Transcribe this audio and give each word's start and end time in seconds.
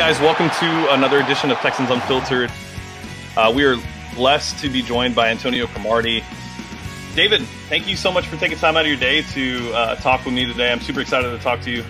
guys? 0.00 0.18
Welcome 0.18 0.48
to 0.48 0.94
another 0.94 1.18
edition 1.18 1.50
of 1.50 1.58
Texans 1.58 1.90
Unfiltered. 1.90 2.50
Uh, 3.36 3.52
we 3.54 3.64
are 3.64 3.76
blessed 4.14 4.58
to 4.60 4.70
be 4.70 4.80
joined 4.80 5.14
by 5.14 5.28
Antonio 5.28 5.66
Cromartie. 5.66 6.24
David, 7.14 7.42
thank 7.68 7.86
you 7.86 7.96
so 7.96 8.10
much 8.10 8.26
for 8.26 8.38
taking 8.38 8.56
time 8.56 8.78
out 8.78 8.86
of 8.86 8.86
your 8.86 8.96
day 8.96 9.20
to 9.20 9.70
uh, 9.74 9.96
talk 9.96 10.24
with 10.24 10.32
me 10.32 10.46
today. 10.46 10.72
I'm 10.72 10.80
super 10.80 11.02
excited 11.02 11.28
to 11.30 11.38
talk 11.44 11.60
to 11.64 11.70
you. 11.70 11.84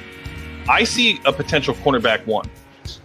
I 0.68 0.82
see 0.82 1.20
a 1.24 1.32
potential 1.32 1.72
cornerback 1.72 2.26
one. 2.26 2.50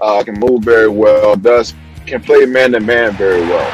Uh, 0.01 0.23
can 0.23 0.39
move 0.39 0.63
very 0.63 0.89
well. 0.89 1.35
Does 1.35 1.75
can 2.07 2.23
play 2.23 2.47
man 2.47 2.71
to 2.71 2.79
man 2.79 3.13
very 3.13 3.41
well. 3.41 3.69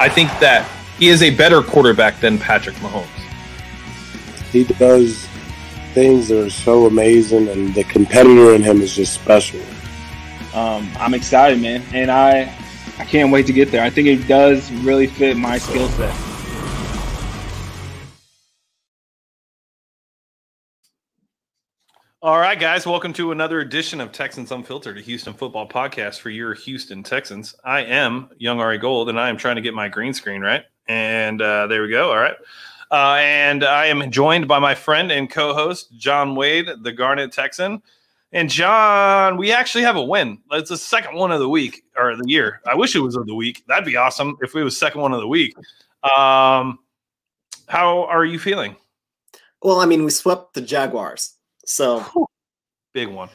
I 0.00 0.08
think 0.12 0.28
that 0.40 0.68
he 0.98 1.06
is 1.06 1.22
a 1.22 1.30
better 1.30 1.62
quarterback 1.62 2.18
than 2.18 2.36
Patrick 2.36 2.74
Mahomes. 2.78 3.06
He 4.50 4.64
does 4.64 5.28
things 5.94 6.26
that 6.30 6.46
are 6.46 6.50
so 6.50 6.86
amazing, 6.86 7.46
and 7.46 7.72
the 7.76 7.84
competitor 7.84 8.56
in 8.56 8.64
him 8.64 8.80
is 8.80 8.96
just 8.96 9.14
special. 9.14 9.60
Um, 10.54 10.90
I'm 10.98 11.14
excited, 11.14 11.60
man, 11.60 11.82
and 11.92 12.10
I 12.10 12.52
I 12.98 13.04
can't 13.04 13.30
wait 13.30 13.46
to 13.46 13.52
get 13.52 13.70
there. 13.70 13.82
I 13.82 13.90
think 13.90 14.08
it 14.08 14.26
does 14.26 14.70
really 14.72 15.06
fit 15.06 15.36
my 15.36 15.58
skill 15.58 15.88
set. 15.90 16.14
All 22.22 22.38
right, 22.38 22.58
guys, 22.58 22.84
welcome 22.84 23.12
to 23.14 23.30
another 23.32 23.60
edition 23.60 24.00
of 24.00 24.10
Texans 24.10 24.50
Unfiltered, 24.50 24.98
a 24.98 25.00
Houston 25.00 25.32
football 25.32 25.68
podcast 25.68 26.18
for 26.18 26.30
your 26.30 26.52
Houston 26.52 27.02
Texans. 27.02 27.54
I 27.64 27.84
am 27.84 28.28
Young 28.36 28.60
Ari 28.60 28.78
Gold, 28.78 29.08
and 29.08 29.18
I 29.18 29.28
am 29.28 29.36
trying 29.36 29.56
to 29.56 29.62
get 29.62 29.72
my 29.72 29.88
green 29.88 30.12
screen 30.12 30.42
right. 30.42 30.64
And 30.88 31.40
uh, 31.40 31.68
there 31.68 31.80
we 31.80 31.88
go. 31.88 32.10
All 32.10 32.18
right. 32.18 32.36
Uh, 32.90 33.18
and 33.20 33.64
I 33.64 33.86
am 33.86 34.10
joined 34.10 34.48
by 34.48 34.58
my 34.58 34.74
friend 34.74 35.12
and 35.12 35.30
co 35.30 35.54
host, 35.54 35.96
John 35.96 36.34
Wade, 36.34 36.68
the 36.82 36.92
Garnet 36.92 37.30
Texan. 37.30 37.80
And 38.32 38.48
John, 38.48 39.36
we 39.36 39.50
actually 39.50 39.82
have 39.82 39.96
a 39.96 40.04
win. 40.04 40.38
It's 40.52 40.70
the 40.70 40.76
second 40.76 41.16
one 41.16 41.32
of 41.32 41.40
the 41.40 41.48
week 41.48 41.82
or 41.96 42.14
the 42.14 42.28
year. 42.28 42.60
I 42.66 42.76
wish 42.76 42.94
it 42.94 43.00
was 43.00 43.16
of 43.16 43.26
the 43.26 43.34
week. 43.34 43.64
That'd 43.66 43.84
be 43.84 43.96
awesome 43.96 44.36
if 44.40 44.54
it 44.54 44.62
was 44.62 44.76
second 44.76 45.00
one 45.00 45.12
of 45.12 45.20
the 45.20 45.26
week. 45.26 45.56
Um, 46.04 46.78
how 47.66 48.04
are 48.04 48.24
you 48.24 48.38
feeling? 48.38 48.76
Well, 49.62 49.80
I 49.80 49.86
mean, 49.86 50.04
we 50.04 50.10
swept 50.10 50.54
the 50.54 50.60
Jaguars. 50.60 51.34
So 51.66 52.04
big 52.94 53.08
one. 53.08 53.30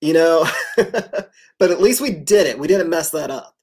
You 0.00 0.14
know, 0.14 0.46
but 0.76 1.70
at 1.70 1.80
least 1.80 2.00
we 2.00 2.10
did 2.10 2.46
it. 2.46 2.58
We 2.58 2.66
didn't 2.66 2.90
mess 2.90 3.10
that 3.10 3.30
up. 3.30 3.56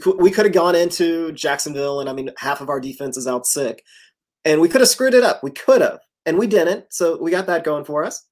Could, 0.00 0.20
we 0.20 0.30
could 0.30 0.44
have 0.44 0.54
gone 0.54 0.76
into 0.76 1.32
Jacksonville, 1.32 2.00
and 2.00 2.08
I 2.08 2.12
mean, 2.12 2.30
half 2.36 2.60
of 2.60 2.68
our 2.68 2.80
defense 2.80 3.16
is 3.16 3.26
out 3.26 3.46
sick, 3.46 3.84
and 4.44 4.60
we 4.60 4.68
could 4.68 4.80
have 4.80 4.88
screwed 4.88 5.14
it 5.14 5.24
up. 5.24 5.42
We 5.42 5.50
could 5.50 5.80
have, 5.80 6.00
and 6.26 6.38
we 6.38 6.46
didn't. 6.46 6.86
So 6.90 7.20
we 7.20 7.30
got 7.30 7.46
that 7.46 7.64
going 7.64 7.84
for 7.84 8.04
us. 8.04 8.24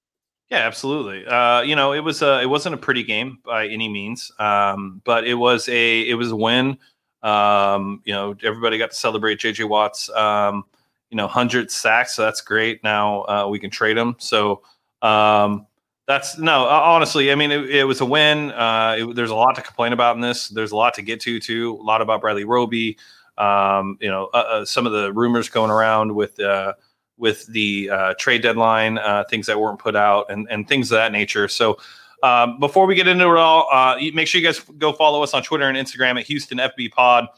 Yeah, 0.51 0.59
absolutely. 0.61 1.27
Uh, 1.27 1.61
you 1.61 1.77
know, 1.77 1.93
it 1.93 2.01
was 2.01 2.23
a, 2.23 2.41
it 2.41 2.47
wasn't 2.47 2.75
a 2.75 2.79
pretty 2.79 3.03
game 3.03 3.39
by 3.45 3.67
any 3.69 3.89
means, 3.89 4.33
um, 4.39 5.03
but 5.05 5.27
it 5.27 5.35
was 5.35 5.69
a 5.69 6.09
it 6.09 6.15
was 6.15 6.31
a 6.31 6.37
win. 6.37 6.79
Um, 7.23 8.01
you 8.05 8.15
know, 8.15 8.35
everybody 8.43 8.79
got 8.79 8.91
to 8.91 8.97
celebrate 8.97 9.39
JJ 9.41 9.69
Watts. 9.69 10.09
Um, 10.11 10.65
you 11.11 11.17
know, 11.17 11.27
hundred 11.27 11.71
sacks. 11.71 12.17
So 12.17 12.23
that's 12.23 12.41
great. 12.41 12.83
Now 12.83 13.23
uh, 13.25 13.47
we 13.51 13.59
can 13.59 13.71
trade 13.71 13.97
him. 13.99 14.17
So 14.19 14.63
um, 15.03 15.67
that's 16.07 16.39
no, 16.39 16.65
honestly, 16.65 17.31
I 17.31 17.35
mean, 17.35 17.51
it, 17.51 17.69
it 17.71 17.85
was 17.85 18.01
a 18.01 18.07
win. 18.07 18.51
Uh, 18.53 18.97
it, 19.01 19.17
there's 19.17 19.31
a 19.31 19.35
lot 19.35 19.55
to 19.57 19.63
complain 19.63 19.93
about 19.93 20.17
in 20.17 20.23
this. 20.23 20.49
There's 20.49 20.73
a 20.73 20.77
lot 20.77 20.95
to 20.95 21.03
get 21.03 21.21
to, 21.23 21.39
too. 21.39 21.79
A 21.81 21.83
lot 21.83 22.01
about 22.01 22.23
Bradley 22.23 22.45
Roby. 22.45 22.97
Um, 23.37 23.99
you 24.01 24.09
know, 24.11 24.31
uh, 24.33 24.37
uh, 24.37 24.65
some 24.65 24.87
of 24.87 24.93
the 24.93 25.13
rumors 25.13 25.49
going 25.51 25.71
around 25.71 26.15
with 26.15 26.41
uh, 26.41 26.73
with 27.19 27.47
the 27.47 27.91
uh, 27.91 28.15
trade 28.19 28.43
deadline, 28.43 28.99
uh, 28.99 29.25
things 29.29 29.47
that 29.47 29.61
weren't 29.61 29.79
put 29.79 29.97
out, 29.97 30.31
and 30.31 30.47
and 30.51 30.69
things 30.69 30.91
of 30.91 30.97
that 30.97 31.13
nature. 31.13 31.49
So. 31.49 31.79
Um, 32.21 32.59
before 32.59 32.87
we 32.87 32.97
get 32.97 33.07
into 33.07 33.27
it 33.27 33.37
all, 33.37 33.69
uh, 33.71 33.97
make 34.13 34.27
sure 34.27 34.41
you 34.41 34.45
guys 34.49 34.59
go 34.77 34.93
follow 34.93 35.23
us 35.23 35.35
on 35.35 35.45
Twitter 35.45 35.69
and 35.69 35.79
Instagram 35.79 36.19
at 36.19 36.27
Houston 36.27 36.59
FB 36.59 36.91
Pod. 36.91 37.29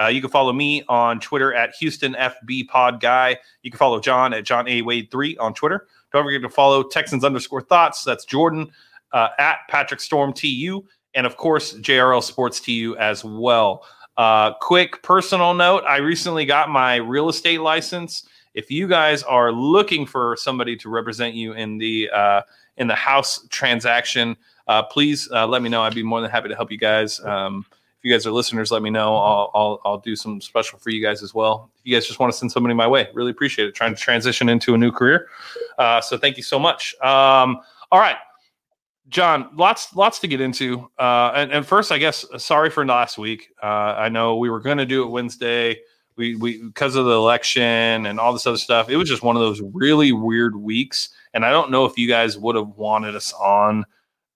Uh, 0.00 0.06
you 0.06 0.22
can 0.22 0.30
follow 0.30 0.50
me 0.50 0.82
on 0.88 1.20
Twitter 1.20 1.52
at 1.52 1.74
Houston 1.74 2.14
FB 2.14 2.68
Pod 2.68 3.00
Guy. 3.00 3.36
You 3.62 3.70
can 3.70 3.76
follow 3.76 4.00
John 4.00 4.32
at 4.32 4.44
John 4.44 4.66
A 4.66 4.80
Wade 4.80 5.10
three 5.10 5.36
on 5.36 5.52
Twitter. 5.52 5.88
Don't 6.12 6.24
forget 6.24 6.40
to 6.40 6.48
follow 6.48 6.82
Texans 6.82 7.22
underscore 7.22 7.60
thoughts. 7.60 8.02
That's 8.02 8.24
Jordan 8.24 8.70
uh, 9.12 9.28
at 9.38 9.58
Patrick 9.68 10.00
Storm 10.00 10.32
TU. 10.32 10.84
And 11.14 11.26
of 11.26 11.36
course, 11.36 11.74
JRL 11.74 12.22
Sports 12.22 12.60
TU 12.60 12.96
as 12.98 13.24
well. 13.24 13.84
Uh, 14.16 14.54
quick 14.54 15.02
personal 15.02 15.54
note 15.54 15.84
I 15.86 15.98
recently 15.98 16.44
got 16.44 16.68
my 16.68 16.96
real 16.96 17.28
estate 17.28 17.60
license. 17.60 18.28
If 18.54 18.70
you 18.70 18.88
guys 18.88 19.22
are 19.22 19.52
looking 19.52 20.06
for 20.06 20.36
somebody 20.36 20.76
to 20.76 20.88
represent 20.88 21.34
you 21.34 21.52
in 21.52 21.78
the 21.78 22.10
uh, 22.10 22.42
in 22.76 22.86
the 22.86 22.94
house 22.94 23.46
transaction, 23.50 24.36
uh, 24.66 24.82
please 24.82 25.28
uh, 25.32 25.46
let 25.46 25.62
me 25.62 25.68
know. 25.68 25.82
I'd 25.82 25.94
be 25.94 26.02
more 26.02 26.20
than 26.20 26.30
happy 26.30 26.48
to 26.48 26.56
help 26.56 26.70
you 26.70 26.78
guys. 26.78 27.20
Um, 27.20 27.64
if 27.70 28.04
you 28.04 28.12
guys 28.12 28.26
are 28.26 28.30
listeners, 28.30 28.70
let 28.70 28.80
me 28.80 28.88
know. 28.88 29.14
I'll, 29.14 29.50
I'll, 29.52 29.80
I'll 29.84 29.98
do 29.98 30.16
some 30.16 30.40
special 30.40 30.78
for 30.78 30.88
you 30.88 31.02
guys 31.02 31.22
as 31.22 31.34
well. 31.34 31.70
If 31.80 31.82
you 31.84 31.94
guys 31.94 32.06
just 32.06 32.18
want 32.18 32.32
to 32.32 32.38
send 32.38 32.50
somebody 32.50 32.74
my 32.74 32.86
way, 32.86 33.08
really 33.12 33.30
appreciate 33.30 33.68
it. 33.68 33.74
Trying 33.74 33.94
to 33.94 34.00
transition 34.00 34.48
into 34.48 34.72
a 34.72 34.78
new 34.78 34.90
career. 34.90 35.28
Uh, 35.76 36.00
so 36.00 36.16
thank 36.16 36.38
you 36.38 36.42
so 36.42 36.58
much. 36.58 36.94
Um, 37.02 37.60
all 37.92 38.00
right, 38.00 38.16
John, 39.10 39.50
lots 39.54 39.94
lots 39.94 40.18
to 40.20 40.28
get 40.28 40.40
into. 40.40 40.88
Uh, 40.98 41.32
and, 41.34 41.52
and, 41.52 41.66
first, 41.66 41.92
I 41.92 41.98
guess, 41.98 42.24
sorry 42.38 42.70
for 42.70 42.86
last 42.86 43.18
week. 43.18 43.50
Uh, 43.62 43.66
I 43.66 44.08
know 44.08 44.36
we 44.36 44.48
were 44.48 44.60
going 44.60 44.78
to 44.78 44.86
do 44.86 45.02
it 45.02 45.10
Wednesday. 45.10 45.80
We, 46.20 46.34
we 46.34 46.62
because 46.62 46.96
of 46.96 47.06
the 47.06 47.12
election 47.12 48.04
and 48.04 48.20
all 48.20 48.34
this 48.34 48.46
other 48.46 48.58
stuff. 48.58 48.90
It 48.90 48.98
was 48.98 49.08
just 49.08 49.22
one 49.22 49.36
of 49.36 49.40
those 49.40 49.62
really 49.72 50.12
weird 50.12 50.54
weeks. 50.54 51.08
And 51.32 51.46
I 51.46 51.50
don't 51.50 51.70
know 51.70 51.86
if 51.86 51.96
you 51.96 52.06
guys 52.06 52.36
would 52.36 52.56
have 52.56 52.68
wanted 52.76 53.16
us 53.16 53.32
on 53.32 53.86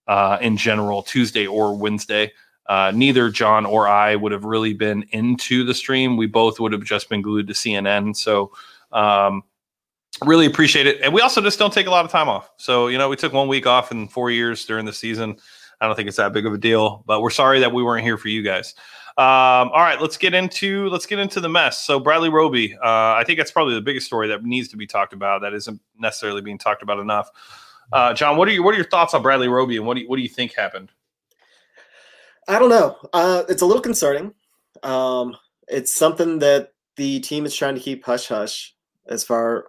uh, 0.07 0.39
in 0.41 0.57
general 0.57 1.03
Tuesday 1.03 1.47
or 1.47 1.77
Wednesday. 1.77 2.33
Uh, 2.67 2.91
neither 2.95 3.29
John 3.29 3.67
or 3.67 3.87
I 3.87 4.17
would 4.17 4.33
have 4.33 4.47
really 4.47 4.73
been 4.73 5.05
into 5.11 5.63
the 5.63 5.75
stream. 5.75 6.17
We 6.17 6.27
both 6.27 6.59
would 6.59 6.73
have 6.73 6.85
just 6.85 7.11
been 7.11 7.21
glued 7.21 7.49
to 7.49 7.53
CNN. 7.53 8.17
So, 8.17 8.51
um, 8.91 9.43
really 10.25 10.47
appreciate 10.47 10.87
it. 10.87 11.03
And 11.03 11.13
we 11.13 11.21
also 11.21 11.43
just 11.43 11.59
don't 11.59 11.73
take 11.73 11.87
a 11.87 11.91
lot 11.91 12.07
of 12.07 12.11
time 12.11 12.31
off. 12.31 12.51
So, 12.57 12.87
you 12.87 12.97
know, 12.97 13.11
we 13.11 13.17
took 13.17 13.35
one 13.35 13.49
week 13.49 13.67
off 13.67 13.93
in 13.93 14.09
four 14.09 14.31
years 14.31 14.65
during 14.65 14.87
the 14.87 14.93
season. 14.95 15.37
I 15.83 15.87
don't 15.87 15.97
think 15.97 16.09
it's 16.09 16.17
that 16.17 16.33
big 16.33 16.47
of 16.47 16.55
a 16.55 16.59
deal, 16.59 17.05
but 17.07 17.21
we're 17.21 17.29
sorry 17.29 17.61
that 17.61 17.73
we 17.73 17.83
weren't 17.83 18.05
here 18.05 18.17
for 18.17 18.29
you 18.29 18.43
guys. 18.43 18.75
Um, 19.17 19.71
all 19.71 19.81
right, 19.81 20.01
let's 20.01 20.17
get 20.17 20.35
into 20.35 20.89
let's 20.89 21.07
get 21.07 21.21
into 21.21 21.41
the 21.41 21.49
mess. 21.49 21.85
So 21.85 22.01
Bradley 22.01 22.31
Roby, 22.31 22.75
uh, 22.75 23.15
I 23.15 23.23
think 23.25 23.39
that's 23.39 23.53
probably 23.53 23.75
the 23.75 23.81
biggest 23.81 24.07
story 24.07 24.27
that 24.27 24.43
needs 24.43 24.67
to 24.69 24.77
be 24.77 24.89
talked 24.89 25.13
about. 25.13 25.41
That 25.43 25.55
isn't 25.55 25.81
necessarily 25.97 26.41
being 26.41 26.59
talked 26.59 26.83
about 26.83 26.99
enough. 26.99 27.31
Uh, 27.93 28.13
John, 28.13 28.37
what 28.37 28.49
are 28.49 28.51
your 28.51 28.65
what 28.65 28.75
are 28.75 28.77
your 28.77 28.89
thoughts 28.89 29.15
on 29.15 29.23
Bradley 29.23 29.47
Roby, 29.47 29.77
and 29.77 29.87
what 29.87 29.95
do 29.95 30.01
you, 30.01 30.09
what 30.09 30.17
do 30.17 30.23
you 30.23 30.29
think 30.29 30.55
happened? 30.55 30.91
I 32.49 32.59
don't 32.59 32.71
know. 32.71 32.97
Uh, 33.13 33.45
it's 33.49 33.63
a 33.63 33.67
little 33.67 33.83
concerning. 33.83 34.35
Um, 34.83 35.37
it's 35.69 35.95
something 35.95 36.41
that 36.41 36.73
the 36.97 37.21
team 37.21 37.47
is 37.47 37.55
trying 37.55 37.77
to 37.77 37.81
keep 37.81 38.05
hush 38.05 38.27
hush, 38.27 38.75
as 39.09 39.23
far 39.23 39.69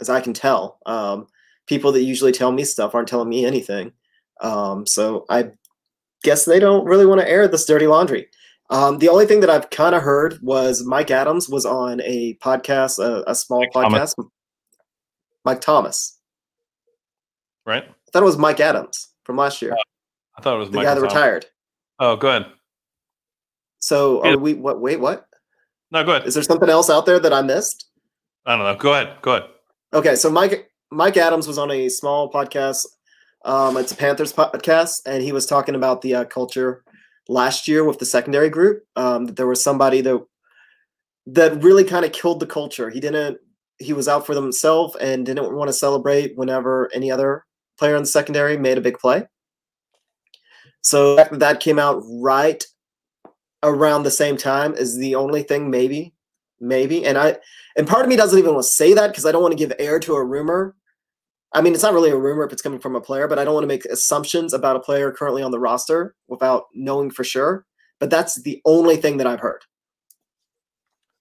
as 0.00 0.10
I 0.10 0.20
can 0.20 0.34
tell. 0.34 0.78
Um, 0.84 1.28
people 1.66 1.92
that 1.92 2.02
usually 2.02 2.32
tell 2.32 2.50
me 2.50 2.64
stuff 2.64 2.92
aren't 2.92 3.06
telling 3.06 3.28
me 3.28 3.46
anything. 3.46 3.92
Um, 4.40 4.84
so 4.84 5.26
I 5.30 5.52
guess 6.22 6.44
they 6.44 6.58
don't 6.58 6.84
really 6.84 7.06
want 7.06 7.20
to 7.20 7.28
air 7.28 7.48
this 7.48 7.64
dirty 7.64 7.86
laundry. 7.86 8.28
Um, 8.70 8.98
the 8.98 9.08
only 9.08 9.26
thing 9.26 9.40
that 9.40 9.50
I've 9.50 9.68
kind 9.70 9.94
of 9.94 10.02
heard 10.02 10.38
was 10.42 10.84
Mike 10.84 11.10
Adams 11.10 11.48
was 11.48 11.66
on 11.66 12.00
a 12.02 12.34
podcast, 12.36 12.98
a, 12.98 13.22
a 13.30 13.34
small 13.34 13.60
Mike 13.60 13.72
podcast. 13.72 13.90
Thomas. 13.90 14.14
Mike 15.44 15.60
Thomas. 15.60 16.18
Right. 17.66 17.84
I 17.84 18.10
thought 18.12 18.22
it 18.22 18.26
was 18.26 18.38
Mike 18.38 18.60
Adams 18.60 19.08
from 19.24 19.36
last 19.36 19.60
year. 19.60 19.76
I 20.38 20.42
thought 20.42 20.56
it 20.56 20.58
was 20.58 20.70
the 20.70 20.76
Michael 20.76 20.88
guy 20.88 20.94
that 20.94 21.00
Thomas. 21.00 21.14
retired. 21.14 21.46
Oh, 21.98 22.16
go 22.16 22.28
ahead. 22.28 22.46
So 23.80 24.24
are 24.24 24.38
we? 24.38 24.54
What? 24.54 24.80
Wait, 24.80 25.00
what? 25.00 25.26
No, 25.90 26.04
go 26.04 26.12
ahead. 26.12 26.26
Is 26.26 26.34
there 26.34 26.42
something 26.42 26.70
else 26.70 26.88
out 26.88 27.04
there 27.04 27.18
that 27.18 27.32
I 27.32 27.42
missed? 27.42 27.90
I 28.46 28.56
don't 28.56 28.64
know. 28.64 28.76
Go 28.76 28.94
ahead. 28.94 29.16
Go 29.22 29.34
ahead. 29.34 29.50
Okay, 29.92 30.16
so 30.16 30.30
Mike 30.30 30.70
Mike 30.90 31.16
Adams 31.16 31.46
was 31.46 31.58
on 31.58 31.70
a 31.70 31.88
small 31.88 32.30
podcast. 32.32 32.86
Um, 33.44 33.76
it's 33.76 33.92
a 33.92 33.96
Panthers 33.96 34.32
podcast, 34.32 35.00
and 35.06 35.22
he 35.22 35.32
was 35.32 35.46
talking 35.46 35.74
about 35.74 36.02
the 36.02 36.14
uh, 36.14 36.24
culture 36.24 36.84
last 37.28 37.66
year 37.66 37.84
with 37.84 37.98
the 37.98 38.06
secondary 38.06 38.48
group. 38.48 38.84
Um, 38.96 39.26
that 39.26 39.36
there 39.36 39.46
was 39.46 39.62
somebody 39.62 40.00
that 40.02 40.24
that 41.26 41.62
really 41.62 41.84
kind 41.84 42.04
of 42.04 42.12
killed 42.12 42.40
the 42.40 42.46
culture. 42.46 42.90
He 42.90 43.00
didn't. 43.00 43.38
He 43.78 43.92
was 43.92 44.06
out 44.06 44.26
for 44.26 44.34
himself 44.34 44.94
and 45.00 45.26
didn't 45.26 45.54
want 45.54 45.68
to 45.68 45.72
celebrate 45.72 46.36
whenever 46.36 46.88
any 46.94 47.10
other 47.10 47.44
player 47.78 47.96
in 47.96 48.02
the 48.02 48.08
secondary 48.08 48.56
made 48.56 48.78
a 48.78 48.82
big 48.82 48.98
play. 48.98 49.26
So 50.82 51.16
that 51.16 51.60
came 51.60 51.78
out 51.78 52.02
right 52.20 52.62
around 53.62 54.02
the 54.02 54.10
same 54.10 54.36
time 54.36 54.74
is 54.74 54.96
the 54.98 55.14
only 55.14 55.42
thing 55.42 55.70
maybe 55.70 56.12
maybe 56.60 57.04
and 57.04 57.16
i 57.18 57.36
and 57.76 57.86
part 57.86 58.02
of 58.02 58.08
me 58.08 58.16
doesn't 58.16 58.38
even 58.38 58.52
want 58.52 58.64
to 58.64 58.72
say 58.72 58.92
that 58.94 59.08
because 59.08 59.26
i 59.26 59.32
don't 59.32 59.42
want 59.42 59.52
to 59.52 59.58
give 59.58 59.72
air 59.78 59.98
to 59.98 60.14
a 60.14 60.24
rumor 60.24 60.74
i 61.54 61.60
mean 61.60 61.74
it's 61.74 61.82
not 61.82 61.94
really 61.94 62.10
a 62.10 62.16
rumor 62.16 62.44
if 62.44 62.52
it's 62.52 62.62
coming 62.62 62.80
from 62.80 62.96
a 62.96 63.00
player 63.00 63.28
but 63.28 63.38
i 63.38 63.44
don't 63.44 63.54
want 63.54 63.64
to 63.64 63.68
make 63.68 63.84
assumptions 63.86 64.52
about 64.52 64.76
a 64.76 64.80
player 64.80 65.12
currently 65.12 65.42
on 65.42 65.50
the 65.50 65.58
roster 65.58 66.14
without 66.28 66.64
knowing 66.74 67.10
for 67.10 67.24
sure 67.24 67.66
but 67.98 68.10
that's 68.10 68.40
the 68.42 68.60
only 68.64 68.96
thing 68.96 69.16
that 69.16 69.26
i've 69.26 69.40
heard 69.40 69.62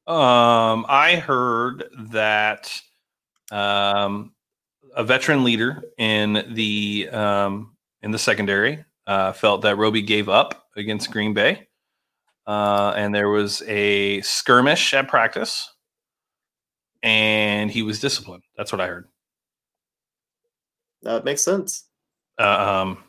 um 0.07 0.85
i 0.89 1.15
heard 1.15 1.83
that 1.97 2.81
um 3.51 4.31
a 4.95 5.03
veteran 5.03 5.43
leader 5.43 5.83
in 5.97 6.43
the 6.53 7.07
um 7.09 7.75
in 8.01 8.11
the 8.11 8.19
secondary 8.19 8.83
uh, 9.07 9.33
felt 9.33 9.61
that 9.61 9.77
Roby 9.77 10.01
gave 10.01 10.29
up 10.29 10.67
against 10.75 11.11
Green 11.11 11.33
Bay, 11.33 11.67
uh, 12.47 12.93
and 12.95 13.13
there 13.13 13.29
was 13.29 13.61
a 13.67 14.21
skirmish 14.21 14.93
at 14.93 15.07
practice, 15.07 15.69
and 17.03 17.69
he 17.69 17.81
was 17.81 17.99
disciplined. 17.99 18.43
That's 18.57 18.71
what 18.71 18.81
I 18.81 18.87
heard. 18.87 19.07
That 21.03 21.25
makes 21.25 21.41
sense. 21.41 21.85
Uh, 22.39 22.81
um, 22.83 23.03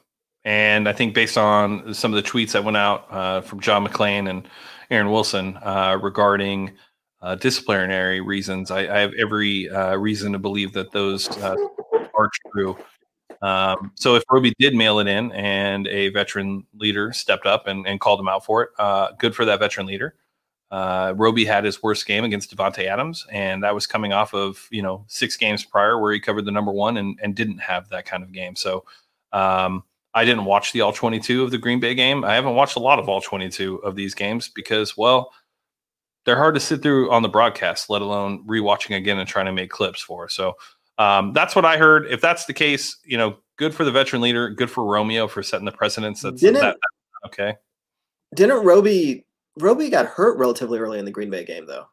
and 0.45 0.89
I 0.89 0.93
think 0.93 1.15
based 1.15 1.39
on 1.39 1.95
some 1.95 2.13
of 2.13 2.23
the 2.23 2.29
tweets 2.29 2.53
that 2.53 2.65
went 2.65 2.77
out 2.77 3.07
uh, 3.11 3.41
from 3.43 3.61
John 3.61 3.87
McClain 3.87 4.29
and 4.29 4.49
Aaron 4.91 5.11
Wilson 5.11 5.57
uh, 5.63 5.99
regarding 6.03 6.73
uh, 7.21 7.37
disciplinary 7.37 8.21
reasons, 8.21 8.71
I, 8.71 8.81
I 8.81 8.99
have 8.99 9.13
every 9.19 9.71
uh, 9.71 9.97
reason 9.97 10.33
to 10.33 10.39
believe 10.39 10.73
that 10.73 10.91
those 10.91 11.29
uh, 11.39 11.55
are 12.19 12.31
true. 12.53 12.77
Um, 13.41 13.93
so 13.95 14.17
if 14.17 14.25
Roby 14.31 14.53
did 14.59 14.75
mail 14.75 14.99
it 14.99 15.07
in 15.07 15.33
and 15.33 15.87
a 15.89 16.09
veteran 16.11 16.67
leader 16.75 17.13
stepped 17.13 17.47
up 17.47 17.67
and, 17.67 17.87
and 17.87 18.01
called 18.01 18.21
him 18.21 18.29
out 18.29 18.45
for 18.45 18.63
it, 18.63 19.19
good 19.19 19.35
for 19.35 19.45
that 19.45 19.61
veteran 19.61 19.87
leader. 19.87 20.15
Uh, 20.73 21.13
Roby 21.17 21.45
had 21.45 21.65
his 21.65 21.83
worst 21.83 22.07
game 22.07 22.25
against 22.25 22.57
Davante 22.57 22.87
Adams, 22.87 23.27
and 23.31 23.63
that 23.63 23.75
was 23.75 23.87
coming 23.87 24.15
off 24.15 24.33
of 24.33 24.67
you 24.71 24.81
know 24.81 25.05
six 25.07 25.37
games 25.37 25.65
prior 25.65 26.01
where 26.01 26.15
he 26.15 26.19
covered 26.19 26.47
the 26.47 26.51
number 26.51 26.73
one 26.73 26.97
and, 26.97 27.19
and 27.23 27.37
didn't 27.37 27.59
have 27.59 27.91
that 27.91 28.07
kind 28.07 28.23
of 28.23 28.33
game. 28.33 28.57
So 28.57 28.87
um, 29.35 29.85
I 30.15 30.25
didn't 30.25 30.47
watch 30.47 30.73
the 30.73 30.81
all 30.81 30.95
22 30.95 31.45
of 31.45 31.51
the 31.51 31.59
Green 31.59 31.79
Bay 31.79 31.95
game. 31.95 32.25
I 32.25 32.35
haven't 32.35 32.55
watched 32.55 32.77
a 32.77 32.81
lot 32.81 32.99
of 32.99 33.07
all 33.07 33.21
22 33.21 33.77
of 33.77 33.97
these 33.97 34.15
games 34.15 34.49
because, 34.49 34.97
well, 34.97 35.31
they're 36.25 36.37
hard 36.37 36.55
to 36.55 36.61
sit 36.61 36.83
through 36.83 37.11
on 37.11 37.23
the 37.23 37.29
broadcast, 37.29 37.91
let 37.91 38.01
alone 38.01 38.43
rewatching 38.47 38.97
again 38.97 39.19
and 39.19 39.29
trying 39.29 39.47
to 39.47 39.53
make 39.53 39.69
clips 39.69 40.01
for. 40.01 40.27
So 40.31 40.55
um, 40.97 41.35
that's 41.35 41.55
what 41.55 41.67
I 41.67 41.77
heard. 41.77 42.07
If 42.07 42.23
that's 42.23 42.47
the 42.47 42.55
case, 42.55 42.97
you 43.05 43.19
know, 43.19 43.37
good 43.59 43.75
for 43.75 43.85
the 43.85 43.93
veteran 43.93 44.23
leader, 44.23 44.49
good 44.49 44.71
for 44.71 44.85
Romeo 44.87 45.29
for 45.29 45.43
setting 45.43 45.67
the 45.67 45.73
precedence. 45.73 46.23
That's 46.23 46.41
Didn't- 46.41 46.63
that, 46.63 46.77
okay. 47.27 47.57
Didn't 48.35 48.65
Roby 48.65 49.27
Roby 49.59 49.91
got 49.91 50.07
hurt 50.07 50.39
relatively 50.39 50.79
early 50.79 50.99
in 50.99 51.05
the 51.05 51.11
Green 51.11 51.31
Bay 51.31 51.45
game 51.45 51.67
though, 51.67 51.87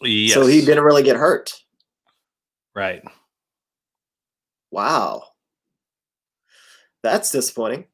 Yes. 0.00 0.34
so 0.34 0.46
he 0.46 0.60
didn't 0.64 0.84
really 0.84 1.02
get 1.02 1.16
hurt. 1.16 1.52
Right. 2.74 3.02
Wow, 4.70 5.22
that's 7.02 7.30
disappointing 7.30 7.86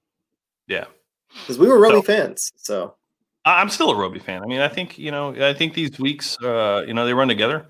Yeah. 0.66 0.86
because 1.42 1.58
we 1.58 1.68
were 1.68 1.78
Roby 1.78 1.96
So- 1.96 2.02
fans. 2.02 2.52
So 2.56 2.94
I'm 3.44 3.68
still 3.70 3.90
a 3.90 3.96
Roby 3.96 4.18
fan. 4.18 4.42
I 4.42 4.46
mean, 4.46 4.60
I 4.60 4.68
think 4.68 4.98
you 4.98 5.10
know, 5.10 5.34
I 5.48 5.52
think 5.54 5.74
these 5.74 5.98
weeks, 5.98 6.36
uh, 6.42 6.84
you 6.86 6.94
know, 6.94 7.04
they 7.06 7.14
run 7.14 7.28
together. 7.28 7.68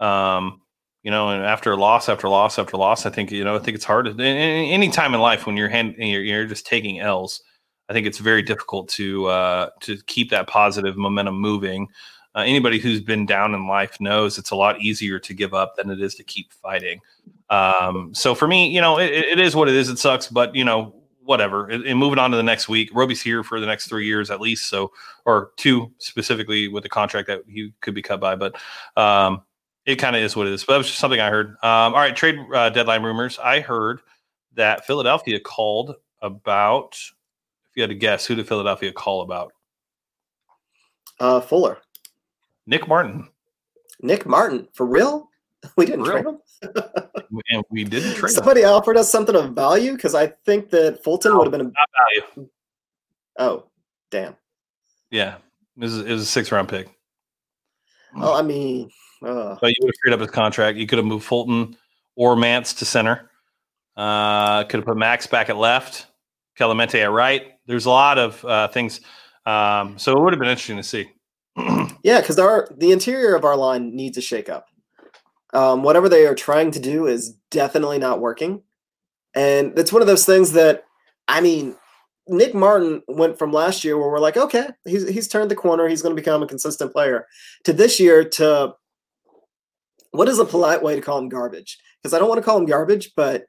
Um, 0.00 0.62
you 1.02 1.10
know, 1.10 1.28
and 1.30 1.42
after 1.44 1.76
loss, 1.76 2.08
after 2.10 2.28
loss, 2.28 2.58
after 2.58 2.76
loss, 2.76 3.06
I 3.06 3.10
think 3.10 3.30
you 3.30 3.44
know, 3.44 3.54
I 3.56 3.58
think 3.58 3.74
it's 3.74 3.84
hard. 3.84 4.20
Any 4.20 4.90
time 4.90 5.14
in 5.14 5.20
life 5.20 5.46
when 5.46 5.56
you're 5.56 5.68
hand, 5.68 5.94
you're, 5.98 6.22
you're 6.22 6.46
just 6.46 6.66
taking 6.66 7.00
L's, 7.00 7.42
I 7.90 7.92
think 7.92 8.06
it's 8.06 8.18
very 8.18 8.40
difficult 8.40 8.88
to 8.90 9.26
uh, 9.26 9.70
to 9.80 10.00
keep 10.06 10.30
that 10.30 10.46
positive 10.46 10.96
momentum 10.96 11.34
moving. 11.34 11.88
Uh, 12.36 12.42
anybody 12.42 12.78
who's 12.78 13.00
been 13.00 13.26
down 13.26 13.52
in 13.52 13.66
life 13.66 14.00
knows 14.00 14.38
it's 14.38 14.52
a 14.52 14.56
lot 14.56 14.80
easier 14.80 15.18
to 15.18 15.34
give 15.34 15.52
up 15.52 15.74
than 15.74 15.90
it 15.90 16.00
is 16.00 16.14
to 16.14 16.22
keep 16.22 16.52
fighting. 16.52 17.00
Um, 17.50 18.14
so 18.14 18.36
for 18.36 18.46
me, 18.46 18.68
you 18.68 18.80
know, 18.80 19.00
it, 19.00 19.10
it 19.10 19.40
is 19.40 19.56
what 19.56 19.68
it 19.68 19.74
is. 19.74 19.88
It 19.88 19.98
sucks, 19.98 20.28
but 20.28 20.54
you 20.54 20.64
know, 20.64 20.94
whatever. 21.24 21.66
And, 21.66 21.98
moving 21.98 22.20
on 22.20 22.30
to 22.30 22.36
the 22.36 22.44
next 22.44 22.68
week, 22.68 22.90
Roby's 22.94 23.20
here 23.20 23.42
for 23.42 23.58
the 23.58 23.66
next 23.66 23.88
three 23.88 24.06
years 24.06 24.30
at 24.30 24.40
least. 24.40 24.68
So 24.68 24.92
or 25.24 25.50
two 25.56 25.90
specifically 25.98 26.68
with 26.68 26.84
the 26.84 26.88
contract 26.88 27.26
that 27.26 27.42
he 27.48 27.72
could 27.80 27.94
be 27.94 28.02
cut 28.02 28.20
by. 28.20 28.36
But 28.36 28.54
um, 28.96 29.42
it 29.84 29.96
kind 29.96 30.14
of 30.14 30.22
is 30.22 30.36
what 30.36 30.46
it 30.46 30.52
is. 30.52 30.62
But 30.62 30.74
that 30.74 30.78
was 30.78 30.86
just 30.86 31.00
something 31.00 31.20
I 31.20 31.30
heard. 31.30 31.48
Um, 31.64 31.94
all 31.94 31.94
right, 31.94 32.14
trade 32.14 32.38
uh, 32.54 32.70
deadline 32.70 33.02
rumors. 33.02 33.36
I 33.40 33.58
heard 33.58 34.00
that 34.54 34.86
Philadelphia 34.86 35.40
called 35.40 35.96
about. 36.22 36.96
You 37.80 37.84
had 37.84 37.88
to 37.88 37.96
guess, 37.96 38.26
who 38.26 38.34
did 38.34 38.46
Philadelphia 38.46 38.92
call 38.92 39.22
about? 39.22 39.54
uh, 41.18 41.40
Fuller, 41.40 41.78
Nick 42.66 42.86
Martin, 42.86 43.26
Nick 44.02 44.26
Martin, 44.26 44.68
for 44.74 44.84
real? 44.84 45.30
We 45.76 45.86
didn't 45.86 46.04
trade 46.04 46.26
him. 46.26 46.38
and 47.50 47.64
we 47.70 47.84
didn't 47.84 48.16
trade 48.16 48.30
him. 48.30 48.34
Somebody 48.34 48.64
offered 48.64 48.98
us 48.98 49.10
something 49.10 49.34
of 49.34 49.52
value 49.54 49.92
because 49.92 50.14
I 50.14 50.26
think 50.44 50.68
that 50.70 51.02
Fulton 51.02 51.36
would 51.38 51.44
have 51.44 51.52
been. 51.52 51.60
A, 51.62 51.72
value. 52.34 52.50
oh, 53.38 53.64
damn. 54.10 54.36
Yeah, 55.10 55.36
it 55.76 55.82
was, 55.82 55.98
it 56.00 56.12
was 56.12 56.22
a 56.22 56.26
six 56.26 56.52
round 56.52 56.68
pick. 56.68 56.88
Oh, 58.16 58.34
I 58.34 58.42
mean, 58.42 58.90
uh, 59.22 59.56
But 59.58 59.68
you 59.68 59.76
would 59.80 59.88
have 59.88 59.94
freed 60.02 60.12
up 60.12 60.20
his 60.20 60.30
contract. 60.30 60.76
You 60.76 60.86
could 60.86 60.98
have 60.98 61.06
moved 61.06 61.24
Fulton 61.24 61.78
or 62.14 62.36
Mance 62.36 62.74
to 62.74 62.84
center. 62.84 63.30
Uh, 63.96 64.64
could 64.64 64.80
have 64.80 64.86
put 64.86 64.96
Max 64.98 65.26
back 65.26 65.48
at 65.48 65.56
left, 65.58 66.06
Kelemete 66.60 67.02
at 67.02 67.10
right. 67.10 67.52
There's 67.66 67.86
a 67.86 67.90
lot 67.90 68.18
of 68.18 68.44
uh, 68.44 68.68
things. 68.68 69.00
Um, 69.46 69.98
so 69.98 70.12
it 70.12 70.20
would 70.20 70.32
have 70.32 70.40
been 70.40 70.48
interesting 70.48 70.76
to 70.76 70.82
see. 70.82 71.10
yeah, 72.02 72.20
because 72.20 72.38
our 72.38 72.68
the 72.76 72.92
interior 72.92 73.34
of 73.34 73.44
our 73.44 73.56
line 73.56 73.94
needs 73.96 74.18
a 74.18 74.20
shakeup. 74.20 74.64
Um, 75.52 75.82
whatever 75.82 76.08
they 76.08 76.26
are 76.26 76.34
trying 76.34 76.70
to 76.72 76.80
do 76.80 77.06
is 77.06 77.30
definitely 77.50 77.98
not 77.98 78.20
working, 78.20 78.62
and 79.34 79.76
it's 79.78 79.92
one 79.92 80.02
of 80.02 80.08
those 80.08 80.26
things 80.26 80.52
that 80.52 80.84
I 81.26 81.40
mean, 81.40 81.76
Nick 82.28 82.54
Martin 82.54 83.02
went 83.08 83.38
from 83.38 83.52
last 83.52 83.84
year 83.84 83.96
where 83.98 84.10
we're 84.10 84.20
like, 84.20 84.36
okay, 84.36 84.68
he's 84.84 85.08
he's 85.08 85.28
turned 85.28 85.50
the 85.50 85.56
corner, 85.56 85.88
he's 85.88 86.02
going 86.02 86.14
to 86.14 86.20
become 86.20 86.42
a 86.42 86.46
consistent 86.46 86.92
player, 86.92 87.26
to 87.64 87.72
this 87.72 87.98
year 87.98 88.24
to 88.24 88.74
what 90.12 90.28
is 90.28 90.38
a 90.38 90.44
polite 90.44 90.82
way 90.82 90.94
to 90.96 91.00
call 91.00 91.18
him 91.18 91.28
garbage? 91.28 91.78
Because 92.02 92.14
I 92.14 92.18
don't 92.18 92.28
want 92.28 92.38
to 92.38 92.44
call 92.44 92.58
him 92.58 92.66
garbage, 92.66 93.12
but 93.14 93.44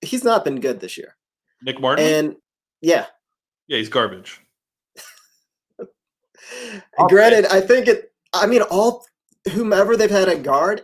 he's 0.00 0.24
not 0.24 0.44
been 0.44 0.60
good 0.60 0.80
this 0.80 0.96
year, 0.96 1.16
Nick 1.62 1.80
Martin? 1.80 2.04
and 2.04 2.36
yeah, 2.84 3.06
yeah, 3.66 3.78
he's 3.78 3.88
garbage. 3.88 4.40
Granted, 7.08 7.46
I 7.46 7.60
think 7.60 7.88
it. 7.88 8.12
I 8.32 8.46
mean, 8.46 8.62
all 8.62 9.06
whomever 9.52 9.96
they've 9.96 10.10
had 10.10 10.28
at 10.28 10.42
guard, 10.42 10.82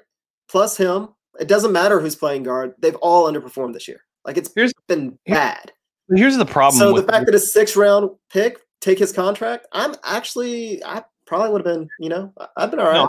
plus 0.48 0.76
him, 0.76 1.08
it 1.38 1.48
doesn't 1.48 1.72
matter 1.72 2.00
who's 2.00 2.16
playing 2.16 2.44
guard. 2.44 2.74
They've 2.78 2.96
all 2.96 3.30
underperformed 3.30 3.74
this 3.74 3.86
year. 3.88 4.00
Like 4.24 4.36
it's 4.36 4.50
Here's- 4.54 4.72
been 4.88 5.18
bad. 5.26 5.72
Here's 6.14 6.36
the 6.36 6.44
problem. 6.46 6.78
So 6.78 6.92
with 6.92 7.06
the 7.06 7.12
fact 7.12 7.26
that 7.26 7.34
a 7.34 7.38
six 7.38 7.76
round 7.76 8.10
pick 8.32 8.58
take 8.80 8.98
his 8.98 9.12
contract, 9.12 9.66
I'm 9.72 9.94
actually, 10.02 10.84
I 10.84 11.04
probably 11.26 11.50
would 11.50 11.64
have 11.64 11.72
been, 11.76 11.88
you 12.00 12.08
know, 12.08 12.32
I- 12.38 12.48
I've 12.56 12.70
been 12.70 12.80
all 12.80 12.86
right. 12.86 12.94
No, 12.94 13.08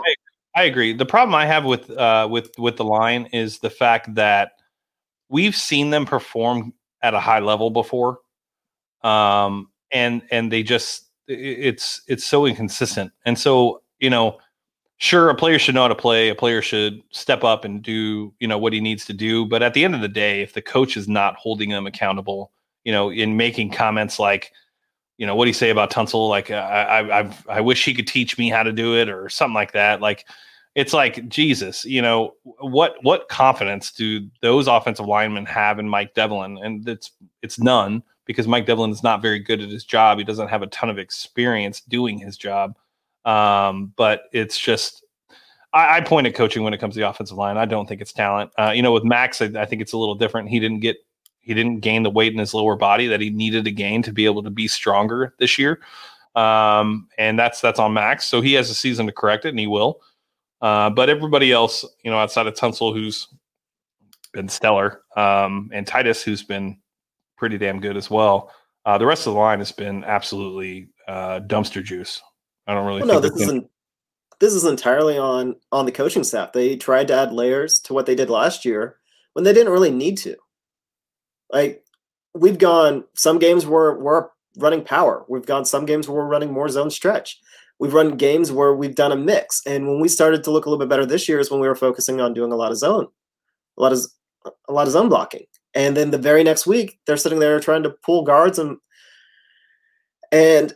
I, 0.54 0.62
I 0.62 0.64
agree. 0.64 0.92
The 0.92 1.06
problem 1.06 1.34
I 1.34 1.46
have 1.46 1.64
with 1.64 1.90
uh, 1.90 2.28
with 2.30 2.50
with 2.58 2.76
the 2.76 2.84
line 2.84 3.26
is 3.32 3.58
the 3.58 3.70
fact 3.70 4.14
that 4.14 4.52
we've 5.28 5.56
seen 5.56 5.90
them 5.90 6.04
perform 6.04 6.74
at 7.02 7.14
a 7.14 7.20
high 7.20 7.40
level 7.40 7.70
before, 7.70 8.18
um, 9.02 9.68
and 9.92 10.22
and 10.30 10.50
they 10.50 10.62
just 10.62 11.06
it's 11.28 12.02
it's 12.08 12.24
so 12.24 12.46
inconsistent. 12.46 13.12
And 13.24 13.38
so 13.38 13.82
you 14.00 14.10
know, 14.10 14.38
sure, 14.98 15.30
a 15.30 15.34
player 15.34 15.58
should 15.58 15.74
know 15.74 15.82
how 15.82 15.88
to 15.88 15.94
play. 15.94 16.28
A 16.28 16.34
player 16.34 16.62
should 16.62 17.02
step 17.10 17.44
up 17.44 17.64
and 17.64 17.82
do 17.82 18.32
you 18.40 18.48
know 18.48 18.58
what 18.58 18.72
he 18.72 18.80
needs 18.80 19.04
to 19.06 19.12
do. 19.12 19.46
But 19.46 19.62
at 19.62 19.74
the 19.74 19.84
end 19.84 19.94
of 19.94 20.00
the 20.00 20.08
day, 20.08 20.42
if 20.42 20.54
the 20.54 20.62
coach 20.62 20.96
is 20.96 21.08
not 21.08 21.36
holding 21.36 21.70
them 21.70 21.86
accountable, 21.86 22.50
you 22.84 22.92
know, 22.92 23.10
in 23.10 23.36
making 23.36 23.70
comments 23.70 24.18
like 24.18 24.52
you 25.18 25.26
know 25.26 25.36
what 25.36 25.44
do 25.44 25.50
you 25.50 25.54
say 25.54 25.70
about 25.70 25.90
Tunsil? 25.90 26.28
Like 26.28 26.50
I, 26.50 26.82
I, 26.82 27.18
I've, 27.20 27.48
I 27.48 27.60
wish 27.60 27.84
he 27.84 27.94
could 27.94 28.06
teach 28.06 28.38
me 28.38 28.48
how 28.48 28.62
to 28.62 28.72
do 28.72 28.96
it, 28.96 29.08
or 29.08 29.28
something 29.28 29.54
like 29.54 29.72
that. 29.72 30.00
Like 30.00 30.26
it's 30.74 30.92
like 30.92 31.28
Jesus, 31.28 31.84
you 31.84 32.02
know 32.02 32.34
what? 32.58 32.96
What 33.02 33.28
confidence 33.28 33.92
do 33.92 34.28
those 34.40 34.66
offensive 34.66 35.06
linemen 35.06 35.46
have 35.46 35.78
in 35.78 35.88
Mike 35.88 36.14
Devlin? 36.14 36.58
And 36.62 36.88
it's 36.88 37.12
it's 37.42 37.58
none 37.58 38.02
because 38.32 38.48
Mike 38.48 38.66
Devlin 38.66 38.90
is 38.90 39.02
not 39.02 39.22
very 39.22 39.38
good 39.38 39.60
at 39.60 39.68
his 39.68 39.84
job. 39.84 40.18
He 40.18 40.24
doesn't 40.24 40.48
have 40.48 40.62
a 40.62 40.66
ton 40.68 40.90
of 40.90 40.98
experience 40.98 41.80
doing 41.82 42.18
his 42.18 42.36
job. 42.36 42.76
Um, 43.24 43.92
but 43.96 44.24
it's 44.32 44.58
just 44.58 45.04
I, 45.72 45.98
I 45.98 46.00
point 46.00 46.26
at 46.26 46.34
coaching 46.34 46.62
when 46.62 46.74
it 46.74 46.78
comes 46.78 46.94
to 46.94 47.00
the 47.00 47.08
offensive 47.08 47.36
line. 47.36 47.56
I 47.56 47.64
don't 47.64 47.88
think 47.88 48.00
it's 48.00 48.12
talent. 48.12 48.50
Uh, 48.58 48.72
you 48.74 48.82
know, 48.82 48.92
with 48.92 49.04
Max, 49.04 49.40
I, 49.40 49.46
I 49.56 49.64
think 49.64 49.82
it's 49.82 49.92
a 49.92 49.98
little 49.98 50.14
different. 50.14 50.48
He 50.48 50.60
didn't 50.60 50.80
get 50.80 50.96
he 51.40 51.54
didn't 51.54 51.80
gain 51.80 52.04
the 52.04 52.10
weight 52.10 52.32
in 52.32 52.38
his 52.38 52.54
lower 52.54 52.76
body 52.76 53.08
that 53.08 53.20
he 53.20 53.30
needed 53.30 53.64
to 53.64 53.72
gain 53.72 54.02
to 54.02 54.12
be 54.12 54.26
able 54.26 54.42
to 54.44 54.50
be 54.50 54.68
stronger 54.68 55.34
this 55.38 55.58
year. 55.58 55.80
Um, 56.34 57.08
and 57.18 57.38
that's 57.38 57.60
that's 57.60 57.78
on 57.78 57.92
Max. 57.92 58.26
So 58.26 58.40
he 58.40 58.52
has 58.54 58.70
a 58.70 58.74
season 58.74 59.06
to 59.06 59.12
correct 59.12 59.44
it, 59.44 59.50
and 59.50 59.58
he 59.58 59.66
will. 59.66 60.00
Uh, 60.60 60.90
but 60.90 61.10
everybody 61.10 61.50
else, 61.50 61.84
you 62.04 62.10
know, 62.10 62.18
outside 62.18 62.46
of 62.46 62.54
Tunsil, 62.54 62.94
who's 62.94 63.28
been 64.32 64.48
stellar, 64.48 65.02
um, 65.16 65.70
and 65.72 65.86
Tytus, 65.86 66.22
who's 66.22 66.42
been 66.42 66.78
pretty 67.42 67.58
damn 67.58 67.80
good 67.80 67.96
as 67.96 68.08
well. 68.08 68.52
Uh, 68.86 68.96
the 68.96 69.04
rest 69.04 69.26
of 69.26 69.32
the 69.32 69.40
line 69.40 69.58
has 69.58 69.72
been 69.72 70.04
absolutely 70.04 70.90
uh, 71.08 71.40
dumpster 71.40 71.82
juice. 71.82 72.22
I 72.68 72.74
don't 72.74 72.86
really 72.86 73.00
Well, 73.00 73.14
no, 73.14 73.18
this 73.18 73.32
isn't. 73.40 73.68
This 74.38 74.54
is 74.54 74.64
entirely 74.64 75.18
on 75.18 75.56
on 75.72 75.84
the 75.84 75.90
coaching 75.90 76.22
staff. 76.22 76.52
They 76.52 76.76
tried 76.76 77.08
to 77.08 77.14
add 77.14 77.32
layers 77.32 77.80
to 77.80 77.94
what 77.94 78.06
they 78.06 78.14
did 78.14 78.30
last 78.30 78.64
year 78.64 78.98
when 79.32 79.44
they 79.44 79.52
didn't 79.52 79.72
really 79.72 79.90
need 79.90 80.18
to. 80.18 80.36
Like 81.50 81.84
we've 82.32 82.58
gone 82.58 83.02
some 83.14 83.40
games 83.40 83.66
where 83.66 83.98
we're 83.98 84.28
running 84.56 84.84
power. 84.84 85.24
We've 85.28 85.44
gone 85.44 85.64
some 85.64 85.84
games 85.84 86.08
where 86.08 86.22
we're 86.22 86.30
running 86.30 86.52
more 86.52 86.68
zone 86.68 86.92
stretch. 86.92 87.40
We've 87.80 87.92
run 87.92 88.16
games 88.16 88.52
where 88.52 88.72
we've 88.72 88.94
done 88.94 89.10
a 89.10 89.16
mix. 89.16 89.62
And 89.66 89.88
when 89.88 90.00
we 90.00 90.06
started 90.06 90.44
to 90.44 90.52
look 90.52 90.66
a 90.66 90.70
little 90.70 90.84
bit 90.84 90.88
better 90.88 91.06
this 91.06 91.28
year 91.28 91.40
is 91.40 91.50
when 91.50 91.60
we 91.60 91.66
were 91.66 91.74
focusing 91.74 92.20
on 92.20 92.34
doing 92.34 92.52
a 92.52 92.56
lot 92.56 92.70
of 92.70 92.78
zone, 92.78 93.08
a 93.76 93.82
lot 93.82 93.92
of 93.92 93.98
a 94.68 94.72
lot 94.72 94.86
of 94.86 94.92
zone 94.92 95.08
blocking. 95.08 95.46
And 95.74 95.96
then 95.96 96.10
the 96.10 96.18
very 96.18 96.44
next 96.44 96.66
week, 96.66 96.98
they're 97.06 97.16
sitting 97.16 97.38
there 97.38 97.58
trying 97.60 97.82
to 97.84 97.94
pull 98.04 98.24
guards 98.24 98.58
and 98.58 98.78
And 100.30 100.74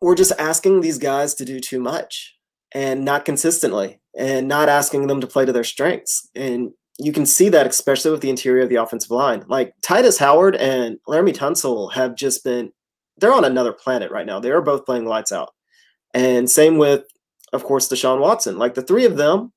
we're 0.00 0.14
just 0.14 0.32
asking 0.38 0.80
these 0.80 0.98
guys 0.98 1.34
to 1.34 1.44
do 1.44 1.60
too 1.60 1.80
much 1.80 2.36
and 2.72 3.04
not 3.04 3.24
consistently 3.24 4.00
and 4.16 4.48
not 4.48 4.68
asking 4.68 5.06
them 5.06 5.20
to 5.20 5.26
play 5.26 5.44
to 5.44 5.52
their 5.52 5.64
strengths. 5.64 6.28
And 6.34 6.72
you 6.98 7.12
can 7.12 7.26
see 7.26 7.48
that 7.50 7.66
especially 7.66 8.10
with 8.10 8.20
the 8.22 8.30
interior 8.30 8.62
of 8.64 8.68
the 8.68 8.76
offensive 8.76 9.10
line. 9.10 9.44
Like 9.48 9.74
Tytus 9.82 10.18
Howard 10.18 10.56
and 10.56 10.98
Laremy 11.08 11.34
Tunsil 11.34 11.92
have 11.92 12.14
just 12.14 12.44
been 12.44 12.72
they're 13.18 13.32
on 13.32 13.44
another 13.44 13.72
planet 13.72 14.10
right 14.10 14.26
now. 14.26 14.40
They 14.40 14.50
are 14.50 14.60
both 14.60 14.84
playing 14.84 15.06
lights 15.06 15.32
out. 15.32 15.54
And 16.12 16.50
same 16.50 16.76
with, 16.78 17.04
of 17.52 17.64
course, 17.64 17.88
Deshaun 17.88 18.20
Watson. 18.20 18.58
Like 18.58 18.74
the 18.74 18.82
three 18.82 19.06
of 19.06 19.16
them 19.16 19.52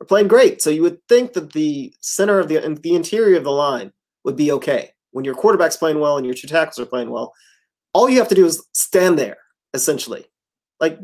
are 0.00 0.06
playing 0.06 0.28
great. 0.28 0.60
So 0.62 0.70
you 0.70 0.82
would 0.82 0.98
think 1.08 1.34
that 1.34 1.52
the 1.52 1.92
center 2.00 2.38
of 2.40 2.48
the 2.48 2.58
the 2.82 2.94
interior 2.94 3.36
of 3.36 3.44
the 3.44 3.50
line 3.50 3.92
would 4.24 4.36
be 4.36 4.52
okay. 4.52 4.90
When 5.12 5.24
your 5.24 5.34
quarterback's 5.34 5.76
playing 5.76 6.00
well 6.00 6.16
and 6.16 6.26
your 6.26 6.34
two 6.34 6.46
tackles 6.46 6.78
are 6.78 6.86
playing 6.86 7.10
well, 7.10 7.34
all 7.92 8.08
you 8.08 8.18
have 8.18 8.28
to 8.28 8.34
do 8.34 8.46
is 8.46 8.64
stand 8.72 9.18
there, 9.18 9.38
essentially. 9.74 10.26
Like 10.78 10.98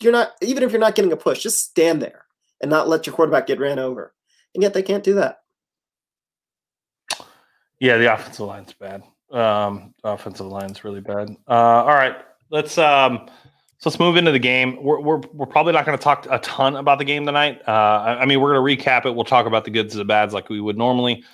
you're 0.00 0.12
not 0.12 0.32
even 0.42 0.62
if 0.62 0.72
you're 0.72 0.80
not 0.80 0.94
getting 0.94 1.12
a 1.12 1.16
push, 1.16 1.42
just 1.42 1.58
stand 1.58 2.00
there 2.00 2.24
and 2.60 2.70
not 2.70 2.88
let 2.88 3.06
your 3.06 3.14
quarterback 3.14 3.46
get 3.46 3.58
ran 3.58 3.78
over. 3.78 4.14
And 4.54 4.62
yet 4.62 4.74
they 4.74 4.82
can't 4.82 5.04
do 5.04 5.14
that. 5.14 5.40
Yeah, 7.78 7.96
the 7.96 8.12
offensive 8.12 8.46
line's 8.46 8.72
bad. 8.74 9.02
Um, 9.30 9.94
offensive 10.04 10.46
line's 10.46 10.84
really 10.84 11.00
bad. 11.00 11.30
Uh, 11.48 11.84
all 11.84 11.94
right, 11.94 12.16
let's 12.50 12.76
um, 12.76 13.28
so 13.78 13.88
let's 13.88 13.98
move 13.98 14.16
into 14.16 14.32
the 14.32 14.38
game. 14.38 14.82
We're 14.82 15.00
we're, 15.00 15.20
we're 15.32 15.46
probably 15.46 15.72
not 15.72 15.86
going 15.86 15.96
to 15.96 16.02
talk 16.02 16.26
a 16.30 16.38
ton 16.40 16.76
about 16.76 16.98
the 16.98 17.04
game 17.04 17.24
tonight. 17.24 17.62
Uh, 17.66 17.70
I, 17.70 18.22
I 18.22 18.26
mean, 18.26 18.40
we're 18.40 18.54
going 18.54 18.76
to 18.76 18.84
recap 18.84 19.06
it. 19.06 19.14
We'll 19.14 19.24
talk 19.24 19.46
about 19.46 19.64
the 19.64 19.70
goods 19.70 19.94
and 19.94 20.00
the 20.00 20.04
bads 20.04 20.34
like 20.34 20.50
we 20.50 20.60
would 20.60 20.76
normally. 20.76 21.24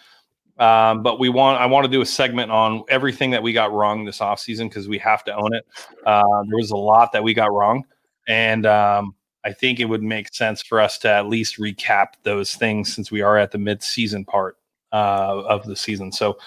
Um, 0.59 1.03
but 1.03 1.19
we 1.19 1.29
want 1.29 1.61
I 1.61 1.67
want 1.67 1.85
to 1.85 1.91
do 1.91 2.01
a 2.01 2.07
segment 2.07 2.51
on 2.51 2.83
everything 2.89 3.31
that 3.33 3.43
we 3.43 3.53
got 3.53 3.73
wrong 3.73 4.05
this 4.05 4.21
offseason 4.21 4.69
because 4.71 4.89
we 4.89 4.99
have 4.99 5.23
to 5.25 5.35
own 5.35 5.55
it. 5.55 5.67
Uh, 6.05 6.23
there 6.49 6.57
was 6.57 6.71
a 6.71 6.77
lot 6.77 7.13
that 7.13 7.23
we 7.23 7.35
got 7.35 7.53
wrong, 7.53 7.85
and 8.27 8.65
um, 8.65 9.15
I 9.45 9.53
think 9.53 9.81
it 9.81 9.85
would 9.85 10.03
make 10.03 10.35
sense 10.35 10.63
for 10.63 10.81
us 10.81 10.99
to 10.99 11.11
at 11.11 11.27
least 11.27 11.59
recap 11.59 12.15
those 12.23 12.55
things 12.55 12.93
since 12.95 13.11
we 13.11 13.21
are 13.21 13.37
at 13.37 13.51
the 13.51 13.59
mid-season 13.59 14.25
part 14.25 14.57
uh, 14.93 15.43
of 15.47 15.67
the 15.67 15.77
season. 15.77 16.11
So, 16.11 16.39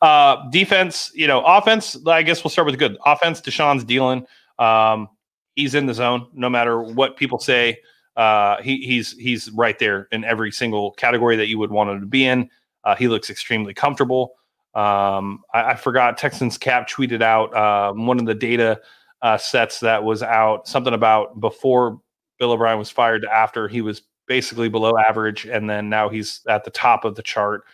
uh, 0.00 0.48
defense, 0.50 1.10
you 1.14 1.26
know, 1.26 1.42
offense. 1.44 1.96
I 2.06 2.22
guess 2.22 2.44
we'll 2.44 2.50
start 2.50 2.66
with 2.66 2.78
good 2.78 2.96
offense. 3.04 3.40
Deshaun's 3.40 3.82
dealing. 3.82 4.26
Um, 4.58 5.08
he's 5.56 5.74
in 5.74 5.86
the 5.86 5.94
zone, 5.94 6.28
no 6.32 6.48
matter 6.48 6.80
what 6.80 7.16
people 7.16 7.40
say. 7.40 7.80
Uh, 8.16 8.62
he, 8.62 8.78
he's 8.78 9.12
he's 9.12 9.50
right 9.50 9.78
there 9.78 10.08
in 10.12 10.24
every 10.24 10.50
single 10.52 10.92
category 10.92 11.36
that 11.36 11.48
you 11.48 11.58
would 11.58 11.70
want 11.70 11.90
him 11.90 12.00
to 12.00 12.06
be 12.06 12.24
in. 12.24 12.48
Uh, 12.86 12.94
he 12.94 13.08
looks 13.08 13.28
extremely 13.28 13.74
comfortable. 13.74 14.34
Um, 14.74 15.42
I, 15.52 15.72
I, 15.72 15.74
forgot 15.74 16.16
Texans 16.16 16.56
Cap 16.56 16.88
tweeted 16.88 17.20
out 17.20 17.54
uh, 17.54 17.92
one 17.92 18.20
of 18.20 18.26
the 18.26 18.34
data 18.34 18.80
uh, 19.22 19.36
sets 19.36 19.80
that 19.80 20.04
was 20.04 20.22
out 20.22 20.68
something 20.68 20.94
about 20.94 21.40
before 21.40 22.00
Bill 22.38 22.52
O'Brien 22.52 22.78
was 22.78 22.90
fired 22.90 23.22
to 23.22 23.34
after 23.34 23.68
he 23.68 23.80
was 23.80 24.02
basically 24.28 24.68
below 24.68 24.92
average, 24.98 25.46
and 25.46 25.68
then 25.68 25.88
now 25.88 26.08
he's 26.08 26.42
at 26.48 26.62
the 26.62 26.70
top 26.70 27.04
of 27.04 27.16
the 27.16 27.22
chart 27.22 27.64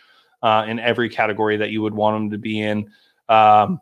uh, 0.41 0.65
in 0.67 0.79
every 0.79 1.09
category 1.09 1.57
that 1.57 1.69
you 1.69 1.81
would 1.81 1.93
want 1.93 2.17
him 2.17 2.31
to 2.31 2.37
be 2.37 2.61
in. 2.61 2.89
Um, 3.29 3.79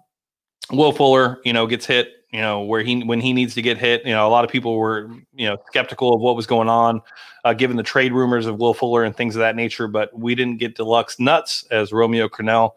Will 0.71 0.91
Fuller, 0.91 1.39
you 1.45 1.53
know, 1.53 1.65
gets 1.65 1.85
hit 1.85 2.20
you 2.31 2.39
know 2.39 2.61
where 2.61 2.81
he 2.81 3.01
when 3.03 3.19
he 3.19 3.33
needs 3.33 3.53
to 3.55 3.61
get 3.61 3.77
hit 3.77 4.05
you 4.05 4.11
know 4.11 4.27
a 4.27 4.29
lot 4.29 4.45
of 4.45 4.51
people 4.51 4.77
were 4.77 5.09
you 5.33 5.47
know 5.47 5.57
skeptical 5.67 6.13
of 6.13 6.21
what 6.21 6.35
was 6.35 6.45
going 6.45 6.69
on 6.69 7.01
uh, 7.43 7.53
given 7.53 7.75
the 7.75 7.83
trade 7.83 8.13
rumors 8.13 8.45
of 8.45 8.57
will 8.57 8.73
fuller 8.73 9.03
and 9.03 9.15
things 9.15 9.35
of 9.35 9.39
that 9.39 9.55
nature 9.55 9.87
but 9.87 10.17
we 10.17 10.33
didn't 10.35 10.57
get 10.57 10.75
deluxe 10.75 11.19
nuts 11.19 11.65
as 11.71 11.91
romeo 11.91 12.27
crennel 12.29 12.71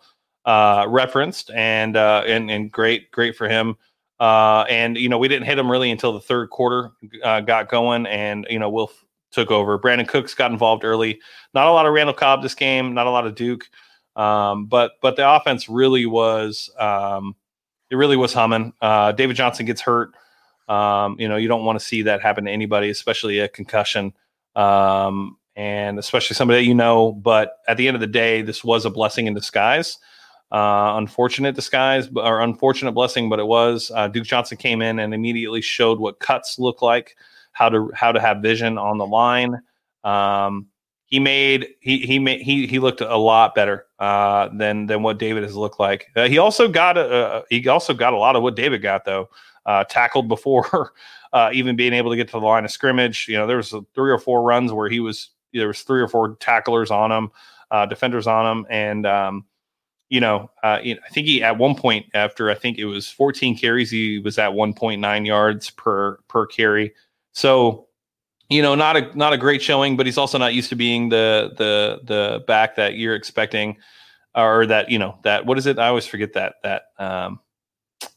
uh, 0.45 0.87
referenced 0.89 1.51
and 1.53 1.97
uh, 1.97 2.23
and 2.27 2.51
and 2.51 2.71
great 2.71 3.11
great 3.11 3.37
for 3.37 3.49
him. 3.49 3.77
Uh, 4.21 4.65
and 4.69 4.97
you 4.97 5.09
know 5.09 5.19
we 5.19 5.29
didn't 5.29 5.47
hit 5.47 5.59
him 5.59 5.71
really 5.71 5.91
until 5.91 6.13
the 6.13 6.21
third 6.21 6.51
quarter 6.51 6.93
uh, 7.23 7.41
got 7.41 7.69
going 7.69 8.07
and 8.07 8.47
you 8.49 8.59
know 8.59 8.71
will 8.71 8.91
took 9.33 9.51
over. 9.51 9.79
Brandin 9.79 10.07
cooks 10.07 10.35
got 10.35 10.53
involved 10.53 10.85
early. 10.85 11.21
Not 11.55 11.67
a 11.67 11.71
lot 11.71 11.87
of 11.87 11.93
randall 11.93 12.15
cobb 12.15 12.43
this 12.43 12.55
game 12.55 12.95
not 12.95 13.07
a 13.07 13.11
lot 13.11 13.27
of 13.27 13.35
duke 13.35 13.69
um, 14.17 14.67
but 14.67 14.93
but 15.03 15.17
the 15.17 15.29
offense 15.29 15.69
really 15.69 16.07
was 16.07 16.71
um, 16.79 17.35
it 17.95 17.97
really 17.97 18.17
was 18.17 18.35
humming. 18.35 18.73
Uh, 18.83 19.13
David 19.13 19.37
Johnson 19.37 19.67
gets 19.67 19.81
hurt. 19.81 20.15
Um, 20.69 21.15
you 21.21 21.29
know, 21.29 21.37
you 21.37 21.47
don't 21.47 21.65
want 21.65 21.79
to 21.79 21.85
see 21.85 22.03
that 22.03 22.21
happen 22.21 22.45
to 22.47 22.51
anybody, 22.51 22.91
especially 22.91 23.39
a 23.39 23.47
concussion, 23.47 24.13
um, 24.57 25.37
and 25.55 25.97
especially 26.01 26.35
somebody 26.35 26.59
that 26.61 26.67
you 26.67 26.75
know. 26.75 27.13
But 27.13 27.59
at 27.69 27.77
the 27.77 27.87
end 27.87 27.95
of 27.95 28.01
the 28.01 28.09
day, 28.09 28.43
this 28.43 28.65
was 28.65 28.85
a 28.85 28.91
blessing 28.91 29.29
in 29.29 29.35
disguise. 29.35 29.99
Uh, 30.51 30.95
unfortunate 30.97 31.55
disguise 31.55 32.09
or 32.17 32.41
unfortunate 32.41 32.93
blessing, 32.93 33.29
but 33.29 33.39
it 33.39 33.47
was. 33.47 33.93
Uh, 33.95 34.09
Duke 34.09 34.25
Johnson 34.25 34.59
came 34.59 34.83
in 34.83 34.99
and 34.99 35.15
immediately 35.15 35.61
showed 35.61 36.01
what 36.01 36.19
cuts 36.19 36.59
look 36.59 36.83
like, 36.83 37.17
how 37.53 37.69
to 37.69 37.93
how 37.95 38.11
to 38.11 38.21
have 38.21 38.43
vision 38.43 38.77
on 38.77 38.99
the 38.99 39.07
line. 39.07 39.61
Um, 40.03 40.67
he 41.15 41.21
made 41.21 41.77
he 41.79 41.99
he 41.99 42.19
made 42.19 42.41
he 42.41 42.67
he 42.67 42.81
looked 42.81 43.01
a 43.01 43.17
lot 43.17 43.55
better 43.55 43.87
uh, 44.01 44.49
than 44.53 44.87
than 44.87 45.05
what 45.05 45.17
David 45.17 45.45
has 45.45 45.55
looked 45.55 45.79
like. 45.79 46.09
Uh, 46.17 46.27
he 46.27 46.39
also 46.39 46.67
got 46.67 46.99
a 46.99 47.45
he 47.51 47.69
also 47.69 47.95
got 47.95 48.13
a 48.13 48.17
lot 48.17 48.35
of 48.35 48.43
what 48.43 48.57
David 48.57 48.83
got 48.83 49.05
though. 49.05 49.29
Uh, 49.65 49.85
tackled 49.85 50.27
before 50.27 50.93
uh, 51.33 51.51
even 51.53 51.77
being 51.77 51.93
able 51.93 52.11
to 52.11 52.17
get 52.17 52.27
to 52.27 52.33
the 52.33 52.45
line 52.45 52.65
of 52.65 52.71
scrimmage. 52.73 53.29
You 53.29 53.37
know, 53.37 53.47
there 53.47 53.59
was 53.59 53.73
three 53.95 54.11
or 54.11 54.19
four 54.19 54.43
runs 54.43 54.73
where 54.73 54.89
he 54.89 54.99
was 54.99 55.31
there 55.53 55.69
was 55.69 55.83
three 55.83 56.03
or 56.03 56.09
four 56.09 56.35
tacklers 56.41 56.91
on 56.91 57.13
him, 57.13 57.31
uh, 57.71 57.87
defenders 57.87 58.27
on 58.27 58.45
him, 58.45 58.67
and 58.69 59.07
um, 59.07 59.45
you 60.09 60.19
know, 60.19 60.51
uh, 60.65 60.81
I 60.83 60.97
think 61.13 61.29
he 61.29 61.45
at 61.45 61.59
one 61.59 61.77
point 61.77 62.07
after 62.13 62.51
I 62.51 62.57
think 62.57 62.79
it 62.79 62.87
was 62.87 63.09
14 63.09 63.57
carries, 63.57 63.89
he 63.89 64.19
was 64.19 64.37
at 64.37 64.51
1.9 64.51 65.27
yards 65.27 65.71
per 65.71 66.17
per 66.27 66.45
carry. 66.45 66.93
So 67.35 67.87
you 68.51 68.63
know, 68.63 68.75
not 68.75 68.97
a 68.97 69.17
not 69.17 69.33
a 69.33 69.39
great 69.39 69.63
showing, 69.63 69.97
but 69.97 70.07
he's 70.07 70.19
also 70.19 70.39
not 70.39 70.55
used 70.55 70.69
to 70.71 70.77
being 70.77 71.09
the 71.09 71.53
the 71.57 72.01
the 72.05 72.45
back 72.47 72.77
that 72.77 72.97
you're 72.97 73.15
expecting, 73.15 73.77
or 74.35 74.67
that 74.67 74.91
you 74.91 74.99
know 74.99 75.19
that 75.23 75.47
what 75.47 75.59
is 75.59 75.67
it? 75.67 75.79
I 75.79 75.89
always 75.89 76.07
forget 76.07 76.35
that 76.35 76.57
that 76.63 76.93
um, 76.99 77.41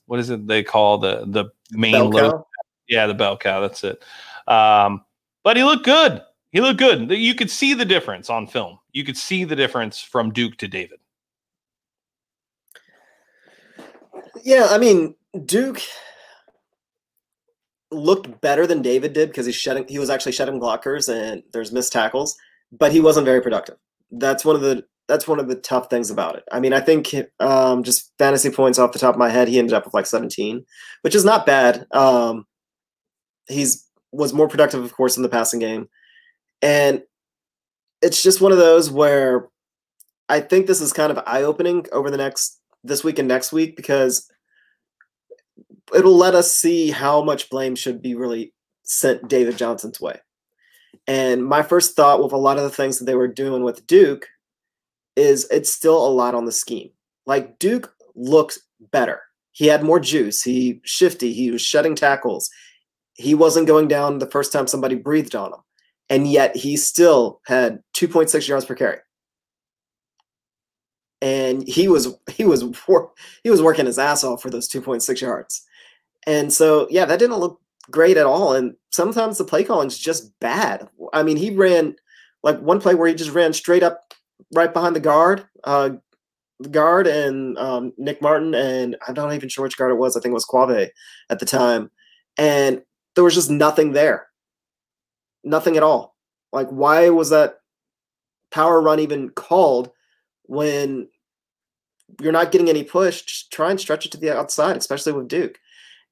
what 0.05 0.19
is 0.19 0.29
it 0.29 0.47
they 0.47 0.63
call 0.63 0.97
the 0.97 1.25
the 1.27 1.45
main 1.71 1.93
Bell 1.93 2.09
low? 2.09 2.31
cow? 2.31 2.47
Yeah, 2.87 3.07
the 3.07 3.13
bell 3.13 3.37
cow. 3.37 3.61
That's 3.61 3.83
it. 3.83 4.03
Um, 4.47 5.03
but 5.43 5.57
he 5.57 5.63
looked 5.63 5.85
good. 5.85 6.21
He 6.51 6.61
looked 6.61 6.79
good. 6.79 7.11
You 7.11 7.35
could 7.35 7.51
see 7.51 7.73
the 7.73 7.85
difference 7.85 8.29
on 8.29 8.47
film. 8.47 8.79
You 8.93 9.03
could 9.03 9.17
see 9.17 9.43
the 9.43 9.55
difference 9.55 10.01
from 10.01 10.31
Duke 10.31 10.57
to 10.57 10.67
David. 10.67 10.99
Yeah, 14.43 14.67
I 14.69 14.77
mean, 14.77 15.15
Duke 15.45 15.81
looked 17.91 18.41
better 18.41 18.67
than 18.67 18.81
David 18.81 19.13
did 19.13 19.29
because 19.29 19.45
he's 19.45 19.55
shedding 19.55 19.85
he 19.87 19.99
was 19.99 20.09
actually 20.09 20.33
shedding 20.33 20.59
blockers 20.59 21.07
and 21.09 21.43
there's 21.53 21.71
missed 21.71 21.93
tackles, 21.93 22.37
but 22.71 22.91
he 22.91 22.99
wasn't 22.99 23.25
very 23.25 23.41
productive. 23.41 23.77
That's 24.11 24.45
one 24.45 24.55
of 24.55 24.61
the 24.61 24.85
that's 25.07 25.27
one 25.27 25.39
of 25.39 25.47
the 25.47 25.55
tough 25.55 25.89
things 25.89 26.11
about 26.11 26.35
it. 26.35 26.43
I 26.51 26.59
mean, 26.59 26.73
I 26.73 26.81
think 26.81 27.15
um, 27.39 27.83
just 27.83 28.11
fantasy 28.19 28.49
points 28.49 28.77
off 28.77 28.91
the 28.91 28.99
top 28.99 29.15
of 29.15 29.19
my 29.19 29.29
head, 29.29 29.47
he 29.47 29.57
ended 29.57 29.73
up 29.73 29.85
with 29.85 29.93
like 29.93 30.05
17, 30.05 30.65
which 31.01 31.15
is 31.15 31.23
not 31.23 31.45
bad. 31.45 31.87
Um, 31.93 32.45
he's 33.47 33.85
was 34.11 34.33
more 34.33 34.47
productive, 34.47 34.83
of 34.83 34.93
course, 34.93 35.15
in 35.15 35.23
the 35.23 35.29
passing 35.29 35.59
game, 35.59 35.87
and 36.61 37.03
it's 38.01 38.21
just 38.21 38.41
one 38.41 38.51
of 38.51 38.57
those 38.57 38.91
where 38.91 39.49
I 40.29 40.39
think 40.41 40.67
this 40.67 40.81
is 40.81 40.93
kind 40.93 41.11
of 41.11 41.23
eye 41.25 41.43
opening 41.43 41.85
over 41.91 42.11
the 42.11 42.17
next 42.17 42.59
this 42.83 43.03
week 43.03 43.19
and 43.19 43.27
next 43.27 43.51
week 43.51 43.75
because 43.75 44.29
it'll 45.93 46.17
let 46.17 46.35
us 46.35 46.57
see 46.57 46.91
how 46.91 47.23
much 47.23 47.49
blame 47.49 47.75
should 47.75 48.01
be 48.01 48.15
really 48.15 48.53
sent 48.83 49.27
David 49.27 49.57
Johnson's 49.57 50.01
way. 50.01 50.19
And 51.07 51.45
my 51.45 51.63
first 51.63 51.95
thought 51.95 52.21
with 52.21 52.33
a 52.33 52.37
lot 52.37 52.57
of 52.57 52.63
the 52.63 52.69
things 52.69 52.99
that 52.99 53.05
they 53.05 53.15
were 53.15 53.27
doing 53.27 53.63
with 53.63 53.87
Duke 53.87 54.27
is 55.15 55.47
it's 55.49 55.71
still 55.71 56.05
a 56.05 56.09
lot 56.09 56.35
on 56.35 56.45
the 56.45 56.51
scheme. 56.51 56.91
Like 57.25 57.59
Duke 57.59 57.93
looked 58.15 58.59
better. 58.91 59.21
He 59.51 59.67
had 59.67 59.83
more 59.83 59.99
juice. 59.99 60.43
He 60.43 60.81
shifty. 60.83 61.33
He 61.33 61.49
was 61.51 61.61
shedding 61.61 61.95
tackles. 61.95 62.49
He 63.13 63.33
wasn't 63.33 63.67
going 63.67 63.87
down 63.87 64.19
the 64.19 64.29
first 64.29 64.53
time 64.53 64.67
somebody 64.67 64.95
breathed 64.95 65.35
on 65.35 65.53
him. 65.53 65.59
And 66.09 66.31
yet 66.31 66.55
he 66.55 66.77
still 66.77 67.41
had 67.47 67.79
2.6 67.95 68.47
yards 68.47 68.65
per 68.65 68.75
carry. 68.75 68.99
And 71.21 71.67
he 71.67 71.87
was 71.87 72.15
he 72.31 72.45
was 72.45 72.63
he 73.43 73.49
was 73.49 73.61
working 73.61 73.87
his 73.87 73.97
ass 73.97 74.23
off 74.23 74.41
for 74.41 74.51
those 74.51 74.69
2.6 74.69 75.19
yards. 75.19 75.65
And 76.27 76.53
so, 76.53 76.87
yeah, 76.91 77.05
that 77.05 77.17
didn't 77.17 77.37
look 77.37 77.59
great 77.89 78.17
at 78.17 78.25
all. 78.25 78.53
And 78.53 78.75
sometimes 78.91 79.37
the 79.37 79.45
play 79.45 79.63
calling 79.63 79.87
is 79.87 79.97
just 79.97 80.37
bad. 80.39 80.87
I 81.13 81.23
mean, 81.23 81.37
he 81.37 81.51
ran 81.51 81.95
like 82.43 82.59
one 82.59 82.79
play 82.79 82.93
where 82.93 83.07
he 83.07 83.15
just 83.15 83.31
ran 83.31 83.53
straight 83.53 83.81
up 83.81 84.13
right 84.53 84.73
behind 84.73 84.95
the 84.95 84.99
guard, 84.99 85.47
uh, 85.63 85.91
the 86.59 86.69
guard 86.69 87.07
and 87.07 87.57
um, 87.57 87.93
Nick 87.97 88.21
Martin, 88.21 88.53
and 88.53 88.97
I'm 89.07 89.13
not 89.13 89.33
even 89.33 89.49
sure 89.49 89.63
which 89.63 89.77
guard 89.77 89.91
it 89.91 89.95
was. 89.95 90.15
I 90.15 90.19
think 90.19 90.31
it 90.31 90.33
was 90.33 90.45
Quave 90.45 90.89
at 91.29 91.39
the 91.39 91.45
time, 91.45 91.89
and 92.37 92.81
there 93.15 93.23
was 93.23 93.35
just 93.35 93.49
nothing 93.49 93.93
there, 93.93 94.27
nothing 95.43 95.77
at 95.77 95.83
all. 95.83 96.15
Like, 96.51 96.67
why 96.69 97.09
was 97.09 97.29
that 97.29 97.59
power 98.51 98.81
run 98.81 98.99
even 98.99 99.29
called 99.29 99.91
when 100.43 101.09
you're 102.21 102.31
not 102.31 102.51
getting 102.51 102.69
any 102.69 102.83
push? 102.83 103.21
Just 103.23 103.51
try 103.51 103.69
and 103.69 103.79
stretch 103.79 104.05
it 104.05 104.11
to 104.13 104.17
the 104.17 104.35
outside, 104.35 104.77
especially 104.77 105.13
with 105.13 105.27
Duke. 105.27 105.59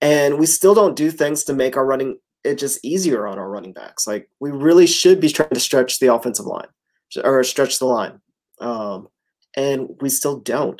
And 0.05 0.38
we 0.38 0.45
still 0.45 0.75
don't 0.75 0.95
do 0.95 1.09
things 1.09 1.43
to 1.45 1.53
make 1.53 1.75
our 1.75 1.85
running 1.85 2.19
it 2.43 2.59
just 2.59 2.85
easier 2.85 3.25
on 3.25 3.39
our 3.39 3.50
running 3.50 3.74
backs. 3.74 4.05
Like 4.05 4.29
we 4.39 4.51
really 4.51 4.85
should 4.85 5.19
be 5.19 5.29
trying 5.29 5.50
to 5.50 5.59
stretch 5.59 5.97
the 5.97 6.13
offensive 6.13 6.45
line 6.45 6.67
or 7.24 7.43
stretch 7.43 7.79
the 7.79 7.88
line. 7.88 8.21
Um, 8.62 9.07
and 9.57 9.89
we 10.01 10.09
still 10.09 10.38
don't. 10.38 10.79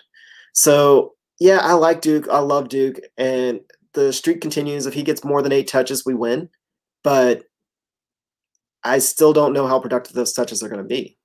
So 0.54 1.14
yeah, 1.40 1.58
I 1.64 1.74
like 1.74 2.02
Duke. 2.02 2.28
I 2.30 2.38
love 2.38 2.70
Duke. 2.70 3.00
And 3.18 3.62
the 3.96 4.14
streak 4.14 4.42
continues. 4.42 4.86
If 4.86 4.94
he 4.94 5.02
gets 5.02 5.24
more 5.24 5.42
than 5.42 5.52
eight 5.52 5.68
touches, 5.68 6.06
we 6.06 6.14
win. 6.14 6.50
But 7.04 7.46
I 8.84 9.00
still 9.00 9.34
don't 9.34 9.54
know 9.54 9.66
how 9.66 9.80
productive 9.80 10.14
those 10.14 10.34
touches 10.34 10.62
are 10.62 10.70
going 10.70 10.84
to 10.84 10.88
be. 10.88 11.18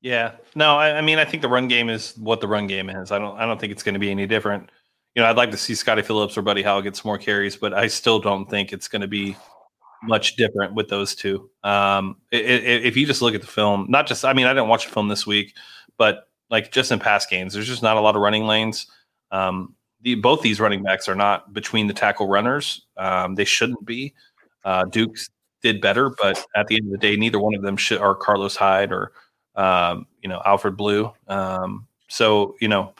Yeah, 0.00 0.34
no, 0.54 0.76
I, 0.76 0.98
I, 0.98 1.00
mean, 1.00 1.18
I 1.18 1.24
think 1.24 1.42
the 1.42 1.48
run 1.48 1.66
game 1.66 1.88
is 1.88 2.16
what 2.18 2.40
the 2.40 2.46
run 2.46 2.68
game 2.68 2.88
is. 2.88 3.10
I 3.10 3.18
don't, 3.18 3.36
I 3.36 3.46
don't 3.46 3.58
think 3.58 3.72
it's 3.72 3.82
going 3.82 3.94
to 3.94 3.98
be 3.98 4.12
any 4.12 4.28
different. 4.28 4.70
You 5.14 5.22
know, 5.22 5.28
I'd 5.28 5.36
like 5.36 5.50
to 5.52 5.56
see 5.56 5.74
Scottie 5.74 6.02
Phillips 6.02 6.36
or 6.36 6.42
Buddy 6.42 6.62
Howell 6.62 6.82
get 6.82 6.96
some 6.96 7.08
more 7.08 7.18
carries, 7.18 7.56
but 7.56 7.72
I 7.72 7.86
still 7.86 8.18
don't 8.18 8.48
think 8.50 8.72
it's 8.72 8.88
going 8.88 9.02
to 9.02 9.08
be 9.08 9.36
much 10.02 10.36
different 10.36 10.74
with 10.74 10.88
those 10.88 11.14
two. 11.14 11.48
Um, 11.62 12.16
it, 12.30 12.44
it, 12.44 12.84
if 12.84 12.96
you 12.96 13.06
just 13.06 13.22
look 13.22 13.34
at 13.34 13.40
the 13.40 13.46
film, 13.46 13.86
not 13.88 14.06
just, 14.06 14.24
I 14.24 14.32
mean, 14.32 14.46
I 14.46 14.52
didn't 14.52 14.68
watch 14.68 14.86
the 14.86 14.92
film 14.92 15.08
this 15.08 15.26
week, 15.26 15.54
but 15.96 16.28
like 16.50 16.72
just 16.72 16.90
in 16.90 16.98
past 16.98 17.30
games, 17.30 17.54
there's 17.54 17.68
just 17.68 17.82
not 17.82 17.96
a 17.96 18.00
lot 18.00 18.16
of 18.16 18.22
running 18.22 18.46
lanes. 18.46 18.86
Um, 19.30 19.74
the, 20.02 20.16
both 20.16 20.42
these 20.42 20.60
running 20.60 20.82
backs 20.82 21.08
are 21.08 21.14
not 21.14 21.52
between 21.52 21.86
the 21.86 21.94
tackle 21.94 22.28
runners. 22.28 22.84
Um, 22.96 23.34
they 23.34 23.44
shouldn't 23.44 23.84
be. 23.84 24.14
Uh, 24.64 24.84
Duke's 24.84 25.30
did 25.62 25.80
better, 25.80 26.10
but 26.10 26.44
at 26.54 26.66
the 26.66 26.76
end 26.76 26.86
of 26.86 26.92
the 26.92 26.98
day, 26.98 27.16
neither 27.16 27.38
one 27.38 27.54
of 27.54 27.62
them 27.62 27.76
should 27.76 27.98
are 27.98 28.14
Carlos 28.14 28.54
Hyde 28.54 28.92
or 28.92 29.12
um, 29.56 30.06
you 30.22 30.28
know 30.28 30.42
Alfred 30.44 30.76
Blue. 30.76 31.10
Um, 31.26 31.86
so 32.08 32.54
you 32.60 32.68
know, 32.68 32.92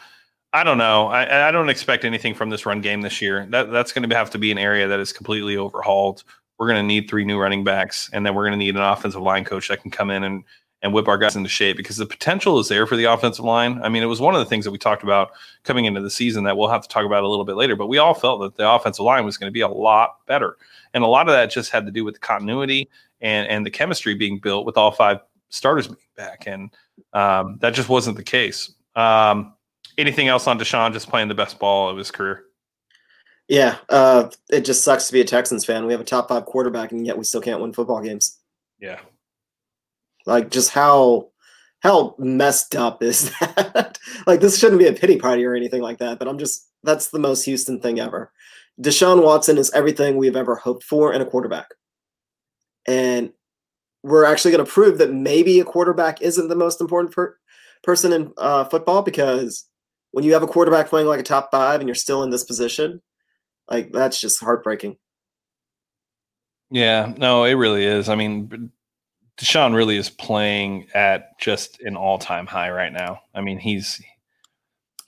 I 0.55 0.63
don't 0.63 0.79
know. 0.79 1.09
I, 1.09 1.49
I 1.49 1.51
don't 1.51 1.69
expect 1.69 2.05
anything 2.05 2.33
from 2.33 2.49
this 2.49 2.65
run 2.65 2.81
game 2.81 3.01
this 3.03 3.21
year. 3.21 3.45
That 3.51 3.73
that's 3.73 3.93
going 3.93 4.09
to 4.09 4.17
have 4.17 4.31
to 4.31 4.39
be 4.39 4.53
an 4.53 4.59
area 4.59 4.87
that 4.87 5.01
is 5.01 5.13
completely 5.13 5.57
overhauled. 5.57 6.23
We're 6.59 6.69
going 6.69 6.81
to 6.81 6.87
need 6.87 7.11
three 7.11 7.25
new 7.25 7.41
running 7.41 7.65
backs, 7.65 8.09
and 8.13 8.25
then 8.25 8.37
we're 8.37 8.45
going 8.45 8.59
to 8.59 8.65
need 8.65 8.77
an 8.77 8.83
offensive 8.83 9.21
line 9.21 9.45
coach 9.45 9.67
that 9.69 9.83
can 9.83 9.91
come 9.91 10.11
in 10.11 10.23
and 10.23 10.45
and 10.81 10.93
whip 10.93 11.09
our 11.09 11.19
guys 11.19 11.35
into 11.35 11.49
shape 11.49 11.77
because 11.77 11.97
the 11.97 12.07
potential 12.07 12.61
is 12.61 12.69
there 12.69 12.87
for 12.87 12.95
the 12.95 13.05
offensive 13.05 13.45
line. 13.45 13.81
I 13.83 13.89
mean, 13.89 14.03
it 14.03 14.07
was 14.07 14.21
one 14.21 14.35
of 14.35 14.39
the 14.39 14.45
things 14.45 14.65
that 14.67 14.71
we 14.71 14.79
talked 14.79 15.03
about 15.03 15.31
coming 15.65 15.87
into 15.87 16.03
the 16.03 16.11
season 16.11 16.45
that 16.45 16.57
we'll 16.59 16.69
have 16.69 16.83
to 16.83 16.89
talk 16.89 17.07
about 17.07 17.25
a 17.25 17.29
little 17.29 17.47
bit 17.47 17.57
later, 17.57 17.75
but 17.75 17.87
we 17.87 17.97
all 17.97 18.13
felt 18.13 18.43
that 18.43 18.57
the 18.57 18.71
offensive 18.71 19.03
line 19.03 19.25
was 19.25 19.39
going 19.39 19.49
to 19.49 19.53
be 19.53 19.63
a 19.63 19.69
lot 19.69 20.19
better. 20.27 20.59
And 20.93 21.03
a 21.03 21.07
lot 21.07 21.27
of 21.27 21.33
that 21.33 21.51
just 21.51 21.71
had 21.71 21.87
to 21.87 21.91
do 21.91 22.05
with 22.05 22.15
the 22.15 22.21
continuity 22.21 22.91
and, 23.23 23.49
and 23.49 23.65
the 23.65 23.71
chemistry 23.71 24.15
being 24.15 24.39
built 24.39 24.67
with 24.67 24.77
all 24.77 24.91
five 24.91 25.21
starters 25.49 25.89
back. 26.17 26.45
And 26.47 26.71
um, 27.15 27.57
that 27.63 27.73
just 27.73 27.89
wasn't 27.89 28.19
the 28.19 28.23
case. 28.23 28.71
Um, 28.95 29.54
anything 29.99 30.29
else 30.29 30.47
on 30.47 30.59
Deshaun 30.59 30.93
just 30.93 31.09
playing 31.09 31.29
the 31.29 31.35
best 31.35 31.59
ball 31.59 31.89
of 31.89 31.97
his 31.97 32.11
career? 32.11 32.45
Yeah, 33.49 33.77
uh, 33.89 34.31
it 34.51 34.65
just 34.65 34.83
sucks 34.83 35.07
to 35.07 35.13
be 35.13 35.21
a 35.21 35.25
Texans 35.25 35.65
fan. 35.65 35.87
We 35.87 35.93
have 35.93 36.01
a 36.01 36.05
top 36.05 36.29
five 36.29 36.47
quarterback, 36.47 36.93
and 36.93 37.07
yet 37.07 37.19
we 37.19 37.25
still 37.25 37.43
can't 37.43 37.61
win 37.61 37.73
football 37.73 38.01
games. 38.01 38.39
Yeah, 38.79 39.01
like 40.27 40.51
just 40.51 40.71
how 40.71 41.31
how 41.81 42.15
messed 42.19 42.75
up 42.75 43.03
is 43.03 43.31
that? 43.41 43.99
like 44.27 44.41
this 44.41 44.59
shouldn't 44.59 44.79
be 44.79 44.87
a 44.87 44.93
pity 44.93 45.19
party 45.19 45.45
or 45.45 45.55
anything 45.55 45.83
like 45.83 45.99
that, 45.99 46.19
but 46.19 46.29
I'm 46.29 46.39
just 46.39 46.69
that's 46.83 47.09
the 47.11 47.19
most 47.19 47.45
Houston 47.45 47.81
thing 47.81 48.01
ever. 48.01 48.33
Deshaun 48.81 49.23
Watson 49.23 49.59
is 49.59 49.71
everything 49.73 50.17
we've 50.17 50.37
ever 50.37 50.57
hoped 50.57 50.83
for 50.83 51.13
in 51.13 51.23
a 51.23 51.27
quarterback. 51.27 51.69
And 52.87 53.33
we're 54.03 54.25
actually 54.25 54.51
going 54.51 54.65
to 54.65 54.71
prove 54.71 54.99
that 54.99 55.13
maybe 55.13 55.61
a 55.61 55.65
quarterback 55.65 56.21
isn't 56.21 56.49
the 56.49 56.57
most 56.57 56.81
important 56.81 57.15
per- 57.15 57.37
person 57.83 58.13
in 58.13 58.33
uh, 58.37 58.65
football 58.65 59.03
because 59.03 59.67
when 60.15 60.25
you 60.25 60.33
have 60.33 60.45
a 60.45 60.47
quarterback 60.47 60.87
playing 60.87 61.09
like 61.09 61.19
a 61.19 61.25
top 61.25 61.51
five 61.51 61.81
and 61.81 61.89
you're 61.89 61.95
still 61.97 62.23
in 62.23 62.31
this 62.31 62.45
position, 62.45 63.03
like 63.69 63.91
that's 63.91 64.21
just 64.21 64.41
heartbreaking. 64.41 64.97
Yeah, 66.71 67.13
no, 67.17 67.43
it 67.43 67.55
really 67.55 67.85
is. 67.85 68.09
I 68.09 68.15
mean, 68.15 68.71
Deshaun 69.37 69.75
really 69.75 69.97
is 69.97 70.11
playing 70.11 70.87
at 70.95 71.37
just 71.41 71.81
an 71.81 71.97
all-time 71.97 72.47
high 72.47 72.71
right 72.71 72.93
now. 72.93 73.23
I 73.35 73.41
mean, 73.41 73.59
he's 73.59 74.01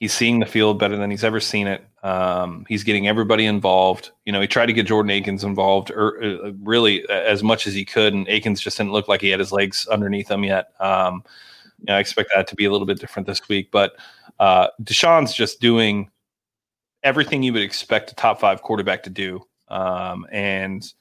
he's 0.01 0.13
seeing 0.13 0.41
the 0.41 0.47
field 0.47 0.81
better 0.81 0.97
than 0.97 1.13
he's 1.13 1.25
ever 1.25 1.39
seen 1.39 1.69
it. 1.69 1.87
Um, 2.03 2.67
he's 2.69 2.83
getting 2.83 3.07
everybody 3.07 3.47
involved. 3.47 4.11
You 4.25 4.33
know, 4.33 4.41
he 4.41 4.49
tried 4.49 4.67
to 4.67 4.73
get 4.73 4.89
Jordan 4.89 5.11
Akins 5.11 5.45
involved, 5.45 5.93
or 5.93 6.21
uh, 6.21 6.51
really 6.65 7.09
as 7.09 7.45
much 7.45 7.69
as 7.69 7.75
he 7.75 7.85
could, 7.85 8.13
and 8.13 8.29
Akins 8.29 8.61
just 8.61 8.77
didn't 8.77 8.93
look 8.93 9.07
like 9.07 9.21
he 9.21 9.31
had 9.31 9.39
his 9.39 9.53
legs 9.53 9.87
underneath 9.87 10.29
him 10.29 10.43
yet. 10.43 10.73
Um, 10.81 11.23
you 11.79 11.85
know, 11.87 11.95
I 11.95 12.01
expect 12.01 12.33
that 12.35 12.49
to 12.49 12.57
be 12.57 12.65
a 12.65 12.73
little 12.73 12.89
bit 12.89 12.99
different 12.99 13.29
this 13.29 13.49
week, 13.49 13.71
but 13.71 13.93
uh, 14.39 14.69
Deshaun's 14.83 15.35
just 15.35 15.61
doing 15.61 16.11
everything 17.03 17.43
you 17.43 17.53
would 17.53 17.63
expect 17.63 18.13
a 18.13 18.15
top 18.15 18.41
five 18.41 18.63
quarterback 18.63 19.03
to 19.05 19.11
do, 19.11 19.43
um, 19.69 20.27
and 20.31 20.93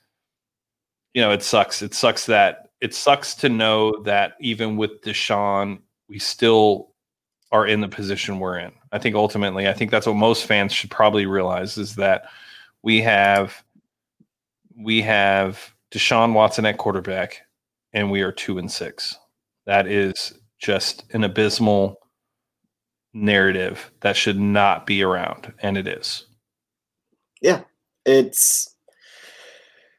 you 1.13 1.21
know, 1.21 1.31
it 1.31 1.43
sucks. 1.43 1.81
It 1.81 1.93
sucks 1.93 2.25
that 2.25 2.69
it 2.81 2.93
sucks 2.93 3.35
to 3.35 3.49
know 3.49 4.03
that 4.03 4.33
even 4.39 4.77
with 4.77 5.01
Deshaun, 5.01 5.79
we 6.07 6.19
still 6.19 6.91
are 7.51 7.65
in 7.65 7.81
the 7.81 7.87
position 7.87 8.39
we're 8.39 8.57
in. 8.57 8.71
I 8.91 8.99
think 8.99 9.15
ultimately, 9.15 9.67
I 9.67 9.73
think 9.73 9.91
that's 9.91 10.07
what 10.07 10.15
most 10.15 10.45
fans 10.45 10.73
should 10.73 10.91
probably 10.91 11.25
realize 11.25 11.77
is 11.77 11.95
that 11.95 12.25
we 12.83 13.01
have 13.01 13.63
we 14.77 15.01
have 15.01 15.73
Deshaun 15.91 16.33
Watson 16.33 16.65
at 16.65 16.77
quarterback, 16.77 17.41
and 17.93 18.11
we 18.11 18.21
are 18.21 18.31
two 18.31 18.57
and 18.57 18.71
six. 18.71 19.17
That 19.65 19.87
is 19.87 20.33
just 20.59 21.05
an 21.13 21.23
abysmal 21.23 21.97
narrative 23.15 23.91
that 24.01 24.17
should 24.17 24.39
not 24.39 24.85
be 24.85 25.01
around, 25.01 25.53
and 25.63 25.77
it 25.77 25.87
is. 25.87 26.27
Yeah, 27.41 27.61
it's 28.05 28.75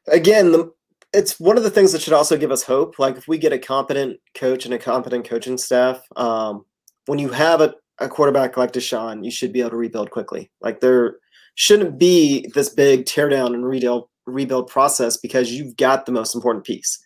again 0.07 0.53
the 0.53 0.73
it's 1.13 1.41
one 1.41 1.57
of 1.57 1.63
the 1.63 1.71
things 1.71 1.93
that 1.93 2.03
should 2.03 2.13
also 2.13 2.37
give 2.37 2.53
us 2.53 2.63
hope. 2.63 2.99
Like 2.99 3.17
if 3.17 3.27
we 3.27 3.39
get 3.39 3.53
a 3.53 3.59
competent 3.59 4.21
coach 4.35 4.67
and 4.67 4.75
a 4.75 4.79
competent 4.79 5.25
coaching 5.25 5.57
staff, 5.57 6.01
um, 6.17 6.65
when 7.07 7.19
you 7.19 7.31
have 7.31 7.61
a, 7.61 7.75
a 7.99 8.09
quarterback 8.09 8.57
like 8.57 8.73
Deshaun, 8.73 9.25
you 9.25 9.31
should 9.31 9.53
be 9.53 9.61
able 9.61 9.71
to 9.71 9.77
rebuild 9.77 10.11
quickly. 10.11 10.51
Like 10.61 10.81
there 10.81 11.17
shouldn't 11.55 11.99
be 11.99 12.51
this 12.55 12.69
big 12.69 13.07
teardown 13.07 13.55
and 13.55 13.67
rebuild 13.67 14.09
rebuild 14.27 14.69
process 14.69 15.17
because 15.17 15.53
you've 15.53 15.77
got 15.77 16.05
the 16.05 16.13
most 16.13 16.35
important 16.35 16.65
piece. 16.65 16.99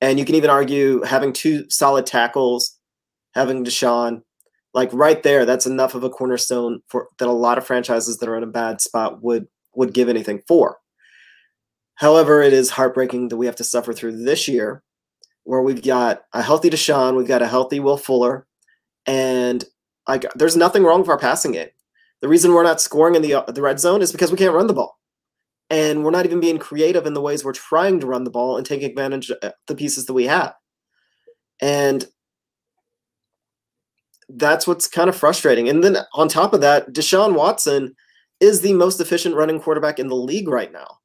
And 0.00 0.18
you 0.18 0.24
can 0.24 0.36
even 0.36 0.48
argue 0.48 1.02
having 1.02 1.32
two 1.32 1.68
solid 1.68 2.06
tackles, 2.06 2.78
having 3.34 3.64
Deshaun, 3.64 4.22
like 4.74 4.90
right 4.92 5.22
there, 5.22 5.44
that's 5.44 5.66
enough 5.66 5.94
of 5.94 6.04
a 6.04 6.10
cornerstone 6.10 6.80
for 6.88 7.08
that 7.18 7.28
a 7.28 7.32
lot 7.32 7.58
of 7.58 7.66
franchises 7.66 8.18
that 8.18 8.28
are 8.28 8.36
in 8.36 8.42
a 8.42 8.48
bad 8.48 8.80
spot 8.80 9.22
would 9.22 9.48
would 9.74 9.94
give 9.94 10.08
anything 10.08 10.42
for. 10.46 10.78
However, 11.94 12.42
it 12.42 12.52
is 12.52 12.70
heartbreaking 12.70 13.28
that 13.28 13.36
we 13.36 13.46
have 13.46 13.56
to 13.56 13.64
suffer 13.64 13.92
through 13.92 14.24
this 14.24 14.46
year 14.46 14.82
where 15.44 15.62
we've 15.62 15.82
got 15.82 16.24
a 16.32 16.42
healthy 16.42 16.70
Deshaun, 16.70 17.16
we've 17.16 17.26
got 17.26 17.42
a 17.42 17.48
healthy 17.48 17.80
Will 17.80 17.96
Fuller, 17.96 18.46
and 19.06 19.64
like 20.06 20.26
there's 20.34 20.56
nothing 20.56 20.84
wrong 20.84 21.00
with 21.00 21.08
our 21.08 21.18
passing 21.18 21.52
game. 21.52 21.68
The 22.20 22.28
reason 22.28 22.52
we're 22.52 22.62
not 22.62 22.80
scoring 22.80 23.14
in 23.14 23.22
the 23.22 23.34
uh, 23.34 23.50
the 23.50 23.62
red 23.62 23.80
zone 23.80 24.02
is 24.02 24.12
because 24.12 24.30
we 24.30 24.38
can't 24.38 24.54
run 24.54 24.66
the 24.66 24.74
ball. 24.74 24.98
And 25.70 26.02
we're 26.02 26.10
not 26.10 26.24
even 26.24 26.40
being 26.40 26.58
creative 26.58 27.04
in 27.04 27.12
the 27.12 27.20
ways 27.20 27.44
we're 27.44 27.52
trying 27.52 28.00
to 28.00 28.06
run 28.06 28.24
the 28.24 28.30
ball 28.30 28.56
and 28.56 28.64
take 28.64 28.82
advantage 28.82 29.30
of 29.30 29.52
the 29.66 29.74
pieces 29.74 30.06
that 30.06 30.14
we 30.14 30.24
have. 30.24 30.54
And 31.60 32.06
that's 34.28 34.66
what's 34.66 34.86
kind 34.86 35.08
of 35.08 35.16
frustrating. 35.16 35.68
And 35.68 35.82
then 35.82 35.98
on 36.14 36.28
top 36.28 36.52
of 36.52 36.60
that, 36.60 36.92
Deshaun 36.92 37.34
Watson 37.34 37.94
is 38.40 38.60
the 38.60 38.72
most 38.72 39.00
efficient 39.00 39.34
running 39.34 39.60
quarterback 39.60 39.98
in 39.98 40.08
the 40.08 40.16
league 40.16 40.48
right 40.48 40.72
now 40.72 40.98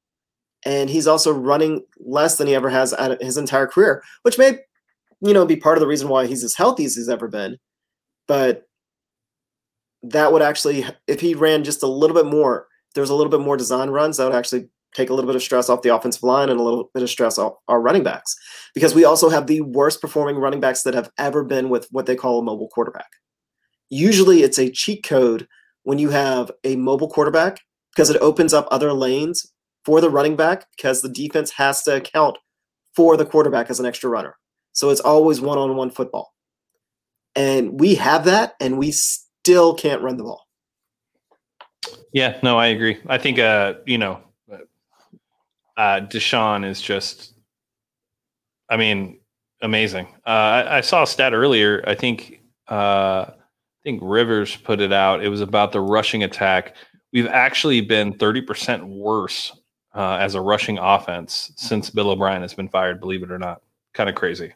and 0.66 0.90
he's 0.90 1.08
also 1.08 1.32
running 1.32 1.84
less 2.00 2.38
than 2.38 2.48
he 2.48 2.56
ever 2.56 2.70
has 2.70 2.94
at 2.94 3.22
his 3.22 3.38
entire 3.38 3.68
career, 3.68 4.04
which 4.24 4.38
may, 4.38 4.60
you 5.22 5.34
know, 5.34 5.46
be 5.46 5.56
part 5.56 5.78
of 5.78 5.82
the 5.82 5.88
reason 5.88 6.08
why 6.08 6.26
he's 6.26 6.44
as 6.44 6.56
healthy 6.56 6.86
as 6.86 6.96
he's 6.96 7.10
ever 7.10 7.28
been. 7.28 7.58
But 8.28 8.64
that 10.04 10.32
would 10.32 10.42
actually, 10.42 10.86
if 11.08 11.20
he 11.20 11.34
ran 11.34 11.64
just 11.64 11.84
a 11.84 11.88
little 11.88 12.16
bit 12.16 12.26
more, 12.26 12.68
there 12.96 13.02
was 13.02 13.10
a 13.10 13.16
little 13.16 13.32
bit 13.32 13.40
more 13.40 13.58
design 13.58 13.90
runs, 13.90 14.18
that 14.18 14.26
would 14.26 14.36
actually 14.36 14.70
take 14.94 15.10
a 15.10 15.14
little 15.14 15.28
bit 15.28 15.36
of 15.36 15.44
stress 15.44 15.70
off 15.70 15.82
the 15.82 15.94
offensive 15.96 16.24
line 16.24 16.50
and 16.50 16.60
a 16.60 16.64
little 16.64 16.90
bit 16.94 17.04
of 17.04 17.10
stress 17.10 17.38
off 17.38 17.54
our 17.68 17.82
running 17.82 18.04
backs. 18.04 18.36
Because 18.74 18.96
we 18.96 19.06
also 19.06 19.30
have 19.30 19.48
the 19.48 19.62
worst 19.62 20.02
performing 20.02 20.38
running 20.38 20.60
backs 20.60 20.84
that 20.84 20.94
have 20.94 21.12
ever 21.18 21.44
been 21.44 21.70
with 21.70 21.88
what 21.92 22.06
they 22.06 22.16
call 22.16 22.40
a 22.40 22.44
mobile 22.44 22.70
quarterback. 22.70 23.10
Usually 23.90 24.44
it's 24.44 24.58
a 24.58 24.72
cheat 24.72 25.04
code 25.04 25.48
when 25.84 26.00
you 26.00 26.10
have 26.10 26.52
a 26.64 26.76
mobile 26.76 27.10
quarterback 27.10 27.60
because 27.94 28.10
it 28.10 28.22
opens 28.22 28.54
up 28.54 28.68
other 28.72 28.94
lanes 28.94 29.52
for 29.86 30.02
the 30.02 30.10
running 30.10 30.36
back 30.36 30.66
because 30.76 31.02
the 31.02 31.10
defense 31.10 31.52
has 31.52 31.84
to 31.84 31.96
account 31.96 32.38
for 32.96 33.18
the 33.18 33.26
quarterback 33.26 33.70
as 33.70 33.80
an 33.80 33.86
extra 33.86 34.10
runner. 34.10 34.36
So 34.72 34.90
it's 34.90 35.02
always 35.02 35.42
one 35.42 35.58
on 35.58 35.76
one 35.76 35.92
football. 35.92 36.34
And 37.36 37.80
we 37.80 37.96
have 37.96 38.26
that, 38.26 38.54
and 38.60 38.78
we 38.78 38.92
still 38.92 39.74
can't 39.74 40.02
run 40.02 40.18
the 40.18 40.24
ball. 40.24 40.46
Yeah, 42.14 42.40
no, 42.44 42.60
I 42.60 42.68
agree. 42.68 43.00
I 43.08 43.18
think, 43.18 43.40
uh, 43.40 43.76
you 43.86 43.98
know, 43.98 44.22
uh, 45.78 46.02
Deshaun 46.02 46.66
is 46.66 46.82
just, 46.82 47.34
I 48.70 48.78
mean, 48.78 49.20
amazing. 49.62 50.08
Uh, 50.26 50.30
I, 50.30 50.78
I 50.78 50.82
saw 50.82 51.04
a 51.04 51.08
stat 51.08 51.34
earlier. 51.34 51.84
I 51.88 51.96
think, 51.96 52.42
uh, 52.70 53.26
I 53.28 53.34
think 53.84 54.02
Rivers 54.04 54.56
put 54.56 54.80
it 54.80 54.94
out. 54.94 55.24
It 55.24 55.30
was 55.30 55.42
about 55.42 55.72
the 55.72 55.82
rushing 55.82 56.24
attack 56.24 56.76
we've 57.14 57.28
actually 57.28 57.80
been 57.80 58.14
30% 58.14 58.84
worse 58.84 59.54
uh, 59.96 60.16
as 60.16 60.36
a 60.36 60.42
rushing 60.42 60.80
offense 60.80 61.54
since 61.56 61.90
Bill 61.90 62.10
O'Brien 62.10 62.42
has 62.42 62.54
been 62.54 62.68
fired, 62.68 63.00
believe 63.00 63.24
it 63.24 63.32
or 63.32 63.40
not. 63.40 63.62
Kind 63.94 64.10
of 64.10 64.16
crazy. 64.16 64.54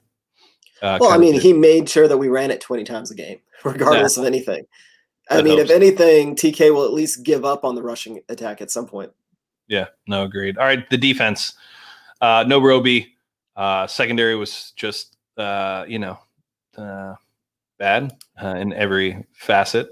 Uh, 0.81 0.97
well, 0.99 1.11
I 1.11 1.17
mean, 1.17 1.39
he 1.39 1.53
made 1.53 1.87
sure 1.87 2.07
that 2.07 2.17
we 2.17 2.27
ran 2.27 2.51
it 2.51 2.59
20 2.59 2.83
times 2.83 3.11
a 3.11 3.15
game, 3.15 3.39
regardless 3.63 4.17
yeah. 4.17 4.23
of 4.23 4.27
anything. 4.27 4.65
I 5.29 5.41
mean, 5.41 5.59
if 5.59 5.69
anything, 5.69 6.35
TK 6.35 6.73
will 6.73 6.85
at 6.85 6.93
least 6.93 7.23
give 7.23 7.43
up 7.43 7.65
on 7.65 7.75
the 7.75 7.83
rushing 7.83 8.21
attack 8.29 8.61
at 8.61 8.71
some 8.71 8.87
point. 8.87 9.11
Yeah, 9.67 9.87
no, 10.07 10.23
agreed. 10.23 10.57
All 10.57 10.65
right, 10.65 10.89
the 10.89 10.97
defense. 10.97 11.53
Uh, 12.21 12.43
no 12.47 12.59
Roby. 12.61 13.15
Uh, 13.55 13.87
secondary 13.87 14.35
was 14.35 14.71
just, 14.75 15.17
uh, 15.37 15.85
you 15.87 15.99
know, 15.99 16.17
uh, 16.77 17.15
bad 17.79 18.15
uh, 18.41 18.55
in 18.55 18.73
every 18.73 19.25
facet. 19.33 19.89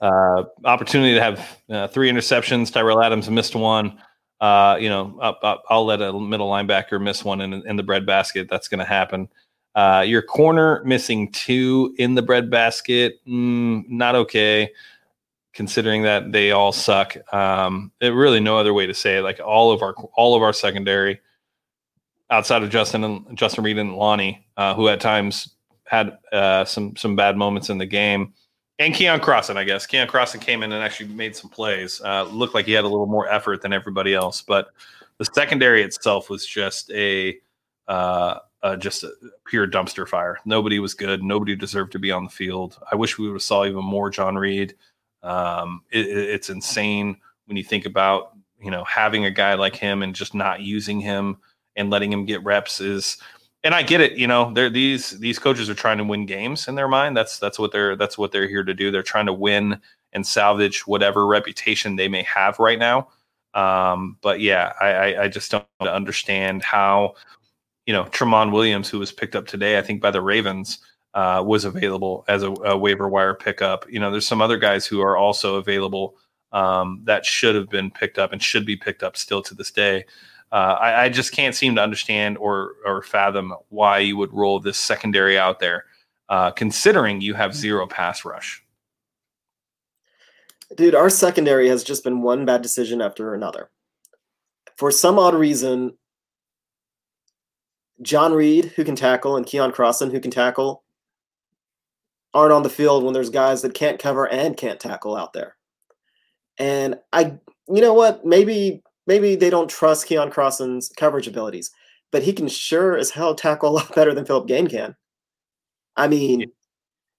Uh, 0.00 0.44
opportunity 0.64 1.14
to 1.14 1.22
have 1.22 1.58
uh, 1.70 1.88
three 1.88 2.10
interceptions. 2.10 2.72
Tyrell 2.72 3.02
Adams 3.02 3.30
missed 3.30 3.54
one. 3.54 3.98
Uh, 4.40 4.76
you 4.80 4.88
know, 4.88 5.18
up, 5.22 5.38
up, 5.42 5.62
I'll 5.70 5.86
let 5.86 6.02
a 6.02 6.12
middle 6.12 6.50
linebacker 6.50 7.00
miss 7.00 7.24
one 7.24 7.40
in, 7.40 7.54
in 7.66 7.76
the 7.76 7.82
breadbasket. 7.82 8.48
That's 8.50 8.68
going 8.68 8.80
to 8.80 8.84
happen. 8.84 9.28
Uh, 9.74 10.04
your 10.06 10.22
corner 10.22 10.82
missing 10.84 11.32
two 11.32 11.94
in 11.98 12.14
the 12.14 12.22
breadbasket, 12.22 13.24
mm, 13.26 13.88
not 13.88 14.14
okay. 14.14 14.70
Considering 15.54 16.02
that 16.02 16.32
they 16.32 16.50
all 16.50 16.72
suck, 16.72 17.16
um, 17.32 17.92
it 18.00 18.08
really 18.08 18.40
no 18.40 18.58
other 18.58 18.74
way 18.74 18.86
to 18.86 18.94
say 18.94 19.18
it. 19.18 19.22
Like 19.22 19.40
all 19.40 19.70
of 19.70 19.82
our 19.82 19.94
all 20.16 20.34
of 20.34 20.42
our 20.42 20.52
secondary, 20.52 21.20
outside 22.30 22.62
of 22.62 22.70
Justin 22.70 23.04
and 23.04 23.36
Justin 23.36 23.62
Reid 23.62 23.78
and 23.78 23.94
Lonnie, 23.94 24.46
uh, 24.56 24.74
who 24.74 24.88
at 24.88 25.00
times 25.00 25.54
had 25.84 26.18
uh, 26.32 26.64
some 26.64 26.96
some 26.96 27.14
bad 27.14 27.36
moments 27.36 27.70
in 27.70 27.78
the 27.78 27.86
game, 27.86 28.34
and 28.80 28.92
Keion 28.92 29.20
Crossen, 29.20 29.56
I 29.56 29.64
guess. 29.64 29.86
Keion 29.86 30.08
Crossen 30.08 30.40
came 30.40 30.62
in 30.64 30.72
and 30.72 30.82
actually 30.82 31.10
made 31.10 31.36
some 31.36 31.50
plays. 31.50 32.00
Uh, 32.04 32.24
looked 32.24 32.54
like 32.54 32.66
he 32.66 32.72
had 32.72 32.84
a 32.84 32.88
little 32.88 33.06
more 33.06 33.28
effort 33.28 33.62
than 33.62 33.72
everybody 33.72 34.12
else, 34.12 34.42
but 34.42 34.68
the 35.18 35.24
secondary 35.24 35.82
itself 35.82 36.28
was 36.28 36.44
just 36.44 36.90
a 36.90 37.38
uh, 37.86 38.40
just 38.78 39.04
a 39.04 39.12
pure 39.46 39.66
dumpster 39.66 40.08
fire. 40.08 40.38
Nobody 40.44 40.78
was 40.78 40.94
good. 40.94 41.22
Nobody 41.22 41.54
deserved 41.54 41.92
to 41.92 41.98
be 41.98 42.10
on 42.10 42.24
the 42.24 42.30
field. 42.30 42.78
I 42.90 42.96
wish 42.96 43.18
we 43.18 43.26
would 43.26 43.34
have 43.34 43.42
saw 43.42 43.64
even 43.64 43.84
more 43.84 44.10
John 44.10 44.36
Reid. 44.36 44.74
Um, 45.24 45.82
it, 45.90 46.06
it's 46.06 46.50
insane 46.50 47.16
when 47.46 47.56
you 47.56 47.64
think 47.64 47.86
about 47.86 48.32
you 48.60 48.70
know 48.70 48.84
having 48.84 49.24
a 49.24 49.30
guy 49.30 49.54
like 49.54 49.74
him 49.74 50.02
and 50.02 50.14
just 50.14 50.34
not 50.34 50.60
using 50.60 51.00
him 51.00 51.38
and 51.76 51.90
letting 51.90 52.12
him 52.12 52.24
get 52.24 52.44
reps 52.44 52.80
is 52.80 53.18
and 53.64 53.74
I 53.74 53.82
get 53.82 54.02
it. 54.02 54.12
You 54.12 54.26
know, 54.26 54.52
they're 54.52 54.70
these 54.70 55.18
these 55.18 55.38
coaches 55.38 55.70
are 55.70 55.74
trying 55.74 55.98
to 55.98 56.04
win 56.04 56.26
games 56.26 56.68
in 56.68 56.74
their 56.74 56.86
mind. 56.86 57.16
That's 57.16 57.38
that's 57.38 57.58
what 57.58 57.72
they're 57.72 57.96
that's 57.96 58.18
what 58.18 58.30
they're 58.30 58.46
here 58.46 58.62
to 58.62 58.74
do. 58.74 58.90
They're 58.90 59.02
trying 59.02 59.26
to 59.26 59.32
win 59.32 59.80
and 60.12 60.26
salvage 60.26 60.86
whatever 60.86 61.26
reputation 61.26 61.96
they 61.96 62.06
may 62.06 62.22
have 62.22 62.58
right 62.58 62.78
now. 62.78 63.08
Um, 63.54 64.18
but 64.20 64.40
yeah, 64.40 64.72
I, 64.80 64.86
I, 64.86 65.22
I 65.24 65.28
just 65.28 65.50
don't 65.50 65.66
understand 65.80 66.62
how 66.62 67.14
you 67.86 67.94
know 67.94 68.04
Tramon 68.04 68.52
Williams, 68.52 68.88
who 68.90 68.98
was 68.98 69.12
picked 69.12 69.34
up 69.34 69.46
today, 69.46 69.78
I 69.78 69.82
think 69.82 70.02
by 70.02 70.10
the 70.10 70.20
Ravens, 70.20 70.78
uh, 71.14 71.42
was 71.46 71.64
available 71.64 72.24
as 72.26 72.42
a, 72.42 72.50
a, 72.50 72.76
waiver 72.76 73.08
wire 73.08 73.34
pickup. 73.34 73.88
You 73.88 74.00
know, 74.00 74.10
there's 74.10 74.26
some 74.26 74.42
other 74.42 74.58
guys 74.58 74.84
who 74.84 75.00
are 75.00 75.16
also 75.16 75.56
available 75.56 76.16
um, 76.52 77.00
that 77.04 77.24
should 77.24 77.54
have 77.54 77.70
been 77.70 77.90
picked 77.90 78.18
up 78.18 78.32
and 78.32 78.42
should 78.42 78.66
be 78.66 78.76
picked 78.76 79.02
up 79.02 79.16
still 79.16 79.40
to 79.42 79.54
this 79.54 79.70
day. 79.70 80.04
Uh, 80.52 80.76
I, 80.80 81.04
I, 81.04 81.08
just 81.08 81.32
can't 81.32 81.54
seem 81.54 81.74
to 81.76 81.82
understand 81.82 82.38
or 82.38 82.74
or 82.84 83.02
fathom 83.02 83.54
why 83.70 83.98
you 83.98 84.16
would 84.16 84.32
roll 84.32 84.60
this 84.60 84.78
secondary 84.78 85.36
out 85.36 85.58
there, 85.58 85.86
uh, 86.28 86.52
considering 86.52 87.20
you 87.20 87.34
have 87.34 87.56
zero 87.56 87.88
pass 87.88 88.24
rush. 88.24 88.62
Dude, 90.76 90.94
our 90.94 91.10
secondary 91.10 91.68
has 91.68 91.82
just 91.82 92.04
been 92.04 92.22
one 92.22 92.44
bad 92.44 92.62
decision 92.62 93.00
after 93.00 93.34
another. 93.34 93.70
For 94.76 94.92
some 94.92 95.18
odd 95.18 95.34
reason, 95.34 95.96
John 98.02 98.32
Reid, 98.32 98.66
who 98.76 98.84
can 98.84 98.96
tackle, 98.96 99.36
and 99.36 99.46
Keion 99.46 99.72
Crossen, 99.72 100.12
who 100.12 100.20
can 100.20 100.30
tackle, 100.30 100.83
aren't 102.34 102.52
on 102.52 102.62
the 102.64 102.68
field 102.68 103.04
when 103.04 103.14
there's 103.14 103.30
guys 103.30 103.62
that 103.62 103.74
can't 103.74 103.98
cover 103.98 104.28
and 104.28 104.56
can't 104.56 104.80
tackle 104.80 105.16
out 105.16 105.32
there. 105.32 105.56
And 106.58 106.96
I, 107.12 107.38
you 107.68 107.80
know 107.80 107.94
what? 107.94 108.26
Maybe 108.26 108.82
maybe 109.06 109.36
they 109.36 109.50
don't 109.50 109.70
trust 109.70 110.08
Keion 110.08 110.32
Crossen's 110.32 110.90
coverage 110.96 111.28
abilities, 111.28 111.70
but 112.10 112.22
he 112.22 112.32
can 112.32 112.48
sure 112.48 112.96
as 112.96 113.10
hell 113.10 113.34
tackle 113.34 113.70
a 113.70 113.72
lot 113.72 113.94
better 113.94 114.14
than 114.14 114.26
Phillip 114.26 114.48
Gaines 114.48 114.70
can. 114.70 114.96
I 115.96 116.08
mean, 116.08 116.50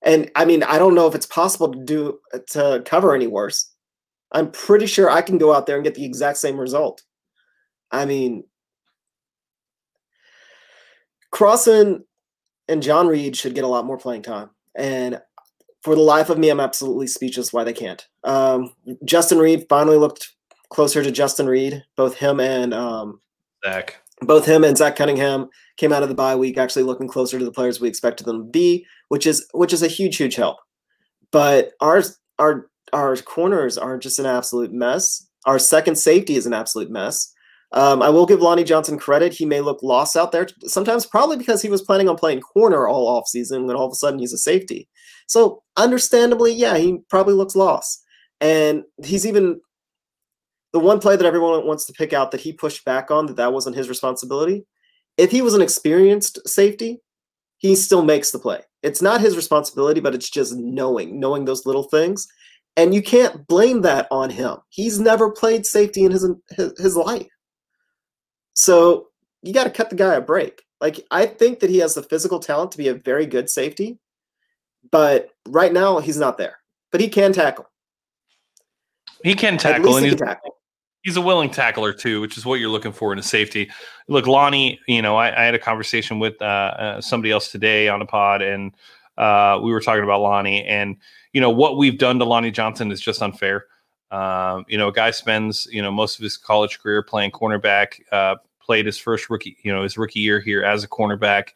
and 0.03 0.29
I 0.35 0.45
mean, 0.45 0.63
I 0.63 0.77
don't 0.77 0.95
know 0.95 1.07
if 1.07 1.15
it's 1.15 1.25
possible 1.25 1.71
to 1.71 1.83
do 1.83 2.19
to 2.51 2.83
cover 2.85 3.15
any 3.15 3.27
worse. 3.27 3.71
I'm 4.31 4.51
pretty 4.51 4.85
sure 4.85 5.09
I 5.09 5.21
can 5.21 5.37
go 5.37 5.53
out 5.53 5.65
there 5.65 5.75
and 5.75 5.83
get 5.83 5.95
the 5.95 6.05
exact 6.05 6.37
same 6.37 6.57
result. 6.57 7.03
I 7.91 8.05
mean, 8.05 8.43
Crossen 11.33 12.03
and 12.67 12.83
John 12.83 13.07
Reid 13.07 13.37
should 13.37 13.55
get 13.55 13.63
a 13.63 13.67
lot 13.67 13.85
more 13.85 13.97
playing 13.97 14.23
time. 14.23 14.49
And 14.77 15.21
for 15.81 15.95
the 15.95 16.01
life 16.01 16.29
of 16.29 16.37
me, 16.37 16.49
I'm 16.49 16.59
absolutely 16.59 17.07
speechless 17.07 17.53
why 17.53 17.63
they 17.63 17.73
can't. 17.73 18.05
Um, 18.23 18.73
Justin 19.03 19.37
Reid 19.37 19.67
finally 19.69 19.97
looked 19.97 20.33
closer 20.69 21.03
to 21.03 21.11
Justin 21.11 21.47
Reid. 21.47 21.83
Both 21.95 22.15
him 22.15 22.39
and 22.39 22.73
um, 22.73 23.19
Zach. 23.63 24.01
Both 24.21 24.45
him 24.45 24.63
and 24.63 24.77
Zach 24.77 24.95
Cunningham 24.95 25.49
came 25.77 25.91
out 25.91 26.03
of 26.03 26.09
the 26.09 26.15
bye 26.15 26.35
week 26.35 26.57
actually 26.57 26.83
looking 26.83 27.07
closer 27.07 27.37
to 27.37 27.45
the 27.45 27.51
players 27.51 27.79
we 27.79 27.87
expected 27.87 28.25
them 28.25 28.45
to 28.45 28.49
be, 28.49 28.85
which 29.09 29.27
is 29.27 29.47
which 29.53 29.73
is 29.73 29.83
a 29.83 29.87
huge, 29.87 30.17
huge 30.17 30.35
help. 30.35 30.57
But 31.31 31.73
ours 31.81 32.17
our 32.39 32.69
our 32.93 33.15
corners 33.17 33.77
are 33.77 33.97
just 33.97 34.19
an 34.19 34.25
absolute 34.25 34.71
mess. 34.71 35.27
Our 35.45 35.59
second 35.59 35.95
safety 35.97 36.35
is 36.35 36.45
an 36.45 36.53
absolute 36.53 36.89
mess. 36.89 37.33
Um, 37.75 38.01
I 38.01 38.09
will 38.09 38.25
give 38.25 38.41
Lonnie 38.41 38.63
Johnson 38.63 38.97
credit. 38.97 39.33
He 39.33 39.45
may 39.45 39.59
look 39.59 39.83
lost 39.83 40.15
out 40.15 40.31
there 40.31 40.47
sometimes, 40.65 41.05
probably 41.05 41.35
because 41.35 41.61
he 41.61 41.69
was 41.69 41.81
planning 41.81 42.07
on 42.07 42.15
playing 42.15 42.39
corner 42.39 42.87
all 42.87 43.07
off 43.07 43.27
season 43.27 43.67
when 43.67 43.75
all 43.75 43.85
of 43.85 43.91
a 43.91 43.95
sudden 43.95 44.19
he's 44.19 44.31
a 44.31 44.37
safety. 44.37 44.87
So, 45.27 45.61
understandably, 45.75 46.53
yeah, 46.53 46.77
he 46.77 46.99
probably 47.09 47.33
looks 47.33 47.55
lost. 47.55 48.01
And 48.39 48.83
he's 49.03 49.25
even 49.27 49.59
the 50.71 50.79
one 50.79 50.99
play 50.99 51.17
that 51.17 51.25
everyone 51.25 51.67
wants 51.67 51.85
to 51.85 51.93
pick 51.93 52.13
out 52.13 52.31
that 52.31 52.41
he 52.41 52.53
pushed 52.53 52.85
back 52.85 53.11
on 53.11 53.25
that 53.25 53.35
that 53.37 53.53
wasn't 53.53 53.75
his 53.75 53.89
responsibility. 53.89 54.65
If 55.17 55.31
he 55.31 55.41
was 55.41 55.53
an 55.53 55.61
experienced 55.61 56.47
safety, 56.47 57.01
he 57.57 57.75
still 57.75 58.03
makes 58.03 58.31
the 58.31 58.39
play. 58.39 58.61
It's 58.83 59.01
not 59.01 59.21
his 59.21 59.35
responsibility, 59.35 59.99
but 59.99 60.15
it's 60.15 60.29
just 60.29 60.53
knowing, 60.55 61.19
knowing 61.19 61.45
those 61.45 61.65
little 61.65 61.83
things. 61.83 62.27
And 62.77 62.93
you 62.93 63.01
can't 63.01 63.47
blame 63.47 63.81
that 63.81 64.07
on 64.11 64.29
him. 64.29 64.57
He's 64.69 64.99
never 64.99 65.31
played 65.31 65.65
safety 65.65 66.03
in 66.03 66.11
his 66.11 66.27
his, 66.51 66.73
his 66.77 66.95
life. 66.95 67.27
So 68.55 69.09
you 69.43 69.53
got 69.53 69.65
to 69.65 69.69
cut 69.69 69.89
the 69.89 69.95
guy 69.95 70.15
a 70.15 70.21
break. 70.21 70.63
Like 70.81 71.05
I 71.11 71.27
think 71.27 71.59
that 71.59 71.69
he 71.69 71.77
has 71.77 71.93
the 71.93 72.03
physical 72.03 72.39
talent 72.39 72.71
to 72.71 72.77
be 72.77 72.87
a 72.87 72.93
very 72.93 73.25
good 73.25 73.49
safety, 73.49 73.99
but 74.91 75.29
right 75.47 75.71
now 75.71 75.99
he's 75.99 76.17
not 76.17 76.37
there. 76.37 76.57
But 76.91 77.01
he 77.01 77.07
can 77.07 77.31
tackle. 77.31 77.69
He 79.23 79.33
can 79.33 79.57
tackle, 79.57 79.95
and 79.95 80.05
he 80.05 80.11
he's, 80.11 80.19
tackle 80.19 80.55
he's 81.05 81.15
a 81.15 81.21
willing 81.21 81.51
tackler 81.51 81.93
too, 81.93 82.19
which 82.19 82.37
is 82.37 82.45
what 82.45 82.59
you're 82.59 82.69
looking 82.69 82.91
for 82.91 83.13
in 83.13 83.19
a 83.19 83.23
safety. 83.23 83.71
Look, 84.09 84.27
Lonnie, 84.27 84.79
you 84.87 85.01
know, 85.01 85.15
I, 85.15 85.39
I 85.39 85.45
had 85.45 85.53
a 85.53 85.59
conversation 85.59 86.19
with 86.19 86.41
uh, 86.41 86.45
uh, 86.45 87.01
somebody 87.01 87.31
else 87.31 87.51
today 87.51 87.87
on 87.87 88.01
a 88.01 88.05
pod, 88.05 88.41
and 88.41 88.73
uh, 89.17 89.59
we 89.63 89.71
were 89.71 89.79
talking 89.79 90.03
about 90.03 90.21
Lonnie, 90.21 90.65
and 90.65 90.97
you 91.31 91.39
know 91.39 91.51
what 91.51 91.77
we've 91.77 91.97
done 91.97 92.19
to 92.19 92.25
Lonnie 92.25 92.51
Johnson 92.51 92.91
is 92.91 92.99
just 92.99 93.21
unfair. 93.21 93.67
Um, 94.11 94.65
you 94.67 94.77
know, 94.77 94.89
a 94.89 94.93
guy 94.93 95.11
spends 95.11 95.67
you 95.71 95.81
know 95.81 95.91
most 95.91 96.17
of 96.17 96.23
his 96.23 96.37
college 96.37 96.79
career 96.79 97.01
playing 97.01 97.31
cornerback, 97.31 97.99
uh, 98.11 98.35
played 98.61 98.85
his 98.85 98.97
first 98.97 99.29
rookie, 99.29 99.57
you 99.63 99.73
know, 99.73 99.83
his 99.83 99.97
rookie 99.97 100.19
year 100.19 100.39
here 100.39 100.63
as 100.63 100.83
a 100.83 100.87
cornerback. 100.87 101.49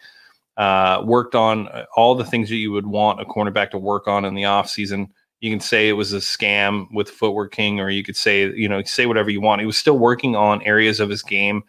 Uh, 0.57 1.01
worked 1.05 1.35
on 1.35 1.69
all 1.95 2.15
the 2.15 2.25
things 2.25 2.49
that 2.49 2.57
you 2.57 2.69
would 2.69 2.85
want 2.85 3.21
a 3.21 3.25
cornerback 3.25 3.71
to 3.71 3.77
work 3.77 4.09
on 4.09 4.25
in 4.25 4.33
the 4.33 4.43
off 4.43 4.69
season 4.69 5.09
you 5.41 5.49
can 5.49 5.59
say 5.59 5.87
it 5.87 5.93
was 5.93 6.13
a 6.13 6.17
scam 6.17 6.87
with 6.91 7.09
Footwork 7.09 7.51
King, 7.51 7.79
or 7.79 7.89
you 7.89 8.03
could 8.03 8.17
say, 8.17 8.53
you 8.53 8.67
know, 8.67 8.83
say 8.83 9.05
whatever 9.05 9.29
you 9.29 9.41
want. 9.41 9.61
He 9.61 9.67
was 9.67 9.77
still 9.77 9.97
working 9.97 10.35
on 10.35 10.61
areas 10.63 10.99
of 10.99 11.09
his 11.09 11.23
game 11.23 11.63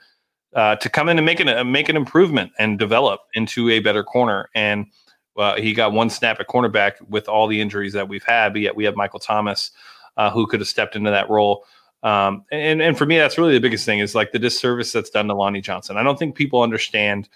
uh, 0.55 0.77
to 0.77 0.89
come 0.89 1.09
in 1.09 1.19
and 1.19 1.25
make 1.25 1.41
an 1.41 1.49
uh, 1.49 1.63
make 1.63 1.89
an 1.89 1.97
improvement 1.97 2.51
and 2.59 2.79
develop 2.79 3.21
into 3.35 3.71
a 3.71 3.79
better 3.79 4.03
corner. 4.03 4.49
And 4.55 4.87
uh, 5.37 5.57
he 5.57 5.73
got 5.73 5.93
one 5.93 6.11
snap 6.11 6.41
at 6.41 6.49
cornerback 6.49 6.95
with 7.09 7.29
all 7.29 7.47
the 7.47 7.61
injuries 7.61 7.93
that 7.93 8.09
we've 8.09 8.25
had, 8.25 8.53
but 8.53 8.63
yet 8.63 8.75
we 8.75 8.85
have 8.85 8.97
Michael 8.97 9.21
Thomas 9.21 9.71
uh, 10.21 10.31
who 10.31 10.47
could 10.47 10.61
have 10.61 10.69
stepped 10.69 10.97
into 10.97 11.11
that 11.11 11.31
role. 11.31 11.65
Um, 12.03 12.45
and 12.53 12.83
and 12.83 12.97
for 12.97 13.07
me, 13.07 13.17
that's 13.17 13.39
really 13.39 13.55
the 13.55 13.61
biggest 13.61 13.87
thing 13.87 14.01
is 14.01 14.15
like 14.15 14.33
the 14.33 14.39
disservice 14.39 14.93
that's 14.93 15.09
done 15.09 15.29
to 15.29 15.35
Lonnie 15.35 15.63
Johnson. 15.63 15.97
I 15.97 16.03
don't 16.03 16.19
think 16.19 16.35
people 16.35 16.63
understand 16.63 17.31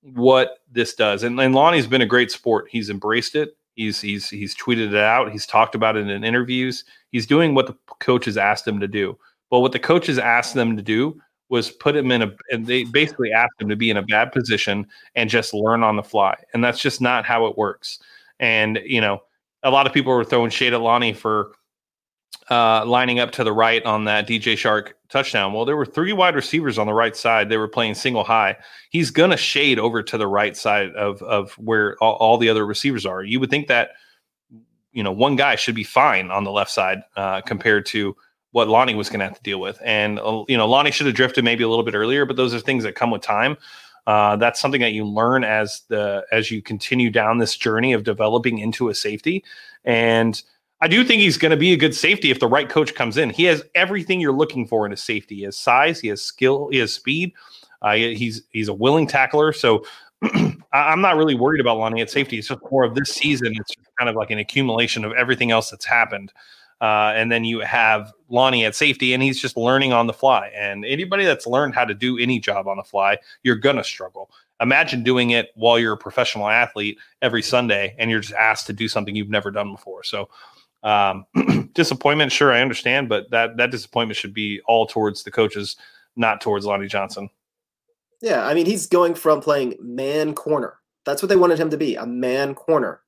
what 0.00 0.60
this 0.72 0.94
does. 0.94 1.22
And, 1.22 1.38
and 1.38 1.54
Lonnie's 1.54 1.86
been 1.86 2.00
a 2.00 2.06
great 2.06 2.30
sport. 2.30 2.66
He's 2.70 2.88
embraced 2.88 3.34
it. 3.34 3.58
He's 3.74 4.00
he's 4.00 4.30
he's 4.30 4.56
tweeted 4.56 4.88
it 4.88 4.96
out. 4.96 5.32
He's 5.32 5.44
talked 5.44 5.74
about 5.74 5.96
it 5.96 6.08
in 6.08 6.24
interviews. 6.24 6.84
He's 7.10 7.26
doing 7.26 7.54
what 7.54 7.66
the 7.66 7.76
coaches 8.00 8.38
asked 8.38 8.66
him 8.66 8.80
to 8.80 8.88
do. 8.88 9.18
But 9.50 9.60
what 9.60 9.72
the 9.72 9.78
coaches 9.78 10.18
asked 10.18 10.54
them 10.54 10.78
to 10.78 10.82
do 10.82 11.20
was 11.50 11.70
put 11.70 11.94
him 11.94 12.10
in 12.10 12.22
a 12.22 12.34
and 12.50 12.66
they 12.66 12.84
basically 12.84 13.32
asked 13.32 13.60
him 13.60 13.68
to 13.68 13.76
be 13.76 13.90
in 13.90 13.98
a 13.98 14.02
bad 14.02 14.32
position 14.32 14.86
and 15.14 15.28
just 15.28 15.52
learn 15.52 15.82
on 15.82 15.96
the 15.96 16.02
fly. 16.02 16.36
And 16.54 16.64
that's 16.64 16.80
just 16.80 17.02
not 17.02 17.26
how 17.26 17.44
it 17.46 17.58
works. 17.58 17.98
And 18.40 18.80
you 18.82 19.02
know, 19.02 19.20
a 19.62 19.70
lot 19.70 19.86
of 19.86 19.92
people 19.92 20.14
were 20.14 20.24
throwing 20.24 20.50
shade 20.50 20.72
at 20.72 20.80
Lonnie 20.80 21.12
for 21.12 21.52
uh, 22.50 22.84
lining 22.84 23.18
up 23.18 23.30
to 23.32 23.44
the 23.44 23.52
right 23.52 23.84
on 23.84 24.04
that 24.04 24.26
DJ 24.28 24.54
Chark 24.54 24.92
touchdown. 25.08 25.52
Well, 25.52 25.64
there 25.64 25.76
were 25.76 25.86
three 25.86 26.12
wide 26.12 26.34
receivers 26.34 26.78
on 26.78 26.86
the 26.86 26.94
right 26.94 27.16
side. 27.16 27.48
They 27.48 27.56
were 27.56 27.68
playing 27.68 27.94
single 27.94 28.24
high. 28.24 28.56
He's 28.90 29.10
going 29.10 29.30
to 29.30 29.36
shade 29.36 29.78
over 29.78 30.02
to 30.02 30.18
the 30.18 30.26
right 30.26 30.56
side 30.56 30.90
of 30.94 31.22
of 31.22 31.52
where 31.52 31.96
all, 32.02 32.14
all, 32.14 32.38
the 32.38 32.48
other 32.48 32.66
receivers 32.66 33.06
are. 33.06 33.22
You 33.22 33.40
would 33.40 33.50
think 33.50 33.68
that 33.68 33.90
you 34.92 35.02
know 35.02 35.12
one 35.12 35.36
guy 35.36 35.56
should 35.56 35.74
be 35.74 35.84
fine 35.84 36.30
on 36.30 36.44
the 36.44 36.50
left 36.50 36.70
side 36.70 37.02
uh, 37.16 37.40
compared 37.40 37.86
to 37.86 38.16
what 38.52 38.68
Lonnie 38.68 38.94
was 38.94 39.08
going 39.08 39.20
to 39.20 39.26
have 39.26 39.36
to 39.36 39.42
deal 39.42 39.58
with. 39.58 39.80
And 39.84 40.18
uh, 40.20 40.44
you 40.48 40.56
know, 40.56 40.68
Lonnie 40.68 40.90
should 40.90 41.06
have 41.06 41.16
drifted 41.16 41.44
maybe 41.44 41.64
a 41.64 41.68
little 41.68 41.84
bit 41.84 41.94
earlier, 41.94 42.26
but 42.26 42.36
those 42.36 42.54
are 42.54 42.60
things 42.60 42.84
that 42.84 42.94
come 42.94 43.10
with 43.10 43.22
time. 43.22 43.56
Uh, 44.06 44.36
that's 44.36 44.60
something 44.60 44.82
that 44.82 44.92
you 44.92 45.06
learn 45.06 45.44
as 45.44 45.82
the 45.88 46.26
as 46.30 46.50
you 46.50 46.60
continue 46.60 47.10
down 47.10 47.38
this 47.38 47.56
journey 47.56 47.92
of 47.92 48.04
developing 48.04 48.58
into 48.58 48.88
a 48.90 48.94
safety 48.94 49.42
and 49.84 50.42
I 50.84 50.86
do 50.86 51.02
think 51.02 51.22
he's 51.22 51.38
going 51.38 51.48
to 51.48 51.56
be 51.56 51.72
a 51.72 51.78
good 51.78 51.94
safety 51.94 52.30
if 52.30 52.40
the 52.40 52.46
right 52.46 52.68
coach 52.68 52.94
comes 52.94 53.16
in. 53.16 53.30
He 53.30 53.44
has 53.44 53.64
everything 53.74 54.20
you're 54.20 54.34
looking 54.34 54.66
for 54.66 54.84
in 54.84 54.92
a 54.92 54.98
safety. 54.98 55.36
He 55.36 55.42
has 55.44 55.56
size, 55.56 55.98
he 55.98 56.08
has 56.08 56.20
skill, 56.20 56.68
he 56.70 56.76
has 56.76 56.92
speed. 56.92 57.32
Uh, 57.80 57.94
he's 57.94 58.42
he's 58.50 58.68
a 58.68 58.74
willing 58.74 59.06
tackler. 59.06 59.54
So 59.54 59.86
I'm 60.74 61.00
not 61.00 61.16
really 61.16 61.36
worried 61.36 61.62
about 61.62 61.78
Lonnie 61.78 62.02
at 62.02 62.10
safety. 62.10 62.36
It's 62.36 62.48
just 62.48 62.60
more 62.70 62.84
of 62.84 62.94
this 62.94 63.08
season. 63.14 63.54
It's 63.58 63.72
kind 63.98 64.10
of 64.10 64.14
like 64.14 64.30
an 64.30 64.38
accumulation 64.38 65.06
of 65.06 65.12
everything 65.12 65.50
else 65.50 65.70
that's 65.70 65.86
happened. 65.86 66.34
Uh, 66.82 67.14
and 67.16 67.32
then 67.32 67.44
you 67.44 67.60
have 67.60 68.12
Lonnie 68.28 68.66
at 68.66 68.74
safety, 68.74 69.14
and 69.14 69.22
he's 69.22 69.40
just 69.40 69.56
learning 69.56 69.94
on 69.94 70.06
the 70.06 70.12
fly. 70.12 70.52
And 70.54 70.84
anybody 70.84 71.24
that's 71.24 71.46
learned 71.46 71.74
how 71.74 71.86
to 71.86 71.94
do 71.94 72.18
any 72.18 72.38
job 72.38 72.68
on 72.68 72.76
the 72.76 72.84
fly, 72.84 73.16
you're 73.42 73.56
gonna 73.56 73.84
struggle. 73.84 74.30
Imagine 74.60 75.02
doing 75.02 75.30
it 75.30 75.48
while 75.54 75.78
you're 75.78 75.94
a 75.94 75.96
professional 75.96 76.46
athlete 76.46 76.98
every 77.22 77.40
Sunday, 77.40 77.96
and 77.98 78.10
you're 78.10 78.20
just 78.20 78.34
asked 78.34 78.66
to 78.66 78.74
do 78.74 78.86
something 78.86 79.16
you've 79.16 79.30
never 79.30 79.50
done 79.50 79.72
before. 79.72 80.04
So 80.04 80.28
um, 80.84 81.24
disappointment, 81.72 82.30
sure, 82.30 82.52
I 82.52 82.60
understand, 82.60 83.08
but 83.08 83.30
that 83.30 83.56
that 83.56 83.70
disappointment 83.70 84.16
should 84.16 84.34
be 84.34 84.60
all 84.66 84.86
towards 84.86 85.24
the 85.24 85.30
coaches, 85.30 85.76
not 86.14 86.40
towards 86.40 86.66
Lonnie 86.66 86.86
Johnson. 86.86 87.30
Yeah, 88.20 88.46
I 88.46 88.54
mean, 88.54 88.66
he's 88.66 88.86
going 88.86 89.14
from 89.14 89.40
playing 89.40 89.74
man 89.80 90.34
corner. 90.34 90.78
That's 91.04 91.22
what 91.22 91.28
they 91.28 91.36
wanted 91.36 91.58
him 91.58 91.70
to 91.70 91.76
be, 91.76 91.96
a 91.96 92.06
man 92.06 92.54
corner, 92.54 93.00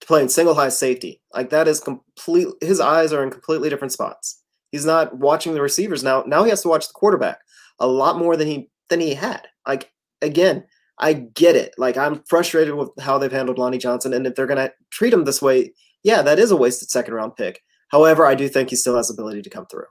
to 0.00 0.06
playing 0.06 0.28
single 0.28 0.54
high 0.54 0.68
safety. 0.68 1.20
Like 1.34 1.50
that 1.50 1.68
is 1.68 1.80
complete. 1.80 2.48
His 2.60 2.80
eyes 2.80 3.12
are 3.12 3.22
in 3.22 3.30
completely 3.30 3.70
different 3.70 3.92
spots. 3.92 4.40
He's 4.70 4.86
not 4.86 5.16
watching 5.16 5.54
the 5.54 5.62
receivers 5.62 6.02
now. 6.02 6.24
Now 6.26 6.44
he 6.44 6.50
has 6.50 6.62
to 6.62 6.68
watch 6.68 6.88
the 6.88 6.94
quarterback 6.94 7.40
a 7.78 7.86
lot 7.86 8.18
more 8.18 8.36
than 8.36 8.48
he 8.48 8.70
than 8.88 9.00
he 9.00 9.14
had. 9.14 9.46
Like 9.66 9.92
again, 10.20 10.64
I 10.98 11.14
get 11.14 11.56
it. 11.56 11.74
Like 11.78 11.96
I'm 11.96 12.22
frustrated 12.24 12.74
with 12.74 12.90
how 13.00 13.18
they've 13.18 13.32
handled 13.32 13.58
Lonnie 13.58 13.78
Johnson, 13.78 14.12
and 14.12 14.26
if 14.26 14.34
they're 14.34 14.46
gonna 14.46 14.72
treat 14.90 15.12
him 15.12 15.24
this 15.24 15.42
way, 15.42 15.72
yeah, 16.02 16.22
that 16.22 16.38
is 16.38 16.50
a 16.50 16.56
wasted 16.56 16.90
second 16.90 17.14
round 17.14 17.36
pick. 17.36 17.62
However, 17.88 18.24
I 18.26 18.34
do 18.34 18.48
think 18.48 18.70
he 18.70 18.76
still 18.76 18.96
has 18.96 19.10
ability 19.10 19.42
to 19.42 19.50
come 19.50 19.66
through, 19.66 19.86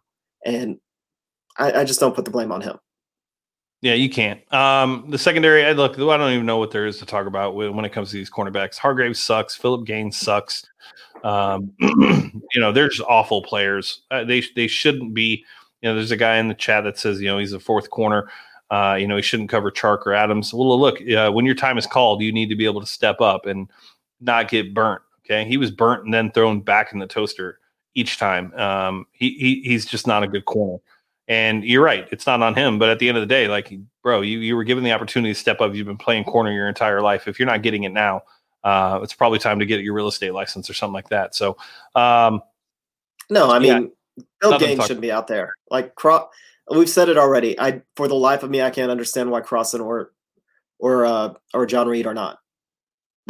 and 0.45 0.79
I, 1.57 1.81
I 1.81 1.83
just 1.83 1.99
don't 1.99 2.15
put 2.15 2.25
the 2.25 2.31
blame 2.31 2.51
on 2.51 2.61
him. 2.61 2.77
Yeah, 3.81 3.95
you 3.95 4.09
can't. 4.09 4.41
Um, 4.53 5.05
the 5.09 5.17
secondary, 5.17 5.65
I 5.65 5.71
look, 5.71 5.93
I 5.93 6.17
don't 6.17 6.33
even 6.33 6.45
know 6.45 6.57
what 6.57 6.69
there 6.69 6.85
is 6.85 6.99
to 6.99 7.05
talk 7.05 7.25
about 7.25 7.55
when 7.55 7.83
it 7.83 7.91
comes 7.91 8.11
to 8.11 8.15
these 8.15 8.29
cornerbacks. 8.29 8.77
Hargreaves 8.77 9.19
sucks. 9.19 9.55
Phillip 9.55 9.87
Gaines 9.87 10.17
sucks. 10.17 10.63
Um, 11.23 11.71
you 11.79 12.61
know, 12.61 12.71
they're 12.71 12.89
just 12.89 13.07
awful 13.07 13.41
players. 13.41 14.01
Uh, 14.11 14.23
they 14.23 14.43
they 14.55 14.67
shouldn't 14.67 15.13
be. 15.13 15.43
You 15.81 15.89
know, 15.89 15.95
there's 15.95 16.11
a 16.11 16.17
guy 16.17 16.37
in 16.37 16.47
the 16.47 16.53
chat 16.53 16.83
that 16.83 16.99
says, 16.99 17.19
you 17.19 17.27
know, 17.27 17.39
he's 17.39 17.53
a 17.53 17.59
fourth 17.59 17.89
corner. 17.89 18.29
Uh, 18.69 18.97
you 18.99 19.07
know, 19.07 19.15
he 19.15 19.21
shouldn't 19.23 19.49
cover 19.49 19.71
Chark 19.71 20.05
or 20.05 20.13
Adams. 20.13 20.53
Well, 20.53 20.79
look, 20.79 21.01
uh, 21.09 21.31
when 21.31 21.45
your 21.45 21.55
time 21.55 21.79
is 21.79 21.87
called, 21.87 22.21
you 22.21 22.31
need 22.31 22.49
to 22.49 22.55
be 22.55 22.65
able 22.65 22.81
to 22.81 22.87
step 22.87 23.19
up 23.19 23.47
and 23.47 23.67
not 24.19 24.47
get 24.47 24.75
burnt. 24.75 25.01
Okay, 25.31 25.47
he 25.47 25.57
was 25.57 25.71
burnt 25.71 26.03
and 26.03 26.13
then 26.13 26.31
thrown 26.31 26.59
back 26.59 26.91
in 26.91 26.99
the 26.99 27.07
toaster 27.07 27.59
each 27.95 28.17
time. 28.17 28.53
Um, 28.55 29.05
he, 29.13 29.31
he 29.31 29.61
he's 29.61 29.85
just 29.85 30.05
not 30.05 30.23
a 30.23 30.27
good 30.27 30.45
corner. 30.45 30.81
And 31.27 31.63
you're 31.63 31.83
right, 31.83 32.07
it's 32.11 32.27
not 32.27 32.41
on 32.41 32.53
him. 32.55 32.77
But 32.77 32.89
at 32.89 32.99
the 32.99 33.07
end 33.07 33.17
of 33.17 33.21
the 33.21 33.27
day, 33.27 33.47
like, 33.47 33.73
bro, 34.03 34.21
you 34.21 34.39
you 34.39 34.55
were 34.57 34.65
given 34.65 34.83
the 34.83 34.91
opportunity 34.91 35.33
to 35.33 35.39
step 35.39 35.61
up. 35.61 35.73
You've 35.73 35.87
been 35.87 35.97
playing 35.97 36.25
corner 36.25 36.51
your 36.51 36.67
entire 36.67 37.01
life. 37.01 37.27
If 37.27 37.39
you're 37.39 37.45
not 37.45 37.61
getting 37.61 37.83
it 37.83 37.93
now, 37.93 38.23
uh, 38.65 38.99
it's 39.01 39.13
probably 39.13 39.39
time 39.39 39.59
to 39.59 39.65
get 39.65 39.81
your 39.81 39.93
real 39.93 40.07
estate 40.07 40.33
license 40.33 40.69
or 40.69 40.73
something 40.73 40.93
like 40.93 41.09
that. 41.09 41.33
So, 41.33 41.55
um, 41.95 42.41
no, 43.29 43.49
I 43.49 43.59
mean, 43.59 43.91
yeah, 44.17 44.23
Bill 44.41 44.59
Gaines 44.59 44.81
shouldn't 44.81 45.01
be 45.01 45.11
out 45.11 45.27
there. 45.27 45.55
Like, 45.69 45.95
Cro- 45.95 46.27
we've 46.69 46.89
said 46.89 47.07
it 47.07 47.17
already. 47.17 47.57
I, 47.57 47.81
for 47.95 48.09
the 48.09 48.15
life 48.15 48.43
of 48.43 48.49
me, 48.49 48.61
I 48.61 48.69
can't 48.69 48.91
understand 48.91 49.31
why 49.31 49.39
Crossen 49.39 49.79
or 49.79 50.11
or 50.79 51.05
uh, 51.05 51.33
or 51.53 51.65
John 51.65 51.87
Reid 51.87 52.05
are 52.05 52.13
not. 52.13 52.40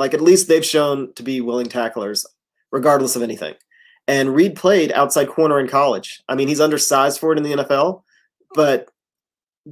Like 0.02 0.16
at 0.16 0.22
least 0.22 0.48
they've 0.48 0.66
shown 0.66 1.14
to 1.14 1.22
be 1.22 1.42
willing 1.42 1.68
tacklers, 1.68 2.26
regardless 2.72 3.16
of 3.16 3.22
anything. 3.22 3.54
And 4.08 4.34
Reid 4.34 4.56
played 4.56 4.92
outside 4.94 5.30
corner 5.30 5.60
in 5.60 5.68
college. 5.68 6.24
I 6.28 6.34
mean, 6.34 6.48
he's 6.48 6.60
undersized 6.60 7.20
for 7.20 7.32
it 7.32 7.38
in 7.38 7.44
the 7.44 7.64
NFL, 7.64 8.02
but 8.56 8.90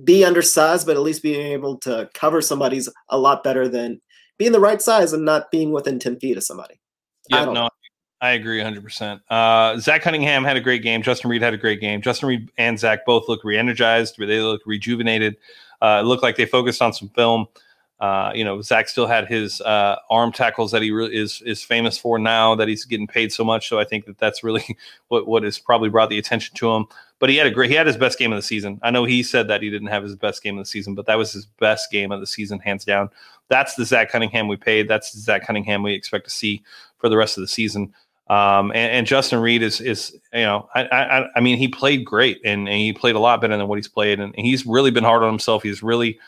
be 0.03 0.23
undersized, 0.23 0.85
but 0.85 0.95
at 0.95 1.01
least 1.01 1.23
being 1.23 1.47
able 1.47 1.77
to 1.79 2.11
cover 2.13 2.41
somebody's 2.41 2.87
a 3.09 3.17
lot 3.17 3.43
better 3.43 3.67
than 3.67 3.99
being 4.37 4.51
the 4.51 4.59
right 4.59 4.83
size 4.83 5.13
and 5.13 5.25
not 5.25 5.49
being 5.49 5.71
within 5.71 5.97
10 5.97 6.19
feet 6.19 6.37
of 6.37 6.43
somebody. 6.43 6.79
Yeah, 7.29 7.41
I 7.41 7.45
no, 7.45 7.53
know. 7.53 7.69
I 8.21 8.33
agree 8.33 8.59
100%. 8.59 9.21
Uh, 9.31 9.79
Zach 9.79 10.03
Cunningham 10.03 10.43
had 10.43 10.57
a 10.57 10.61
great 10.61 10.83
game. 10.83 11.01
Justin 11.01 11.31
Reid 11.31 11.41
had 11.41 11.55
a 11.55 11.57
great 11.57 11.81
game. 11.81 12.03
Justin 12.03 12.29
Reid 12.29 12.51
and 12.59 12.77
Zach 12.77 13.03
both 13.03 13.27
look 13.27 13.43
re 13.43 13.57
energized, 13.57 14.15
they 14.19 14.41
look 14.41 14.61
rejuvenated. 14.67 15.37
Uh, 15.81 16.01
it 16.03 16.05
looked 16.05 16.21
like 16.21 16.35
they 16.35 16.45
focused 16.45 16.83
on 16.83 16.93
some 16.93 17.09
film. 17.09 17.47
Uh, 17.99 18.31
you 18.33 18.45
know, 18.45 18.61
Zach 18.61 18.87
still 18.87 19.07
had 19.07 19.27
his 19.27 19.59
uh, 19.61 19.97
arm 20.09 20.31
tackles 20.31 20.71
that 20.71 20.81
he 20.81 20.89
really 20.89 21.15
is 21.15 21.41
is 21.45 21.61
famous 21.63 21.97
for 21.97 22.17
now 22.17 22.55
that 22.55 22.69
he's 22.69 22.85
getting 22.85 23.07
paid 23.07 23.31
so 23.31 23.43
much. 23.43 23.67
So 23.67 23.77
I 23.77 23.83
think 23.83 24.05
that 24.05 24.17
that's 24.17 24.41
really 24.43 24.63
what 25.09 25.27
what 25.27 25.43
has 25.43 25.59
probably 25.59 25.89
brought 25.89 26.09
the 26.09 26.17
attention 26.17 26.55
to 26.55 26.71
him. 26.71 26.85
But 27.19 27.29
he 27.29 27.35
had 27.35 27.47
a 27.47 27.51
great 27.51 27.69
he 27.69 27.75
had 27.75 27.87
his 27.87 27.97
best 27.97 28.17
game 28.17 28.31
of 28.31 28.37
the 28.37 28.43
season. 28.43 28.79
I 28.83 28.91
know 28.91 29.03
he 29.03 29.21
said 29.21 29.49
that 29.49 29.61
he 29.61 29.69
didn't 29.69 29.89
have 29.89 30.03
his 30.03 30.15
best 30.15 30.41
game 30.41 30.57
of 30.57 30.63
the 30.63 30.69
season, 30.69 30.95
but 30.95 31.07
that 31.07 31.17
was 31.17 31.33
his 31.33 31.45
best 31.45 31.91
game 31.91 32.13
of 32.13 32.21
the 32.21 32.27
season, 32.27 32.59
hands 32.59 32.85
down. 32.85 33.09
That's 33.49 33.75
the 33.75 33.83
Zach 33.83 34.09
Cunningham 34.09 34.47
we 34.47 34.55
paid. 34.55 34.87
That's 34.87 35.11
the 35.11 35.19
Zach 35.19 35.45
Cunningham 35.45 35.83
we 35.83 35.93
expect 35.93 36.23
to 36.25 36.31
see 36.31 36.63
for 36.99 37.09
the 37.09 37.17
rest 37.17 37.37
of 37.37 37.41
the 37.41 37.47
season. 37.47 37.93
Um, 38.29 38.69
and, 38.71 38.91
and, 38.91 39.07
Justin 39.07 39.39
Reid 39.39 39.63
is 39.63 39.81
is 39.81 40.15
you 40.31 40.41
know 40.41 40.69
I, 40.75 40.83
I 40.83 41.25
I 41.35 41.39
mean 41.41 41.57
he 41.57 41.67
played 41.67 42.05
great 42.05 42.39
and, 42.45 42.69
and 42.69 42.77
he 42.77 42.93
played 42.93 43.15
a 43.15 43.19
lot 43.19 43.41
better 43.41 43.57
than 43.57 43.67
what 43.67 43.77
he's 43.77 43.87
played 43.87 44.19
and 44.19 44.35
he's 44.37 44.67
really 44.67 44.91
been 44.91 45.03
hard 45.03 45.23
on 45.23 45.29
himself. 45.29 45.63
He's 45.63 45.81
really 45.81 46.19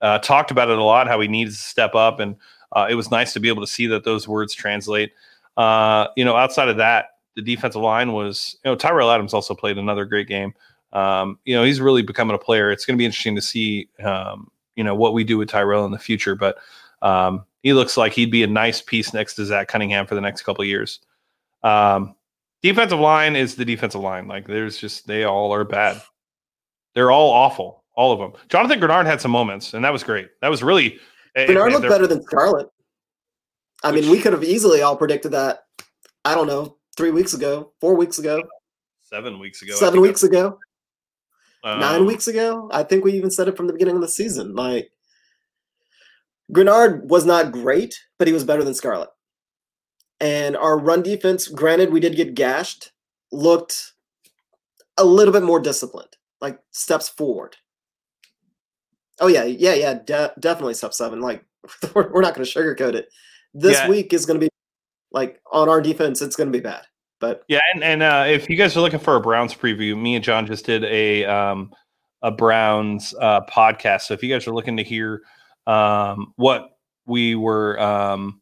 uh, 0.00 0.18
talked 0.18 0.50
about 0.50 0.70
it 0.70 0.78
a 0.78 0.82
lot, 0.82 1.08
how 1.08 1.20
he 1.20 1.28
needs 1.28 1.56
to 1.56 1.62
step 1.62 1.94
up, 1.94 2.20
and 2.20 2.36
uh, 2.72 2.86
it 2.88 2.94
was 2.94 3.10
nice 3.10 3.32
to 3.32 3.40
be 3.40 3.48
able 3.48 3.62
to 3.62 3.70
see 3.70 3.86
that 3.86 4.04
those 4.04 4.26
words 4.26 4.54
translate. 4.54 5.12
Uh, 5.56 6.06
you 6.16 6.24
know, 6.24 6.36
outside 6.36 6.68
of 6.68 6.76
that, 6.76 7.16
the 7.36 7.42
defensive 7.42 7.82
line 7.82 8.12
was, 8.12 8.56
you 8.64 8.70
know, 8.70 8.76
Tyrell 8.76 9.10
Adams 9.10 9.34
also 9.34 9.54
played 9.54 9.78
another 9.78 10.04
great 10.04 10.28
game. 10.28 10.54
Um, 10.92 11.38
you 11.44 11.54
know, 11.54 11.64
he's 11.64 11.80
really 11.80 12.02
becoming 12.02 12.34
a 12.34 12.38
player. 12.38 12.70
It's 12.70 12.84
going 12.84 12.96
to 12.96 12.98
be 12.98 13.04
interesting 13.04 13.36
to 13.36 13.42
see, 13.42 13.88
um, 14.02 14.50
you 14.74 14.84
know, 14.84 14.94
what 14.94 15.14
we 15.14 15.24
do 15.24 15.38
with 15.38 15.48
Tyrell 15.48 15.84
in 15.84 15.92
the 15.92 15.98
future, 15.98 16.34
but 16.34 16.58
um, 17.02 17.44
he 17.62 17.72
looks 17.72 17.96
like 17.96 18.12
he'd 18.12 18.30
be 18.30 18.42
a 18.42 18.48
nice 18.48 18.80
piece 18.80 19.12
next 19.12 19.34
to 19.34 19.44
Zach 19.44 19.68
Cunningham 19.68 20.06
for 20.06 20.14
the 20.14 20.20
next 20.20 20.42
couple 20.42 20.64
years. 20.64 21.00
Um, 21.62 22.14
defensive 22.62 22.98
line 22.98 23.36
is 23.36 23.54
the 23.54 23.64
defensive 23.64 24.00
line. 24.00 24.26
Like, 24.26 24.46
there's 24.46 24.78
just, 24.78 25.06
they 25.06 25.24
all 25.24 25.52
are 25.52 25.64
bad. 25.64 26.00
They're 26.94 27.10
all 27.10 27.30
awful 27.30 27.79
all 28.00 28.12
of 28.12 28.18
them. 28.18 28.32
Jonathan 28.48 28.80
Greenard 28.80 29.04
had 29.04 29.20
some 29.20 29.30
moments, 29.30 29.74
and 29.74 29.84
that 29.84 29.92
was 29.92 30.02
great. 30.02 30.28
That 30.40 30.48
was 30.48 30.62
really 30.62 30.98
Greenard 31.36 31.72
looked 31.72 31.86
better 31.86 32.06
than 32.06 32.22
Scarlett. 32.22 32.68
I 33.84 33.92
Which, 33.92 34.02
mean, 34.02 34.10
we 34.10 34.20
could 34.20 34.32
have 34.32 34.42
easily 34.42 34.80
all 34.80 34.96
predicted 34.96 35.32
that. 35.32 35.64
I 36.24 36.34
don't 36.34 36.46
know, 36.46 36.78
three 36.96 37.10
weeks 37.10 37.34
ago, 37.34 37.72
four 37.78 37.94
weeks 37.94 38.18
ago, 38.18 38.42
seven 39.02 39.38
weeks 39.38 39.60
ago, 39.60 39.74
seven 39.74 40.00
weeks 40.00 40.22
ago, 40.22 40.58
um, 41.62 41.78
nine 41.78 42.06
weeks 42.06 42.26
ago. 42.26 42.70
I 42.72 42.84
think 42.84 43.04
we 43.04 43.12
even 43.12 43.30
said 43.30 43.48
it 43.48 43.56
from 43.56 43.66
the 43.66 43.74
beginning 43.74 43.96
of 43.96 44.00
the 44.00 44.08
season. 44.08 44.54
Like 44.54 44.90
Greenard 46.50 47.04
was 47.04 47.26
not 47.26 47.52
great, 47.52 48.00
but 48.18 48.28
he 48.28 48.32
was 48.32 48.44
better 48.44 48.64
than 48.64 48.74
Scarlett. 48.74 49.10
And 50.20 50.56
our 50.56 50.78
run 50.78 51.02
defense, 51.02 51.48
granted, 51.48 51.92
we 51.92 52.00
did 52.00 52.16
get 52.16 52.34
gashed, 52.34 52.92
looked 53.30 53.92
a 54.96 55.04
little 55.04 55.34
bit 55.34 55.42
more 55.42 55.60
disciplined, 55.60 56.16
like 56.40 56.58
steps 56.70 57.10
forward. 57.10 57.56
Oh 59.20 59.26
yeah, 59.26 59.44
yeah, 59.44 59.74
yeah, 59.74 59.94
de- 59.94 60.32
definitely 60.40 60.74
sub 60.74 60.94
seven. 60.94 61.20
Like 61.20 61.44
we're, 61.94 62.10
we're 62.10 62.22
not 62.22 62.34
going 62.34 62.46
to 62.46 62.52
sugarcoat 62.52 62.94
it. 62.94 63.08
This 63.54 63.78
yeah. 63.78 63.88
week 63.88 64.12
is 64.12 64.26
going 64.26 64.40
to 64.40 64.46
be 64.46 64.50
like 65.12 65.40
on 65.52 65.68
our 65.68 65.80
defense. 65.80 66.22
It's 66.22 66.36
going 66.36 66.50
to 66.50 66.56
be 66.56 66.62
bad. 66.62 66.86
But 67.20 67.44
yeah, 67.48 67.60
and 67.74 67.84
and 67.84 68.02
uh, 68.02 68.24
if 68.26 68.48
you 68.48 68.56
guys 68.56 68.76
are 68.76 68.80
looking 68.80 68.98
for 68.98 69.16
a 69.16 69.20
Browns 69.20 69.54
preview, 69.54 70.00
me 70.00 70.14
and 70.14 70.24
John 70.24 70.46
just 70.46 70.64
did 70.64 70.84
a 70.84 71.24
um, 71.26 71.70
a 72.22 72.30
Browns 72.30 73.14
uh, 73.20 73.42
podcast. 73.42 74.02
So 74.02 74.14
if 74.14 74.22
you 74.22 74.32
guys 74.32 74.46
are 74.46 74.54
looking 74.54 74.76
to 74.78 74.82
hear 74.82 75.22
um, 75.66 76.32
what 76.36 76.70
we 77.06 77.34
were 77.34 77.78
um, 77.78 78.40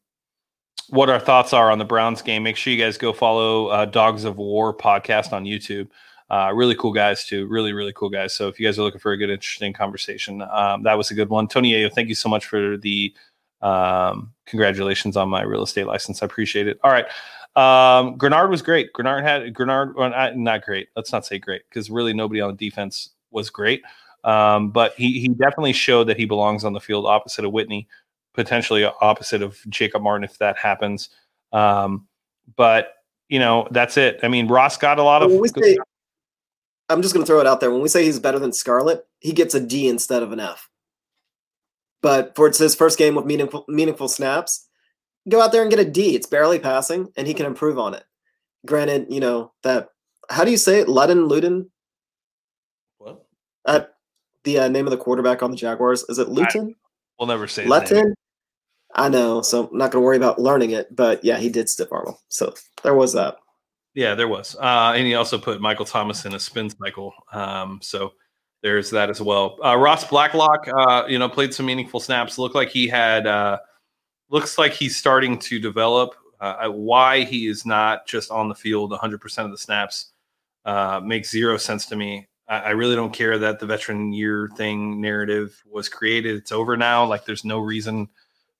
what 0.91 1.11
our 1.11 1.19
thoughts 1.19 1.53
are 1.53 1.71
on 1.73 1.79
the 1.79 1.85
Browns 1.85 2.23
game, 2.23 2.45
make 2.45 2.57
sure 2.57 2.73
you 2.73 2.83
guys 2.83 2.97
go 2.97 3.13
follow 3.13 3.67
uh, 3.67 3.85
Dogs 3.85 4.25
of 4.25 4.37
War 4.37 4.77
podcast 4.77 5.33
on 5.33 5.45
YouTube. 5.45 5.89
Uh, 6.31 6.53
really 6.55 6.75
cool 6.75 6.93
guys 6.93 7.25
too. 7.25 7.47
Really, 7.47 7.73
really 7.73 7.93
cool 7.95 8.11
guys. 8.11 8.35
So 8.35 8.49
if 8.49 8.61
you 8.61 8.67
guys 8.67 8.79
are 8.79 8.83
looking 8.83 9.01
for 9.01 9.13
a 9.13 9.17
good, 9.17 9.31
interesting 9.31 9.73
conversation, 9.73 10.43
um, 10.43 10.83
that 10.83 10.99
was 10.99 11.11
a 11.11 11.15
good 11.15 11.31
one. 11.31 11.49
Tony 11.49 11.73
Ayo, 11.73 11.93
thank 11.93 12.09
you 12.09 12.15
so 12.15 12.29
much 12.29 12.47
for 12.47 12.77
the 12.77 13.15
um, 13.63 14.33
congratulations 14.47 15.17
on 15.17 15.29
my 15.29 15.43
real 15.43 15.63
estate 15.63 15.87
license. 15.87 16.23
I 16.23 16.27
appreciate 16.27 16.69
it. 16.69 16.79
All 16.85 16.91
right. 16.91 17.07
Um, 17.57 18.19
Greenard 18.19 18.51
was 18.51 18.63
great. 18.63 18.93
Greenard 18.93 19.23
had 19.23 19.55
Greenard, 19.55 19.95
well, 19.97 20.37
not 20.37 20.65
great. 20.65 20.89
Let's 20.95 21.13
not 21.13 21.27
say 21.27 21.39
great 21.39 21.63
because 21.69 21.91
really 21.91 22.13
nobody 22.13 22.41
on 22.41 22.51
the 22.51 22.57
defense 22.57 23.11
was 23.31 23.51
great. 23.51 23.83
Um, 24.25 24.71
but 24.71 24.95
he 24.97 25.21
he 25.21 25.29
definitely 25.29 25.73
showed 25.73 26.05
that 26.05 26.17
he 26.17 26.25
belongs 26.25 26.65
on 26.65 26.73
the 26.73 26.81
field 26.81 27.07
opposite 27.07 27.45
of 27.45 27.53
Whitney, 27.53 27.89
potentially 28.35 28.85
opposite 28.85 29.43
of 29.43 29.59
Jacob 29.69 30.03
Martin 30.03 30.25
if 30.25 30.39
that 30.39 30.59
happens. 30.59 31.09
Um, 31.53 32.07
but 32.57 32.95
you 33.29 33.39
know 33.39 33.67
that's 33.71 33.97
it. 33.97 34.21
I 34.23 34.29
mean, 34.29 34.49
Ross 34.49 34.77
got 34.77 34.99
a 34.99 35.03
lot 35.03 35.23
of. 35.23 35.31
Say, 35.57 35.79
I'm 36.89 37.03
just 37.03 37.15
going 37.15 37.25
to 37.25 37.27
throw 37.27 37.41
it 37.41 37.47
out 37.47 37.61
there. 37.61 37.71
When 37.71 37.83
we 37.83 37.89
say 37.89 38.05
he's 38.05 38.19
better 38.19 38.39
than 38.39 38.53
Scarlett, 38.53 39.07
he 39.21 39.33
gets 39.33 39.55
a 39.55 39.61
D 39.61 39.89
instead 39.89 40.23
of 40.23 40.33
an 40.33 40.41
F. 40.41 40.69
But 42.01 42.35
for 42.37 42.49
his 42.51 42.75
first 42.75 42.99
game 42.99 43.15
with 43.15 43.27
meaningful 43.27 43.65
meaningful 43.69 44.09
snaps, 44.09 44.69
go 45.29 45.41
out 45.41 45.53
there 45.53 45.63
and 45.63 45.71
get 45.71 45.81
a 45.81 45.91
D. 45.91 46.15
It's 46.15 46.27
barely 46.27 46.59
passing, 46.59 47.13
and 47.17 47.27
he 47.27 47.35
can 47.35 47.47
improve 47.47 47.79
on 47.79 47.95
it. 47.95 48.05
Granted, 48.67 49.07
you 49.11 49.21
know 49.21 49.53
that. 49.63 49.89
How 50.31 50.45
do 50.45 50.51
you 50.51 50.57
say 50.57 50.81
it? 50.81 50.89
Ludden, 50.89 51.29
Luden. 51.29 51.69
What? 52.99 53.27
Uh, 53.65 53.81
the 54.45 54.61
uh, 54.61 54.69
name 54.69 54.87
of 54.87 54.91
the 54.91 54.97
quarterback 54.97 55.43
on 55.43 55.51
the 55.51 55.57
Jaguars 55.57 56.05
is 56.09 56.19
it 56.19 56.29
Luton? 56.29 56.75
we'll 57.19 57.29
never 57.29 57.49
say 57.49 57.67
Luton. 57.67 58.15
I 58.95 59.09
know, 59.09 59.43
so 59.43 59.69
I'm 59.69 59.77
not 59.77 59.91
going 59.91 60.03
to 60.03 60.07
worry 60.07 60.17
about 60.17 60.41
learning 60.41 60.71
it. 60.71 60.95
But 60.95 61.25
yeah, 61.25 61.39
he 61.39 61.51
did 61.51 61.69
stiff 61.69 61.93
arm 61.93 62.15
So 62.29 62.55
there 62.83 62.95
was 62.95 63.13
that. 63.13 63.37
Yeah, 63.99 64.15
there 64.15 64.29
was, 64.29 64.55
uh, 64.55 64.93
and 64.95 65.05
he 65.05 65.17
also 65.17 65.39
put 65.41 65.61
Michael 65.61 65.85
Thomas 65.85 66.25
in 66.25 66.33
a 66.33 66.39
spin 66.39 66.71
cycle. 66.71 67.13
Um, 67.33 67.81
so 67.83 68.13
there's 68.63 68.91
that 68.91 69.11
as 69.11 69.21
well. 69.21 69.59
Uh, 69.65 69.77
Ross 69.77 70.07
Blacklock, 70.07 70.69
uh, 70.69 71.03
you 71.09 71.19
know, 71.19 71.29
played 71.29 71.53
some 71.53 71.67
meaningful 71.67 71.99
snaps. 71.99 72.39
Looked 72.39 72.55
like 72.55 72.69
he 72.69 72.87
had 72.87 73.27
uh, 73.27 73.59
looks 74.31 74.57
like 74.57 74.71
he's 74.71 74.97
starting 74.97 75.37
to 75.41 75.59
develop. 75.59 76.15
Uh, 76.41 76.69
why 76.69 77.25
he 77.25 77.49
is 77.49 77.67
not 77.67 78.07
just 78.07 78.31
on 78.31 78.49
the 78.49 78.55
field 78.55 78.93
100% 78.93 79.45
of 79.45 79.51
the 79.51 79.59
snaps 79.59 80.13
uh, 80.65 81.01
makes 81.03 81.29
zero 81.29 81.57
sense 81.57 81.85
to 81.87 81.97
me. 81.97 82.29
I, 82.47 82.59
I, 82.59 82.71
really 82.71 82.95
don't 82.95 83.13
care 83.13 83.37
that 83.37 83.59
the 83.59 83.67
veteran 83.67 84.13
year 84.13 84.49
thing 84.57 85.01
narrative 85.01 85.61
was 85.69 85.89
created. 85.89 86.37
It's 86.37 86.53
over 86.53 86.77
now. 86.77 87.05
Like, 87.05 87.25
there's 87.25 87.45
no 87.45 87.59
reason 87.59 88.09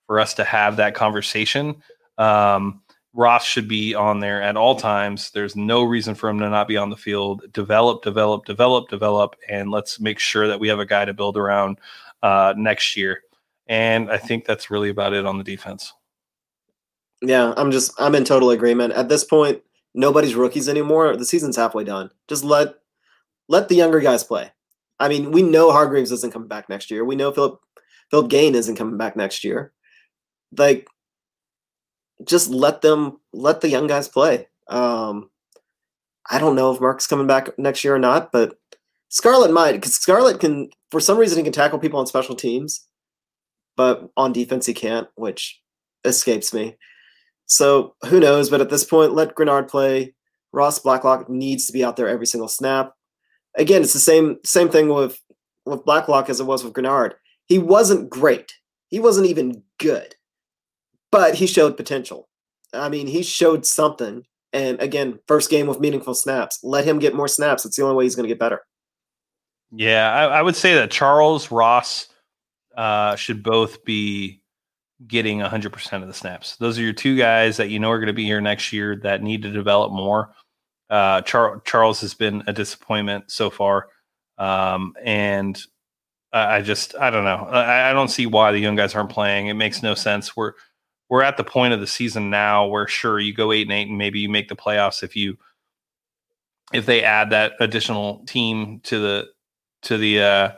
for 0.05 0.19
us 0.19 0.35
to 0.35 0.43
have 0.43 0.75
that 0.79 0.97
conversation. 0.97 1.81
Um, 2.19 2.83
Ross 3.15 3.45
should 3.45 3.69
be 3.69 3.95
on 3.95 4.21
there 4.21 4.43
at 4.43 4.57
all 4.57 4.77
times. 4.77 5.31
There's 5.31 5.57
no 5.57 5.83
reason 5.83 6.15
for 6.15 6.29
him 6.29 6.39
to 6.41 6.49
not 6.49 6.69
be 6.69 6.77
on 6.77 6.91
the 6.91 6.97
field. 6.97 7.43
Develop, 7.53 8.03
develop, 8.03 8.45
develop, 8.45 8.89
develop, 8.89 9.35
and 9.49 9.71
let's 9.71 9.99
make 9.99 10.19
sure 10.19 10.47
that 10.47 10.61
we 10.61 10.69
have 10.69 10.79
a 10.79 10.87
guy 10.87 11.05
to 11.05 11.15
build 11.15 11.37
around 11.37 11.79
uh, 12.23 12.55
next 12.57 12.97
year. 12.97 13.23
And 13.67 14.11
I 14.11 14.19
think 14.19 14.45
that's 14.45 14.71
really 14.71 14.91
about 14.91 15.15
it 15.15 15.27
on 15.27 15.39
the 15.39 15.45
defense. 15.45 15.93
Yeah, 17.21 17.53
I'm 17.57 17.71
just 17.71 17.93
I'm 17.99 18.15
in 18.15 18.25
total 18.25 18.51
agreement. 18.51 18.93
At 18.93 19.09
this 19.09 19.25
point, 19.25 19.63
nobody's 19.95 20.35
rookies 20.35 20.69
anymore. 20.69 21.17
The 21.17 21.25
season's 21.25 21.57
halfway 21.57 21.85
done. 21.85 22.11
Just 22.29 22.45
let 22.45 22.77
let 23.49 23.69
the 23.69 23.75
younger 23.75 24.01
guys 24.01 24.23
play. 24.23 24.53
I 25.01 25.09
mean, 25.09 25.33
we 25.33 25.43
know 25.43 25.73
Hargreaves 25.73 26.13
isn't 26.13 26.33
coming 26.33 26.49
back 26.49 26.69
next 26.69 26.91
year. 26.91 27.05
We 27.05 27.17
know 27.17 27.33
Phillip 27.33 27.61
Phillip 28.11 28.31
Gaines 28.31 28.57
isn't 28.57 28.77
coming 28.77 28.97
back 28.97 29.17
next 29.17 29.45
year. 29.45 29.73
Like 30.57 30.87
just 32.25 32.51
let 32.51 32.83
them 32.83 33.21
let 33.33 33.61
the 33.61 33.69
young 33.69 33.87
guys 33.87 34.09
play. 34.09 34.49
Um 34.69 35.31
I 36.31 36.39
don't 36.39 36.57
know 36.57 36.73
if 36.73 36.81
Mark's 36.81 37.07
coming 37.07 37.27
back 37.27 37.59
next 37.59 37.85
year 37.85 37.95
or 37.95 37.99
not, 37.99 38.33
but 38.33 38.59
Scarlett 39.09 39.53
might 39.53 39.73
because 39.73 39.95
Scarlett 39.95 40.41
can 40.41 40.71
for 40.91 41.01
some 41.01 41.19
reason 41.19 41.39
he 41.39 41.45
can 41.45 41.53
tackle 41.53 41.79
people 41.79 42.01
on 42.01 42.07
special 42.07 42.35
teams 42.35 42.89
but 43.79 44.11
on 44.17 44.33
defense 44.33 44.67
he 44.67 44.75
can't, 44.75 45.09
which 45.15 45.63
escapes 46.05 46.53
me. 46.53 46.77
So 47.47 47.95
who 48.07 48.21
knows? 48.21 48.51
But 48.51 48.61
at 48.61 48.69
this 48.69 48.85
point, 48.85 49.15
let 49.15 49.37
Greenard 49.37 49.71
play. 49.71 50.15
Ross 50.53 50.81
Blacklock 50.81 51.31
needs 51.31 51.67
to 51.67 51.73
be 51.73 51.85
out 51.85 51.97
there 51.97 52.09
every 52.09 52.27
single 52.27 52.49
snap. 52.49 52.93
Again, 53.57 53.83
it's 53.83 53.93
the 53.93 54.01
same 54.01 54.39
same 54.45 54.69
thing 54.69 54.89
with 54.89 55.19
with 55.65 55.85
Blacklock 55.85 56.29
as 56.29 56.41
it 56.41 56.45
was 56.45 56.65
with 56.65 56.75
Greenard. 56.75 57.13
He 57.47 57.59
wasn't 57.59 58.11
great. 58.11 58.53
He 58.89 58.99
wasn't 58.99 59.29
even 59.29 59.63
good, 59.79 60.17
but 61.11 61.35
he 61.35 61.47
showed 61.47 61.77
potential. 61.77 62.29
I 62.73 62.89
mean, 62.89 63.07
he 63.07 63.23
showed 63.23 63.67
something. 63.67 64.25
And 64.53 64.81
again, 64.81 65.19
first 65.27 65.51
game 65.51 65.67
with 65.67 65.81
meaningful 65.81 66.15
snaps. 66.15 66.61
Let 66.63 66.85
him 66.85 66.99
get 66.99 67.15
more 67.15 67.29
snaps. 67.29 67.65
It's 67.65 67.77
the 67.77 67.83
only 67.83 67.97
way 67.97 68.05
he's 68.05 68.17
going 68.17 68.25
to 68.25 68.35
get 68.35 68.39
better. 68.39 68.63
Yeah, 69.71 70.11
I, 70.11 70.39
I 70.39 70.43
would 70.43 70.57
say 70.57 70.75
that 70.75 70.91
Charles 70.91 71.51
Ross 71.51 72.09
uh, 72.77 73.17
should 73.17 73.43
both 73.43 73.85
be 73.85 74.41
getting 75.07 75.39
100% 75.39 76.03
of 76.03 76.09
the 76.09 76.15
snaps. 76.15 76.57
Those 76.57 76.79
are 76.79 76.83
your 76.83 76.93
two 76.93 77.17
guys 77.17 77.59
that 77.59 77.69
you 77.69 77.79
know 77.79 77.91
are 77.91 77.99
going 77.99 78.09
to 78.09 78.13
be 78.13 78.25
here 78.25 78.41
next 78.41 78.73
year 78.73 78.97
that 79.03 79.23
need 79.23 79.43
to 79.43 79.51
develop 79.51 79.93
more. 79.93 80.33
Uh, 80.89 81.21
Char- 81.23 81.61
Charles 81.67 82.01
has 82.01 82.15
been 82.15 82.43
a 82.47 82.53
disappointment 82.53 83.31
so 83.31 83.51
far. 83.51 83.89
Um, 84.39 84.95
and 85.03 85.61
I, 86.33 86.57
I, 86.57 86.63
just, 86.63 86.97
I 86.97 87.11
don't 87.11 87.25
know. 87.25 87.49
I, 87.51 87.91
I, 87.91 87.93
don't 87.93 88.09
see 88.09 88.27
why 88.27 88.53
the 88.53 88.59
young 88.59 88.77
guys 88.77 88.95
aren't 88.95 89.11
playing. 89.11 89.49
It 89.49 89.55
makes 89.55 89.83
no 89.83 89.95
sense. 89.95 90.37
We're, 90.37 90.53
we're 91.09 91.23
at 91.23 91.37
the 91.37 91.45
point 91.45 91.73
of 91.73 91.81
the 91.81 91.87
season 91.87 92.31
now 92.31 92.67
where 92.67 92.87
sure 92.87 93.19
you 93.19 93.35
go 93.35 93.53
eight 93.53 93.63
and 93.63 93.73
eight 93.73 93.89
and 93.89 93.99
maybe 93.99 94.21
you 94.21 94.29
make 94.29 94.49
the 94.49 94.57
playoffs 94.57 95.03
if 95.03 95.17
you, 95.17 95.37
if 96.73 96.87
they 96.87 97.03
add 97.03 97.31
that 97.31 97.53
additional 97.61 98.25
team 98.27 98.81
to 98.81 98.99
the, 98.99 99.29
to 99.83 99.97
the, 99.97 100.21
uh, 100.21 100.51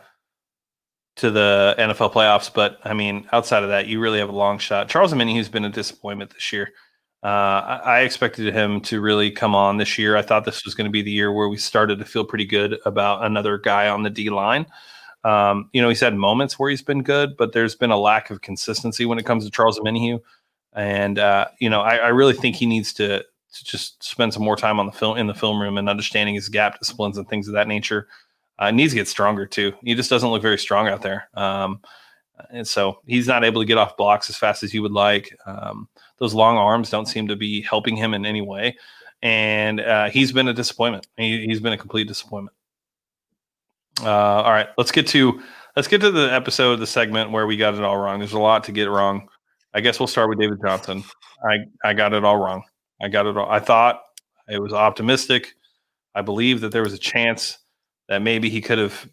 to 1.16 1.30
the 1.30 1.74
NFL 1.78 2.12
playoffs. 2.12 2.52
But 2.52 2.78
I 2.84 2.94
mean, 2.94 3.28
outside 3.32 3.62
of 3.62 3.68
that, 3.68 3.86
you 3.86 4.00
really 4.00 4.18
have 4.18 4.28
a 4.28 4.36
long 4.36 4.58
shot. 4.58 4.88
Charles 4.88 5.12
Omenihu 5.12 5.36
has 5.36 5.48
been 5.48 5.64
a 5.64 5.70
disappointment 5.70 6.32
this 6.32 6.52
year. 6.52 6.70
Uh, 7.22 7.26
I, 7.26 7.80
I, 7.84 8.00
expected 8.00 8.54
him 8.54 8.80
to 8.80 8.98
really 8.98 9.30
come 9.30 9.54
on 9.54 9.76
this 9.76 9.98
year. 9.98 10.16
I 10.16 10.22
thought 10.22 10.46
this 10.46 10.64
was 10.64 10.74
going 10.74 10.86
to 10.86 10.90
be 10.90 11.02
the 11.02 11.10
year 11.10 11.30
where 11.30 11.50
we 11.50 11.58
started 11.58 11.98
to 11.98 12.06
feel 12.06 12.24
pretty 12.24 12.46
good 12.46 12.78
about 12.86 13.26
another 13.26 13.58
guy 13.58 13.90
on 13.90 14.02
the 14.02 14.08
D 14.08 14.30
line. 14.30 14.64
Um, 15.22 15.68
you 15.74 15.82
know, 15.82 15.90
he's 15.90 16.00
had 16.00 16.16
moments 16.16 16.58
where 16.58 16.70
he's 16.70 16.80
been 16.80 17.02
good, 17.02 17.36
but 17.36 17.52
there's 17.52 17.74
been 17.74 17.90
a 17.90 17.98
lack 17.98 18.30
of 18.30 18.40
consistency 18.40 19.04
when 19.04 19.18
it 19.18 19.26
comes 19.26 19.44
to 19.44 19.50
Charles 19.50 19.78
Omenihu. 19.78 20.18
And 20.72 21.18
uh, 21.18 21.46
you 21.58 21.68
know, 21.68 21.80
I, 21.80 21.96
I, 21.96 22.08
really 22.08 22.34
think 22.34 22.54
he 22.54 22.66
needs 22.66 22.92
to, 22.94 23.18
to 23.18 23.64
just 23.64 24.02
spend 24.04 24.32
some 24.32 24.44
more 24.44 24.56
time 24.56 24.78
on 24.78 24.86
the 24.86 24.92
film 24.92 25.16
in 25.16 25.26
the 25.26 25.34
film 25.34 25.60
room 25.60 25.78
and 25.78 25.88
understanding 25.88 26.36
his 26.36 26.48
gap 26.48 26.78
disciplines 26.78 27.18
and 27.18 27.28
things 27.28 27.48
of 27.48 27.54
that 27.54 27.66
nature 27.66 28.06
uh, 28.60 28.70
needs 28.70 28.92
to 28.92 28.96
get 28.96 29.08
stronger 29.08 29.46
too. 29.46 29.72
He 29.82 29.94
just 29.94 30.10
doesn't 30.10 30.30
look 30.30 30.42
very 30.42 30.58
strong 30.58 30.86
out 30.86 31.02
there. 31.02 31.28
Um, 31.34 31.80
and 32.50 32.66
so 32.66 33.00
he's 33.06 33.26
not 33.26 33.44
able 33.44 33.60
to 33.60 33.66
get 33.66 33.78
off 33.78 33.96
blocks 33.96 34.30
as 34.30 34.36
fast 34.36 34.62
as 34.62 34.72
you 34.72 34.82
would 34.82 34.92
like. 34.92 35.36
Um, 35.46 35.88
those 36.18 36.34
long 36.34 36.56
arms 36.56 36.90
don't 36.90 37.06
seem 37.06 37.28
to 37.28 37.36
be 37.36 37.62
helping 37.62 37.96
him 37.96 38.14
in 38.14 38.24
any 38.24 38.42
way. 38.42 38.76
And 39.22 39.80
uh, 39.80 40.10
he's 40.10 40.32
been 40.32 40.48
a 40.48 40.54
disappointment. 40.54 41.06
He, 41.16 41.48
has 41.48 41.60
been 41.60 41.72
a 41.72 41.78
complete 41.78 42.08
disappointment. 42.08 42.56
Uh, 44.02 44.08
all 44.08 44.52
right, 44.52 44.68
let's 44.78 44.92
get 44.92 45.06
to 45.08 45.42
let's 45.76 45.88
get 45.88 46.00
to 46.00 46.10
the 46.10 46.32
episode, 46.32 46.76
the 46.76 46.86
segment 46.86 47.30
where 47.30 47.46
we 47.46 47.56
got 47.56 47.74
it 47.74 47.82
all 47.82 47.98
wrong. 47.98 48.18
There's 48.18 48.32
a 48.32 48.38
lot 48.38 48.64
to 48.64 48.72
get 48.72 48.88
wrong. 48.88 49.28
I 49.72 49.80
guess 49.80 50.00
we'll 50.00 50.06
start 50.06 50.28
with 50.28 50.38
David 50.38 50.58
Johnson. 50.64 51.04
I 51.48 51.58
I 51.84 51.94
got 51.94 52.12
it 52.12 52.24
all 52.24 52.36
wrong. 52.36 52.62
I 53.00 53.08
got 53.08 53.26
it 53.26 53.36
all. 53.36 53.50
I 53.50 53.60
thought 53.60 54.02
it 54.48 54.60
was 54.60 54.72
optimistic. 54.72 55.54
I 56.14 56.22
believe 56.22 56.60
that 56.60 56.72
there 56.72 56.82
was 56.82 56.92
a 56.92 56.98
chance 56.98 57.58
that 58.08 58.22
maybe 58.22 58.50
he 58.50 58.60
could 58.60 58.78
have 58.78 59.08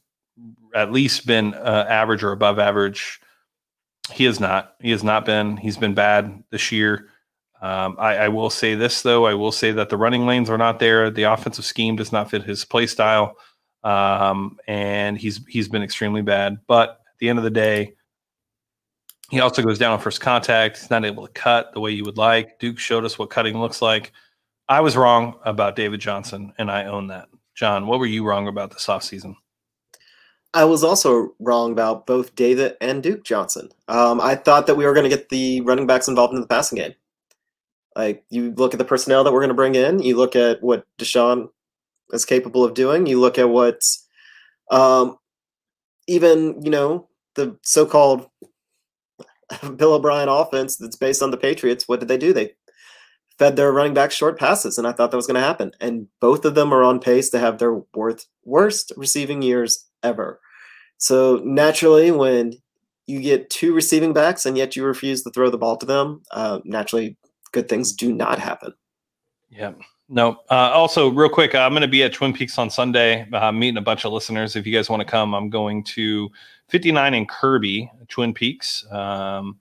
at 0.76 0.92
least 0.92 1.26
been 1.26 1.54
uh, 1.54 1.86
average 1.88 2.24
or 2.24 2.32
above 2.32 2.60
average. 2.60 3.20
He 4.12 4.24
has 4.26 4.40
not. 4.40 4.76
He 4.80 4.92
has 4.92 5.04
not 5.04 5.26
been. 5.26 5.58
He's 5.58 5.78
been 5.78 5.94
bad 5.94 6.44
this 6.50 6.72
year. 6.72 7.10
Um, 7.62 7.96
I, 8.00 8.18
I, 8.18 8.28
will 8.28 8.52
say 8.52 8.76
this 8.76 9.02
though. 9.02 9.26
I 9.26 9.34
will 9.34 9.52
say 9.52 9.72
that 9.72 9.90
the 9.90 9.98
running 9.98 10.28
lanes 10.28 10.48
are 10.48 10.60
not 10.60 10.78
there. 10.78 11.10
The 11.10 11.24
offensive 11.24 11.66
scheme 11.66 11.96
does 11.96 12.12
not 12.12 12.30
fit 12.30 12.44
his 12.44 12.64
play 12.64 12.86
style, 12.86 13.36
um, 13.84 14.60
and 14.68 15.18
he's 15.18 15.44
he's 15.48 15.68
been 15.68 15.82
extremely 15.82 16.22
bad. 16.22 16.60
But 16.68 16.90
at 16.90 17.18
the 17.20 17.30
end 17.30 17.40
of 17.40 17.44
the 17.44 17.50
day, 17.50 17.96
he 19.30 19.40
also 19.40 19.62
goes 19.62 19.78
down 19.78 19.94
on 19.94 20.00
first 20.00 20.22
contact. 20.22 20.78
He's 20.78 20.90
not 20.90 21.06
able 21.06 21.28
to 21.28 21.34
cut 21.34 21.74
the 21.74 21.80
way 21.80 21.92
you 21.92 22.04
would 22.06 22.18
like. 22.18 22.60
Duke 22.60 22.80
showed 22.80 23.06
us 23.06 23.20
what 23.20 23.30
cutting 23.30 23.60
looks 23.60 23.82
like. 23.82 24.12
I 24.70 24.82
was 24.82 24.98
wrong 24.98 25.36
about 25.46 25.76
David 25.76 26.00
Johnson, 26.00 26.54
and 26.58 26.70
I 26.72 26.86
own 26.86 27.08
that. 27.08 27.30
John, 27.56 27.88
what 27.88 28.00
were 28.00 28.06
you 28.06 28.24
wrong 28.24 28.48
about 28.48 28.72
this 28.72 28.88
offseason? 28.88 29.36
I 30.54 30.64
was 30.64 30.84
also 30.84 31.36
wrong 31.40 31.72
about 31.72 32.08
both 32.08 32.36
David 32.36 32.78
and 32.82 33.04
Duke 33.04 33.24
Johnson. 33.24 33.70
Um, 33.88 34.22
I 34.22 34.36
thought 34.36 34.68
that 34.68 34.76
we 34.76 34.86
were 34.86 34.94
going 34.94 35.10
to 35.10 35.16
get 35.16 35.30
the 35.30 35.62
running 35.62 35.88
backs 35.88 36.08
involved 36.08 36.34
in 36.34 36.42
the 36.42 36.48
passing 36.48 36.78
game. 36.78 36.94
Like 37.96 38.24
you 38.30 38.52
look 38.52 38.74
at 38.74 38.78
the 38.78 38.86
personnel 38.86 39.24
that 39.24 39.34
we're 39.34 39.40
going 39.40 39.50
to 39.50 39.56
bring 39.56 39.76
in, 39.76 40.00
you 40.00 40.16
look 40.16 40.36
at 40.36 40.62
what 40.62 40.86
Deshaun 40.98 41.50
is 42.12 42.26
capable 42.26 42.64
of 42.64 42.74
doing, 42.74 43.08
you 43.08 43.20
look 43.20 43.38
at 43.38 43.50
what 43.50 43.82
um, 44.72 45.18
even 46.08 46.62
you 46.64 46.70
know 46.70 47.08
the 47.36 47.58
so-called 47.64 48.30
Bill 49.76 49.94
O'Brien 49.94 50.30
offense 50.30 50.78
that's 50.78 50.96
based 50.96 51.22
on 51.22 51.32
the 51.32 51.38
Patriots. 51.38 51.88
What 51.88 52.00
did 52.00 52.10
they 52.10 52.18
do? 52.18 52.34
They 52.34 52.54
fed 53.38 53.56
their 53.56 53.72
running 53.72 53.94
back 53.94 54.12
short 54.12 54.40
passes, 54.40 54.78
and 54.78 54.88
I 54.88 54.92
thought 54.92 55.12
that 55.12 55.18
was 55.18 55.28
going 55.28 55.36
to 55.36 55.48
happen. 55.48 55.72
And 55.80 56.08
both 56.20 56.46
of 56.46 56.56
them 56.56 56.74
are 56.74 56.84
on 56.84 57.00
pace 57.00 57.30
to 57.30 57.40
have 57.40 57.58
their 57.58 57.82
worst 57.94 58.28
worst 58.44 58.92
receiving 58.98 59.42
years 59.42 59.86
ever. 60.04 60.40
So 60.98 61.42
naturally, 61.44 62.12
when 62.12 62.54
you 63.06 63.22
get 63.22 63.50
two 63.50 63.74
receiving 63.74 64.14
backs 64.14 64.46
and 64.46 64.58
yet 64.58 64.76
you 64.76 64.84
refuse 64.84 65.24
to 65.24 65.30
throw 65.30 65.50
the 65.50 65.58
ball 65.58 65.78
to 65.78 65.86
them, 65.86 66.24
uh, 66.32 66.60
naturally, 66.66 67.16
good 67.52 67.70
things 67.70 67.94
do 67.94 68.12
not 68.12 68.40
happen. 68.40 68.74
Yeah. 69.50 69.74
No. 70.10 70.40
Uh, 70.50 70.72
also, 70.74 71.10
real 71.10 71.30
quick, 71.30 71.54
I'm 71.54 71.72
going 71.72 71.82
to 71.82 71.88
be 71.88 72.04
at 72.04 72.14
Twin 72.14 72.34
Peaks 72.34 72.58
on 72.58 72.70
Sunday, 72.70 73.30
uh, 73.32 73.52
meeting 73.52 73.78
a 73.78 73.82
bunch 73.82 74.06
of 74.06 74.14
listeners. 74.14 74.56
If 74.56 74.66
you 74.66 74.74
guys 74.74 74.90
want 74.90 75.02
to 75.02 75.06
come, 75.06 75.34
I'm 75.34 75.50
going 75.50 75.84
to 75.86 76.30
59 76.70 77.14
in 77.14 77.26
Kirby, 77.26 77.92
Twin 78.10 78.34
Peaks. 78.34 78.86
Um, 78.92 79.58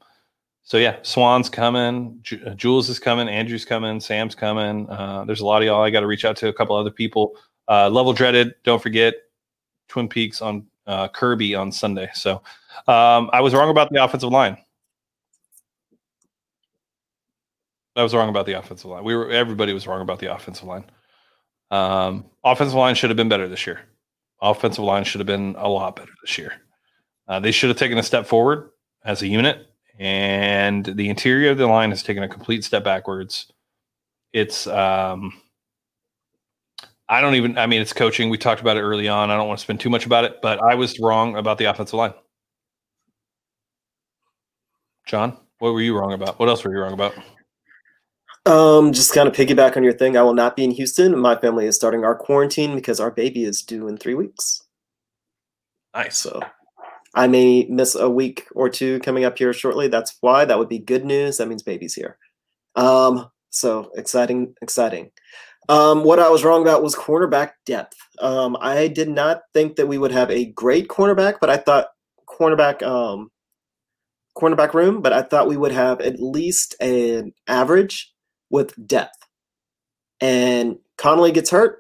so 0.63 0.79
yeah, 0.79 0.97
Swan's 1.03 1.49
coming, 1.49 2.19
J- 2.23 2.43
uh, 2.45 2.55
Jules 2.55 2.89
is 2.89 2.99
coming, 2.99 3.29
Andrew's 3.29 3.65
coming, 3.65 4.01
Sam's 4.01 4.35
coming. 4.35 4.89
Uh, 4.91 5.25
there's 5.25 5.41
a 5.41 5.47
lot 5.47 5.63
of 5.63 5.67
y'all. 5.67 5.83
I 5.83 5.91
got 5.91 6.01
to 6.01 6.09
reach 6.09 6.25
out 6.25 6.37
to 6.39 6.49
a 6.49 6.53
couple 6.53 6.75
other 6.75 6.91
people. 6.91 7.37
Uh, 7.69 7.89
Level 7.89 8.13
Dreaded, 8.13 8.55
don't 8.65 8.83
forget 8.83 9.15
Twin 9.89 10.09
Peaks 10.09 10.43
on 10.43 10.67
uh, 10.87 11.09
Kirby 11.09 11.55
on 11.55 11.71
Sunday. 11.71 12.09
So 12.15 12.43
um, 12.89 13.31
I 13.33 13.41
was 13.41 13.55
wrong 13.55 13.71
about 13.71 13.91
the 13.91 14.03
offensive 14.03 14.31
line. 14.31 14.57
I 17.95 18.03
was 18.03 18.15
wrong 18.15 18.29
about 18.29 18.47
the 18.47 18.59
offensive 18.59 18.91
line. 18.91 19.05
We 19.05 19.17
were 19.17 19.31
everybody 19.31 19.73
was 19.73 19.87
wrong 19.87 20.03
about 20.03 20.19
the 20.19 20.35
offensive 20.35 20.65
line. 20.65 20.85
Um, 21.71 22.27
offensive 22.45 22.75
line 22.75 22.95
should 22.95 23.11
have 23.11 23.17
been 23.17 23.29
better 23.29 23.49
this 23.49 23.67
year. 23.67 23.81
Offensive 24.43 24.85
line 24.85 25.05
should 25.05 25.21
have 25.21 25.27
been 25.27 25.55
a 25.59 25.69
lot 25.69 25.97
better 25.97 26.13
this 26.23 26.37
year. 26.37 26.53
Uh, 27.29 27.41
they 27.41 27.53
should 27.53 27.69
have 27.69 27.79
taken 27.79 27.99
a 27.99 28.03
step 28.03 28.27
forward 28.27 28.71
as 29.05 29.23
a 29.23 29.27
unit 29.27 29.67
and 29.99 30.85
the 30.85 31.09
interior 31.09 31.51
of 31.51 31.59
the 31.59 31.67
line 31.67 31.91
has 31.91 32.03
taken 32.03 32.23
a 32.23 32.29
complete 32.29 32.65
step 32.65 32.85
backwards. 32.85 33.53
It's 34.33 34.67
um 34.67 35.41
I 37.09 37.21
don't 37.21 37.35
even 37.37 37.57
I 37.57 37.67
mean 37.67 37.81
it's 37.81 37.93
coaching. 37.93 38.29
We 38.29 38.39
talked 38.39 38.61
about 38.61 38.77
it 38.77 38.83
early 38.83 39.09
on. 39.09 39.31
I 39.31 39.37
don't 39.37 39.49
want 39.49 39.59
to 39.59 39.63
spend 39.63 39.81
too 39.81 39.91
much 39.91 40.07
about 40.07 40.25
it, 40.25 40.43
but 40.43 40.63
I 40.63 40.75
was 40.75 40.99
wrong 41.01 41.37
about 41.37 41.59
the 41.59 41.65
offensive 41.65 41.95
line. 41.95 42.15
John, 45.07 45.39
what 45.59 45.73
were 45.73 45.81
you 45.81 45.97
wrong 45.97 46.13
about? 46.13 46.39
What 46.39 46.49
else 46.49 46.65
were 46.65 46.75
you 46.75 46.81
wrong 46.81 46.93
about? 46.93 47.15
Um, 48.45 48.93
just 48.93 49.13
kind 49.13 49.29
of 49.29 49.35
piggyback 49.35 49.77
on 49.77 49.83
your 49.83 49.93
thing. 49.93 50.17
I 50.17 50.23
will 50.23 50.35
not 50.35 50.57
be 50.57 50.65
in 50.65 50.71
Houston. 50.73 51.19
My 51.19 51.37
family 51.37 51.67
is 51.67 51.75
starting 51.75 52.05
our 52.05 52.15
quarantine 52.15 52.75
because 52.75 53.01
our 53.01 53.11
baby 53.11 53.45
is 53.45 53.63
due 53.63 53.89
in 53.89 53.97
three 53.97 54.15
weeks. 54.15 54.63
Nice. 55.95 56.17
So 56.17 56.43
I 57.17 57.27
may 57.27 57.67
miss 57.71 57.95
a 57.95 58.11
week 58.11 58.47
or 58.55 58.69
two 58.69 59.01
coming 59.01 59.25
up 59.25 59.39
here 59.39 59.55
shortly. 59.55 59.89
That's 59.89 60.17
why. 60.21 60.45
That 60.45 60.59
would 60.59 60.69
be 60.69 60.79
good 60.79 61.05
news. 61.05 61.39
That 61.39 61.49
means 61.49 61.63
baby's 61.63 61.95
here. 61.95 62.19
Um, 62.77 63.31
so 63.49 63.91
exciting, 63.97 64.55
exciting. 64.61 65.11
Um, 65.71 66.05
what 66.05 66.21
I 66.21 66.29
was 66.29 66.45
wrong 66.45 66.61
about 66.61 66.83
was 66.83 66.95
cornerback 66.95 67.53
depth. 67.65 67.97
Um, 68.21 68.57
I 68.61 68.89
did 68.89 69.09
not 69.09 69.41
think 69.55 69.77
that 69.77 69.89
we 69.89 69.97
would 69.97 70.13
have 70.13 70.31
a 70.31 70.45
great 70.45 70.89
cornerback, 70.89 71.37
but 71.41 71.49
I 71.49 71.57
thought 71.57 71.89
cornerback 72.29 72.83
um, 72.83 73.31
cornerback 74.37 74.75
room, 74.75 75.01
but 75.01 75.15
I 75.15 75.23
thought 75.23 75.49
we 75.49 75.57
would 75.57 75.73
have 75.73 76.03
at 76.03 76.21
least 76.21 76.77
an 76.81 77.33
average 77.49 78.13
with 78.51 78.75
depth. 78.87 79.17
And 80.21 80.77
Conley 80.99 81.33
gets 81.33 81.51
hurt. 81.51 81.79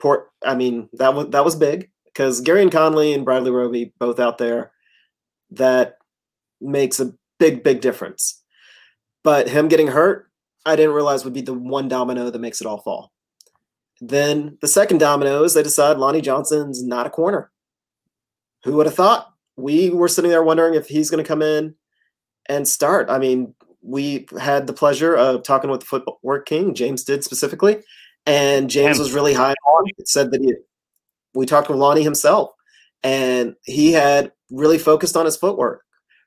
Port, 0.00 0.28
I 0.44 0.54
mean 0.54 0.88
that 0.94 1.14
was 1.14 1.28
that 1.28 1.44
was 1.44 1.56
big 1.56 1.90
because 2.12 2.42
Gareon 2.42 2.70
Conley 2.70 3.14
and 3.14 3.24
Bradley 3.24 3.50
Roby 3.50 3.92
both 3.98 4.20
out 4.20 4.38
there, 4.38 4.72
that 5.50 5.98
makes 6.60 7.00
a 7.00 7.12
big, 7.38 7.62
big 7.62 7.80
difference. 7.80 8.42
But 9.22 9.48
him 9.48 9.68
getting 9.68 9.88
hurt, 9.88 10.30
I 10.64 10.76
didn't 10.76 10.94
realize 10.94 11.24
would 11.24 11.32
be 11.32 11.40
the 11.40 11.54
one 11.54 11.88
domino 11.88 12.30
that 12.30 12.38
makes 12.38 12.60
it 12.60 12.66
all 12.66 12.80
fall. 12.80 13.12
Then 14.00 14.58
the 14.60 14.68
second 14.68 14.98
domino 14.98 15.44
is 15.44 15.54
they 15.54 15.62
decide 15.62 15.96
Lonnie 15.96 16.20
Johnson's 16.20 16.82
not 16.82 17.06
a 17.06 17.10
corner. 17.10 17.50
Who 18.64 18.74
would 18.74 18.86
have 18.86 18.94
thought? 18.94 19.32
We 19.56 19.90
were 19.90 20.08
sitting 20.08 20.30
there 20.30 20.42
wondering 20.42 20.74
if 20.74 20.88
he's 20.88 21.10
going 21.10 21.22
to 21.22 21.28
come 21.28 21.42
in 21.42 21.74
and 22.48 22.66
start. 22.66 23.10
I 23.10 23.18
mean, 23.18 23.54
we 23.82 24.26
had 24.40 24.66
the 24.66 24.72
pleasure 24.72 25.14
of 25.14 25.42
talking 25.42 25.70
with 25.70 25.80
the 25.80 25.86
footwork 25.86 26.46
king, 26.46 26.74
James 26.74 27.04
did 27.04 27.24
specifically, 27.24 27.78
and 28.26 28.70
James 28.70 28.98
was 28.98 29.12
really 29.12 29.34
high 29.34 29.54
on. 29.66 29.84
It 29.98 30.08
said 30.08 30.30
that 30.30 30.40
he 30.40 30.54
we 31.34 31.46
talked 31.46 31.68
with 31.68 31.78
Lonnie 31.78 32.02
himself, 32.02 32.52
and 33.02 33.54
he 33.64 33.92
had 33.92 34.32
really 34.50 34.78
focused 34.78 35.16
on 35.16 35.24
his 35.24 35.36
footwork, 35.36 35.84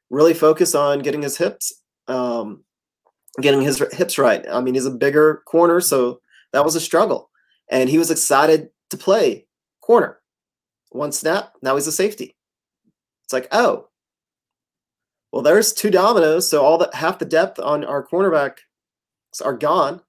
really 0.09 0.33
focused 0.33 0.75
on 0.75 0.99
getting 0.99 1.21
his 1.21 1.37
hips, 1.37 1.73
um, 2.07 2.63
getting 3.41 3.61
his 3.61 3.79
hips 3.93 4.17
right. 4.17 4.45
I 4.51 4.61
mean, 4.61 4.73
he's 4.73 4.85
a 4.85 4.91
bigger 4.91 5.43
corner, 5.45 5.81
so 5.81 6.21
that 6.53 6.65
was 6.65 6.75
a 6.75 6.81
struggle, 6.81 7.29
and 7.69 7.89
he 7.89 7.97
was 7.97 8.11
excited 8.11 8.69
to 8.89 8.97
play 8.97 9.47
corner. 9.81 10.19
One 10.89 11.11
snap, 11.11 11.53
now 11.61 11.75
he's 11.75 11.87
a 11.87 11.91
safety. 11.91 12.35
It's 13.25 13.33
like, 13.33 13.47
oh, 13.51 13.89
well, 15.31 15.41
there's 15.41 15.73
two 15.73 15.91
dominoes, 15.91 16.49
so 16.49 16.63
all 16.63 16.77
that 16.77 16.93
half 16.93 17.19
the 17.19 17.25
depth 17.25 17.59
on 17.59 17.83
our 17.83 18.05
cornerback 18.05 18.59
are 19.43 19.53
gone, 19.53 20.01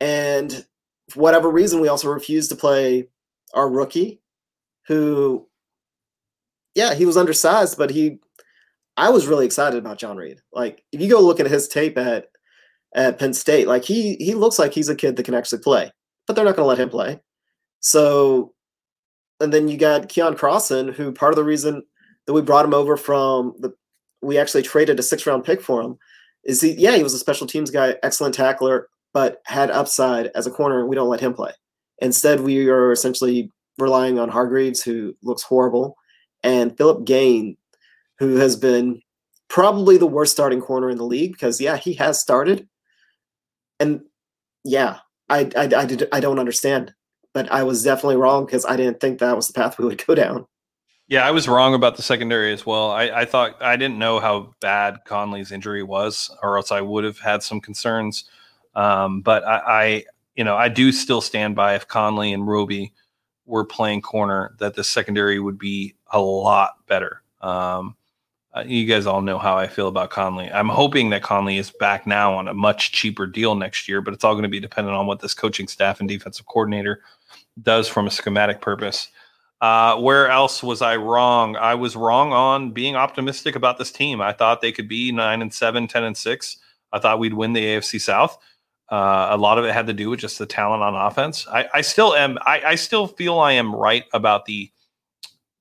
and 0.00 0.66
for 1.08 1.20
whatever 1.20 1.50
reason, 1.50 1.80
we 1.80 1.88
also 1.88 2.08
refuse 2.08 2.48
to 2.48 2.56
play 2.56 3.08
our 3.54 3.68
rookie, 3.68 4.20
who, 4.86 5.46
yeah, 6.74 6.94
he 6.94 7.06
was 7.06 7.16
undersized, 7.16 7.78
but 7.78 7.90
he, 7.90 8.18
I 8.96 9.10
was 9.10 9.26
really 9.26 9.46
excited 9.46 9.78
about 9.78 9.98
John 9.98 10.16
Reid. 10.16 10.40
Like, 10.52 10.84
if 10.92 11.00
you 11.00 11.08
go 11.08 11.20
look 11.20 11.40
at 11.40 11.46
his 11.46 11.68
tape 11.68 11.96
at 11.98 12.26
at 12.94 13.18
Penn 13.18 13.32
State, 13.32 13.66
like 13.66 13.84
he 13.84 14.16
he 14.16 14.34
looks 14.34 14.58
like 14.58 14.74
he's 14.74 14.90
a 14.90 14.94
kid 14.94 15.16
that 15.16 15.22
can 15.24 15.34
actually 15.34 15.62
play, 15.62 15.90
but 16.26 16.36
they're 16.36 16.44
not 16.44 16.56
going 16.56 16.64
to 16.64 16.68
let 16.68 16.78
him 16.78 16.90
play. 16.90 17.20
So, 17.80 18.52
and 19.40 19.52
then 19.52 19.68
you 19.68 19.78
got 19.78 20.08
Keion 20.10 20.36
Crossen, 20.36 20.92
who 20.92 21.10
part 21.10 21.32
of 21.32 21.36
the 21.36 21.44
reason 21.44 21.82
that 22.26 22.34
we 22.34 22.42
brought 22.42 22.66
him 22.66 22.74
over 22.74 22.96
from 22.96 23.54
the, 23.58 23.72
we 24.20 24.38
actually 24.38 24.62
traded 24.62 25.00
a 25.00 25.02
six 25.02 25.26
round 25.26 25.44
pick 25.44 25.62
for 25.62 25.80
him, 25.80 25.98
is 26.44 26.60
he? 26.60 26.72
Yeah, 26.72 26.96
he 26.96 27.02
was 27.02 27.14
a 27.14 27.18
special 27.18 27.46
teams 27.46 27.70
guy, 27.70 27.96
excellent 28.02 28.34
tackler, 28.34 28.88
but 29.14 29.40
had 29.46 29.70
upside 29.70 30.26
as 30.34 30.46
a 30.46 30.50
corner, 30.50 30.80
and 30.80 30.88
we 30.88 30.96
don't 30.96 31.08
let 31.08 31.20
him 31.20 31.34
play. 31.34 31.52
Instead, 32.02 32.40
we 32.40 32.68
are 32.68 32.90
essentially 32.90 33.48
relying 33.78 34.18
on 34.18 34.28
Hargreaves, 34.28 34.82
who 34.82 35.16
looks 35.22 35.44
horrible, 35.44 35.96
and 36.42 36.76
Phillip 36.76 37.04
Gaines, 37.06 37.56
who 38.18 38.36
has 38.36 38.56
been 38.56 39.00
probably 39.48 39.96
the 39.96 40.06
worst 40.06 40.32
starting 40.32 40.60
corner 40.60 40.90
in 40.90 40.98
the 40.98 41.06
league 41.06 41.32
because, 41.32 41.60
yeah, 41.60 41.76
he 41.76 41.94
has 41.94 42.20
started. 42.20 42.68
And 43.78 44.00
yeah, 44.64 44.98
I, 45.28 45.48
I, 45.56 45.70
I, 45.76 45.84
did, 45.86 46.08
I 46.12 46.18
don't 46.18 46.40
understand, 46.40 46.92
but 47.32 47.50
I 47.52 47.62
was 47.62 47.84
definitely 47.84 48.16
wrong 48.16 48.46
because 48.46 48.66
I 48.66 48.76
didn't 48.76 49.00
think 49.00 49.20
that 49.20 49.36
was 49.36 49.46
the 49.46 49.54
path 49.54 49.78
we 49.78 49.86
would 49.86 50.04
go 50.06 50.16
down. 50.16 50.46
Yeah, 51.06 51.24
I 51.24 51.30
was 51.30 51.46
wrong 51.46 51.74
about 51.74 51.96
the 51.96 52.02
secondary 52.02 52.52
as 52.52 52.66
well. 52.66 52.90
I, 52.90 53.10
I 53.10 53.24
thought 53.26 53.62
I 53.62 53.76
didn't 53.76 53.98
know 53.98 54.18
how 54.18 54.54
bad 54.60 54.98
Conley's 55.04 55.52
injury 55.52 55.84
was, 55.84 56.34
or 56.42 56.56
else 56.56 56.72
I 56.72 56.80
would 56.80 57.04
have 57.04 57.18
had 57.20 57.44
some 57.44 57.60
concerns. 57.60 58.24
Um, 58.74 59.20
but 59.20 59.44
I, 59.44 59.60
I, 59.66 60.04
you 60.36 60.44
know, 60.44 60.56
I 60.56 60.68
do 60.68 60.92
still 60.92 61.20
stand 61.20 61.56
by 61.56 61.74
if 61.74 61.88
Conley 61.88 62.32
and 62.32 62.46
Roby 62.46 62.92
were 63.46 63.64
playing 63.64 64.02
corner, 64.02 64.54
that 64.58 64.74
the 64.74 64.84
secondary 64.84 65.38
would 65.38 65.58
be 65.58 65.94
a 66.12 66.20
lot 66.20 66.74
better. 66.86 67.22
Um, 67.40 67.96
uh, 68.54 68.64
you 68.66 68.86
guys 68.86 69.06
all 69.06 69.22
know 69.22 69.38
how 69.38 69.56
I 69.56 69.66
feel 69.66 69.88
about 69.88 70.10
Conley. 70.10 70.50
I'm 70.52 70.68
hoping 70.68 71.10
that 71.10 71.22
Conley 71.22 71.56
is 71.56 71.70
back 71.70 72.06
now 72.06 72.34
on 72.34 72.48
a 72.48 72.54
much 72.54 72.92
cheaper 72.92 73.26
deal 73.26 73.54
next 73.54 73.88
year, 73.88 74.02
but 74.02 74.12
it's 74.12 74.24
all 74.24 74.34
going 74.34 74.42
to 74.42 74.48
be 74.48 74.60
dependent 74.60 74.94
on 74.94 75.06
what 75.06 75.20
this 75.20 75.34
coaching 75.34 75.66
staff 75.66 76.00
and 76.00 76.08
defensive 76.08 76.46
coordinator 76.46 77.02
does 77.62 77.88
from 77.88 78.06
a 78.06 78.10
schematic 78.10 78.60
purpose. 78.60 79.08
Uh, 79.62 79.96
where 79.96 80.28
else 80.28 80.62
was 80.62 80.82
I 80.82 80.96
wrong? 80.96 81.56
I 81.56 81.74
was 81.74 81.96
wrong 81.96 82.32
on 82.32 82.72
being 82.72 82.96
optimistic 82.96 83.56
about 83.56 83.78
this 83.78 83.92
team. 83.92 84.20
I 84.20 84.32
thought 84.32 84.60
they 84.60 84.72
could 84.72 84.88
be 84.88 85.12
nine 85.12 85.40
and 85.40 85.52
seven, 85.52 85.86
10 85.86 86.04
and 86.04 86.16
six. 86.16 86.58
I 86.92 86.98
thought 86.98 87.20
we'd 87.20 87.32
win 87.32 87.54
the 87.54 87.64
AFC 87.64 88.00
South. 88.00 88.38
Uh, 88.92 89.28
a 89.30 89.38
lot 89.38 89.56
of 89.56 89.64
it 89.64 89.72
had 89.72 89.86
to 89.86 89.94
do 89.94 90.10
with 90.10 90.20
just 90.20 90.38
the 90.38 90.44
talent 90.44 90.82
on 90.82 90.94
offense. 90.94 91.46
I, 91.50 91.66
I 91.72 91.80
still 91.80 92.14
am. 92.14 92.36
I, 92.42 92.60
I, 92.60 92.74
still 92.74 93.06
feel 93.06 93.38
I 93.38 93.52
am 93.52 93.74
right 93.74 94.04
about 94.12 94.44
the 94.44 94.70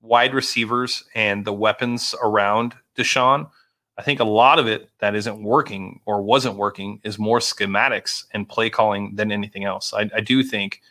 wide 0.01 0.34
receivers 0.34 1.05
and 1.15 1.45
the 1.45 1.53
weapons 1.53 2.13
around 2.21 2.75
Deshaun. 2.97 3.49
I 3.97 4.01
think 4.01 4.19
a 4.19 4.25
lot 4.25 4.59
of 4.59 4.67
it 4.67 4.89
that 4.99 5.15
isn't 5.15 5.41
working 5.41 6.01
or 6.05 6.21
wasn't 6.21 6.57
working 6.57 6.99
is 7.05 7.17
more 7.17 7.39
schematics 7.39 8.25
and 8.32 8.49
play 8.49 8.69
calling 8.69 9.15
than 9.15 9.32
anything 9.32 9.63
else. 9.63 9.93
I, 9.93 10.09
I 10.13 10.19
do 10.19 10.43
think 10.43 10.82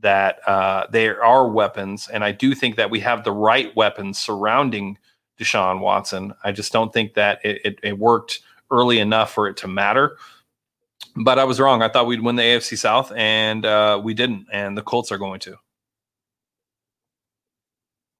that 0.00 0.38
uh, 0.48 0.86
there 0.90 1.22
are 1.22 1.46
weapons, 1.46 2.08
and 2.08 2.24
I 2.24 2.32
do 2.32 2.54
think 2.54 2.76
that 2.76 2.88
we 2.88 3.00
have 3.00 3.22
the 3.22 3.32
right 3.32 3.76
weapons 3.76 4.18
surrounding 4.18 4.96
Deshaun 5.38 5.80
Watson. 5.80 6.32
I 6.42 6.52
just 6.52 6.72
don't 6.72 6.90
think 6.90 7.12
that 7.14 7.44
it, 7.44 7.60
it, 7.66 7.78
it 7.82 7.98
worked 7.98 8.40
early 8.70 8.98
enough 8.98 9.34
for 9.34 9.46
it 9.46 9.58
to 9.58 9.68
matter 9.68 10.16
but 11.16 11.38
I 11.38 11.44
was 11.44 11.58
wrong. 11.58 11.82
I 11.82 11.88
thought 11.88 12.06
we'd 12.06 12.22
win 12.22 12.36
the 12.36 12.42
AFC 12.42 12.76
South, 12.76 13.12
and 13.16 13.64
uh, 13.64 14.00
we 14.02 14.14
didn't. 14.14 14.46
And 14.52 14.76
the 14.76 14.82
Colts 14.82 15.10
are 15.10 15.18
going 15.18 15.40
to. 15.40 15.56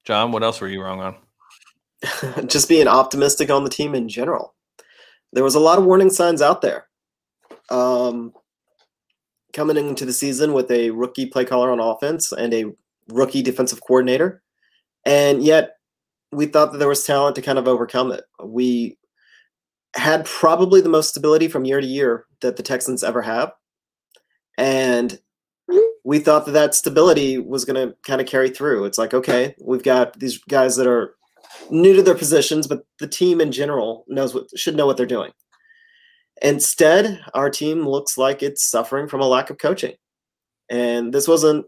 John, 0.05 0.31
what 0.31 0.43
else 0.43 0.59
were 0.61 0.67
you 0.67 0.81
wrong 0.81 1.01
on? 1.01 2.47
Just 2.47 2.69
being 2.69 2.87
optimistic 2.87 3.49
on 3.49 3.63
the 3.63 3.69
team 3.69 3.93
in 3.93 4.07
general. 4.07 4.55
There 5.33 5.43
was 5.43 5.55
a 5.55 5.59
lot 5.59 5.77
of 5.77 5.85
warning 5.85 6.09
signs 6.09 6.41
out 6.41 6.61
there. 6.61 6.87
Um, 7.69 8.31
coming 9.53 9.77
into 9.77 10.05
the 10.05 10.13
season 10.13 10.53
with 10.53 10.71
a 10.71 10.91
rookie 10.91 11.25
play 11.25 11.43
caller 11.43 11.71
on 11.71 11.79
offense 11.79 12.31
and 12.31 12.53
a 12.53 12.65
rookie 13.09 13.41
defensive 13.41 13.81
coordinator, 13.81 14.41
and 15.05 15.43
yet 15.43 15.71
we 16.31 16.45
thought 16.45 16.71
that 16.71 16.77
there 16.77 16.87
was 16.87 17.03
talent 17.03 17.35
to 17.35 17.41
kind 17.41 17.59
of 17.59 17.67
overcome 17.67 18.11
it. 18.11 18.23
We 18.43 18.97
had 19.95 20.25
probably 20.25 20.79
the 20.79 20.89
most 20.89 21.09
stability 21.09 21.47
from 21.47 21.65
year 21.65 21.81
to 21.81 21.87
year 21.87 22.26
that 22.41 22.57
the 22.57 22.63
Texans 22.63 23.03
ever 23.03 23.21
have. 23.21 23.51
And 24.57 25.19
we 26.03 26.19
thought 26.19 26.45
that 26.45 26.53
that 26.53 26.73
stability 26.73 27.37
was 27.37 27.65
going 27.65 27.89
to 27.89 27.95
kind 28.03 28.21
of 28.21 28.27
carry 28.27 28.49
through. 28.49 28.85
It's 28.85 28.97
like, 28.97 29.13
okay, 29.13 29.55
we've 29.61 29.83
got 29.83 30.17
these 30.19 30.37
guys 30.37 30.75
that 30.77 30.87
are 30.87 31.15
new 31.69 31.93
to 31.95 32.01
their 32.01 32.15
positions, 32.15 32.67
but 32.67 32.85
the 32.99 33.07
team 33.07 33.41
in 33.41 33.51
general 33.51 34.05
knows 34.07 34.33
what 34.33 34.47
should 34.57 34.75
know 34.75 34.85
what 34.85 34.97
they're 34.97 35.05
doing. 35.05 35.31
Instead, 36.41 37.21
our 37.33 37.49
team 37.49 37.87
looks 37.87 38.17
like 38.17 38.41
it's 38.41 38.69
suffering 38.69 39.07
from 39.07 39.21
a 39.21 39.27
lack 39.27 39.49
of 39.49 39.57
coaching. 39.57 39.95
And 40.69 41.13
this 41.13 41.27
wasn't 41.27 41.65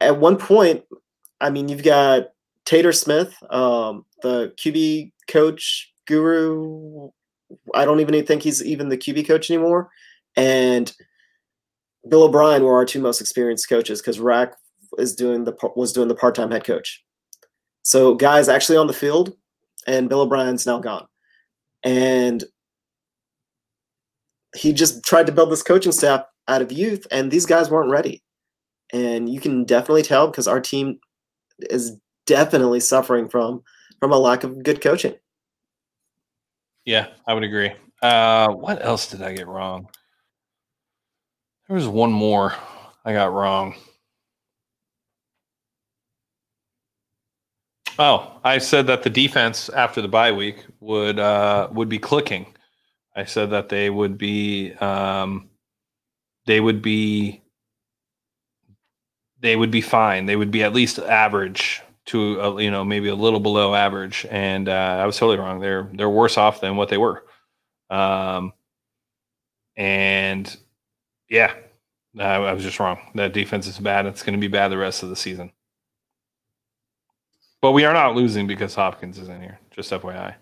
at 0.00 0.18
one 0.18 0.36
point, 0.36 0.84
I 1.40 1.50
mean, 1.50 1.68
you've 1.68 1.84
got 1.84 2.30
Tater 2.64 2.92
Smith, 2.92 3.34
um, 3.50 4.04
the 4.22 4.52
QB 4.58 5.12
coach 5.28 5.92
guru. 6.06 7.10
I 7.74 7.84
don't 7.84 8.00
even 8.00 8.24
think 8.24 8.42
he's 8.42 8.64
even 8.64 8.88
the 8.88 8.96
QB 8.96 9.26
coach 9.26 9.50
anymore. 9.50 9.90
And 10.36 10.92
Bill 12.08 12.24
O'Brien 12.24 12.64
were 12.64 12.74
our 12.74 12.84
two 12.84 13.00
most 13.00 13.20
experienced 13.20 13.68
coaches 13.68 14.00
because 14.00 14.20
Rack 14.20 14.54
is 14.98 15.14
doing 15.14 15.44
the 15.44 15.54
was 15.76 15.92
doing 15.92 16.08
the 16.08 16.14
part 16.14 16.34
time 16.34 16.50
head 16.50 16.64
coach. 16.64 17.04
So 17.82 18.14
guys 18.14 18.48
actually 18.48 18.78
on 18.78 18.86
the 18.86 18.92
field, 18.92 19.34
and 19.86 20.08
Bill 20.08 20.22
O'Brien's 20.22 20.66
now 20.66 20.78
gone, 20.78 21.06
and 21.82 22.44
he 24.56 24.72
just 24.72 25.04
tried 25.04 25.26
to 25.26 25.32
build 25.32 25.50
this 25.50 25.62
coaching 25.62 25.92
staff 25.92 26.24
out 26.48 26.62
of 26.62 26.72
youth, 26.72 27.06
and 27.10 27.30
these 27.30 27.46
guys 27.46 27.70
weren't 27.70 27.90
ready. 27.90 28.22
And 28.92 29.28
you 29.28 29.40
can 29.40 29.64
definitely 29.64 30.02
tell 30.02 30.26
because 30.26 30.46
our 30.46 30.60
team 30.60 30.98
is 31.70 31.96
definitely 32.26 32.80
suffering 32.80 33.28
from 33.28 33.62
from 34.00 34.12
a 34.12 34.18
lack 34.18 34.44
of 34.44 34.62
good 34.62 34.80
coaching. 34.80 35.14
Yeah, 36.84 37.08
I 37.26 37.34
would 37.34 37.44
agree. 37.44 37.72
Uh, 38.02 38.48
what 38.48 38.84
else 38.84 39.08
did 39.08 39.22
I 39.22 39.32
get 39.34 39.46
wrong? 39.46 39.88
There 41.68 41.76
was 41.76 41.88
one 41.88 42.12
more 42.12 42.54
I 43.04 43.12
got 43.12 43.32
wrong. 43.32 43.74
Oh, 47.98 48.40
I 48.42 48.58
said 48.58 48.86
that 48.86 49.02
the 49.02 49.10
defense 49.10 49.68
after 49.68 50.00
the 50.00 50.08
bye 50.08 50.32
week 50.32 50.64
would 50.80 51.18
uh, 51.18 51.68
would 51.72 51.88
be 51.88 51.98
clicking. 51.98 52.46
I 53.14 53.24
said 53.24 53.50
that 53.50 53.68
they 53.68 53.90
would 53.90 54.16
be 54.16 54.72
um, 54.74 55.50
they 56.46 56.60
would 56.60 56.82
be 56.82 57.42
they 59.40 59.56
would 59.56 59.70
be 59.70 59.80
fine. 59.80 60.26
They 60.26 60.36
would 60.36 60.50
be 60.50 60.62
at 60.62 60.72
least 60.72 60.98
average 60.98 61.82
to 62.06 62.56
you 62.58 62.70
know 62.70 62.84
maybe 62.84 63.08
a 63.08 63.14
little 63.14 63.40
below 63.40 63.74
average, 63.74 64.26
and 64.30 64.68
uh, 64.68 64.98
I 65.00 65.06
was 65.06 65.16
totally 65.16 65.38
wrong. 65.38 65.60
They're 65.60 65.88
they're 65.92 66.10
worse 66.10 66.36
off 66.36 66.60
than 66.60 66.76
what 66.76 66.88
they 66.88 66.98
were. 66.98 67.24
Um, 67.90 68.52
and 69.76 70.54
yeah, 71.28 71.54
I, 72.18 72.34
I 72.34 72.52
was 72.52 72.62
just 72.62 72.80
wrong. 72.80 72.98
That 73.14 73.32
defense 73.32 73.66
is 73.66 73.78
bad. 73.78 74.06
It's 74.06 74.22
going 74.22 74.34
to 74.34 74.40
be 74.40 74.48
bad 74.48 74.68
the 74.68 74.78
rest 74.78 75.02
of 75.02 75.08
the 75.08 75.16
season. 75.16 75.52
But 77.60 77.72
we 77.72 77.84
are 77.84 77.94
not 77.94 78.16
losing 78.16 78.46
because 78.46 78.74
Hopkins 78.74 79.18
is 79.18 79.28
in 79.28 79.40
here. 79.40 79.60
Just 79.70 79.92
FYI. 79.92 80.34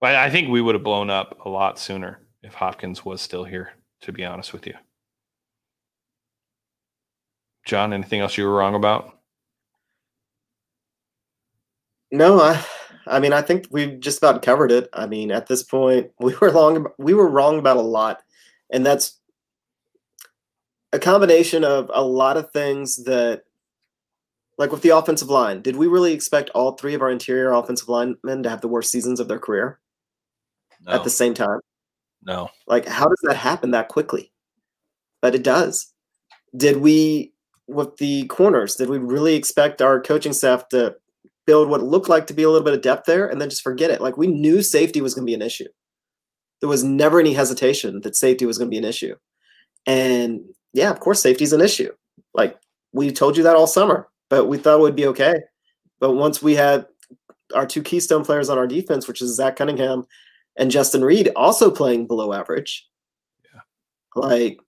But 0.00 0.16
I 0.16 0.30
think 0.30 0.48
we 0.48 0.60
would 0.60 0.74
have 0.74 0.84
blown 0.84 1.08
up 1.10 1.38
a 1.44 1.48
lot 1.48 1.78
sooner 1.78 2.20
if 2.42 2.54
Hopkins 2.54 3.04
was 3.04 3.20
still 3.22 3.44
here. 3.44 3.72
To 4.02 4.12
be 4.12 4.24
honest 4.24 4.52
with 4.52 4.66
you, 4.66 4.74
John. 7.64 7.92
Anything 7.92 8.20
else 8.20 8.36
you 8.36 8.44
were 8.44 8.54
wrong 8.54 8.74
about? 8.74 9.16
No, 12.12 12.40
I, 12.40 12.62
I 13.06 13.18
mean, 13.18 13.32
I 13.32 13.40
think 13.42 13.66
we've 13.70 13.98
just 13.98 14.18
about 14.18 14.42
covered 14.42 14.70
it. 14.70 14.88
I 14.92 15.06
mean, 15.06 15.32
at 15.32 15.46
this 15.46 15.62
point, 15.62 16.10
we 16.20 16.34
were 16.40 16.52
long, 16.52 16.86
we 16.98 17.14
were 17.14 17.28
wrong 17.28 17.58
about 17.58 17.78
a 17.78 17.82
lot, 17.82 18.22
and 18.70 18.84
that's 18.86 19.18
a 20.92 20.98
combination 20.98 21.64
of 21.64 21.90
a 21.92 22.04
lot 22.04 22.36
of 22.36 22.50
things 22.52 23.04
that, 23.04 23.44
like 24.58 24.70
with 24.70 24.82
the 24.82 24.90
offensive 24.90 25.30
line, 25.30 25.62
did 25.62 25.76
we 25.76 25.86
really 25.86 26.12
expect 26.12 26.50
all 26.50 26.72
three 26.72 26.94
of 26.94 27.00
our 27.00 27.10
interior 27.10 27.50
offensive 27.52 27.88
linemen 27.88 28.42
to 28.42 28.50
have 28.50 28.60
the 28.60 28.68
worst 28.68 28.90
seasons 28.92 29.18
of 29.18 29.26
their 29.26 29.38
career 29.38 29.80
No. 30.82 30.92
at 30.92 31.04
the 31.04 31.10
same 31.10 31.34
time? 31.34 31.60
no. 32.24 32.50
Like, 32.66 32.86
how 32.86 33.08
does 33.08 33.20
that 33.24 33.36
happen 33.36 33.70
that 33.72 33.88
quickly? 33.88 34.30
But 35.22 35.34
it 35.34 35.42
does. 35.42 35.92
Did 36.56 36.76
we, 36.76 37.32
with 37.66 37.96
the 37.96 38.26
corners, 38.26 38.76
did 38.76 38.90
we 38.90 38.98
really 38.98 39.34
expect 39.34 39.80
our 39.80 40.00
coaching 40.00 40.34
staff 40.34 40.68
to 40.68 40.94
build 41.46 41.68
what 41.68 41.82
looked 41.82 42.08
like 42.08 42.26
to 42.28 42.34
be 42.34 42.42
a 42.42 42.50
little 42.50 42.64
bit 42.64 42.74
of 42.74 42.82
depth 42.82 43.06
there 43.06 43.26
and 43.26 43.40
then 43.40 43.50
just 43.50 43.62
forget 43.62 43.90
it? 43.90 44.00
Like, 44.00 44.16
we 44.16 44.26
knew 44.26 44.62
safety 44.62 45.00
was 45.00 45.14
going 45.14 45.26
to 45.26 45.30
be 45.30 45.34
an 45.34 45.42
issue. 45.42 45.68
There 46.60 46.68
was 46.68 46.84
never 46.84 47.18
any 47.18 47.34
hesitation 47.34 48.00
that 48.02 48.16
safety 48.16 48.46
was 48.46 48.58
going 48.58 48.68
to 48.68 48.74
be 48.74 48.78
an 48.78 48.84
issue. 48.84 49.16
And 49.86 50.42
yeah, 50.72 50.90
of 50.90 51.00
course, 51.00 51.20
safety 51.20 51.44
is 51.44 51.52
an 51.52 51.60
issue. 51.60 51.90
Like, 52.34 52.58
we 52.92 53.10
told 53.10 53.36
you 53.36 53.42
that 53.42 53.56
all 53.56 53.66
summer, 53.66 54.08
but 54.30 54.46
we 54.46 54.58
thought 54.58 54.78
it 54.78 54.82
would 54.82 54.96
be 54.96 55.06
okay. 55.06 55.34
But 55.98 56.12
once 56.12 56.42
we 56.42 56.54
had 56.54 56.86
our 57.54 57.66
two 57.66 57.82
keystone 57.82 58.24
players 58.24 58.48
on 58.48 58.58
our 58.58 58.66
defense, 58.66 59.08
which 59.08 59.20
is 59.20 59.34
Zach 59.34 59.56
Cunningham 59.56 60.06
and 60.56 60.70
Justin 60.70 61.04
Reid, 61.04 61.30
also 61.36 61.70
playing 61.70 62.06
below 62.06 62.32
average, 62.32 62.88
yeah. 63.52 63.60
like 64.14 64.58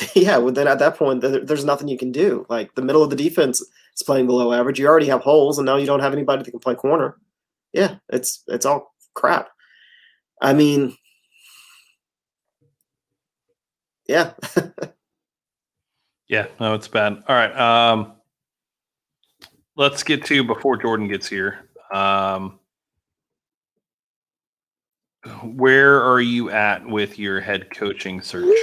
yeah 0.14 0.36
well 0.36 0.52
then 0.52 0.68
at 0.68 0.78
that 0.78 0.96
point 0.96 1.20
there's 1.20 1.64
nothing 1.64 1.88
you 1.88 1.98
can 1.98 2.12
do 2.12 2.46
like 2.48 2.74
the 2.74 2.82
middle 2.82 3.02
of 3.02 3.10
the 3.10 3.16
defense 3.16 3.62
is 3.96 4.02
playing 4.02 4.26
below 4.26 4.52
average 4.52 4.78
you 4.78 4.86
already 4.86 5.06
have 5.06 5.20
holes 5.20 5.58
and 5.58 5.66
now 5.66 5.76
you 5.76 5.86
don't 5.86 6.00
have 6.00 6.12
anybody 6.12 6.42
that 6.42 6.50
can 6.50 6.60
play 6.60 6.74
corner 6.74 7.16
yeah 7.72 7.96
it's 8.08 8.42
it's 8.48 8.66
all 8.66 8.94
crap 9.14 9.48
i 10.40 10.52
mean 10.52 10.96
yeah 14.06 14.32
Yeah, 16.30 16.46
no, 16.60 16.74
it's 16.74 16.86
bad. 16.86 17.24
All 17.26 17.34
right. 17.34 17.52
Um, 17.56 18.12
let's 19.74 20.04
get 20.04 20.24
to 20.26 20.44
before 20.44 20.76
Jordan 20.76 21.08
gets 21.08 21.28
here. 21.28 21.68
Um, 21.92 22.60
where 25.42 26.00
are 26.00 26.20
you 26.20 26.50
at 26.50 26.86
with 26.86 27.18
your 27.18 27.40
head 27.40 27.74
coaching 27.74 28.22
search? 28.22 28.56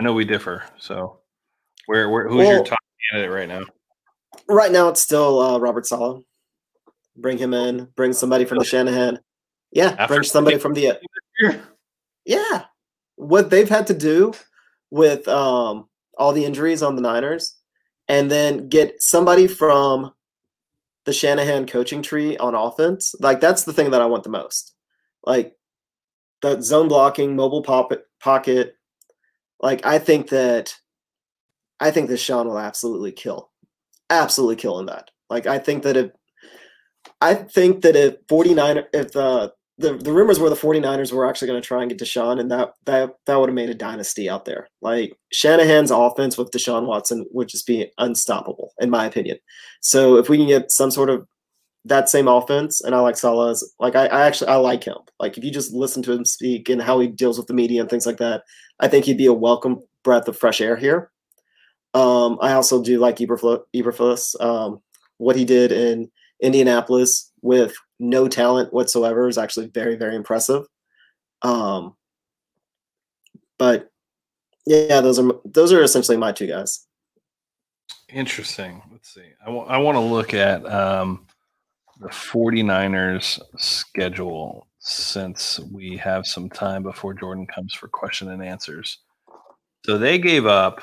I 0.00 0.02
know 0.02 0.12
we 0.12 0.24
differ. 0.24 0.64
So, 0.78 1.20
where, 1.86 2.10
where 2.10 2.28
who's 2.28 2.48
your 2.48 2.64
top 2.64 2.80
candidate 3.12 3.32
right 3.32 3.48
now? 3.48 3.62
Right 4.48 4.72
now 4.72 4.88
it's 4.88 5.02
still 5.02 5.40
uh, 5.40 5.58
robert 5.58 5.86
saleh 5.86 6.22
bring 7.16 7.38
him 7.38 7.52
in 7.54 7.88
bring 7.96 8.12
somebody 8.12 8.44
from 8.44 8.58
the 8.58 8.64
shanahan 8.64 9.18
yeah 9.72 9.96
After 9.98 10.14
bring 10.14 10.22
somebody 10.22 10.58
from 10.58 10.74
the 10.74 10.98
Yeah. 12.28 12.64
What 13.16 13.48
they've 13.48 13.68
had 13.68 13.86
to 13.88 13.94
do 13.94 14.34
with 14.90 15.26
um, 15.28 15.88
all 16.16 16.32
the 16.32 16.44
injuries 16.44 16.82
on 16.82 16.94
the 16.94 17.02
Niners 17.02 17.56
and 18.06 18.30
then 18.30 18.68
get 18.68 19.02
somebody 19.02 19.46
from 19.46 20.12
the 21.06 21.12
Shanahan 21.12 21.66
coaching 21.66 22.02
tree 22.02 22.36
on 22.36 22.54
offense, 22.54 23.14
like 23.20 23.40
that's 23.40 23.64
the 23.64 23.72
thing 23.72 23.90
that 23.92 24.02
I 24.02 24.06
want 24.06 24.24
the 24.24 24.28
most. 24.28 24.74
Like 25.24 25.56
the 26.42 26.60
zone 26.60 26.88
blocking, 26.88 27.34
mobile 27.34 27.62
pocket, 27.62 28.04
pocket. 28.20 28.76
Like 29.60 29.86
I 29.86 29.98
think 29.98 30.28
that 30.28 30.74
I 31.80 31.90
think 31.90 32.08
that 32.08 32.18
Sean 32.18 32.46
will 32.46 32.58
absolutely 32.58 33.12
kill. 33.12 33.50
Absolutely 34.10 34.56
killing 34.56 34.86
that. 34.86 35.10
Like 35.30 35.46
I 35.46 35.58
think 35.58 35.82
that 35.82 35.96
if 35.96 36.10
I 37.20 37.34
think 37.34 37.82
that 37.82 37.96
if 37.96 38.16
49 38.28 38.84
if 38.92 39.16
uh 39.16 39.50
the, 39.78 39.96
the 39.96 40.12
rumors 40.12 40.40
were 40.40 40.50
the 40.50 40.56
49ers 40.56 41.12
were 41.12 41.26
actually 41.26 41.48
going 41.48 41.62
to 41.62 41.66
try 41.66 41.82
and 41.82 41.88
get 41.88 42.00
Deshaun, 42.00 42.40
and 42.40 42.50
that 42.50 42.74
that 42.86 43.14
that 43.26 43.36
would 43.38 43.48
have 43.48 43.54
made 43.54 43.70
a 43.70 43.74
dynasty 43.74 44.28
out 44.28 44.44
there. 44.44 44.68
Like 44.82 45.12
Shanahan's 45.32 45.92
offense 45.92 46.36
with 46.36 46.50
Deshaun 46.50 46.86
Watson 46.86 47.26
would 47.32 47.48
just 47.48 47.66
be 47.66 47.90
unstoppable, 47.98 48.72
in 48.80 48.90
my 48.90 49.06
opinion. 49.06 49.38
So 49.80 50.16
if 50.16 50.28
we 50.28 50.36
can 50.36 50.48
get 50.48 50.72
some 50.72 50.90
sort 50.90 51.10
of 51.10 51.26
that 51.84 52.08
same 52.08 52.26
offense, 52.26 52.80
and 52.80 52.94
I 52.94 52.98
like 52.98 53.16
Saleh's, 53.16 53.72
like 53.78 53.94
I, 53.94 54.06
I 54.06 54.26
actually 54.26 54.48
I 54.48 54.56
like 54.56 54.82
him. 54.82 54.98
Like 55.20 55.38
if 55.38 55.44
you 55.44 55.52
just 55.52 55.72
listen 55.72 56.02
to 56.02 56.12
him 56.12 56.24
speak 56.24 56.68
and 56.68 56.82
how 56.82 56.98
he 56.98 57.06
deals 57.06 57.38
with 57.38 57.46
the 57.46 57.54
media 57.54 57.80
and 57.80 57.88
things 57.88 58.06
like 58.06 58.18
that, 58.18 58.42
I 58.80 58.88
think 58.88 59.04
he'd 59.04 59.16
be 59.16 59.26
a 59.26 59.32
welcome 59.32 59.82
breath 60.02 60.26
of 60.26 60.36
fresh 60.36 60.60
air 60.60 60.76
here. 60.76 61.12
Um, 61.94 62.38
I 62.40 62.52
also 62.52 62.82
do 62.82 62.98
like 62.98 63.16
Eberflus, 63.16 64.40
um, 64.40 64.80
what 65.16 65.36
he 65.36 65.44
did 65.44 65.72
in 65.72 66.10
Indianapolis 66.40 67.32
with 67.42 67.74
no 67.98 68.28
talent 68.28 68.72
whatsoever 68.72 69.28
is 69.28 69.38
actually 69.38 69.66
very 69.68 69.96
very 69.96 70.14
impressive. 70.14 70.66
Um, 71.42 71.96
but 73.58 73.90
yeah, 74.66 75.00
those 75.00 75.18
are 75.18 75.32
those 75.44 75.72
are 75.72 75.82
essentially 75.82 76.16
my 76.16 76.32
two 76.32 76.46
guys. 76.46 76.86
Interesting. 78.08 78.82
Let's 78.90 79.12
see. 79.12 79.32
I 79.44 79.78
want 79.78 79.96
to 79.96 80.00
look 80.00 80.32
at 80.32 80.64
um, 80.66 81.26
the 82.00 82.08
49ers 82.08 83.40
schedule 83.58 84.66
since 84.78 85.60
we 85.72 85.96
have 85.96 86.26
some 86.26 86.48
time 86.48 86.82
before 86.82 87.12
Jordan 87.12 87.46
comes 87.46 87.74
for 87.74 87.88
question 87.88 88.30
and 88.30 88.42
answers. 88.42 88.98
So 89.84 89.98
they 89.98 90.18
gave 90.18 90.46
up. 90.46 90.82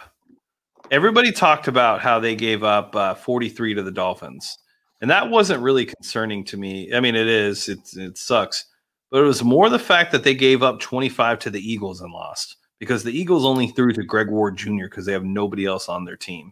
Everybody 0.91 1.31
talked 1.31 1.67
about 1.67 2.01
how 2.01 2.19
they 2.19 2.35
gave 2.35 2.63
up 2.63 2.95
uh, 2.95 3.15
43 3.15 3.73
to 3.73 3.83
the 3.83 3.91
Dolphins. 3.91 4.57
And 5.01 5.09
that 5.09 5.29
wasn't 5.29 5.63
really 5.63 5.85
concerning 5.85 6.43
to 6.45 6.57
me. 6.57 6.93
I 6.93 6.99
mean, 6.99 7.15
it 7.15 7.27
is, 7.27 7.67
it, 7.69 7.79
it 7.95 8.17
sucks. 8.17 8.65
But 9.11 9.21
it 9.21 9.25
was 9.25 9.43
more 9.43 9.69
the 9.69 9.79
fact 9.79 10.11
that 10.11 10.23
they 10.23 10.35
gave 10.35 10.63
up 10.63 10.79
25 10.79 11.39
to 11.39 11.49
the 11.49 11.59
Eagles 11.59 12.01
and 12.01 12.11
lost. 12.11 12.57
because 12.79 13.03
the 13.03 13.17
Eagles 13.17 13.45
only 13.45 13.67
threw 13.67 13.93
to 13.93 14.03
Greg 14.03 14.29
Ward 14.29 14.57
Jr. 14.57 14.85
because 14.85 15.05
they 15.05 15.13
have 15.13 15.23
nobody 15.23 15.65
else 15.65 15.89
on 15.89 16.05
their 16.05 16.17
team. 16.17 16.51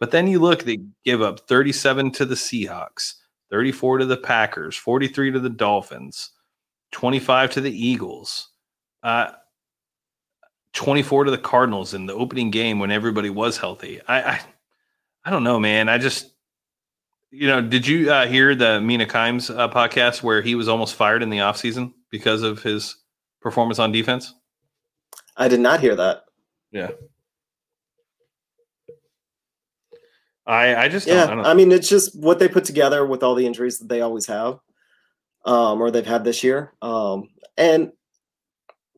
But 0.00 0.10
then 0.10 0.26
you 0.26 0.38
look, 0.38 0.64
they 0.64 0.78
give 1.04 1.22
up 1.22 1.40
37 1.48 2.12
to 2.12 2.24
the 2.24 2.34
Seahawks, 2.34 3.14
34 3.50 3.98
to 3.98 4.06
the 4.06 4.16
Packers, 4.16 4.76
43 4.76 5.32
to 5.32 5.40
the 5.40 5.50
Dolphins, 5.50 6.30
25 6.92 7.50
to 7.52 7.60
the 7.60 7.72
Eagles, 7.72 8.50
uh, 9.02 9.32
24 10.74 11.24
to 11.24 11.30
the 11.30 11.38
Cardinals 11.38 11.94
in 11.94 12.06
the 12.06 12.14
opening 12.14 12.50
game 12.50 12.78
when 12.78 12.90
everybody 12.90 13.30
was 13.30 13.56
healthy. 13.56 14.00
I, 14.06 14.22
I, 14.22 14.40
I 15.24 15.30
don't 15.30 15.44
know, 15.44 15.58
man. 15.58 15.88
I 15.88 15.98
just, 15.98 16.32
you 17.30 17.46
know, 17.46 17.60
did 17.60 17.86
you 17.86 18.12
uh, 18.12 18.26
hear 18.26 18.54
the 18.54 18.80
Mina 18.80 19.06
Kimes 19.06 19.56
uh, 19.56 19.68
podcast 19.68 20.22
where 20.22 20.42
he 20.42 20.54
was 20.54 20.68
almost 20.68 20.94
fired 20.94 21.22
in 21.22 21.30
the 21.30 21.38
offseason 21.38 21.92
because 22.10 22.42
of 22.42 22.62
his 22.62 22.96
performance 23.40 23.78
on 23.78 23.92
defense? 23.92 24.34
I 25.36 25.48
did 25.48 25.60
not 25.60 25.80
hear 25.80 25.96
that. 25.96 26.24
Yeah. 26.70 26.90
I 30.46 30.74
I 30.76 30.88
just 30.88 31.06
yeah. 31.06 31.26
don't, 31.26 31.40
I, 31.40 31.52
I 31.52 31.54
mean, 31.54 31.72
it's 31.72 31.88
just 31.88 32.18
what 32.18 32.38
they 32.38 32.48
put 32.48 32.64
together 32.64 33.06
with 33.06 33.22
all 33.22 33.34
the 33.34 33.46
injuries 33.46 33.78
that 33.78 33.88
they 33.88 34.02
always 34.02 34.26
have, 34.26 34.58
um, 35.46 35.80
or 35.80 35.90
they've 35.90 36.04
had 36.04 36.24
this 36.24 36.44
year. 36.44 36.74
Um, 36.82 37.30
and 37.56 37.92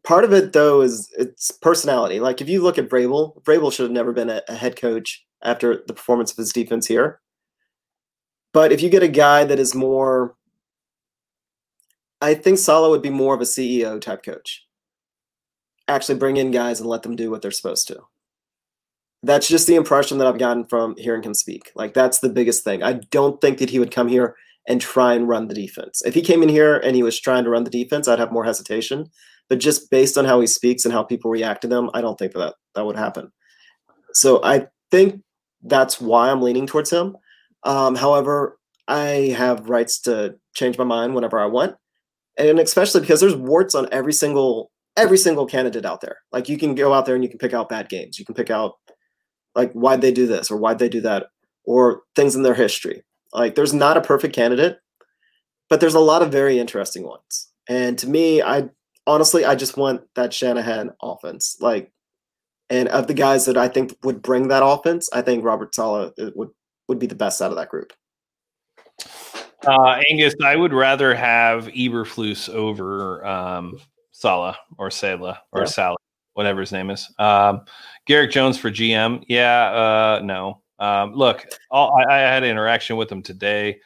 part 0.07 0.25
of 0.25 0.33
it 0.33 0.55
though 0.55 0.81
is 0.81 1.11
it's 1.19 1.51
personality. 1.51 2.21
Like 2.21 2.41
if 2.41 2.49
you 2.49 2.63
look 2.63 2.79
at 2.79 2.89
Vrabel, 2.89 3.43
Vrabel 3.43 3.73
should 3.73 3.85
have 3.85 3.93
never 3.93 4.13
been 4.13 4.31
a, 4.31 4.41
a 4.49 4.55
head 4.55 4.77
coach 4.77 5.27
after 5.43 5.83
the 5.87 5.93
performance 5.93 6.31
of 6.31 6.39
his 6.39 6.53
defense 6.53 6.87
here. 6.87 7.21
But 8.55 8.73
if 8.73 8.81
you 8.81 8.89
get 8.89 9.03
a 9.03 9.09
guy 9.09 9.45
that 9.45 9.59
is 9.59 9.75
more, 9.75 10.35
I 12.23 12.33
think 12.33 12.59
Saleh 12.59 12.91
would 12.91 13.03
be 13.03 13.11
more 13.11 13.35
of 13.35 13.43
a 13.43 13.45
CEO 13.45 14.01
type 14.01 14.23
coach. 14.25 14.65
Actually, 15.89 16.19
bring 16.19 16.39
in 16.39 16.51
guys 16.51 16.81
and 16.81 16.89
let 16.89 17.03
them 17.03 17.15
do 17.15 17.31
what 17.31 17.43
they're 17.43 17.51
supposed 17.51 17.87
to 17.89 18.01
that's 19.23 19.49
just 19.49 19.67
the 19.67 19.75
impression 19.75 20.19
that 20.19 20.27
I've 20.27 20.39
gotten 20.39 20.65
from 20.65 20.95
hearing 20.97 21.23
him 21.23 21.35
speak. 21.35 21.73
Like 21.75 21.95
that's 21.95 22.21
the 22.21 22.29
biggest 22.29 22.65
thing. 22.65 22.83
I 22.83 22.95
don't 23.11 23.41
think 23.41 23.59
that 23.59 23.71
he 23.71 23.79
would 23.79 23.91
come 23.91 24.09
here 24.09 24.37
and 24.69 24.81
try 24.81 25.15
and 25.15 25.29
run 25.29 25.49
the 25.49 25.55
defense. 25.55 26.03
If 26.05 26.15
he 26.15 26.23
came 26.23 26.43
in 26.43 26.49
here 26.49 26.77
and 26.77 26.97
he 26.97 27.03
was 27.03 27.21
trying 27.21 27.45
to 27.45 27.51
run 27.51 27.65
the 27.65 27.71
defense, 27.71 28.09
I'd 28.09 28.19
have 28.19 28.33
more 28.33 28.45
hesitation. 28.45 29.11
But 29.49 29.61
just 29.61 29.90
based 29.90 30.18
on 30.18 30.24
how 30.24 30.40
he 30.40 30.47
speaks 30.47 30.84
and 30.84 30.92
how 30.92 31.03
people 31.03 31.30
react 31.30 31.62
to 31.62 31.68
them, 31.68 31.90
I 31.94 32.01
don't 32.01 32.18
think 32.18 32.32
that 32.32 32.55
that 32.74 32.84
would 32.84 32.97
happen. 32.97 33.30
So 34.12 34.42
I 34.42 34.66
think 34.90 35.22
that's 35.62 36.01
why 36.01 36.30
I'm 36.30 36.42
leaning 36.42 36.66
towards 36.66 36.90
him. 36.90 37.16
Um, 37.62 37.94
however, 37.94 38.59
I 38.88 39.34
have 39.36 39.68
rights 39.68 40.01
to 40.03 40.36
change 40.55 40.78
my 40.78 40.84
mind 40.84 41.14
whenever 41.14 41.38
I 41.38 41.47
want, 41.47 41.76
and 42.38 42.59
especially 42.61 43.01
because 43.01 43.20
there's 43.20 43.34
warts 43.34 43.74
on 43.74 43.88
every 43.92 44.12
single 44.12 44.70
every 44.97 45.18
single 45.18 45.47
candidate 45.47 45.84
out 45.84 46.01
there. 46.01 46.18
Like 46.32 46.49
you 46.49 46.57
can 46.57 46.74
go 46.74 46.94
out 46.94 47.05
there 47.05 47.14
and 47.14 47.22
you 47.22 47.28
can 47.28 47.38
pick 47.38 47.53
out 47.53 47.68
bad 47.68 47.88
games. 47.88 48.18
You 48.18 48.24
can 48.24 48.34
pick 48.34 48.51
out 48.51 48.74
like 49.57 49.72
why'd 49.72 50.03
they 50.03 50.12
do 50.12 50.26
this 50.26 50.51
or 50.51 50.57
why'd 50.57 50.78
they 50.78 50.88
do 50.88 51.01
that 51.01 51.26
or 51.64 52.03
things 52.14 52.36
in 52.36 52.42
their 52.42 52.55
history 52.55 53.03
like 53.32 53.55
there's 53.57 53.74
not 53.74 53.97
a 53.97 54.03
perfect 54.03 54.34
candidate 54.34 54.78
but 55.68 55.80
there's 55.80 55.94
a 55.94 56.01
lot 56.01 56.22
of 56.22 56.30
very 56.30 56.59
interesting 56.59 57.05
ones 57.05 57.51
and 57.68 57.99
to 57.99 58.09
me 58.09 58.40
i 58.42 58.68
honestly 59.07 59.45
i 59.45 59.55
just 59.55 59.77
want 59.77 60.03
that 60.15 60.33
shanahan 60.33 60.91
offense 61.03 61.57
like 61.61 61.93
and 62.71 62.89
of 62.89 63.07
the 63.07 63.15
guys 63.15 63.47
that 63.47 63.57
i 63.57 63.69
think 63.69 63.97
would 64.03 64.23
bring 64.23 64.49
that 64.49 64.65
offense 64.65 65.09
i 65.13 65.23
think 65.23 65.45
robert 65.45 65.75
Saleh 65.75 66.13
would 66.35 66.51
would 66.89 66.99
be 66.99 67.07
the 67.07 67.15
best 67.15 67.41
out 67.43 67.51
of 67.51 67.57
that 67.57 67.69
group 67.69 67.93
uh, 69.67 70.01
Angus, 70.09 70.35
I 70.45 70.55
would 70.55 70.73
rather 70.73 71.13
have 71.13 71.67
Eberflus 71.69 72.49
over 72.49 73.27
um, 73.27 73.81
Saleh 74.13 74.55
or 74.79 74.91
Saleh 74.93 75.37
or 75.51 75.63
yeah. 75.63 75.67
Saleh 75.67 75.97
whatever 76.37 76.61
his 76.61 76.71
name 76.71 76.91
is. 76.91 77.11
Um, 77.19 77.63
Garrick 78.07 78.31
Jones 78.31 78.59
for 78.59 78.71
GM. 78.71 79.25
Yeah, 79.27 80.19
uh, 80.19 80.21
no. 80.23 80.61
Um, 80.79 81.15
look, 81.15 81.47
all, 81.71 81.97
I, 81.99 82.15
I, 82.15 82.19
had 82.19 82.45
an 82.45 82.51
interaction 82.51 82.99
with 82.99 83.11
him 83.11 83.23
today. 83.23 83.81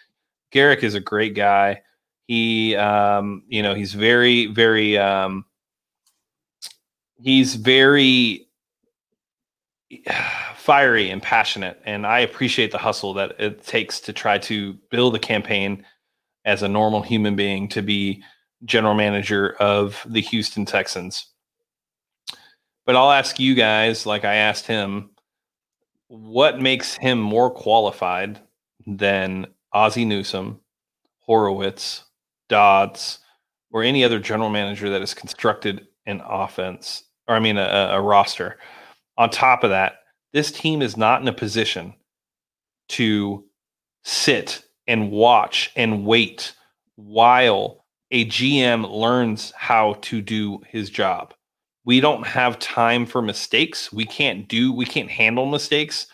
Garrick 0.51 0.83
is 0.83 0.97
a 0.97 1.01
great 1.01 1.37
guy. 1.37 1.81
He, 2.31 2.77
um, 2.77 3.43
you 3.49 3.61
know, 3.61 3.75
he's 3.75 3.93
very, 3.93 4.47
very, 4.47 4.97
um, 4.97 5.45
he's 7.21 7.57
very 7.57 8.47
fiery 10.55 11.11
and 11.11 11.21
passionate, 11.21 11.83
and 11.85 12.07
I 12.07 12.21
appreciate 12.21 12.71
the 12.71 12.79
hustle 12.79 13.15
that 13.15 13.33
it 13.41 13.67
takes 13.67 13.99
to 14.03 14.13
try 14.13 14.39
to 14.39 14.75
build 14.93 15.17
a 15.17 15.19
campaign 15.19 15.85
as 16.45 16.63
a 16.63 16.69
normal 16.69 17.03
human 17.03 17.35
being 17.35 17.67
to 17.71 17.83
be 17.83 18.23
general 18.65 18.95
manager 18.95 19.57
of 19.59 20.01
the 20.09 20.21
Houston 20.21 20.65
Texans. 20.65 21.27
But 22.87 22.95
I'll 22.95 23.11
ask 23.11 23.41
you 23.41 23.57
guys, 23.57 24.07
like 24.07 24.25
I 24.25 24.37
asked 24.37 24.69
him, 24.69 25.11
what 26.07 26.61
makes 26.61 26.95
him 26.95 27.21
more 27.21 27.51
qualified 27.51 28.39
than 28.87 29.49
Ozzie 29.73 30.05
Newsome, 30.05 30.61
Horowitz, 31.19 32.05
Dodds, 32.51 33.21
or 33.71 33.83
any 33.83 34.05
other 34.05 34.19
general 34.19 34.51
manager 34.51 34.91
that 34.91 35.01
has 35.01 35.15
constructed 35.15 35.87
an 36.05 36.21
offense, 36.27 37.05
or 37.27 37.35
I 37.35 37.41
mean 37.41 37.57
a, 37.57 37.89
a 37.93 38.03
roster. 38.03 38.59
On 39.17 39.31
top 39.31 39.65
of 39.65 39.71
that, 39.71 40.01
this 40.35 40.53
team 40.53 40.83
is 40.83 40.99
not 40.99 41.23
in 41.23 41.29
a 41.29 41.33
position 41.33 41.95
to 42.91 43.45
sit 44.05 44.63
and 44.87 45.11
watch 45.11 45.71
and 45.77 46.05
wait 46.05 46.55
while 46.97 47.87
a 48.11 48.27
GM 48.27 48.91
learns 48.91 49.53
how 49.57 49.95
to 50.03 50.21
do 50.21 50.61
his 50.69 50.91
job 50.91 51.33
we 51.85 52.01
don't 52.01 52.27
have 52.27 52.59
time 52.59 53.07
for 53.07 53.23
mistakes. 53.23 53.93
We 53.93 54.05
can't 54.05 54.47
do, 54.49 54.73
we 54.73 54.85
can't 54.85 55.11
handle 55.11 55.47
mistakes. 55.47 56.07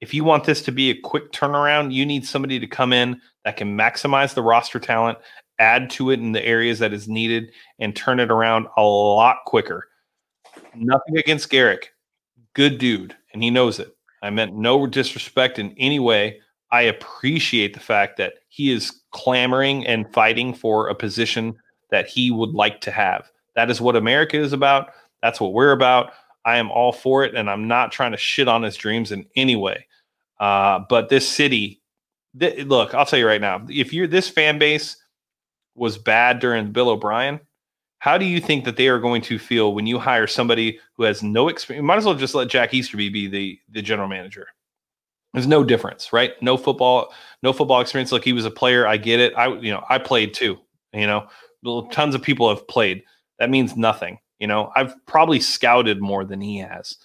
If 0.00 0.14
you 0.14 0.22
want 0.22 0.44
this 0.44 0.62
to 0.62 0.72
be 0.72 0.90
a 0.90 1.00
quick 1.00 1.32
turnaround, 1.32 1.92
you 1.92 2.06
need 2.06 2.24
somebody 2.24 2.60
to 2.60 2.66
come 2.66 2.92
in 2.92 3.20
that 3.44 3.56
can 3.56 3.76
maximize 3.76 4.34
the 4.34 4.42
roster 4.42 4.78
talent, 4.78 5.18
add 5.58 5.90
to 5.90 6.10
it 6.10 6.20
in 6.20 6.32
the 6.32 6.44
areas 6.44 6.78
that 6.78 6.92
is 6.92 7.08
needed, 7.08 7.52
and 7.78 7.94
turn 7.94 8.20
it 8.20 8.30
around 8.30 8.66
a 8.76 8.82
lot 8.82 9.38
quicker. 9.46 9.88
Nothing 10.74 11.18
against 11.18 11.50
Garrick. 11.50 11.92
Good 12.54 12.78
dude, 12.78 13.16
and 13.32 13.42
he 13.42 13.50
knows 13.50 13.78
it. 13.78 13.96
I 14.22 14.30
meant 14.30 14.54
no 14.54 14.86
disrespect 14.86 15.58
in 15.58 15.74
any 15.78 15.98
way. 15.98 16.40
I 16.70 16.82
appreciate 16.82 17.74
the 17.74 17.80
fact 17.80 18.16
that 18.18 18.34
he 18.48 18.70
is 18.70 19.00
clamoring 19.12 19.86
and 19.86 20.12
fighting 20.12 20.52
for 20.52 20.88
a 20.88 20.94
position 20.94 21.56
that 21.90 22.08
he 22.08 22.30
would 22.30 22.50
like 22.50 22.80
to 22.82 22.90
have. 22.90 23.30
That 23.54 23.70
is 23.70 23.80
what 23.80 23.96
America 23.96 24.36
is 24.36 24.52
about. 24.52 24.90
That's 25.22 25.40
what 25.40 25.52
we're 25.52 25.72
about. 25.72 26.12
I 26.44 26.58
am 26.58 26.70
all 26.70 26.92
for 26.92 27.24
it, 27.24 27.34
and 27.34 27.48
I'm 27.48 27.68
not 27.68 27.92
trying 27.92 28.12
to 28.12 28.18
shit 28.18 28.48
on 28.48 28.62
his 28.62 28.76
dreams 28.76 29.12
in 29.12 29.26
any 29.36 29.56
way. 29.56 29.86
Uh, 30.40 30.80
but 30.88 31.08
this 31.08 31.28
city, 31.28 31.80
th- 32.38 32.66
look, 32.66 32.94
I'll 32.94 33.06
tell 33.06 33.18
you 33.18 33.26
right 33.26 33.40
now, 33.40 33.64
if 33.68 33.92
you're 33.92 34.06
this 34.06 34.28
fan 34.28 34.58
base 34.58 34.96
was 35.78 35.98
bad 35.98 36.40
during 36.40 36.72
Bill 36.72 36.90
O'Brien, 36.90 37.40
how 38.00 38.16
do 38.16 38.24
you 38.24 38.40
think 38.40 38.64
that 38.64 38.76
they 38.76 38.88
are 38.88 38.98
going 38.98 39.22
to 39.22 39.38
feel 39.38 39.74
when 39.74 39.86
you 39.86 39.98
hire 39.98 40.26
somebody 40.26 40.78
who 40.96 41.02
has 41.04 41.22
no 41.22 41.48
experience? 41.48 41.84
Might 41.84 41.98
as 41.98 42.04
well 42.04 42.14
just 42.14 42.34
let 42.34 42.48
Jack 42.48 42.72
Easterby 42.72 43.08
be 43.08 43.28
the 43.28 43.58
the 43.70 43.82
general 43.82 44.08
manager. 44.08 44.48
There's 45.34 45.46
no 45.46 45.62
difference, 45.62 46.12
right? 46.12 46.40
No 46.42 46.56
football, 46.56 47.12
no 47.42 47.52
football 47.52 47.80
experience. 47.80 48.12
Look, 48.12 48.24
he 48.24 48.32
was 48.32 48.44
a 48.44 48.50
player. 48.50 48.86
I 48.86 48.96
get 48.96 49.20
it. 49.20 49.34
I, 49.36 49.48
you 49.58 49.70
know, 49.70 49.84
I 49.88 49.98
played 49.98 50.32
too. 50.32 50.58
You 50.92 51.06
know, 51.06 51.28
tons 51.90 52.14
of 52.14 52.22
people 52.22 52.48
have 52.48 52.66
played. 52.66 53.02
That 53.38 53.50
means 53.50 53.76
nothing. 53.76 54.18
You 54.38 54.46
know, 54.46 54.72
I've 54.74 54.94
probably 55.06 55.40
scouted 55.40 56.00
more 56.00 56.24
than 56.24 56.40
he 56.40 56.58
has. 56.58 56.96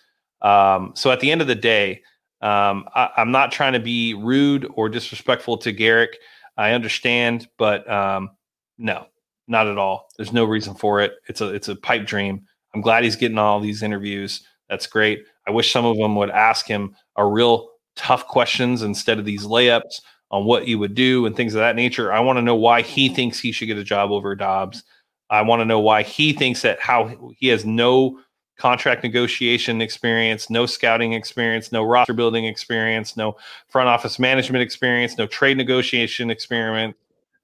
Um, 0.42 0.94
so 0.96 1.12
at 1.12 1.20
the 1.20 1.32
end 1.32 1.42
of 1.42 1.48
the 1.48 1.56
day, 1.56 2.02
um, 2.42 2.88
I, 2.94 3.10
am 3.18 3.32
not 3.32 3.52
trying 3.52 3.74
to 3.74 3.80
be 3.80 4.14
rude 4.14 4.70
or 4.76 4.90
disrespectful 4.90 5.58
to 5.60 5.72
Garrick. 5.72 6.18
I 6.58 6.72
understand, 6.72 7.48
but 7.58 7.90
um, 7.90 8.32
no, 8.78 9.08
not 9.48 9.68
at 9.68 9.78
all. 9.78 10.10
There's 10.18 10.34
no 10.34 10.46
reason 10.46 10.76
for 10.76 11.02
it. 11.02 11.14
It's 11.28 11.42
a 11.42 11.54
it's 11.54 11.68
a 11.68 11.76
pipe 11.76 12.06
dream. 12.06 12.46
I'm 12.74 12.82
glad 12.82 13.04
he's 13.04 13.16
getting 13.16 13.38
all 13.38 13.60
these 13.60 13.84
interviews. 13.84 14.46
That's 14.70 14.88
great. 14.88 15.26
I 15.48 15.52
wish 15.52 15.72
some 15.72 15.86
of 15.86 15.98
them 15.98 16.16
would 16.16 16.32
ask 16.32 16.66
him 16.66 16.96
a 17.16 17.26
real 17.26 17.70
tough 17.96 18.28
questions 18.28 18.82
instead 18.82 19.20
of 19.20 19.26
these 19.26 19.44
layups 19.44 20.02
on 20.32 20.46
what 20.46 20.66
he 20.66 20.76
would 20.76 20.96
do 20.96 21.26
and 21.26 21.36
things 21.36 21.54
of 21.54 21.60
that 21.60 21.76
nature. 21.76 22.12
I 22.12 22.20
want 22.20 22.38
to 22.38 22.42
know 22.42 22.56
why 22.56 22.82
he 22.82 23.10
thinks 23.10 23.40
he 23.40 23.52
should 23.52 23.68
get 23.68 23.78
a 23.78 23.84
job 23.84 24.12
over 24.12 24.36
Dobbs. 24.36 24.84
I 25.30 25.42
want 25.44 25.62
to 25.62 25.66
know 25.66 25.80
why 25.80 26.04
he 26.04 26.34
thinks 26.34 26.64
that 26.64 26.80
how 26.80 27.34
he 27.38 27.48
has 27.50 27.66
no 27.66 28.20
contract 28.58 29.04
negotiation 29.04 29.82
experience, 29.82 30.50
no 30.50 30.66
scouting 30.66 31.14
experience, 31.14 31.72
no 31.72 31.84
roster 31.84 32.14
building 32.14 32.46
experience, 32.46 33.18
no 33.18 33.36
front 33.68 33.90
office 33.90 34.20
management 34.20 34.62
experience, 34.62 35.18
no 35.18 35.28
trade 35.28 35.58
negotiation 35.58 36.30
experience, 36.30 36.96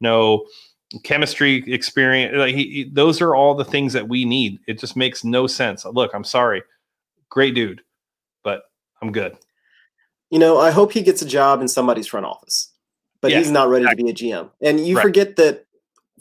no 0.01 0.45
chemistry 1.03 1.63
experience. 1.67 2.35
Like 2.35 2.55
he, 2.55 2.63
he, 2.63 2.83
those 2.91 3.21
are 3.21 3.35
all 3.35 3.53
the 3.55 3.65
things 3.65 3.93
that 3.93 4.07
we 4.07 4.25
need. 4.25 4.59
It 4.67 4.79
just 4.79 4.95
makes 4.95 5.23
no 5.23 5.47
sense. 5.47 5.85
Look, 5.85 6.11
I'm 6.13 6.23
sorry, 6.23 6.63
great 7.29 7.55
dude, 7.55 7.81
but 8.43 8.63
I'm 9.01 9.11
good. 9.11 9.37
You 10.31 10.39
know, 10.39 10.59
I 10.59 10.71
hope 10.71 10.91
he 10.91 11.01
gets 11.01 11.21
a 11.21 11.27
job 11.27 11.61
in 11.61 11.67
somebody's 11.67 12.07
front 12.07 12.25
office, 12.25 12.71
but 13.21 13.31
yeah, 13.31 13.39
he's 13.39 13.51
not 13.51 13.69
ready 13.69 13.85
exactly. 13.85 14.13
to 14.13 14.23
be 14.23 14.29
a 14.29 14.33
GM. 14.33 14.49
And 14.61 14.85
you 14.85 14.95
right. 14.95 15.03
forget 15.03 15.35
that 15.37 15.65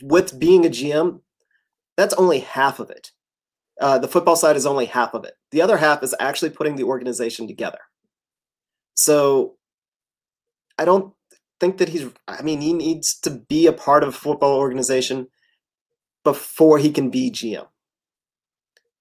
with 0.03 0.39
being 0.39 0.65
a 0.65 0.71
GM, 0.71 1.21
that's 1.97 2.15
only 2.15 2.41
half 2.41 2.79
of 2.79 2.91
it. 2.91 3.13
uh, 3.81 3.99
the 3.99 4.09
football 4.09 4.37
side 4.37 4.57
is 4.57 4.67
only 4.67 4.87
half 4.87 5.15
of 5.15 5.25
it. 5.25 5.35
The 5.51 5.63
other 5.63 5.77
half 5.77 6.03
is 6.03 6.15
actually 6.21 6.51
putting 6.51 6.77
the 6.77 6.85
organization 6.85 7.47
together. 7.47 7.79
So 8.95 9.57
I 10.79 10.85
don't 10.85 11.13
think 11.61 11.79
that 11.79 11.89
he's. 11.89 12.09
I 12.27 12.43
mean, 12.43 12.61
he 12.61 12.73
needs 12.73 13.19
to 13.21 13.31
be 13.31 13.67
a 13.67 13.73
part 13.73 14.03
of 14.03 14.11
a 14.11 14.13
football 14.13 14.59
organization 14.59 15.29
before 16.25 16.79
he 16.79 16.91
can 16.91 17.11
be 17.11 17.31
GM. 17.31 17.67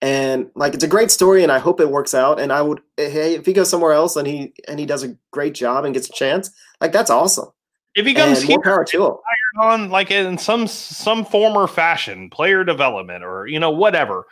And 0.01 0.51
like, 0.55 0.75
it's 0.75 0.83
a 0.83 0.87
great 0.87 1.09
story, 1.09 1.41
and 1.41 1.51
I 1.51 1.57
hope 1.57 1.79
it 1.79 1.89
works 1.89 2.13
out. 2.13 2.39
And 2.39 2.53
I 2.53 2.61
would, 2.61 2.81
eh, 2.97 3.09
hey, 3.09 3.33
if 3.33 3.45
he 3.45 3.53
goes 3.53 3.69
somewhere 3.69 3.93
else 3.93 4.15
and 4.15 4.27
he 4.27 4.53
and 4.67 4.79
he 4.79 4.85
does 4.85 5.03
a 5.03 5.17
great 5.31 5.53
job 5.53 5.85
and 5.85 5.93
gets 5.93 6.09
a 6.09 6.13
chance, 6.13 6.51
like 6.79 6.91
that's 6.91 7.09
awesome. 7.09 7.49
If 7.95 8.05
he 8.05 8.13
comes 8.13 8.39
and 8.39 8.47
here 8.47 8.57
more 8.57 8.63
power 8.63 8.85
to 8.85 9.05
him. 9.05 9.13
on 9.59 9.89
like 9.89 10.11
in 10.11 10.37
some 10.37 10.67
some 10.67 11.25
form 11.25 11.57
or 11.57 11.67
fashion, 11.67 12.29
player 12.29 12.63
development 12.63 13.23
or 13.23 13.47
you 13.47 13.59
know 13.59 13.71
whatever, 13.71 14.27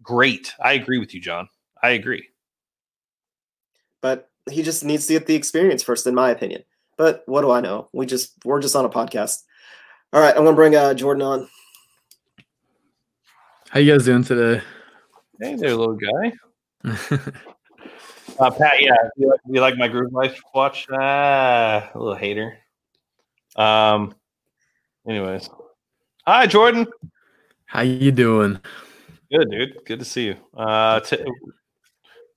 great. 0.00 0.54
I 0.62 0.74
agree 0.74 0.98
with 0.98 1.12
you, 1.12 1.20
John. 1.20 1.48
I 1.82 1.90
agree. 1.90 2.28
But 4.00 4.30
he 4.48 4.62
just 4.62 4.84
needs 4.84 5.06
to 5.06 5.14
get 5.14 5.26
the 5.26 5.34
experience 5.34 5.82
first, 5.82 6.06
in 6.06 6.14
my 6.14 6.30
opinion. 6.30 6.62
But 7.00 7.22
what 7.24 7.40
do 7.40 7.50
I 7.50 7.62
know? 7.62 7.88
We 7.94 8.04
just 8.04 8.34
we're 8.44 8.60
just 8.60 8.76
on 8.76 8.84
a 8.84 8.90
podcast. 8.90 9.38
All 10.12 10.20
right, 10.20 10.36
I'm 10.36 10.44
gonna 10.44 10.54
bring 10.54 10.76
uh, 10.76 10.92
Jordan 10.92 11.22
on. 11.22 11.48
How 13.70 13.80
you 13.80 13.90
guys 13.90 14.04
doing 14.04 14.22
today? 14.22 14.62
Hey 15.40 15.56
there, 15.56 15.74
little 15.74 15.96
guy. 15.96 16.32
Uh, 18.38 18.50
Pat, 18.50 18.80
yeah, 18.80 18.94
you 19.18 19.28
like, 19.28 19.40
you 19.46 19.60
like 19.60 19.76
my 19.76 19.86
Groove 19.88 20.14
Life 20.14 20.40
watch? 20.54 20.86
Ah, 20.90 21.90
a 21.94 21.98
little 21.98 22.14
hater. 22.14 22.56
Um. 23.56 24.14
Anyways, 25.06 25.50
hi, 26.26 26.46
Jordan. 26.46 26.86
How 27.66 27.80
you 27.82 28.12
doing? 28.12 28.60
Good, 29.30 29.50
dude. 29.50 29.84
Good 29.84 29.98
to 29.98 30.04
see 30.06 30.26
you. 30.26 30.36
Uh, 30.56 31.00
t- 31.00 31.22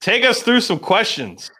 take 0.02 0.26
us 0.26 0.42
through 0.42 0.62
some 0.62 0.80
questions. 0.80 1.52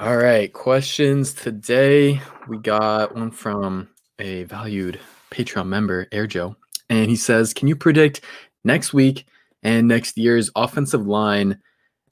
All 0.00 0.16
right, 0.16 0.52
questions 0.52 1.32
today. 1.32 2.20
We 2.48 2.58
got 2.58 3.14
one 3.14 3.30
from 3.30 3.88
a 4.18 4.42
valued 4.42 4.98
Patreon 5.30 5.68
member, 5.68 6.08
Air 6.10 6.26
Joe, 6.26 6.56
and 6.90 7.08
he 7.08 7.14
says, 7.14 7.54
"Can 7.54 7.68
you 7.68 7.76
predict 7.76 8.20
next 8.64 8.92
week 8.92 9.24
and 9.62 9.86
next 9.86 10.18
year's 10.18 10.50
offensive 10.56 11.06
line 11.06 11.60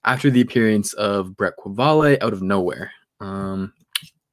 after 0.05 0.31
the 0.31 0.41
appearance 0.41 0.93
of 0.93 1.37
Brent 1.37 1.57
Qvale 1.59 2.23
out 2.23 2.33
of 2.33 2.41
nowhere?" 2.41 2.93
Um, 3.19 3.73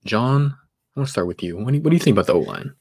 John, 0.06 0.56
I 0.96 1.00
want 1.00 1.08
to 1.08 1.12
start 1.12 1.26
with 1.26 1.42
you. 1.42 1.58
What 1.58 1.70
do 1.70 1.78
you, 1.78 1.82
what 1.82 1.90
do 1.90 1.96
you 1.96 2.00
think 2.04 2.14
about 2.14 2.28
the 2.28 2.34
O 2.34 2.40
line? 2.42 2.76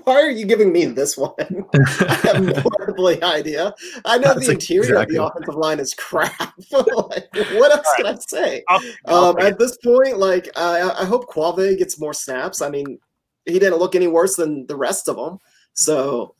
Why 0.04 0.14
are 0.22 0.30
you 0.30 0.46
giving 0.46 0.72
me 0.72 0.84
this 0.86 1.16
one? 1.16 1.32
I 2.00 2.14
have 2.24 2.42
no 2.42 3.08
idea. 3.22 3.74
I 4.04 4.18
know 4.18 4.34
That's 4.34 4.46
the 4.46 4.52
interior 4.52 4.82
exactly 4.82 5.16
of 5.16 5.22
the 5.22 5.26
offensive 5.32 5.54
line 5.56 5.80
is 5.80 5.94
crap. 5.94 6.54
like, 6.72 7.28
what 7.54 7.72
else 7.76 7.86
can 7.96 8.06
I 8.06 8.16
say? 8.26 8.64
I'll- 8.68 8.80
I'll 9.06 9.24
Um, 9.30 9.38
at 9.40 9.58
this 9.58 9.76
point, 9.78 10.18
like 10.18 10.48
I, 10.56 10.82
I 11.00 11.04
hope 11.04 11.28
Quave 11.28 11.78
gets 11.78 11.98
more 12.00 12.12
snaps. 12.14 12.60
I 12.62 12.70
mean, 12.70 12.98
he 13.46 13.58
didn't 13.58 13.78
look 13.78 13.94
any 13.94 14.06
worse 14.08 14.36
than 14.36 14.66
the 14.66 14.76
rest 14.76 15.08
of 15.08 15.16
them. 15.16 15.38
So, 15.72 16.34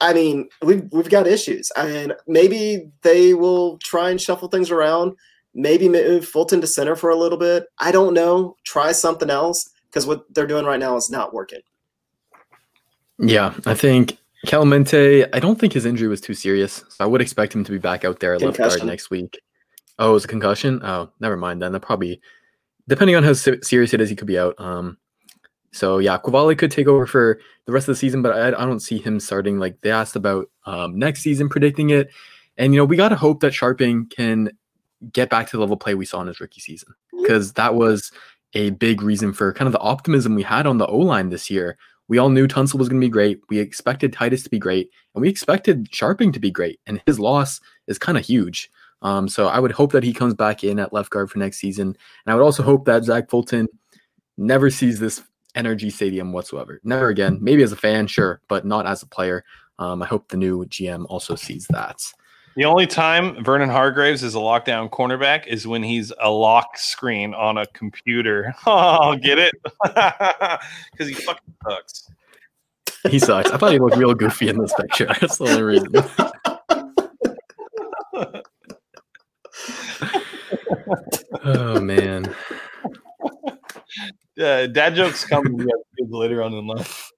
I 0.00 0.12
mean, 0.12 0.48
we've 0.62 0.84
we've 0.92 1.10
got 1.10 1.26
issues, 1.26 1.70
and 1.76 2.14
maybe 2.26 2.90
they 3.02 3.34
will 3.34 3.78
try 3.78 4.10
and 4.10 4.20
shuffle 4.20 4.48
things 4.48 4.70
around. 4.70 5.14
Maybe 5.54 5.88
move 5.88 6.26
Fulton 6.26 6.60
to 6.60 6.66
center 6.66 6.94
for 6.94 7.10
a 7.10 7.16
little 7.16 7.38
bit. 7.38 7.66
I 7.78 7.90
don't 7.90 8.14
know. 8.14 8.56
Try 8.64 8.92
something 8.92 9.30
else 9.30 9.68
because 9.90 10.06
what 10.06 10.22
they're 10.34 10.46
doing 10.46 10.64
right 10.66 10.78
now 10.78 10.96
is 10.96 11.10
not 11.10 11.32
working. 11.34 11.60
Yeah, 13.18 13.54
I 13.66 13.74
think 13.74 14.16
Kelemete, 14.46 15.28
I 15.32 15.40
don't 15.40 15.58
think 15.58 15.72
his 15.72 15.84
injury 15.84 16.08
was 16.08 16.20
too 16.20 16.34
serious. 16.34 16.84
So 16.88 17.04
I 17.04 17.06
would 17.06 17.20
expect 17.20 17.54
him 17.54 17.64
to 17.64 17.72
be 17.72 17.78
back 17.78 18.04
out 18.04 18.20
there 18.20 18.34
at 18.34 18.42
left 18.42 18.58
guard 18.58 18.84
next 18.84 19.10
week. 19.10 19.40
Oh, 19.98 20.10
it 20.10 20.14
was 20.14 20.24
a 20.24 20.28
concussion? 20.28 20.80
Oh, 20.84 21.10
never 21.20 21.36
mind 21.36 21.60
then. 21.60 21.72
That 21.72 21.80
probably, 21.80 22.20
depending 22.86 23.16
on 23.16 23.24
how 23.24 23.32
serious 23.32 23.92
it 23.92 24.00
is, 24.00 24.08
he 24.08 24.16
could 24.16 24.28
be 24.28 24.38
out. 24.38 24.54
Um, 24.58 24.96
so 25.72 25.98
yeah, 25.98 26.18
Qvale 26.18 26.56
could 26.56 26.70
take 26.70 26.86
over 26.86 27.06
for 27.06 27.40
the 27.66 27.72
rest 27.72 27.88
of 27.88 27.94
the 27.94 27.98
season, 27.98 28.22
but 28.22 28.32
I, 28.32 28.48
I 28.48 28.64
don't 28.64 28.80
see 28.80 28.98
him 28.98 29.20
starting. 29.20 29.58
Like 29.58 29.80
they 29.80 29.90
asked 29.90 30.16
about 30.16 30.48
um, 30.66 30.98
next 30.98 31.20
season, 31.22 31.48
predicting 31.48 31.90
it, 31.90 32.10
and 32.56 32.72
you 32.72 32.80
know 32.80 32.84
we 32.84 32.96
got 32.96 33.10
to 33.10 33.16
hope 33.16 33.40
that 33.40 33.52
Scharping 33.52 34.08
can 34.10 34.50
get 35.12 35.30
back 35.30 35.48
to 35.48 35.56
the 35.56 35.60
level 35.60 35.76
play 35.76 35.94
we 35.94 36.04
saw 36.04 36.20
in 36.20 36.26
his 36.26 36.40
rookie 36.40 36.60
season 36.60 36.94
because 37.12 37.52
that 37.54 37.74
was 37.74 38.10
a 38.54 38.70
big 38.70 39.02
reason 39.02 39.32
for 39.32 39.52
kind 39.52 39.66
of 39.66 39.72
the 39.72 39.78
optimism 39.78 40.34
we 40.34 40.42
had 40.42 40.66
on 40.66 40.78
the 40.78 40.86
O 40.86 40.98
line 40.98 41.28
this 41.28 41.50
year. 41.50 41.76
We 42.08 42.18
all 42.18 42.30
knew 42.30 42.48
Tunsil 42.48 42.78
was 42.78 42.88
going 42.88 43.00
to 43.00 43.06
be 43.06 43.10
great. 43.10 43.40
We 43.48 43.58
expected 43.58 44.12
Tytus 44.12 44.42
to 44.44 44.50
be 44.50 44.58
great, 44.58 44.90
and 45.14 45.22
we 45.22 45.28
expected 45.28 45.90
Scharping 45.90 46.32
to 46.32 46.40
be 46.40 46.50
great. 46.50 46.80
And 46.86 47.02
his 47.06 47.20
loss 47.20 47.60
is 47.86 47.98
kind 47.98 48.18
of 48.18 48.24
huge. 48.24 48.70
Um, 49.02 49.28
so 49.28 49.46
I 49.46 49.60
would 49.60 49.72
hope 49.72 49.92
that 49.92 50.02
he 50.02 50.12
comes 50.12 50.34
back 50.34 50.64
in 50.64 50.78
at 50.78 50.92
left 50.92 51.10
guard 51.10 51.30
for 51.30 51.38
next 51.38 51.58
season, 51.58 51.88
and 51.88 52.32
I 52.32 52.34
would 52.34 52.44
also 52.44 52.62
hope 52.62 52.84
that 52.86 53.04
Zach 53.04 53.30
Fulton 53.30 53.68
never 54.36 54.70
sees 54.70 54.98
this 54.98 55.22
energy 55.54 55.90
stadium 55.90 56.32
whatsoever. 56.32 56.80
Never 56.84 57.08
again. 57.08 57.38
Maybe 57.40 57.62
as 57.62 57.72
a 57.72 57.76
fan, 57.76 58.06
sure, 58.06 58.40
but 58.48 58.64
not 58.64 58.86
as 58.86 59.02
a 59.02 59.06
player. 59.06 59.44
Um, 59.78 60.02
I 60.02 60.06
hope 60.06 60.28
the 60.28 60.36
new 60.36 60.64
GM 60.66 61.06
also 61.08 61.34
sees 61.34 61.66
that. 61.68 62.00
The 62.56 62.64
only 62.64 62.86
time 62.86 63.42
Vernon 63.44 63.68
Hargreaves 63.68 64.22
is 64.22 64.34
a 64.34 64.38
lockdown 64.38 64.90
cornerback 64.90 65.46
is 65.46 65.66
when 65.66 65.82
he's 65.82 66.12
a 66.20 66.30
lock 66.30 66.76
screen 66.76 67.34
on 67.34 67.58
a 67.58 67.66
computer. 67.68 68.54
Oh, 68.66 69.16
get 69.16 69.38
it? 69.38 69.54
Because 69.84 71.08
he 71.08 71.14
fucking 71.14 71.54
sucks. 71.64 72.10
He 73.08 73.18
sucks. 73.18 73.50
I 73.50 73.56
thought 73.56 73.72
he 73.72 73.78
looked 73.78 73.96
real 73.96 74.14
goofy 74.14 74.48
in 74.48 74.58
this 74.58 74.74
picture. 74.74 75.06
That's 75.20 75.38
the 75.38 75.44
only 75.44 75.62
reason. 75.62 75.92
oh 81.44 81.80
man. 81.80 82.34
Yeah, 84.36 84.66
dad 84.66 84.94
jokes 84.94 85.24
come 85.24 85.44
when 85.44 85.58
you 85.58 85.66
have 85.68 85.80
kids 85.98 86.10
later 86.12 86.42
on 86.42 86.52
in 86.54 86.66
life. 86.66 87.10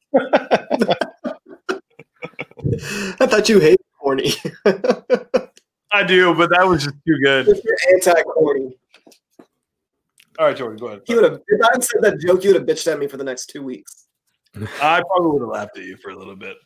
I 3.21 3.27
thought 3.27 3.49
you 3.49 3.59
hated 3.59 3.81
corny. 4.11 4.33
I 5.93 6.05
do, 6.05 6.35
but 6.35 6.51
that 6.51 6.67
was 6.67 6.85
just 6.85 6.97
too 7.07 7.19
good. 7.23 7.47
You're 7.47 7.95
anti-corny. 7.95 8.77
All 10.39 10.47
right, 10.47 10.57
Jordan, 10.57 10.79
go 10.79 10.87
ahead. 10.87 11.03
He 11.07 11.15
would 11.15 11.25
have. 11.25 11.41
If 11.47 11.61
I 11.63 11.69
had 11.73 11.85
said 11.85 12.03
that 12.03 12.21
joke, 12.21 12.45
you 12.45 12.53
would 12.53 12.61
have 12.61 12.69
bitched 12.69 12.91
at 12.91 12.99
me 12.99 13.09
for 13.09 13.17
the 13.17 13.25
next 13.25 13.47
two 13.47 13.63
weeks. 13.63 14.07
I 14.81 15.03
probably 15.07 15.33
would 15.33 15.43
have 15.43 15.51
laughed 15.51 15.79
at 15.79 15.85
you 15.85 15.97
for 15.97 16.11
a 16.11 16.17
little 16.17 16.37
bit. 16.37 16.57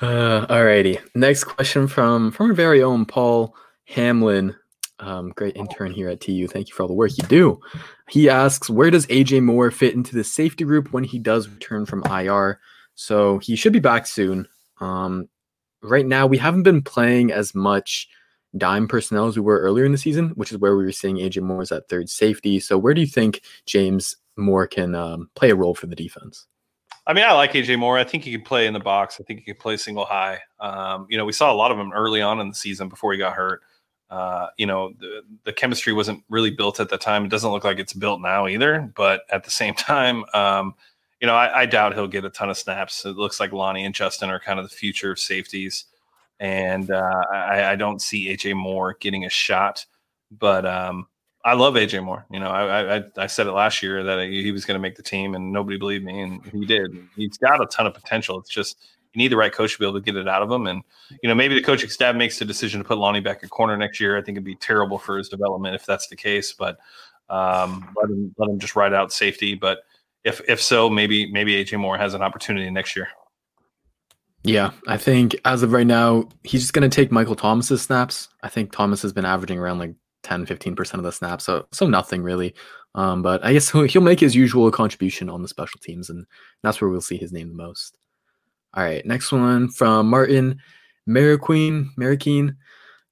Uh, 0.00 0.46
alrighty. 0.46 1.00
Next 1.14 1.44
question 1.44 1.88
from 1.88 2.30
from 2.30 2.50
our 2.50 2.54
very 2.54 2.82
own 2.82 3.04
Paul 3.04 3.56
Hamlin. 3.86 4.54
Um, 5.00 5.30
great 5.30 5.56
intern 5.56 5.90
here 5.92 6.08
at 6.08 6.20
TU. 6.20 6.46
Thank 6.46 6.68
you 6.68 6.74
for 6.74 6.82
all 6.82 6.88
the 6.88 6.94
work 6.94 7.10
you 7.16 7.26
do. 7.26 7.58
He 8.08 8.30
asks, 8.30 8.70
where 8.70 8.90
does 8.90 9.06
AJ 9.08 9.42
Moore 9.42 9.70
fit 9.72 9.94
into 9.94 10.14
the 10.14 10.22
safety 10.22 10.64
group 10.64 10.92
when 10.92 11.02
he 11.02 11.18
does 11.18 11.48
return 11.48 11.84
from 11.84 12.04
IR? 12.04 12.60
So 12.94 13.38
he 13.38 13.56
should 13.56 13.72
be 13.72 13.80
back 13.80 14.06
soon. 14.06 14.46
Um, 14.80 15.28
right 15.84 16.06
now, 16.06 16.26
we 16.26 16.38
haven't 16.38 16.62
been 16.62 16.82
playing 16.82 17.32
as 17.32 17.54
much 17.54 18.08
dime 18.56 18.88
personnel 18.88 19.26
as 19.26 19.36
we 19.36 19.42
were 19.42 19.58
earlier 19.60 19.84
in 19.84 19.92
the 19.92 19.98
season, 19.98 20.30
which 20.30 20.52
is 20.52 20.58
where 20.58 20.76
we 20.76 20.84
were 20.84 20.92
seeing 20.92 21.16
AJ 21.16 21.42
Moore 21.42 21.62
as 21.62 21.72
at 21.72 21.88
third 21.88 22.08
safety. 22.08 22.60
So 22.60 22.78
where 22.78 22.94
do 22.94 23.00
you 23.00 23.06
think 23.06 23.42
James 23.66 24.16
Moore 24.36 24.66
can 24.66 24.94
um, 24.94 25.30
play 25.34 25.50
a 25.50 25.56
role 25.56 25.74
for 25.74 25.86
the 25.86 25.96
defense? 25.96 26.46
I 27.06 27.12
mean, 27.12 27.24
I 27.24 27.32
like 27.32 27.52
AJ 27.52 27.78
Moore. 27.78 27.98
I 27.98 28.04
think 28.04 28.24
he 28.24 28.32
can 28.32 28.42
play 28.42 28.66
in 28.66 28.72
the 28.72 28.80
box. 28.80 29.18
I 29.20 29.24
think 29.24 29.40
he 29.40 29.44
can 29.44 29.56
play 29.56 29.76
single 29.76 30.06
high. 30.06 30.38
Um, 30.60 31.06
you 31.10 31.18
know, 31.18 31.24
we 31.24 31.32
saw 31.32 31.52
a 31.52 31.54
lot 31.54 31.70
of 31.70 31.78
him 31.78 31.92
early 31.92 32.22
on 32.22 32.40
in 32.40 32.48
the 32.48 32.54
season 32.54 32.88
before 32.88 33.12
he 33.12 33.18
got 33.18 33.34
hurt. 33.34 33.60
Uh, 34.08 34.48
you 34.56 34.66
know, 34.66 34.92
the, 35.00 35.22
the 35.44 35.52
chemistry 35.52 35.92
wasn't 35.92 36.22
really 36.28 36.50
built 36.50 36.80
at 36.80 36.88
the 36.88 36.96
time. 36.96 37.24
It 37.24 37.30
doesn't 37.30 37.50
look 37.50 37.64
like 37.64 37.78
it's 37.78 37.92
built 37.92 38.20
now 38.20 38.46
either. 38.46 38.90
But 38.96 39.22
at 39.30 39.44
the 39.44 39.50
same 39.50 39.74
time, 39.74 40.24
um, 40.32 40.74
you 41.24 41.26
know, 41.26 41.36
I, 41.36 41.60
I 41.60 41.64
doubt 41.64 41.94
he'll 41.94 42.06
get 42.06 42.26
a 42.26 42.28
ton 42.28 42.50
of 42.50 42.58
snaps. 42.58 43.06
It 43.06 43.16
looks 43.16 43.40
like 43.40 43.50
Lonnie 43.50 43.86
and 43.86 43.94
Justin 43.94 44.28
are 44.28 44.38
kind 44.38 44.58
of 44.60 44.68
the 44.68 44.76
future 44.76 45.10
of 45.10 45.18
safeties. 45.18 45.86
And 46.38 46.90
uh, 46.90 47.22
I, 47.32 47.70
I 47.70 47.76
don't 47.76 48.02
see 48.02 48.28
AJ 48.28 48.54
Moore 48.56 48.94
getting 49.00 49.24
a 49.24 49.30
shot. 49.30 49.86
But 50.30 50.66
um, 50.66 51.06
I 51.42 51.54
love 51.54 51.76
AJ 51.76 52.04
Moore. 52.04 52.26
You 52.30 52.40
know, 52.40 52.50
I, 52.50 52.98
I 52.98 53.04
I 53.16 53.26
said 53.26 53.46
it 53.46 53.52
last 53.52 53.82
year 53.82 54.04
that 54.04 54.28
he 54.28 54.52
was 54.52 54.66
going 54.66 54.74
to 54.74 54.82
make 54.82 54.96
the 54.96 55.02
team, 55.02 55.34
and 55.34 55.50
nobody 55.50 55.78
believed 55.78 56.04
me, 56.04 56.20
and 56.20 56.44
he 56.44 56.66
did. 56.66 56.94
He's 57.16 57.38
got 57.38 57.62
a 57.62 57.66
ton 57.68 57.86
of 57.86 57.94
potential. 57.94 58.38
It's 58.38 58.50
just 58.50 58.76
you 59.14 59.18
need 59.18 59.32
the 59.32 59.38
right 59.38 59.50
coach 59.50 59.72
to 59.72 59.78
be 59.78 59.86
able 59.86 59.98
to 59.98 60.04
get 60.04 60.16
it 60.16 60.28
out 60.28 60.42
of 60.42 60.50
him. 60.50 60.66
And 60.66 60.82
you 61.22 61.28
know, 61.30 61.34
maybe 61.34 61.54
the 61.54 61.62
coaching 61.62 61.88
staff 61.88 62.14
makes 62.14 62.38
the 62.38 62.44
decision 62.44 62.82
to 62.82 62.86
put 62.86 62.98
Lonnie 62.98 63.20
back 63.20 63.42
at 63.42 63.48
corner 63.48 63.78
next 63.78 63.98
year. 63.98 64.18
I 64.18 64.20
think 64.20 64.36
it'd 64.36 64.44
be 64.44 64.56
terrible 64.56 64.98
for 64.98 65.16
his 65.16 65.30
development 65.30 65.74
if 65.74 65.86
that's 65.86 66.08
the 66.08 66.16
case. 66.16 66.52
But 66.52 66.76
um, 67.30 67.94
let 67.96 68.10
him 68.10 68.34
let 68.36 68.50
him 68.50 68.58
just 68.58 68.76
ride 68.76 68.92
out 68.92 69.10
safety. 69.10 69.54
But 69.54 69.78
if 70.24 70.40
if 70.48 70.60
so, 70.60 70.90
maybe 70.90 71.30
maybe 71.30 71.64
AJ 71.64 71.78
Moore 71.78 71.98
has 71.98 72.14
an 72.14 72.22
opportunity 72.22 72.70
next 72.70 72.96
year. 72.96 73.08
Yeah, 74.42 74.72
I 74.86 74.98
think 74.98 75.34
as 75.46 75.62
of 75.62 75.72
right 75.72 75.86
now, 75.86 76.28
he's 76.42 76.60
just 76.60 76.74
going 76.74 76.88
to 76.88 76.94
take 76.94 77.10
Michael 77.10 77.34
Thomas's 77.34 77.80
snaps. 77.80 78.28
I 78.42 78.50
think 78.50 78.72
Thomas 78.72 79.00
has 79.00 79.12
been 79.12 79.24
averaging 79.24 79.58
around 79.58 79.78
like 79.78 79.94
10, 80.22 80.44
15% 80.44 80.94
of 80.94 81.02
the 81.02 81.12
snaps. 81.12 81.44
So, 81.44 81.66
so 81.72 81.86
nothing 81.86 82.22
really. 82.22 82.54
Um, 82.94 83.22
but 83.22 83.42
I 83.42 83.54
guess 83.54 83.70
he'll, 83.88 84.02
make 84.02 84.20
his 84.20 84.36
usual 84.36 84.70
contribution 84.70 85.30
on 85.30 85.40
the 85.40 85.48
special 85.48 85.80
teams, 85.80 86.10
and 86.10 86.26
that's 86.62 86.80
where 86.80 86.90
we'll 86.90 87.00
see 87.00 87.16
his 87.16 87.32
name 87.32 87.48
the 87.48 87.54
most. 87.54 87.96
All 88.74 88.84
right, 88.84 89.04
next 89.06 89.32
one 89.32 89.70
from 89.70 90.08
Martin 90.08 90.60
Mariqueen. 91.08 91.88
Mariqueen. 91.98 92.56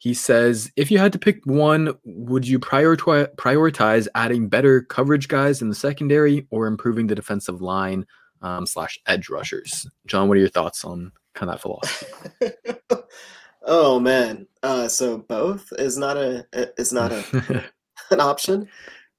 He 0.03 0.15
says, 0.15 0.69
if 0.75 0.91
you 0.91 0.99
had 0.99 1.13
to 1.13 1.19
pick 1.21 1.47
one, 1.47 1.95
would 2.03 2.45
you 2.45 2.59
prioritize 2.59 3.33
prioritize 3.37 4.09
adding 4.17 4.49
better 4.49 4.83
coverage 4.83 5.29
guys 5.29 5.63
in 5.63 5.69
the 5.69 5.77
secondary 5.77 6.45
or 6.51 6.67
improving 6.67 7.07
the 7.07 7.15
defensive 7.15 7.63
line 7.63 8.05
um, 8.41 8.67
slash 8.67 8.99
edge 9.07 9.29
rushers? 9.29 9.87
John, 10.09 10.27
what 10.27 10.37
are 10.37 10.41
your 10.41 10.49
thoughts 10.49 10.85
on 10.85 11.13
kind 11.35 11.53
of 11.53 11.55
that 11.55 11.63
philosophy? 11.63 13.05
oh 13.63 14.01
man, 14.01 14.49
uh, 14.65 14.89
so 14.89 15.19
both 15.19 15.73
is 15.79 15.97
not 15.97 16.17
a 16.17 16.49
is 16.53 16.93
not 16.93 17.13
a 17.13 17.65
an 18.11 18.19
option. 18.19 18.69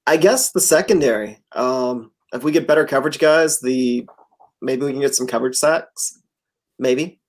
I 0.06 0.18
guess 0.18 0.52
the 0.52 0.60
secondary. 0.60 1.42
Um, 1.52 2.10
if 2.34 2.44
we 2.44 2.52
get 2.52 2.68
better 2.68 2.84
coverage 2.84 3.18
guys, 3.18 3.58
the 3.58 4.06
maybe 4.60 4.84
we 4.84 4.92
can 4.92 5.00
get 5.00 5.14
some 5.14 5.26
coverage 5.26 5.56
sacks. 5.56 6.20
Maybe. 6.78 7.20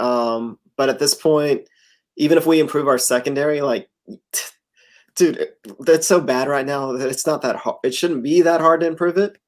Um, 0.00 0.58
but 0.76 0.88
at 0.88 0.98
this 0.98 1.14
point, 1.14 1.68
even 2.16 2.38
if 2.38 2.46
we 2.46 2.60
improve 2.60 2.88
our 2.88 2.98
secondary, 2.98 3.60
like, 3.60 3.88
dude, 5.14 5.48
that's 5.80 6.06
so 6.06 6.20
bad 6.20 6.48
right 6.48 6.66
now 6.66 6.92
that 6.92 7.08
it's 7.08 7.26
not 7.26 7.42
that 7.42 7.56
hard. 7.56 7.78
It 7.84 7.94
shouldn't 7.94 8.22
be 8.22 8.42
that 8.42 8.60
hard 8.60 8.80
to 8.80 8.86
improve 8.86 9.16
it. 9.16 9.38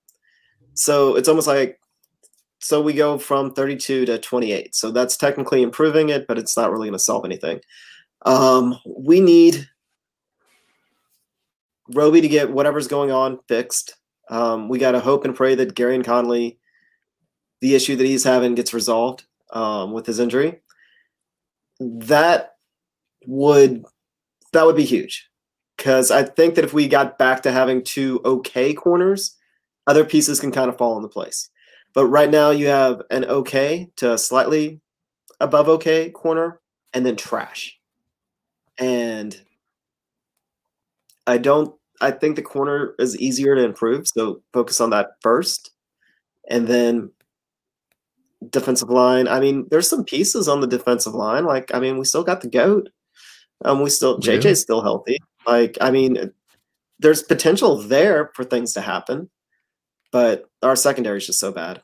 So 0.74 1.16
it's 1.16 1.28
almost 1.28 1.46
like, 1.46 1.78
so 2.58 2.80
we 2.80 2.92
go 2.92 3.18
from 3.18 3.52
32 3.52 4.06
to 4.06 4.18
28. 4.18 4.74
So 4.74 4.90
that's 4.90 5.16
technically 5.16 5.62
improving 5.62 6.10
it, 6.10 6.26
but 6.26 6.38
it's 6.38 6.56
not 6.56 6.70
really 6.70 6.86
going 6.88 6.98
to 6.98 6.98
solve 6.98 7.24
anything. 7.24 7.60
Um, 8.24 8.78
we 8.86 9.20
need 9.20 9.68
Roby 11.92 12.20
to 12.20 12.28
get 12.28 12.52
whatever's 12.52 12.86
going 12.86 13.10
on 13.10 13.40
fixed. 13.48 13.96
Um, 14.30 14.68
we 14.68 14.78
got 14.78 14.92
to 14.92 15.00
hope 15.00 15.24
and 15.24 15.34
pray 15.34 15.54
that 15.56 15.74
Gareon 15.74 16.04
Conley, 16.04 16.58
the 17.60 17.74
issue 17.74 17.96
that 17.96 18.06
he's 18.06 18.24
having, 18.24 18.54
gets 18.54 18.72
resolved 18.72 19.24
um, 19.52 19.92
with 19.92 20.06
his 20.06 20.20
injury. 20.20 20.60
That 21.80 22.51
would 23.26 23.84
that 24.52 24.66
would 24.66 24.76
be 24.76 24.84
huge 24.84 25.28
because 25.76 26.10
I 26.10 26.22
think 26.22 26.54
that 26.54 26.64
if 26.64 26.72
we 26.72 26.86
got 26.86 27.18
back 27.18 27.42
to 27.42 27.52
having 27.52 27.82
two 27.82 28.20
okay 28.24 28.74
corners, 28.74 29.36
other 29.86 30.04
pieces 30.04 30.40
can 30.40 30.52
kind 30.52 30.68
of 30.68 30.78
fall 30.78 30.96
into 30.96 31.08
place. 31.08 31.50
But 31.94 32.06
right 32.06 32.30
now, 32.30 32.50
you 32.50 32.68
have 32.68 33.02
an 33.10 33.24
okay 33.24 33.90
to 33.96 34.16
slightly 34.16 34.80
above 35.40 35.68
okay 35.68 36.10
corner, 36.10 36.60
and 36.94 37.04
then 37.04 37.16
trash. 37.16 37.78
And 38.78 39.38
I 41.26 41.38
don't. 41.38 41.74
I 42.00 42.10
think 42.10 42.36
the 42.36 42.42
corner 42.42 42.94
is 42.98 43.18
easier 43.18 43.54
to 43.54 43.64
improve, 43.64 44.08
so 44.08 44.42
focus 44.52 44.80
on 44.80 44.90
that 44.90 45.10
first, 45.20 45.72
and 46.48 46.66
then 46.66 47.10
defensive 48.50 48.90
line. 48.90 49.28
I 49.28 49.40
mean, 49.40 49.66
there's 49.70 49.88
some 49.88 50.04
pieces 50.04 50.48
on 50.48 50.60
the 50.60 50.66
defensive 50.66 51.14
line. 51.14 51.44
Like, 51.44 51.72
I 51.74 51.80
mean, 51.80 51.98
we 51.98 52.04
still 52.04 52.24
got 52.24 52.40
the 52.40 52.48
goat. 52.48 52.88
Um, 53.64 53.82
we 53.82 53.90
still 53.90 54.18
JJ's 54.18 54.44
yeah. 54.44 54.54
still 54.54 54.82
healthy. 54.82 55.18
Like, 55.46 55.78
I 55.80 55.90
mean, 55.90 56.32
there's 56.98 57.22
potential 57.22 57.76
there 57.76 58.30
for 58.34 58.44
things 58.44 58.74
to 58.74 58.80
happen, 58.80 59.30
but 60.10 60.48
our 60.62 60.76
secondary 60.76 61.18
is 61.18 61.26
just 61.26 61.40
so 61.40 61.52
bad. 61.52 61.82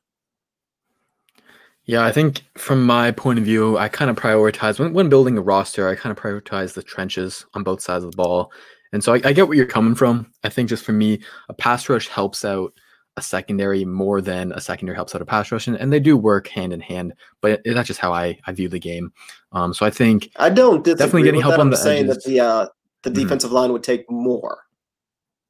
Yeah, 1.84 2.04
I 2.04 2.12
think 2.12 2.42
from 2.56 2.84
my 2.84 3.12
point 3.12 3.38
of 3.38 3.46
view, 3.46 3.78
I 3.78 3.88
kind 3.88 4.10
of 4.10 4.16
prioritize 4.16 4.78
when, 4.78 4.92
when 4.92 5.08
building 5.08 5.38
a 5.38 5.40
roster, 5.40 5.88
I 5.88 5.94
kind 5.94 6.16
of 6.16 6.22
prioritize 6.22 6.74
the 6.74 6.82
trenches 6.82 7.46
on 7.54 7.62
both 7.62 7.80
sides 7.80 8.04
of 8.04 8.10
the 8.10 8.16
ball. 8.16 8.52
And 8.92 9.02
so 9.02 9.14
I, 9.14 9.22
I 9.24 9.32
get 9.32 9.48
where 9.48 9.56
you're 9.56 9.66
coming 9.66 9.94
from. 9.94 10.30
I 10.44 10.50
think 10.50 10.68
just 10.68 10.84
for 10.84 10.92
me, 10.92 11.20
a 11.48 11.54
pass 11.54 11.88
rush 11.88 12.08
helps 12.08 12.44
out 12.44 12.74
a 13.18 13.22
secondary 13.22 13.84
more 13.84 14.20
than 14.20 14.52
a 14.52 14.60
secondary 14.60 14.94
helps 14.94 15.14
out 15.14 15.20
a 15.20 15.26
pass 15.26 15.50
rush, 15.52 15.66
and, 15.66 15.76
and 15.76 15.92
they 15.92 16.00
do 16.00 16.16
work 16.16 16.48
hand 16.48 16.72
in 16.72 16.80
hand. 16.80 17.12
But 17.40 17.60
it, 17.64 17.74
that's 17.74 17.88
just 17.88 18.00
how 18.00 18.12
I, 18.12 18.38
I 18.46 18.52
view 18.52 18.68
the 18.68 18.78
game. 18.78 19.12
Um, 19.52 19.74
so 19.74 19.84
I 19.84 19.90
think 19.90 20.30
I 20.36 20.48
don't 20.48 20.84
definitely 20.84 21.24
getting 21.24 21.40
help 21.40 21.52
that. 21.52 21.60
on 21.60 21.66
I'm 21.66 21.70
the 21.70 21.76
saying 21.76 22.08
edges. 22.08 22.24
that 22.24 22.30
the 22.30 22.40
uh, 22.40 22.66
the 23.02 23.10
mm-hmm. 23.10 23.22
defensive 23.22 23.48
mm-hmm. 23.48 23.56
line 23.56 23.72
would 23.72 23.82
take 23.82 24.10
more. 24.10 24.64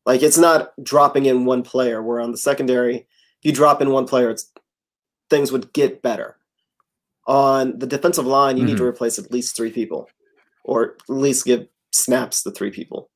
Like 0.06 0.22
it's 0.22 0.38
not 0.38 0.72
dropping 0.82 1.26
in 1.26 1.44
one 1.44 1.62
player. 1.62 2.02
Where 2.02 2.20
on 2.20 2.32
the 2.32 2.38
secondary, 2.38 2.96
if 2.96 3.06
you 3.42 3.52
drop 3.52 3.82
in 3.82 3.90
one 3.90 4.06
player, 4.06 4.30
it's 4.30 4.50
things 5.30 5.52
would 5.52 5.72
get 5.72 6.02
better. 6.02 6.36
On 7.26 7.78
the 7.78 7.86
defensive 7.86 8.26
line, 8.26 8.56
you 8.56 8.62
mm-hmm. 8.62 8.68
need 8.68 8.76
to 8.78 8.82
mm-hmm. 8.82 8.88
replace 8.88 9.18
at 9.18 9.30
least 9.30 9.54
three 9.54 9.70
people, 9.70 10.08
or 10.64 10.94
at 10.94 11.10
least 11.10 11.44
give 11.44 11.68
snaps 11.92 12.42
to 12.42 12.50
three 12.50 12.70
people. 12.70 13.10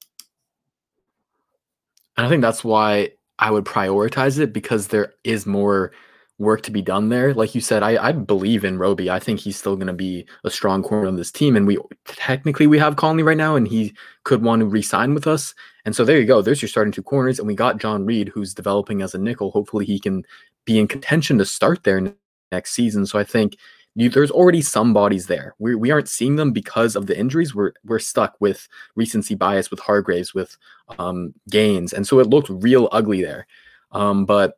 And 2.16 2.26
I 2.26 2.28
think 2.28 2.42
that's 2.42 2.62
why 2.62 3.12
I 3.38 3.50
would 3.50 3.64
prioritize 3.64 4.38
it 4.38 4.52
because 4.52 4.88
there 4.88 5.14
is 5.24 5.46
more 5.46 5.92
work 6.38 6.62
to 6.62 6.70
be 6.70 6.82
done 6.82 7.08
there. 7.08 7.32
Like 7.34 7.54
you 7.54 7.60
said, 7.60 7.82
I, 7.82 8.08
I 8.08 8.12
believe 8.12 8.64
in 8.64 8.78
Roby. 8.78 9.10
I 9.10 9.18
think 9.18 9.40
he's 9.40 9.56
still 9.56 9.76
going 9.76 9.86
to 9.86 9.92
be 9.92 10.26
a 10.44 10.50
strong 10.50 10.82
corner 10.82 11.06
on 11.06 11.16
this 11.16 11.30
team. 11.30 11.56
And 11.56 11.66
we 11.66 11.78
technically 12.04 12.66
we 12.66 12.78
have 12.78 12.96
Conley 12.96 13.22
right 13.22 13.36
now, 13.36 13.54
and 13.54 13.66
he 13.68 13.94
could 14.24 14.42
want 14.42 14.60
to 14.60 14.66
re-sign 14.66 15.14
with 15.14 15.26
us. 15.26 15.54
And 15.84 15.94
so 15.94 16.04
there 16.04 16.18
you 16.18 16.26
go. 16.26 16.42
There's 16.42 16.62
your 16.62 16.68
starting 16.68 16.92
two 16.92 17.02
corners, 17.02 17.38
and 17.38 17.48
we 17.48 17.54
got 17.54 17.78
John 17.78 18.04
Reid, 18.04 18.28
who's 18.28 18.54
developing 18.54 19.02
as 19.02 19.14
a 19.14 19.18
nickel. 19.18 19.50
Hopefully, 19.50 19.84
he 19.84 19.98
can 19.98 20.24
be 20.64 20.78
in 20.78 20.88
contention 20.88 21.38
to 21.38 21.44
start 21.44 21.84
there 21.84 22.14
next 22.50 22.72
season. 22.72 23.06
So 23.06 23.18
I 23.18 23.24
think 23.24 23.56
you, 23.94 24.08
there's 24.08 24.30
already 24.30 24.62
some 24.62 24.92
bodies 24.92 25.26
there. 25.26 25.54
We, 25.58 25.74
we 25.74 25.90
aren't 25.90 26.08
seeing 26.08 26.36
them 26.36 26.52
because 26.52 26.96
of 26.96 27.06
the 27.06 27.18
injuries. 27.18 27.54
We're 27.54 27.72
we're 27.84 27.98
stuck 27.98 28.36
with 28.40 28.68
recency 28.94 29.34
bias 29.34 29.70
with 29.70 29.80
Hargreaves, 29.80 30.32
with 30.34 30.56
um, 30.98 31.34
Gaines, 31.50 31.92
and 31.92 32.06
so 32.06 32.18
it 32.18 32.28
looked 32.28 32.48
real 32.48 32.88
ugly 32.92 33.22
there. 33.22 33.46
Um, 33.90 34.24
but 34.24 34.56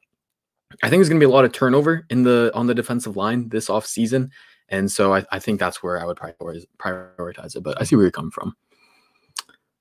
I 0.83 0.89
think 0.89 0.99
there's 0.99 1.09
going 1.09 1.21
to 1.21 1.27
be 1.27 1.31
a 1.31 1.35
lot 1.35 1.45
of 1.45 1.53
turnover 1.53 2.07
in 2.11 2.23
the 2.23 2.53
on 2.55 2.67
the 2.67 2.75
defensive 2.75 3.17
line 3.17 3.49
this 3.49 3.69
off 3.69 3.87
season, 3.87 4.31
and 4.69 4.91
so 4.91 5.15
I, 5.15 5.25
I 5.33 5.41
think 5.41 5.59
that's 5.59 5.83
where 5.83 6.01
I 6.01 6.05
would 6.05 6.17
prioritize 6.17 6.65
prioritize 6.79 7.57
it. 7.57 7.63
But 7.63 7.81
I 7.81 7.85
see 7.85 7.97
where 7.97 8.05
you're 8.05 8.13
coming 8.13 8.31
from. 8.31 8.55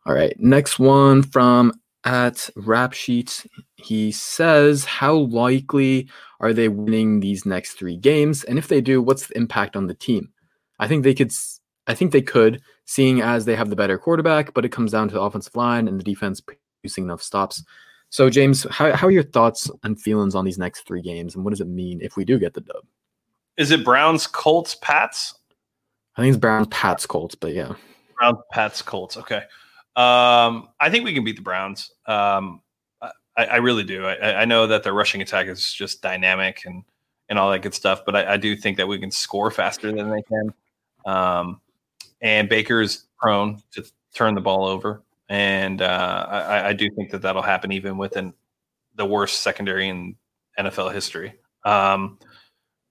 All 0.05 0.15
right, 0.15 0.35
next 0.39 0.79
one 0.79 1.21
from 1.21 1.73
at 2.05 2.49
Rap 2.55 2.93
Sheets. 2.93 3.47
He 3.75 4.11
says, 4.11 4.85
How 4.85 5.13
likely 5.13 6.09
are 6.39 6.53
they 6.53 6.67
winning 6.67 7.19
these 7.19 7.45
next 7.45 7.73
three 7.73 7.97
games? 7.97 8.43
And 8.43 8.57
if 8.57 8.67
they 8.67 8.81
do, 8.81 9.01
what's 9.01 9.27
the 9.27 9.37
impact 9.37 9.75
on 9.75 9.87
the 9.87 9.93
team? 9.93 10.29
I 10.79 10.87
think 10.87 11.03
they 11.03 11.13
could. 11.13 11.31
I 11.85 11.95
think 11.95 12.13
they 12.13 12.21
could, 12.21 12.61
seeing 12.85 13.21
as 13.21 13.43
they 13.43 13.57
have 13.57 13.69
the 13.69 13.75
better 13.75 13.97
quarterback, 13.97 14.53
but 14.53 14.63
it 14.63 14.69
comes 14.69 14.91
down 14.91 15.09
to 15.09 15.15
the 15.15 15.21
offensive 15.21 15.55
line 15.55 15.89
and 15.89 15.99
the 15.99 16.03
defense 16.03 16.41
producing 16.41 17.03
enough 17.03 17.21
stops. 17.21 17.61
So, 18.09 18.29
James, 18.29 18.65
how, 18.69 18.95
how 18.95 19.07
are 19.07 19.11
your 19.11 19.23
thoughts 19.23 19.69
and 19.83 19.99
feelings 19.99 20.33
on 20.33 20.45
these 20.45 20.57
next 20.57 20.87
three 20.87 21.01
games, 21.01 21.35
and 21.35 21.43
what 21.43 21.49
does 21.49 21.59
it 21.59 21.67
mean 21.67 21.99
if 22.01 22.15
we 22.15 22.23
do 22.23 22.39
get 22.39 22.53
the 22.53 22.61
dub? 22.61 22.85
Is 23.57 23.71
it 23.71 23.83
Browns, 23.83 24.27
Colts, 24.27 24.75
Pats? 24.75 25.35
I 26.15 26.21
think 26.21 26.33
it's 26.33 26.39
Browns, 26.39 26.67
Pats, 26.67 27.05
Colts, 27.05 27.35
but 27.35 27.53
yeah. 27.53 27.73
Browns, 28.17 28.37
Pats, 28.51 28.81
Colts. 28.81 29.17
Okay. 29.17 29.41
Um, 29.95 30.69
I 30.79 30.89
think 30.89 31.05
we 31.05 31.13
can 31.13 31.23
beat 31.23 31.35
the 31.35 31.43
Browns. 31.43 31.91
Um, 32.07 32.61
I, 33.35 33.45
I, 33.45 33.55
really 33.57 33.83
do. 33.83 34.05
I, 34.05 34.41
I, 34.41 34.45
know 34.45 34.65
that 34.65 34.83
their 34.83 34.93
rushing 34.93 35.21
attack 35.21 35.47
is 35.47 35.71
just 35.71 36.01
dynamic 36.01 36.63
and 36.65 36.83
and 37.29 37.37
all 37.37 37.51
that 37.51 37.59
good 37.59 37.73
stuff, 37.73 38.03
but 38.05 38.15
I, 38.15 38.33
I 38.33 38.37
do 38.37 38.55
think 38.55 38.77
that 38.77 38.87
we 38.87 38.99
can 38.99 39.11
score 39.11 39.51
faster 39.51 39.91
than 39.91 40.09
they 40.09 40.21
can. 40.23 40.53
Um, 41.05 41.61
and 42.21 42.49
Baker 42.49 42.81
is 42.81 43.05
prone 43.17 43.61
to 43.71 43.83
turn 44.13 44.35
the 44.35 44.41
ball 44.41 44.65
over, 44.65 45.03
and 45.29 45.81
uh, 45.81 46.25
I, 46.29 46.69
I, 46.69 46.73
do 46.73 46.89
think 46.91 47.11
that 47.11 47.21
that'll 47.21 47.41
happen 47.41 47.71
even 47.71 47.97
within 47.97 48.33
the 48.95 49.05
worst 49.05 49.41
secondary 49.41 49.89
in 49.89 50.15
NFL 50.59 50.93
history. 50.93 51.35
Um, 51.65 52.19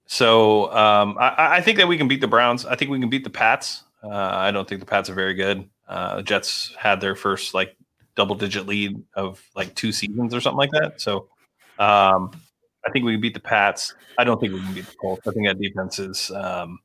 so 0.05 0.71
um, 0.73 1.17
I, 1.19 1.57
I, 1.57 1.61
think 1.61 1.77
that 1.77 1.87
we 1.87 1.97
can 1.97 2.07
beat 2.07 2.21
the 2.21 2.27
Browns. 2.27 2.65
I 2.65 2.75
think 2.75 2.91
we 2.91 2.99
can 2.99 3.09
beat 3.09 3.23
the 3.23 3.29
Pats. 3.29 3.83
Uh, 4.03 4.09
I 4.09 4.51
don't 4.51 4.67
think 4.67 4.81
the 4.81 4.85
Pats 4.85 5.09
are 5.09 5.13
very 5.13 5.33
good. 5.33 5.69
Uh, 5.93 6.23
Jets 6.23 6.73
had 6.77 6.99
their 6.99 7.15
first 7.15 7.53
like 7.53 7.77
double 8.15 8.35
digit 8.35 8.65
lead 8.65 8.99
of 9.13 9.39
like 9.55 9.75
two 9.75 9.91
seasons 9.91 10.33
or 10.33 10.41
something 10.41 10.57
like 10.57 10.71
that. 10.71 10.99
So 10.99 11.27
um, 11.77 12.31
I 12.85 12.91
think 12.91 13.05
we 13.05 13.13
can 13.13 13.21
beat 13.21 13.35
the 13.35 13.39
Pats. 13.39 13.93
I 14.17 14.23
don't 14.23 14.39
think 14.39 14.53
we 14.53 14.59
can 14.59 14.73
beat 14.73 14.87
the 14.87 14.95
Colts. 14.95 15.27
I 15.27 15.31
think 15.31 15.45
that 15.45 15.59
defense 15.59 15.99
is 15.99 16.31
um, 16.31 16.79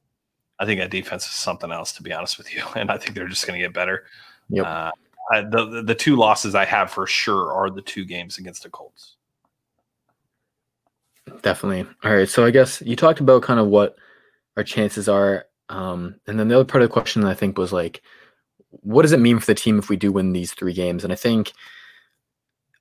I 0.59 0.67
think 0.67 0.79
that 0.81 0.91
defense 0.91 1.25
is 1.25 1.33
something 1.33 1.73
else 1.73 1.93
to 1.93 2.03
be 2.03 2.13
honest 2.13 2.37
with 2.37 2.55
you. 2.55 2.63
And 2.77 2.91
I 2.91 2.99
think 2.99 3.15
they're 3.15 3.29
just 3.29 3.47
going 3.47 3.59
to 3.59 3.65
get 3.65 3.73
better. 3.73 4.05
Yep. 4.51 4.67
Uh, 4.67 4.91
I, 5.31 5.41
the 5.41 5.83
the 5.87 5.95
two 5.95 6.17
losses 6.17 6.55
I 6.55 6.67
have 6.67 6.91
for 6.91 7.07
sure 7.07 7.53
are 7.53 7.71
the 7.71 7.83
two 7.83 8.05
games 8.05 8.37
against 8.37 8.63
the 8.63 8.69
Colts. 8.69 9.17
Definitely. 11.43 11.87
All 12.05 12.15
right. 12.15 12.29
So 12.29 12.45
I 12.45 12.51
guess 12.51 12.83
you 12.83 12.95
talked 12.95 13.21
about 13.21 13.43
kind 13.43 13.59
of 13.59 13.69
what 13.69 13.97
our 14.57 14.65
chances 14.65 15.09
are. 15.09 15.47
Um, 15.71 16.17
and 16.27 16.39
then 16.39 16.49
the 16.49 16.57
other 16.57 16.65
part 16.65 16.83
of 16.83 16.89
the 16.89 16.93
question 16.93 17.25
I 17.25 17.35
think 17.35 17.57
was 17.57 17.73
like, 17.73 18.03
what 18.71 19.03
does 19.03 19.13
it 19.13 19.21
mean 19.21 19.39
for 19.39 19.47
the 19.47 19.55
team 19.55 19.79
if 19.79 19.89
we 19.89 19.97
do 19.97 20.13
win 20.13 20.33
these 20.33 20.53
three 20.53 20.73
games? 20.73 21.05
And 21.05 21.13
I 21.13 21.17
think 21.17 21.53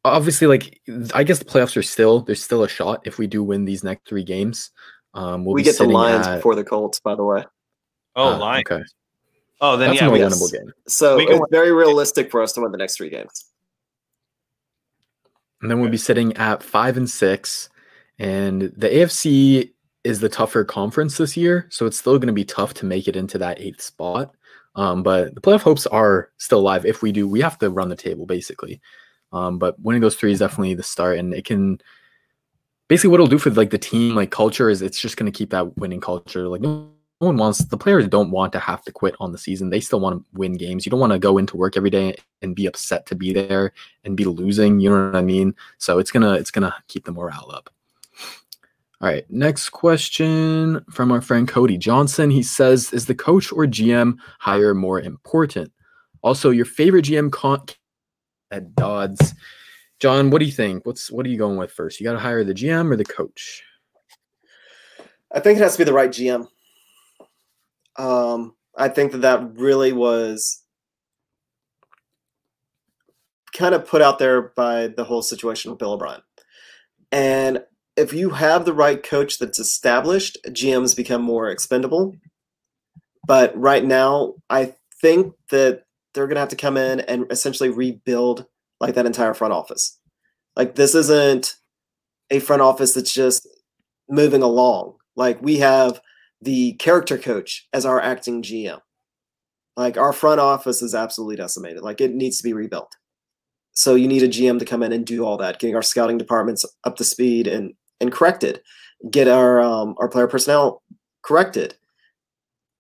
obviously 0.04 0.48
like 0.48 0.82
I 1.14 1.24
guess 1.24 1.40
the 1.40 1.46
playoffs 1.46 1.76
are 1.78 1.84
still 1.84 2.22
there's 2.22 2.44
still 2.44 2.64
a 2.64 2.70
shot 2.70 3.02
if 3.06 3.18
we 3.18 3.28
do 3.28 3.44
win 3.44 3.66
these 3.66 3.84
next 3.84 4.08
three 4.08 4.24
games. 4.24 4.72
Um, 5.14 5.46
we'll 5.46 5.56
we 5.56 5.64
get 5.64 5.78
the 5.78 5.86
Lions 5.86 6.28
at, 6.28 6.36
before 6.36 6.56
the 6.56 6.64
Colts, 6.64 7.00
by 7.00 7.16
the 7.16 7.24
way. 7.24 7.44
Oh, 8.16 8.34
uh, 8.34 8.38
Lions. 8.38 8.66
Okay. 8.70 8.84
Oh, 9.60 9.76
then 9.76 9.90
That's 9.90 10.02
yeah, 10.02 10.10
we, 10.10 10.20
winnable 10.20 10.52
game. 10.52 10.72
So 10.88 11.20
it's 11.20 11.42
very 11.50 11.72
realistic 11.72 12.30
for 12.30 12.42
us 12.42 12.54
to 12.54 12.62
win 12.62 12.72
the 12.72 12.78
next 12.78 12.98
three 12.98 13.10
games. 13.10 13.46
And 15.62 15.72
then 15.72 15.80
we'll 15.80 15.90
be 15.90 15.98
sitting 15.98 16.38
at 16.38 16.62
five 16.62 16.98
and 16.98 17.10
six, 17.10 17.70
and 18.20 18.62
the 18.78 18.88
AFC 18.88 19.72
is 20.04 20.20
the 20.20 20.30
tougher 20.30 20.64
conference 20.64 21.18
this 21.18 21.36
year, 21.36 21.66
so 21.72 21.88
it's 21.88 21.98
still 21.98 22.20
going 22.20 22.28
to 22.28 22.34
be 22.34 22.46
tough 22.46 22.76
to 22.76 22.86
make 22.86 23.08
it 23.08 23.16
into 23.16 23.40
that 23.40 23.60
eighth 23.60 23.82
spot. 23.82 24.36
Um, 24.78 25.04
but 25.04 25.36
the 25.36 25.42
playoff 25.42 25.64
hopes 25.64 25.88
are 25.88 26.30
still 26.38 26.60
alive. 26.60 26.86
If 26.86 27.02
we 27.02 27.12
do, 27.12 27.28
we 27.28 27.42
have 27.42 27.58
to 27.60 27.70
run 27.70 27.90
the 27.90 27.96
table 27.96 28.26
basically. 28.26 28.80
Um, 29.34 29.58
but 29.60 29.78
winning 29.82 30.02
those 30.02 30.16
three 30.16 30.32
is 30.32 30.40
definitely 30.40 30.76
the 30.76 30.84
start, 30.84 31.18
and 31.18 31.34
it 31.34 31.44
can 31.44 31.82
basically 32.88 33.10
what 33.10 33.16
it'll 33.16 33.28
do 33.28 33.40
for 33.40 33.50
like 33.50 33.72
the 33.72 33.78
team 33.78 34.16
like 34.16 34.32
culture 34.32 34.70
is 34.70 34.82
it's 34.82 35.02
just 35.02 35.18
going 35.18 35.30
to 35.30 35.38
keep 35.38 35.50
that 35.50 35.78
winning 35.78 36.00
culture. 36.00 36.48
Like 36.48 36.62
no 36.62 36.90
one 37.20 37.38
wants 37.38 37.60
the 37.60 37.78
players 37.78 38.08
don't 38.08 38.32
want 38.32 38.54
to 38.54 38.60
have 38.60 38.84
to 38.84 38.92
quit 38.92 39.16
on 39.20 39.32
the 39.32 39.38
season. 39.38 39.70
They 39.70 39.80
still 39.80 40.00
want 40.00 40.22
to 40.22 40.26
win 40.38 40.54
games. 40.54 40.86
You 40.86 40.92
don't 40.92 41.00
want 41.00 41.14
to 41.14 41.20
go 41.20 41.38
into 41.38 41.58
work 41.58 41.76
every 41.76 41.90
day 41.90 42.16
and 42.42 42.56
be 42.56 42.68
upset 42.68 43.06
to 43.08 43.16
be 43.16 43.34
there 43.34 43.74
and 44.04 44.16
be 44.16 44.26
losing. 44.26 44.80
You 44.80 44.92
know 44.92 45.08
what 45.08 45.16
I 45.16 45.22
mean? 45.22 45.56
So 45.80 46.00
it's 46.00 46.12
gonna 46.12 46.34
it's 46.34 46.52
gonna 46.52 46.76
keep 46.88 47.06
the 47.06 47.12
morale 47.12 47.52
up. 47.52 47.70
All 49.00 49.08
right, 49.08 49.26
next 49.30 49.70
question 49.70 50.84
from 50.90 51.12
our 51.12 51.22
friend 51.22 51.48
Cody 51.48 51.78
Johnson. 51.78 52.32
He 52.32 52.42
says, 52.42 52.92
"Is 52.94 53.06
the 53.06 53.14
coach 53.14 53.52
or 53.52 53.66
GM 53.66 54.18
hire 54.40 54.74
more 54.74 55.00
important?" 55.00 55.72
Also, 56.24 56.50
your 56.50 56.66
favorite 56.66 57.06
GM 57.06 57.32
con- 57.32 57.68
at 58.52 58.76
Dodds. 58.76 59.34
John, 60.00 60.30
what 60.30 60.40
do 60.40 60.46
you 60.46 60.52
think? 60.52 60.86
What's 60.86 61.12
what 61.12 61.26
are 61.26 61.30
you 61.30 61.38
going 61.38 61.58
with 61.58 61.72
first? 61.72 62.00
You 62.00 62.06
got 62.06 62.14
to 62.14 62.20
hire 62.20 62.44
the 62.44 62.54
GM 62.54 62.92
or 62.92 62.96
the 62.96 63.06
coach? 63.06 63.64
I 65.32 65.40
think 65.40 65.60
it 65.60 65.64
has 65.64 65.74
to 65.74 65.80
be 65.80 65.84
the 65.84 65.94
right 65.94 66.10
GM. 66.10 66.48
Um, 67.98 68.56
I 68.76 68.90
think 68.90 69.12
that 69.12 69.20
that 69.20 69.58
really 69.58 69.92
was 69.92 70.64
kind 73.54 73.74
of 73.74 73.88
put 73.88 74.02
out 74.02 74.20
there 74.20 74.54
by 74.56 74.88
the 74.88 75.04
whole 75.04 75.24
situation 75.24 75.72
with 75.72 75.80
Bill 75.80 75.94
O'Brien. 75.94 76.22
And 77.12 77.64
if 77.98 78.14
you 78.14 78.30
have 78.30 78.64
the 78.64 78.74
right 78.74 79.02
coach 79.02 79.40
that's 79.40 79.60
established, 79.60 80.38
GMs 80.50 80.96
become 80.96 81.22
more 81.22 81.50
expendable. 81.50 82.16
But 83.26 83.58
right 83.58 83.84
now, 83.84 84.36
I 84.50 84.76
think 85.02 85.34
that 85.50 85.84
they're 86.14 86.28
going 86.28 86.36
to 86.36 86.42
have 86.42 86.50
to 86.50 86.56
come 86.56 86.78
in 86.78 87.02
and 87.02 87.26
essentially 87.32 87.70
rebuild 87.70 88.46
like 88.80 88.96
that 88.96 89.06
entire 89.06 89.34
front 89.34 89.54
office. 89.54 90.00
Like 90.56 90.76
this 90.76 90.96
isn't 90.96 91.56
a 92.30 92.40
front 92.40 92.62
office 92.62 92.94
that's 92.94 93.14
just 93.14 93.48
moving 94.10 94.44
along. 94.44 94.96
Like 95.16 95.42
we 95.42 95.58
have 95.58 96.00
the 96.42 96.74
character 96.74 97.18
coach 97.18 97.68
as 97.74 97.86
our 97.86 98.00
acting 98.00 98.44
GM. 98.44 98.80
Like 99.76 99.98
our 99.98 100.14
front 100.14 100.40
office 100.40 100.82
is 100.82 100.96
absolutely 100.96 101.36
decimated. 101.36 101.84
Like 101.84 102.00
it 102.00 102.14
needs 102.14 102.38
to 102.38 102.44
be 102.44 102.54
rebuilt. 102.54 102.96
So 103.74 103.96
you 103.96 104.08
need 104.08 104.24
a 104.24 104.28
GM 104.28 104.58
to 104.60 104.66
come 104.66 104.82
in 104.82 104.92
and 104.92 105.06
do 105.06 105.24
all 105.24 105.38
that, 105.38 105.60
getting 105.60 105.76
our 105.76 105.84
scouting 105.84 106.18
departments 106.18 106.66
up 106.84 106.96
to 106.98 107.04
speed 107.04 107.48
and 107.48 107.74
and 108.02 108.12
corrected, 108.12 108.62
get 109.10 109.28
our 109.28 109.62
um, 109.62 109.96
our 110.00 110.08
player 110.08 110.28
personnel 110.28 110.82
corrected, 111.22 111.76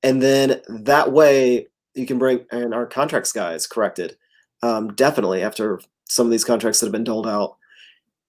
and 0.03 0.22
then 0.22 0.61
that 0.68 1.11
way 1.11 1.68
you 1.93 2.05
can 2.05 2.18
bring 2.18 2.45
and 2.51 2.74
our 2.74 2.86
contracts 2.86 3.32
guys 3.32 3.68
corrected. 3.68 4.18
Um, 4.63 4.93
definitely 4.93 5.43
after 5.43 5.80
some 6.05 6.26
of 6.26 6.32
these 6.32 6.45
contracts 6.45 6.80
that 6.80 6.88
have 6.88 6.91
been 6.91 7.03
doled 7.03 7.28
out, 7.28 7.57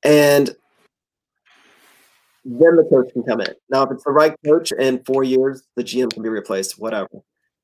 and 0.03 0.55
then 2.45 2.77
the 2.77 2.85
coach 2.85 3.13
can 3.13 3.23
come 3.23 3.41
in. 3.41 3.55
Now, 3.71 3.83
if 3.83 3.91
it's 3.93 4.05
the 4.05 4.11
right 4.11 4.35
coach 4.45 4.73
in 4.73 5.03
four 5.05 5.25
years, 5.25 5.63
the 5.77 5.85
GM 5.85 6.13
can 6.13 6.23
be 6.23 6.29
replaced, 6.29 6.79
whatever. 6.79 7.09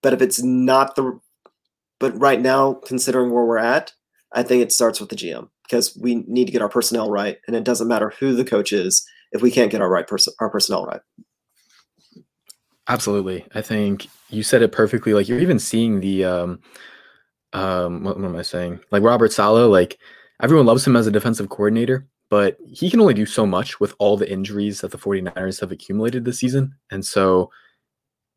But 0.02 0.12
if 0.12 0.20
it's 0.20 0.42
not 0.42 0.96
the, 0.96 1.18
but 1.98 2.18
right 2.18 2.40
now, 2.40 2.74
considering 2.74 3.30
where 3.30 3.44
we're 3.44 3.58
at, 3.58 3.92
I 4.32 4.42
think 4.42 4.62
it 4.62 4.72
starts 4.72 5.00
with 5.00 5.08
the 5.08 5.16
GM 5.16 5.48
because 5.64 5.96
we 5.96 6.16
need 6.26 6.46
to 6.46 6.52
get 6.52 6.62
our 6.62 6.68
personnel 6.68 7.10
right, 7.10 7.38
and 7.46 7.56
it 7.56 7.64
doesn't 7.64 7.88
matter 7.88 8.12
who 8.20 8.34
the 8.34 8.44
coach 8.44 8.72
is 8.72 9.06
if 9.32 9.42
we 9.42 9.50
can't 9.50 9.70
get 9.70 9.80
our 9.80 9.90
right 9.90 10.06
person, 10.06 10.32
our 10.40 10.48
personnel 10.48 10.86
right. 10.86 11.00
Absolutely, 12.88 13.46
I 13.54 13.62
think 13.62 14.08
you 14.28 14.42
said 14.42 14.62
it 14.62 14.72
perfectly. 14.72 15.14
Like 15.14 15.28
you're 15.28 15.40
even 15.40 15.58
seeing 15.58 16.00
the, 16.00 16.24
um, 16.24 16.60
um, 17.52 18.04
what, 18.04 18.18
what 18.18 18.26
am 18.26 18.36
I 18.36 18.42
saying? 18.42 18.80
Like 18.90 19.02
Robert 19.02 19.32
Saleh, 19.32 19.70
like 19.70 19.98
everyone 20.42 20.66
loves 20.66 20.86
him 20.86 20.96
as 20.96 21.06
a 21.06 21.10
defensive 21.10 21.48
coordinator, 21.48 22.06
but 22.28 22.58
he 22.66 22.90
can 22.90 23.00
only 23.00 23.14
do 23.14 23.26
so 23.26 23.46
much 23.46 23.80
with 23.80 23.94
all 23.98 24.16
the 24.16 24.30
injuries 24.30 24.80
that 24.80 24.90
the 24.90 24.98
49ers 24.98 25.60
have 25.60 25.72
accumulated 25.72 26.24
this 26.24 26.40
season. 26.40 26.74
And 26.90 27.04
so 27.04 27.50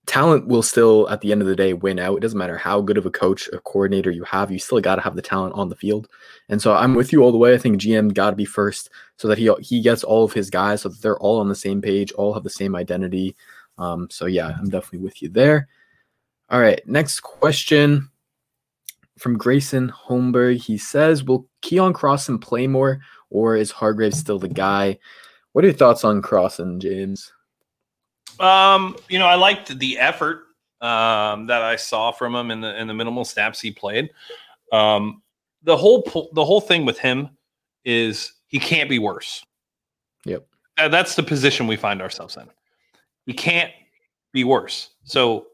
talent 0.07 0.47
will 0.47 0.63
still 0.63 1.07
at 1.09 1.21
the 1.21 1.31
end 1.31 1.41
of 1.41 1.47
the 1.47 1.55
day 1.55 1.73
win 1.73 1.99
out. 1.99 2.17
It 2.17 2.21
doesn't 2.21 2.37
matter 2.37 2.57
how 2.57 2.81
good 2.81 2.97
of 2.97 3.05
a 3.05 3.11
coach 3.11 3.47
or 3.51 3.59
coordinator 3.59 4.09
you 4.09 4.23
have, 4.23 4.49
you 4.49 4.57
still 4.57 4.79
got 4.79 4.95
to 4.95 5.01
have 5.01 5.15
the 5.15 5.21
talent 5.21 5.53
on 5.53 5.69
the 5.69 5.75
field. 5.75 6.07
And 6.49 6.61
so 6.61 6.73
I'm 6.73 6.95
with 6.95 7.11
you 7.11 7.21
all 7.21 7.31
the 7.31 7.37
way. 7.37 7.53
I 7.53 7.57
think 7.57 7.79
GM 7.79 8.13
got 8.13 8.31
to 8.31 8.35
be 8.35 8.45
first 8.45 8.89
so 9.17 9.27
that 9.27 9.37
he 9.37 9.51
he 9.59 9.81
gets 9.81 10.03
all 10.03 10.23
of 10.23 10.33
his 10.33 10.49
guys 10.49 10.81
so 10.81 10.89
that 10.89 11.01
they're 11.01 11.19
all 11.19 11.39
on 11.39 11.49
the 11.49 11.55
same 11.55 11.81
page, 11.81 12.11
all 12.13 12.33
have 12.33 12.43
the 12.43 12.49
same 12.49 12.75
identity. 12.75 13.35
Um, 13.77 14.07
so 14.09 14.25
yeah, 14.25 14.55
I'm 14.57 14.69
definitely 14.69 15.05
with 15.05 15.21
you 15.21 15.29
there. 15.29 15.67
All 16.49 16.61
right, 16.61 16.81
next 16.87 17.19
question 17.19 18.09
from 19.19 19.37
Grayson 19.37 19.89
Holmberg. 19.91 20.57
He 20.57 20.77
says, 20.77 21.23
"Will 21.23 21.47
Keion 21.61 21.93
Crossen 21.93 22.39
play 22.39 22.65
more, 22.65 23.01
or 23.29 23.57
is 23.57 23.71
Hargreaves 23.71 24.17
still 24.17 24.39
the 24.39 24.47
guy?" 24.47 24.97
What 25.51 25.65
are 25.65 25.69
your 25.69 25.77
thoughts 25.77 26.03
on 26.03 26.21
Crossen, 26.21 26.79
James? 26.79 27.33
Um, 28.39 28.95
you 29.09 29.19
know, 29.19 29.25
I 29.25 29.35
liked 29.35 29.77
the 29.79 29.97
effort 29.97 30.43
um, 30.81 31.47
that 31.47 31.61
I 31.61 31.75
saw 31.75 32.11
from 32.11 32.35
him 32.35 32.51
in 32.51 32.61
the 32.61 32.79
in 32.79 32.87
the 32.87 32.93
minimal 32.93 33.25
snaps 33.25 33.59
he 33.59 33.71
played. 33.71 34.09
Um, 34.71 35.21
the 35.63 35.75
whole 35.75 36.03
po- 36.03 36.29
the 36.33 36.45
whole 36.45 36.61
thing 36.61 36.85
with 36.85 36.99
him 36.99 37.29
is 37.85 38.33
he 38.47 38.59
can't 38.59 38.89
be 38.89 38.99
worse. 38.99 39.43
Yep. 40.25 40.45
Uh, 40.77 40.87
that's 40.89 41.15
the 41.15 41.23
position 41.23 41.67
we 41.67 41.75
find 41.75 42.01
ourselves 42.01 42.37
in. 42.37 42.47
He 43.25 43.33
can't 43.33 43.71
be 44.33 44.43
worse. 44.43 44.89
So 45.03 45.47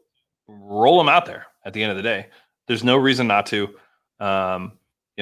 roll 0.46 1.00
him 1.00 1.08
out 1.08 1.26
there 1.26 1.46
at 1.64 1.72
the 1.72 1.82
end 1.82 1.90
of 1.90 1.96
the 1.96 2.02
day. 2.02 2.26
There's 2.66 2.84
no 2.84 2.96
reason 2.96 3.26
not 3.26 3.46
to. 3.46 3.74
Um, 4.20 4.72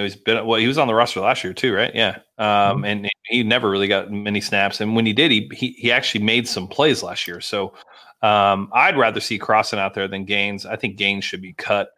know, 0.01 0.05
he's 0.05 0.16
been 0.16 0.47
well, 0.47 0.59
he 0.59 0.66
was 0.66 0.78
on 0.78 0.88
the 0.88 0.95
roster 0.95 1.20
last 1.20 1.45
year 1.45 1.53
too, 1.53 1.74
right? 1.74 1.95
Yeah. 1.95 2.18
Um, 2.38 2.84
and 2.84 3.09
he 3.26 3.43
never 3.43 3.68
really 3.68 3.88
got 3.88 4.11
many 4.11 4.40
snaps. 4.40 4.80
And 4.80 4.97
when 4.97 5.05
he 5.05 5.12
did, 5.12 5.30
he 5.30 5.51
he, 5.53 5.72
he 5.72 5.93
actually 5.93 6.24
made 6.24 6.49
some 6.49 6.66
plays 6.66 7.03
last 7.03 7.28
year. 7.28 7.40
So 7.40 7.74
um, 8.22 8.70
I'd 8.72 8.97
rather 8.97 9.20
see 9.20 9.38
Crossen 9.38 9.78
out 9.78 9.95
there 9.95 10.09
than 10.09 10.24
Gaines. 10.24 10.64
I 10.64 10.76
think 10.76 10.97
Gaines 10.97 11.24
should 11.24 11.43
be 11.43 11.53
cut. 11.53 11.90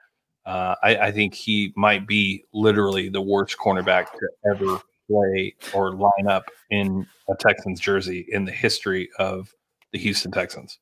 Uh, 0.45 0.75
I, 0.83 0.97
I 0.97 1.13
think 1.13 1.35
he 1.35 1.73
might 1.77 2.07
be 2.07 2.45
literally 2.53 3.09
the 3.09 3.23
worst 3.23 3.57
cornerback 3.59 4.07
to 4.13 4.29
ever 4.51 4.81
play 5.09 5.55
or 5.73 5.93
line 5.93 6.27
up 6.29 6.45
in 6.71 7.07
a 7.29 7.35
Texans 7.39 7.81
jersey 7.81 8.27
in 8.29 8.45
the 8.45 8.53
history 8.53 9.09
of 9.19 9.55
the 9.93 9.99
Houston 9.99 10.33
Texans. 10.33 10.79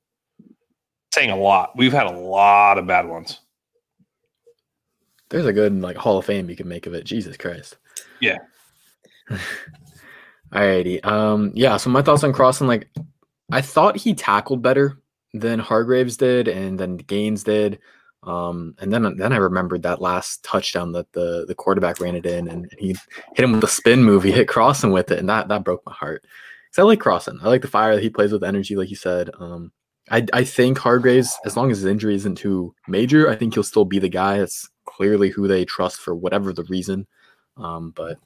Saying 1.12 1.30
a 1.30 1.36
lot. 1.36 1.72
We've 1.76 1.92
had 1.92 2.06
a 2.06 2.18
lot 2.18 2.78
of 2.78 2.86
bad 2.86 3.06
ones. 3.06 3.40
There's 5.32 5.46
a 5.46 5.52
good 5.52 5.80
like 5.80 5.96
Hall 5.96 6.18
of 6.18 6.26
Fame 6.26 6.50
you 6.50 6.56
can 6.56 6.68
make 6.68 6.86
of 6.86 6.92
it. 6.92 7.04
Jesus 7.04 7.38
Christ. 7.38 7.78
Yeah. 8.20 8.36
Alrighty. 10.52 11.02
Um. 11.06 11.52
Yeah. 11.54 11.78
So 11.78 11.88
my 11.88 12.02
thoughts 12.02 12.22
on 12.22 12.34
Crossen, 12.34 12.66
like, 12.66 12.90
I 13.50 13.62
thought 13.62 13.96
he 13.96 14.12
tackled 14.12 14.60
better 14.60 14.98
than 15.32 15.58
Hargreaves 15.58 16.18
did, 16.18 16.48
and 16.48 16.78
then 16.78 16.98
Gaines 16.98 17.44
did. 17.44 17.78
Um. 18.24 18.74
And 18.78 18.92
then 18.92 19.16
then 19.16 19.32
I 19.32 19.36
remembered 19.36 19.84
that 19.84 20.02
last 20.02 20.44
touchdown 20.44 20.92
that 20.92 21.10
the 21.12 21.46
the 21.48 21.54
quarterback 21.54 21.98
ran 21.98 22.14
it 22.14 22.26
in, 22.26 22.48
and 22.48 22.70
he 22.78 22.88
hit 23.34 23.44
him 23.44 23.52
with 23.52 23.64
a 23.64 23.68
spin 23.68 24.04
move. 24.04 24.24
He 24.24 24.32
hit 24.32 24.48
Crossen 24.48 24.92
with 24.92 25.10
it, 25.10 25.18
and 25.18 25.30
that 25.30 25.48
that 25.48 25.64
broke 25.64 25.82
my 25.86 25.94
heart. 25.94 26.26
Cause 26.74 26.82
I 26.82 26.86
like 26.86 27.00
Crossen. 27.00 27.42
I 27.42 27.48
like 27.48 27.62
the 27.62 27.68
fire 27.68 27.94
that 27.94 28.02
he 28.02 28.10
plays 28.10 28.32
with 28.32 28.44
energy, 28.44 28.76
like 28.76 28.90
you 28.90 28.96
said. 28.96 29.30
Um. 29.40 29.72
I, 30.10 30.26
I 30.32 30.42
think 30.42 30.78
Hargreaves, 30.78 31.38
as 31.46 31.56
long 31.56 31.70
as 31.70 31.78
his 31.78 31.86
injury 31.86 32.16
isn't 32.16 32.34
too 32.34 32.74
major, 32.88 33.30
I 33.30 33.36
think 33.36 33.54
he'll 33.54 33.62
still 33.62 33.84
be 33.84 34.00
the 34.00 34.08
guy. 34.08 34.38
That's 34.38 34.68
clearly 34.96 35.30
who 35.30 35.48
they 35.48 35.64
trust 35.64 36.00
for 36.00 36.14
whatever 36.14 36.52
the 36.52 36.64
reason. 36.64 37.06
Um, 37.56 37.92
but 37.94 38.18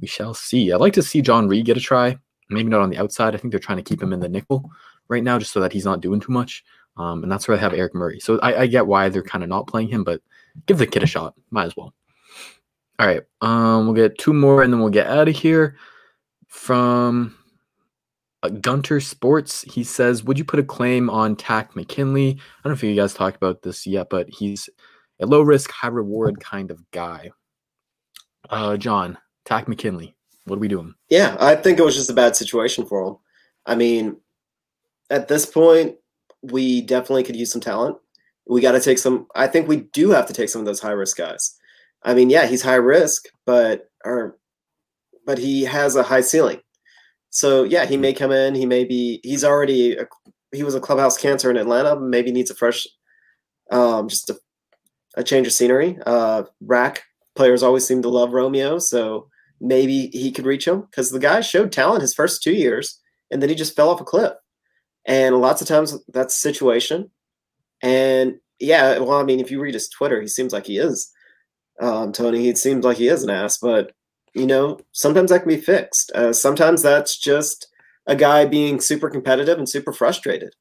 we 0.00 0.06
shall 0.06 0.34
see. 0.34 0.72
I'd 0.72 0.80
like 0.80 0.94
to 0.94 1.02
see 1.02 1.22
John 1.22 1.48
Reid 1.48 1.66
get 1.66 1.76
a 1.76 1.80
try. 1.80 2.18
Maybe 2.48 2.68
not 2.68 2.80
on 2.80 2.90
the 2.90 2.98
outside. 2.98 3.34
I 3.34 3.38
think 3.38 3.52
they're 3.52 3.60
trying 3.60 3.78
to 3.78 3.84
keep 3.84 4.02
him 4.02 4.12
in 4.12 4.20
the 4.20 4.28
nickel 4.28 4.70
right 5.08 5.22
now, 5.22 5.38
just 5.38 5.52
so 5.52 5.60
that 5.60 5.72
he's 5.72 5.84
not 5.84 6.00
doing 6.00 6.20
too 6.20 6.32
much. 6.32 6.64
Um, 6.96 7.22
and 7.22 7.30
that's 7.30 7.46
where 7.46 7.56
I 7.56 7.60
have 7.60 7.72
Eric 7.72 7.94
Murray. 7.94 8.18
So 8.20 8.38
I, 8.40 8.62
I 8.62 8.66
get 8.66 8.86
why 8.86 9.08
they're 9.08 9.22
kind 9.22 9.44
of 9.44 9.50
not 9.50 9.66
playing 9.66 9.88
him, 9.88 10.04
but 10.04 10.20
give 10.66 10.78
the 10.78 10.86
kid 10.86 11.02
a 11.02 11.06
shot. 11.06 11.34
Might 11.50 11.66
as 11.66 11.76
well. 11.76 11.94
All 12.98 13.06
right. 13.06 13.22
Um, 13.40 13.86
we'll 13.86 13.94
get 13.94 14.18
two 14.18 14.34
more 14.34 14.62
and 14.62 14.72
then 14.72 14.80
we'll 14.80 14.90
get 14.90 15.06
out 15.06 15.28
of 15.28 15.36
here. 15.36 15.76
From 16.48 17.36
uh, 18.42 18.48
Gunter 18.48 19.00
Sports, 19.00 19.62
he 19.62 19.84
says, 19.84 20.24
"Would 20.24 20.36
you 20.36 20.44
put 20.44 20.58
a 20.58 20.64
claim 20.64 21.08
on 21.08 21.36
Takk 21.36 21.76
McKinley?" 21.76 22.30
I 22.30 22.68
don't 22.68 22.72
know 22.72 22.72
if 22.72 22.82
you 22.82 22.96
guys 22.96 23.14
talked 23.14 23.36
about 23.36 23.62
this 23.62 23.86
yet, 23.86 24.10
but 24.10 24.28
he's 24.28 24.68
a 25.20 25.26
low 25.26 25.42
risk, 25.42 25.70
high 25.70 25.88
reward 25.88 26.40
kind 26.40 26.70
of 26.70 26.82
guy. 26.90 27.30
Uh, 28.48 28.76
John, 28.76 29.18
Takk 29.44 29.68
McKinley, 29.68 30.14
what 30.44 30.56
are 30.56 30.60
we 30.60 30.68
doing? 30.68 30.94
Yeah, 31.08 31.36
I 31.38 31.54
think 31.56 31.78
it 31.78 31.84
was 31.84 31.94
just 31.94 32.10
a 32.10 32.14
bad 32.14 32.36
situation 32.36 32.86
for 32.86 33.06
him. 33.06 33.16
I 33.66 33.74
mean, 33.74 34.16
at 35.10 35.28
this 35.28 35.46
point, 35.46 35.96
we 36.42 36.80
definitely 36.80 37.22
could 37.22 37.36
use 37.36 37.52
some 37.52 37.60
talent. 37.60 37.96
We 38.48 38.60
got 38.60 38.72
to 38.72 38.80
take 38.80 38.98
some. 38.98 39.26
I 39.34 39.46
think 39.46 39.68
we 39.68 39.88
do 39.92 40.10
have 40.10 40.26
to 40.26 40.32
take 40.32 40.48
some 40.48 40.60
of 40.60 40.66
those 40.66 40.80
high 40.80 40.92
risk 40.92 41.16
guys. 41.16 41.56
I 42.02 42.14
mean, 42.14 42.30
yeah, 42.30 42.46
he's 42.46 42.62
high 42.62 42.76
risk, 42.76 43.26
but 43.44 43.90
or, 44.04 44.38
but 45.26 45.38
he 45.38 45.62
has 45.64 45.94
a 45.94 46.02
high 46.02 46.22
ceiling. 46.22 46.60
So 47.28 47.64
yeah, 47.64 47.84
he 47.84 47.96
may 47.96 48.12
come 48.12 48.32
in. 48.32 48.54
He 48.54 48.66
may 48.66 48.84
be. 48.84 49.20
He's 49.22 49.44
already. 49.44 49.96
A, 49.96 50.06
he 50.52 50.64
was 50.64 50.74
a 50.74 50.80
clubhouse 50.80 51.16
cancer 51.16 51.50
in 51.50 51.56
Atlanta. 51.56 52.00
Maybe 52.00 52.32
needs 52.32 52.50
a 52.50 52.56
fresh, 52.56 52.88
um, 53.70 54.08
just 54.08 54.30
a 54.30 54.38
a 55.14 55.24
change 55.24 55.46
of 55.46 55.52
scenery. 55.52 55.98
Uh, 56.06 56.44
rack 56.60 57.02
players 57.34 57.62
always 57.62 57.86
seem 57.86 58.02
to 58.02 58.08
love 58.08 58.32
Romeo, 58.32 58.78
so 58.78 59.28
maybe 59.60 60.08
he 60.08 60.32
could 60.32 60.46
reach 60.46 60.66
him 60.66 60.82
because 60.82 61.10
the 61.10 61.18
guy 61.18 61.40
showed 61.40 61.72
talent 61.72 62.02
his 62.02 62.14
first 62.14 62.42
two 62.42 62.52
years, 62.52 63.00
and 63.30 63.42
then 63.42 63.48
he 63.48 63.54
just 63.54 63.76
fell 63.76 63.90
off 63.90 64.00
a 64.00 64.04
cliff. 64.04 64.32
And 65.06 65.36
lots 65.36 65.62
of 65.62 65.68
times 65.68 65.98
that's 66.08 66.34
the 66.34 66.40
situation. 66.40 67.10
And 67.82 68.38
yeah, 68.58 68.98
well, 68.98 69.18
I 69.18 69.22
mean, 69.22 69.40
if 69.40 69.50
you 69.50 69.60
read 69.60 69.74
his 69.74 69.88
Twitter, 69.88 70.20
he 70.20 70.28
seems 70.28 70.52
like 70.52 70.66
he 70.66 70.78
is 70.78 71.10
um, 71.80 72.12
Tony. 72.12 72.40
He 72.40 72.54
seems 72.54 72.84
like 72.84 72.98
he 72.98 73.08
is 73.08 73.22
an 73.22 73.30
ass, 73.30 73.58
but 73.58 73.92
you 74.34 74.46
know, 74.46 74.78
sometimes 74.92 75.30
that 75.30 75.40
can 75.40 75.48
be 75.48 75.56
fixed. 75.56 76.12
Uh, 76.12 76.32
sometimes 76.32 76.82
that's 76.82 77.18
just 77.18 77.66
a 78.06 78.14
guy 78.14 78.44
being 78.44 78.80
super 78.80 79.10
competitive 79.10 79.58
and 79.58 79.68
super 79.68 79.92
frustrated. 79.92 80.54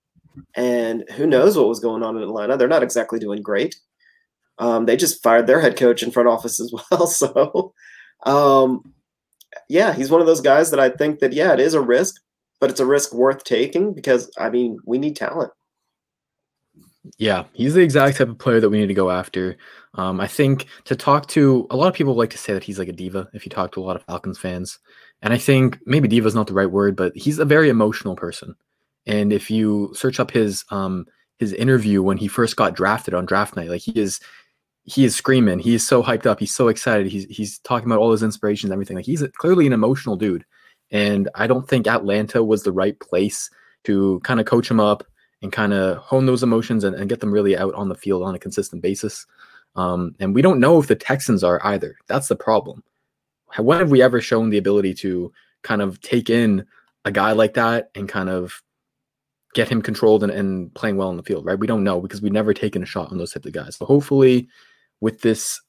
And 0.56 1.04
who 1.12 1.28
knows 1.28 1.58
what 1.58 1.68
was 1.68 1.80
going 1.80 2.04
on 2.04 2.16
in 2.18 2.24
Atlanta? 2.24 2.58
They're 2.58 2.68
not 2.68 2.84
exactly 2.84 3.20
doing 3.20 3.41
great. 3.41 3.76
Um, 4.60 4.86
they 4.86 4.97
just 4.97 5.24
fired 5.24 5.47
their 5.47 5.62
head 5.62 5.78
coach 5.78 6.03
in 6.03 6.12
front 6.12 6.30
office 6.30 6.60
as 6.60 6.74
well. 6.91 7.07
So, 7.07 7.74
um, 8.26 8.93
yeah, 9.68 9.93
he's 9.93 10.12
one 10.12 10.22
of 10.22 10.28
those 10.28 10.41
guys 10.41 10.72
that 10.72 10.80
I 10.80 10.89
think 10.89 11.20
that 11.20 11.34
yeah, 11.34 11.53
it 11.53 11.60
is 11.60 11.74
a 11.74 11.82
risk, 11.82 12.22
but 12.60 12.70
it's 12.70 12.80
a 12.80 12.86
risk 12.86 13.14
worth 13.14 13.43
taking 13.43 13.93
because 13.93 14.32
I 14.38 14.49
mean 14.49 14.80
we 14.86 14.97
need 14.97 15.16
talent. 15.16 15.51
Yeah, 17.18 17.45
he's 17.53 17.74
the 17.74 17.82
exact 17.82 18.18
type 18.18 18.30
of 18.30 18.38
player 18.38 18.60
that 18.60 18.70
we 18.70 18.80
need 18.80 18.88
to 18.88 18.93
go 18.93 19.10
after. 19.10 19.57
Um, 19.95 20.20
I 20.20 20.28
think 20.28 20.68
to 20.86 20.95
talk 20.95 21.28
to 21.30 21.66
a 21.72 21.76
lot 21.76 21.88
of 21.88 21.93
people 21.93 22.14
like 22.14 22.30
to 22.32 22.38
say 22.38 22.53
that 22.53 22.64
he's 22.64 22.78
like 22.78 22.89
a 22.89 22.93
diva 22.93 23.28
if 23.34 23.45
you 23.45 23.49
talk 23.49 23.72
to 23.72 23.82
a 23.82 23.84
lot 23.84 23.95
of 23.95 24.03
Falcons 24.03 24.38
fans. 24.38 24.78
And 25.22 25.34
I 25.34 25.38
think 25.38 25.80
maybe 25.86 26.07
diva 26.07 26.28
is 26.28 26.36
not 26.36 26.47
the 26.47 26.53
right 26.53 26.70
word, 26.70 26.95
but 26.95 27.16
he's 27.16 27.39
a 27.39 27.45
very 27.45 27.70
emotional 27.70 28.16
person. 28.16 28.55
And 29.05 29.34
if 29.34 29.49
you 29.49 29.91
search 29.95 30.20
up 30.20 30.32
his 30.32 30.66
um 30.72 31.05
his 31.39 31.53
interview 31.53 32.03
when 32.03 32.18
he 32.18 32.28
first 32.28 32.57
got 32.57 32.76
drafted 32.76 33.14
on 33.14 33.26
draft 33.26 33.55
night, 33.55 33.70
like 33.70 33.82
he 33.82 33.91
is 33.91 34.20
he 34.90 35.06
is 35.06 35.16
screaming. 35.16 35.60
He 35.60 35.76
is 35.76 35.86
so 35.86 36.02
hyped 36.02 36.26
up. 36.26 36.40
He's 36.40 36.56
so 36.56 36.68
excited. 36.68 37.08
He's 37.08 37.26
he's 37.26 37.60
talking 37.60 37.88
about 37.88 38.00
all 38.00 38.12
his 38.12 38.24
inspirations, 38.24 38.72
everything. 38.72 38.96
Like 38.96 39.06
he's 39.06 39.24
clearly 39.38 39.68
an 39.68 39.74
emotional 39.74 40.16
dude. 40.16 40.46
And 40.92 41.30
I 41.36 41.46
don't 41.46 41.68
think 41.68 41.86
Atlanta 41.86 42.44
was 42.44 42.64
the 42.64 42.72
right 42.72 43.00
place 43.00 43.50
to 43.84 44.20
kind 44.24 44.40
of 44.40 44.48
coach 44.48 44.70
him 44.70 44.80
up 44.80 45.04
and 45.44 45.52
kind 45.52 45.74
of 45.74 45.98
hone 45.98 46.26
those 46.26 46.42
emotions 46.42 46.84
and, 46.84 46.96
and, 46.96 47.08
get 47.08 47.20
them 47.20 47.32
really 47.32 47.56
out 47.56 47.74
on 47.76 47.88
the 47.88 47.96
field 47.96 48.24
on 48.24 48.36
a 48.36 48.40
consistent 48.40 48.82
basis. 48.82 49.26
Um, 49.76 50.16
and 50.20 50.34
we 50.34 50.42
don't 50.42 50.60
know 50.60 50.80
if 50.80 50.88
the 50.88 50.96
Texans 50.96 51.44
are 51.44 51.62
either. 51.64 51.96
That's 52.08 52.28
the 52.28 52.36
problem. 52.36 52.84
When 53.58 53.80
have 53.80 53.92
we 53.92 54.02
ever 54.02 54.20
shown 54.20 54.50
the 54.50 54.58
ability 54.58 54.96
to 54.96 55.32
kind 55.62 55.82
of 55.82 56.02
take 56.02 56.30
in 56.30 56.66
a 57.06 57.12
guy 57.12 57.32
like 57.32 57.54
that 57.54 57.92
and 57.96 58.10
kind 58.10 58.30
of 58.30 58.62
get 59.54 59.70
him 59.70 59.82
controlled 59.82 60.24
and, 60.24 60.32
and 60.32 60.74
playing 60.74 60.98
well 60.98 61.10
on 61.10 61.18
the 61.18 61.24
field, 61.24 61.46
right? 61.46 61.58
We 61.58 61.68
don't 61.68 61.84
know 61.84 62.02
because 62.02 62.22
we've 62.22 62.34
never 62.34 62.54
taken 62.54 62.84
a 62.84 62.88
shot 62.88 63.12
on 63.12 63.18
those 63.18 63.32
types 63.32 63.46
of 63.46 63.54
guys. 63.54 63.78
So 63.78 63.86
hopefully, 63.86 64.50
with 65.02 65.22
this 65.22 65.62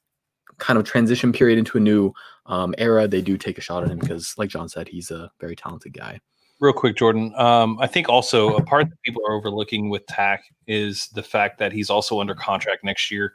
kind 0.57 0.77
of 0.77 0.85
transition 0.85 1.31
period 1.31 1.57
into 1.57 1.77
a 1.77 1.81
new 1.81 2.13
um, 2.45 2.73
era, 2.77 3.07
they 3.07 3.21
do 3.21 3.37
take 3.37 3.57
a 3.57 3.61
shot 3.61 3.83
at 3.83 3.89
him 3.89 3.99
because, 3.99 4.33
like 4.37 4.49
John 4.49 4.69
said, 4.69 4.87
he's 4.87 5.11
a 5.11 5.31
very 5.39 5.55
talented 5.55 5.93
guy. 5.93 6.19
Real 6.59 6.73
quick, 6.73 6.95
Jordan. 6.95 7.33
Um, 7.37 7.79
I 7.79 7.87
think 7.87 8.07
also 8.07 8.55
a 8.55 8.63
part 8.63 8.87
that 8.89 9.01
people 9.01 9.23
are 9.27 9.33
overlooking 9.33 9.89
with 9.89 10.05
Takk 10.05 10.43
is 10.67 11.07
the 11.09 11.23
fact 11.23 11.57
that 11.57 11.71
he's 11.71 11.89
also 11.89 12.19
under 12.19 12.35
contract 12.35 12.83
next 12.83 13.09
year. 13.09 13.33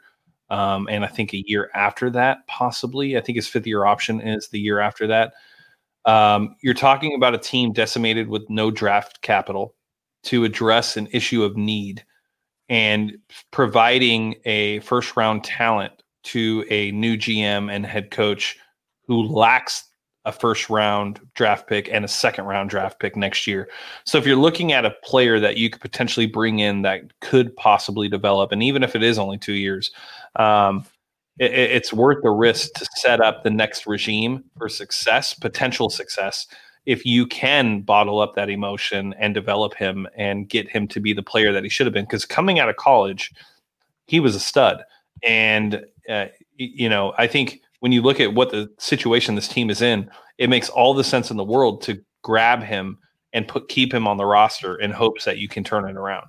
Um, 0.49 0.87
and 0.89 1.03
I 1.03 1.07
think 1.07 1.33
a 1.33 1.43
year 1.45 1.69
after 1.75 2.09
that, 2.11 2.47
possibly. 2.47 3.17
I 3.17 3.21
think 3.21 3.35
his 3.35 3.47
fifth 3.47 3.67
year 3.67 3.85
option 3.85 4.21
is 4.21 4.47
the 4.47 4.59
year 4.59 4.79
after 4.79 5.07
that. 5.07 5.33
Um, 6.05 6.55
you're 6.61 6.73
talking 6.73 7.15
about 7.15 7.35
a 7.35 7.37
team 7.37 7.73
decimated 7.73 8.29
with 8.29 8.49
no 8.49 8.71
draft 8.71 9.21
capital 9.21 9.75
to 10.23 10.45
address 10.45 10.95
an 10.95 11.07
issue 11.11 11.43
of 11.43 11.57
need 11.57 12.05
and 12.69 13.17
providing 13.51 14.35
a 14.45 14.79
first 14.79 15.15
round 15.15 15.43
talent 15.43 15.93
to 16.23 16.65
a 16.69 16.91
new 16.91 17.17
GM 17.17 17.71
and 17.71 17.85
head 17.85 18.11
coach 18.11 18.57
who 19.07 19.23
lacks 19.23 19.85
a 20.25 20.31
first 20.31 20.69
round 20.69 21.21
draft 21.35 21.67
pick 21.67 21.89
and 21.89 22.03
a 22.03 22.07
second 22.07 22.45
round 22.45 22.69
draft 22.69 22.99
pick 22.99 23.15
next 23.15 23.47
year. 23.47 23.69
So 24.05 24.17
if 24.17 24.27
you're 24.27 24.35
looking 24.35 24.73
at 24.73 24.85
a 24.85 24.91
player 25.03 25.39
that 25.39 25.55
you 25.55 25.69
could 25.69 25.81
potentially 25.81 26.25
bring 26.25 26.59
in 26.59 26.81
that 26.81 27.17
could 27.21 27.55
possibly 27.55 28.09
develop, 28.09 28.51
and 28.51 28.61
even 28.61 28.83
if 28.83 28.93
it 28.93 29.03
is 29.03 29.17
only 29.17 29.37
two 29.37 29.53
years, 29.53 29.89
um, 30.35 30.85
it, 31.39 31.53
it's 31.53 31.93
worth 31.93 32.21
the 32.23 32.29
risk 32.29 32.73
to 32.73 32.85
set 32.97 33.21
up 33.21 33.43
the 33.43 33.49
next 33.49 33.87
regime 33.87 34.43
for 34.57 34.67
success, 34.67 35.33
potential 35.33 35.89
success, 35.89 36.45
if 36.87 37.05
you 37.05 37.27
can 37.27 37.81
bottle 37.81 38.19
up 38.19 38.33
that 38.33 38.49
emotion 38.49 39.13
and 39.19 39.33
develop 39.33 39.75
him 39.75 40.07
and 40.15 40.47
get 40.47 40.69
him 40.69 40.87
to 40.87 41.01
be 41.01 41.11
the 41.11 41.21
player 41.21 41.51
that 41.51 41.63
he 41.63 41.69
should 41.69 41.85
have 41.85 41.93
been. 41.93 42.05
Because 42.05 42.23
coming 42.23 42.59
out 42.59 42.69
of 42.69 42.77
college, 42.77 43.33
he 44.07 44.21
was 44.21 44.35
a 44.35 44.39
stud. 44.39 44.81
And, 45.21 45.83
uh, 46.09 46.27
you 46.55 46.87
know, 46.87 47.13
I 47.17 47.27
think 47.27 47.61
when 47.81 47.91
you 47.91 48.01
look 48.01 48.21
at 48.21 48.33
what 48.33 48.51
the 48.51 48.71
situation 48.79 49.35
this 49.35 49.49
team 49.49 49.69
is 49.69 49.81
in, 49.81 50.09
it 50.37 50.49
makes 50.49 50.69
all 50.69 50.93
the 50.93 51.03
sense 51.03 51.29
in 51.29 51.35
the 51.35 51.43
world 51.43 51.81
to 51.83 52.01
grab 52.23 52.63
him 52.63 52.97
and 53.33 53.49
put 53.49 53.67
keep 53.67 53.93
him 53.93 54.07
on 54.07 54.15
the 54.15 54.25
roster 54.25 54.77
in 54.77 54.91
hopes 54.91 55.25
that 55.25 55.37
you 55.39 55.49
can 55.49 55.65
turn 55.65 55.87
it 55.89 55.97
around. 55.97 56.27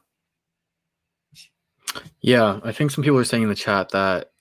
Yeah, 2.20 2.58
I 2.64 2.72
think 2.72 2.90
some 2.90 3.04
people 3.04 3.18
are 3.18 3.24
saying 3.24 3.44
in 3.44 3.48
the 3.48 3.54
chat 3.54 3.90
that 3.90 4.32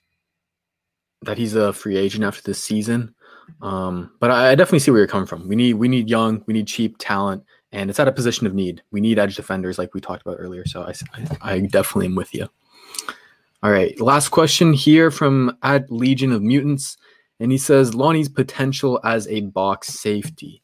that 1.22 1.38
he's 1.38 1.54
a 1.54 1.72
free 1.72 1.96
agent 1.96 2.24
after 2.24 2.42
this 2.42 2.62
season. 2.62 3.14
Um, 3.62 4.12
but 4.20 4.30
I, 4.30 4.50
I 4.50 4.54
definitely 4.54 4.80
see 4.80 4.90
where 4.90 5.00
you're 5.00 5.08
coming 5.08 5.26
from. 5.26 5.48
We 5.48 5.56
need 5.56 5.74
we 5.74 5.88
need 5.88 6.08
young, 6.08 6.42
we 6.46 6.54
need 6.54 6.66
cheap 6.66 6.96
talent, 6.98 7.44
and 7.72 7.90
it's 7.90 8.00
at 8.00 8.08
a 8.08 8.12
position 8.12 8.46
of 8.46 8.54
need. 8.54 8.82
We 8.90 9.00
need 9.00 9.18
edge 9.18 9.36
defenders, 9.36 9.78
like 9.78 9.94
we 9.94 10.00
talked 10.00 10.22
about 10.22 10.36
earlier. 10.38 10.66
So 10.66 10.82
I, 10.82 10.92
I, 11.14 11.54
I 11.54 11.60
definitely 11.60 12.06
am 12.06 12.14
with 12.14 12.34
you. 12.34 12.48
All 13.62 13.72
right, 13.72 14.00
last 14.00 14.28
question 14.28 14.72
here 14.72 15.10
from 15.10 15.56
at 15.62 15.90
Legion 15.90 16.32
of 16.32 16.42
Mutants, 16.42 16.96
and 17.40 17.50
he 17.50 17.58
says 17.58 17.94
Lonnie's 17.94 18.28
potential 18.28 19.00
as 19.02 19.26
a 19.28 19.40
box 19.40 19.88
safety. 19.88 20.62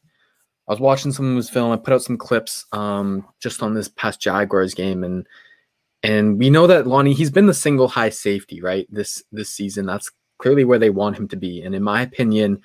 I 0.67 0.71
was 0.71 0.79
watching 0.79 1.11
some 1.11 1.29
of 1.29 1.35
his 1.35 1.49
film. 1.49 1.71
I 1.71 1.75
put 1.75 1.93
out 1.93 2.01
some 2.01 2.17
clips 2.17 2.65
um, 2.71 3.27
just 3.39 3.61
on 3.61 3.73
this 3.73 3.87
past 3.89 4.21
Jaguars 4.21 4.73
game, 4.73 5.03
and 5.03 5.27
and 6.03 6.39
we 6.39 6.49
know 6.49 6.67
that 6.67 6.87
Lonnie 6.87 7.13
he's 7.13 7.31
been 7.31 7.47
the 7.47 7.53
single 7.53 7.87
high 7.87 8.09
safety 8.09 8.61
right 8.61 8.87
this 8.89 9.23
this 9.31 9.49
season. 9.49 9.85
That's 9.85 10.09
clearly 10.37 10.65
where 10.65 10.79
they 10.79 10.89
want 10.89 11.17
him 11.17 11.27
to 11.29 11.35
be, 11.35 11.61
and 11.61 11.75
in 11.75 11.83
my 11.83 12.01
opinion, 12.01 12.61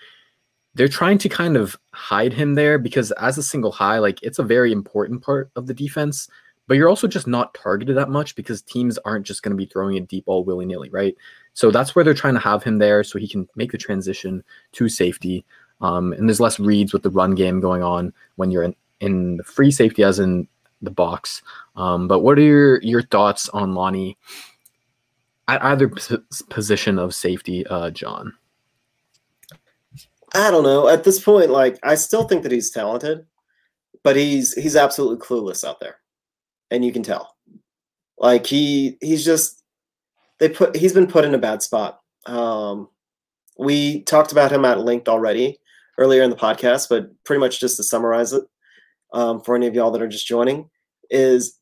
they're 0.74 0.88
trying 0.88 1.18
to 1.18 1.28
kind 1.28 1.56
of 1.56 1.76
hide 1.92 2.32
him 2.32 2.54
there 2.54 2.78
because 2.78 3.10
as 3.12 3.38
a 3.38 3.42
single 3.42 3.72
high, 3.72 3.98
like 3.98 4.22
it's 4.22 4.38
a 4.38 4.44
very 4.44 4.70
important 4.72 5.22
part 5.22 5.50
of 5.56 5.66
the 5.66 5.74
defense 5.74 6.28
but 6.70 6.76
you're 6.76 6.88
also 6.88 7.08
just 7.08 7.26
not 7.26 7.52
targeted 7.52 7.96
that 7.96 8.10
much 8.10 8.36
because 8.36 8.62
teams 8.62 8.96
aren't 8.98 9.26
just 9.26 9.42
going 9.42 9.50
to 9.50 9.56
be 9.56 9.66
throwing 9.66 9.96
a 9.96 10.02
deep 10.02 10.24
ball 10.26 10.44
willy 10.44 10.64
nilly, 10.64 10.88
right? 10.90 11.16
So 11.52 11.72
that's 11.72 11.96
where 11.96 12.04
they're 12.04 12.14
trying 12.14 12.34
to 12.34 12.40
have 12.40 12.62
him 12.62 12.78
there 12.78 13.02
so 13.02 13.18
he 13.18 13.26
can 13.26 13.48
make 13.56 13.72
the 13.72 13.76
transition 13.76 14.44
to 14.74 14.88
safety. 14.88 15.44
Um, 15.80 16.12
and 16.12 16.28
there's 16.28 16.38
less 16.38 16.60
reads 16.60 16.92
with 16.92 17.02
the 17.02 17.10
run 17.10 17.34
game 17.34 17.58
going 17.58 17.82
on 17.82 18.12
when 18.36 18.52
you're 18.52 18.62
in, 18.62 18.76
in 19.00 19.38
the 19.38 19.42
free 19.42 19.72
safety, 19.72 20.04
as 20.04 20.20
in 20.20 20.46
the 20.80 20.92
box. 20.92 21.42
Um, 21.74 22.06
but 22.06 22.20
what 22.20 22.38
are 22.38 22.42
your, 22.42 22.80
your 22.82 23.02
thoughts 23.02 23.48
on 23.48 23.74
Lonnie 23.74 24.16
at 25.48 25.64
either 25.64 25.88
p- 25.88 26.18
position 26.48 26.98
of 26.98 27.14
safety, 27.14 27.66
uh, 27.66 27.90
John? 27.90 28.34
I 30.34 30.50
don't 30.50 30.62
know. 30.62 30.88
At 30.88 31.04
this 31.04 31.22
point, 31.22 31.50
like 31.50 31.78
I 31.82 31.94
still 31.96 32.24
think 32.24 32.42
that 32.44 32.52
he's 32.52 32.70
talented, 32.70 33.26
but 34.02 34.16
he's 34.16 34.54
he's 34.54 34.76
absolutely 34.76 35.24
clueless 35.24 35.64
out 35.64 35.80
there 35.80 36.00
and 36.70 36.84
you 36.84 36.92
can 36.92 37.02
tell. 37.02 37.36
Like 38.18 38.46
he 38.46 38.98
he's 39.00 39.24
just 39.24 39.62
they 40.38 40.48
put 40.48 40.76
he's 40.76 40.92
been 40.92 41.06
put 41.06 41.24
in 41.24 41.34
a 41.34 41.38
bad 41.38 41.62
spot. 41.62 42.00
Um, 42.26 42.88
we 43.58 44.02
talked 44.02 44.32
about 44.32 44.52
him 44.52 44.64
at 44.64 44.80
length 44.80 45.08
already 45.08 45.58
earlier 45.98 46.22
in 46.22 46.30
the 46.30 46.36
podcast, 46.36 46.88
but 46.88 47.10
pretty 47.24 47.40
much 47.40 47.60
just 47.60 47.76
to 47.76 47.82
summarize 47.82 48.32
it 48.32 48.44
um, 49.12 49.40
for 49.40 49.56
any 49.56 49.66
of 49.66 49.74
y'all 49.74 49.90
that 49.90 50.02
are 50.02 50.08
just 50.08 50.26
joining 50.26 50.68
is 51.10 51.58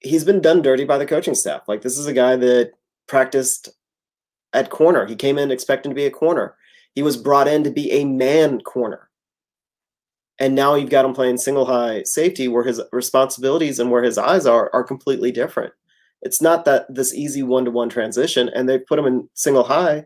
he's 0.00 0.24
been 0.24 0.40
done 0.40 0.62
dirty 0.62 0.84
by 0.84 0.98
the 0.98 1.06
coaching 1.06 1.34
staff. 1.34 1.62
Like 1.68 1.82
this 1.82 1.98
is 1.98 2.06
a 2.06 2.12
guy 2.12 2.36
that 2.36 2.72
practiced 3.06 3.68
at 4.52 4.70
corner. 4.70 5.06
He 5.06 5.16
came 5.16 5.38
in 5.38 5.50
expecting 5.50 5.90
to 5.90 5.96
be 5.96 6.06
a 6.06 6.10
corner. 6.10 6.56
He 6.94 7.02
was 7.02 7.16
brought 7.16 7.48
in 7.48 7.64
to 7.64 7.70
be 7.70 7.90
a 7.90 8.04
man 8.04 8.60
corner 8.60 9.10
and 10.38 10.54
now 10.54 10.74
you've 10.74 10.90
got 10.90 11.04
him 11.04 11.14
playing 11.14 11.36
single 11.36 11.64
high 11.64 12.02
safety 12.02 12.48
where 12.48 12.64
his 12.64 12.80
responsibilities 12.92 13.78
and 13.78 13.90
where 13.90 14.02
his 14.02 14.18
eyes 14.18 14.46
are 14.46 14.70
are 14.72 14.84
completely 14.84 15.30
different 15.30 15.72
it's 16.22 16.40
not 16.40 16.64
that 16.64 16.86
this 16.92 17.14
easy 17.14 17.42
one-to-one 17.42 17.88
transition 17.88 18.48
and 18.50 18.68
they 18.68 18.78
put 18.78 18.98
him 18.98 19.06
in 19.06 19.28
single 19.34 19.64
high 19.64 20.04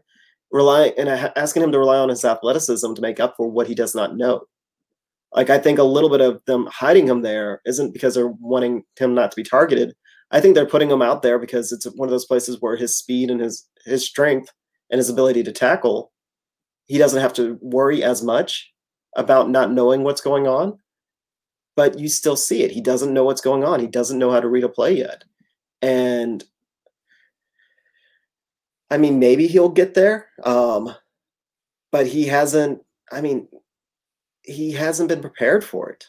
relying 0.51 0.93
and 0.99 1.09
asking 1.37 1.63
him 1.63 1.73
to 1.73 1.79
rely 1.79 1.99
on 1.99 2.09
his 2.09 2.25
athleticism 2.25 2.95
to 2.95 3.03
make 3.03 3.21
up 3.21 3.35
for 3.37 3.49
what 3.49 3.67
he 3.67 3.75
does 3.75 3.95
not 3.95 4.17
know 4.17 4.43
like 5.33 5.51
i 5.51 5.59
think 5.59 5.79
a 5.79 5.85
little 5.85 6.11
bit 6.11 6.21
of 6.21 6.43
them 6.47 6.67
hiding 6.67 7.07
him 7.07 7.23
there 7.23 7.61
isn't 7.65 7.93
because 7.93 8.15
they're 8.15 8.29
wanting 8.29 8.83
him 8.99 9.15
not 9.15 9.31
to 9.31 9.37
be 9.37 9.43
targeted 9.43 9.95
i 10.31 10.41
think 10.41 10.55
they're 10.55 10.67
putting 10.67 10.91
him 10.91 11.03
out 11.03 11.23
there 11.23 11.39
because 11.39 11.73
it's 11.73 11.87
one 11.97 12.09
of 12.09 12.11
those 12.11 12.27
places 12.27 12.61
where 12.61 12.77
his 12.77 12.97
speed 12.97 13.31
and 13.31 13.41
his 13.41 13.69
his 13.85 14.05
strength 14.05 14.53
and 14.91 14.99
his 14.99 15.11
ability 15.11 15.43
to 15.43 15.53
tackle 15.53 16.13
he 16.89 16.99
doesn't 16.99 17.21
have 17.21 17.35
to 17.35 17.59
worry 17.61 18.03
as 18.03 18.23
much 18.23 18.73
about 19.15 19.51
not 19.51 19.71
knowing 19.71 20.03
what's 20.03 20.23
going 20.23 20.47
on, 20.47 20.79
but 21.77 21.99
you 21.99 22.09
still 22.09 22.37
see 22.37 22.63
it. 22.63 22.73
He 22.73 22.81
doesn't 22.81 23.13
know 23.13 23.25
what's 23.25 23.43
going 23.43 23.63
on. 23.63 23.79
He 23.79 23.87
doesn't 23.87 24.19
know 24.19 24.31
how 24.31 24.41
to 24.41 24.49
read 24.49 24.65
a 24.65 24.69
play 24.69 24.97
yet. 24.97 25.23
And 25.83 26.43
I 28.91 28.97
mean, 28.97 29.19
maybe 29.19 29.47
he'll 29.47 29.69
get 29.69 29.95
there, 29.95 30.29
um, 30.45 30.95
but 31.93 32.07
he 32.07 32.27
hasn't. 32.27 32.81
I 33.13 33.21
mean, 33.21 33.49
he 34.43 34.73
hasn't 34.73 35.11
been 35.11 35.21
prepared 35.21 35.63
for 35.63 35.91
it. 35.91 36.07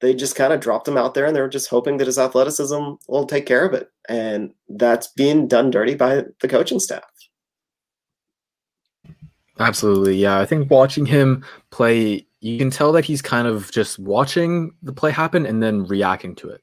They 0.00 0.14
just 0.14 0.34
kind 0.34 0.52
of 0.52 0.60
dropped 0.60 0.88
him 0.88 0.96
out 0.96 1.14
there, 1.14 1.26
and 1.26 1.36
they 1.36 1.40
were 1.40 1.48
just 1.48 1.68
hoping 1.68 1.98
that 1.98 2.06
his 2.06 2.18
athleticism 2.18 2.92
will 3.06 3.26
take 3.26 3.46
care 3.46 3.66
of 3.66 3.74
it, 3.74 3.90
and 4.08 4.52
that's 4.68 5.08
being 5.08 5.46
done 5.46 5.70
dirty 5.70 5.94
by 5.94 6.24
the 6.40 6.48
coaching 6.48 6.80
staff. 6.80 7.04
Absolutely, 9.58 10.16
yeah. 10.16 10.40
I 10.40 10.46
think 10.46 10.70
watching 10.70 11.04
him 11.04 11.44
play, 11.70 12.26
you 12.40 12.58
can 12.58 12.70
tell 12.70 12.92
that 12.92 13.04
he's 13.04 13.20
kind 13.20 13.46
of 13.46 13.70
just 13.70 13.98
watching 13.98 14.72
the 14.82 14.92
play 14.92 15.10
happen 15.10 15.44
and 15.44 15.62
then 15.62 15.84
reacting 15.84 16.34
to 16.36 16.48
it. 16.48 16.62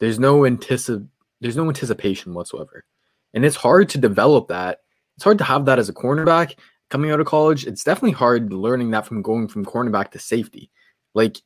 There's 0.00 0.18
no 0.18 0.40
anticip- 0.40 1.08
there's 1.40 1.56
no 1.56 1.66
anticipation 1.66 2.34
whatsoever. 2.34 2.84
And 3.32 3.44
it's 3.44 3.56
hard 3.56 3.88
to 3.90 3.98
develop 3.98 4.48
that. 4.48 4.80
It's 5.16 5.24
hard 5.24 5.38
to 5.38 5.44
have 5.44 5.64
that 5.64 5.78
as 5.78 5.88
a 5.88 5.94
cornerback 5.94 6.56
coming 6.90 7.10
out 7.10 7.20
of 7.20 7.26
college. 7.26 7.66
It's 7.66 7.84
definitely 7.84 8.12
hard 8.12 8.52
learning 8.52 8.90
that 8.90 9.06
from 9.06 9.22
going 9.22 9.48
from 9.48 9.64
cornerback 9.64 10.10
to 10.10 10.18
safety. 10.18 10.70
Like 11.14 11.38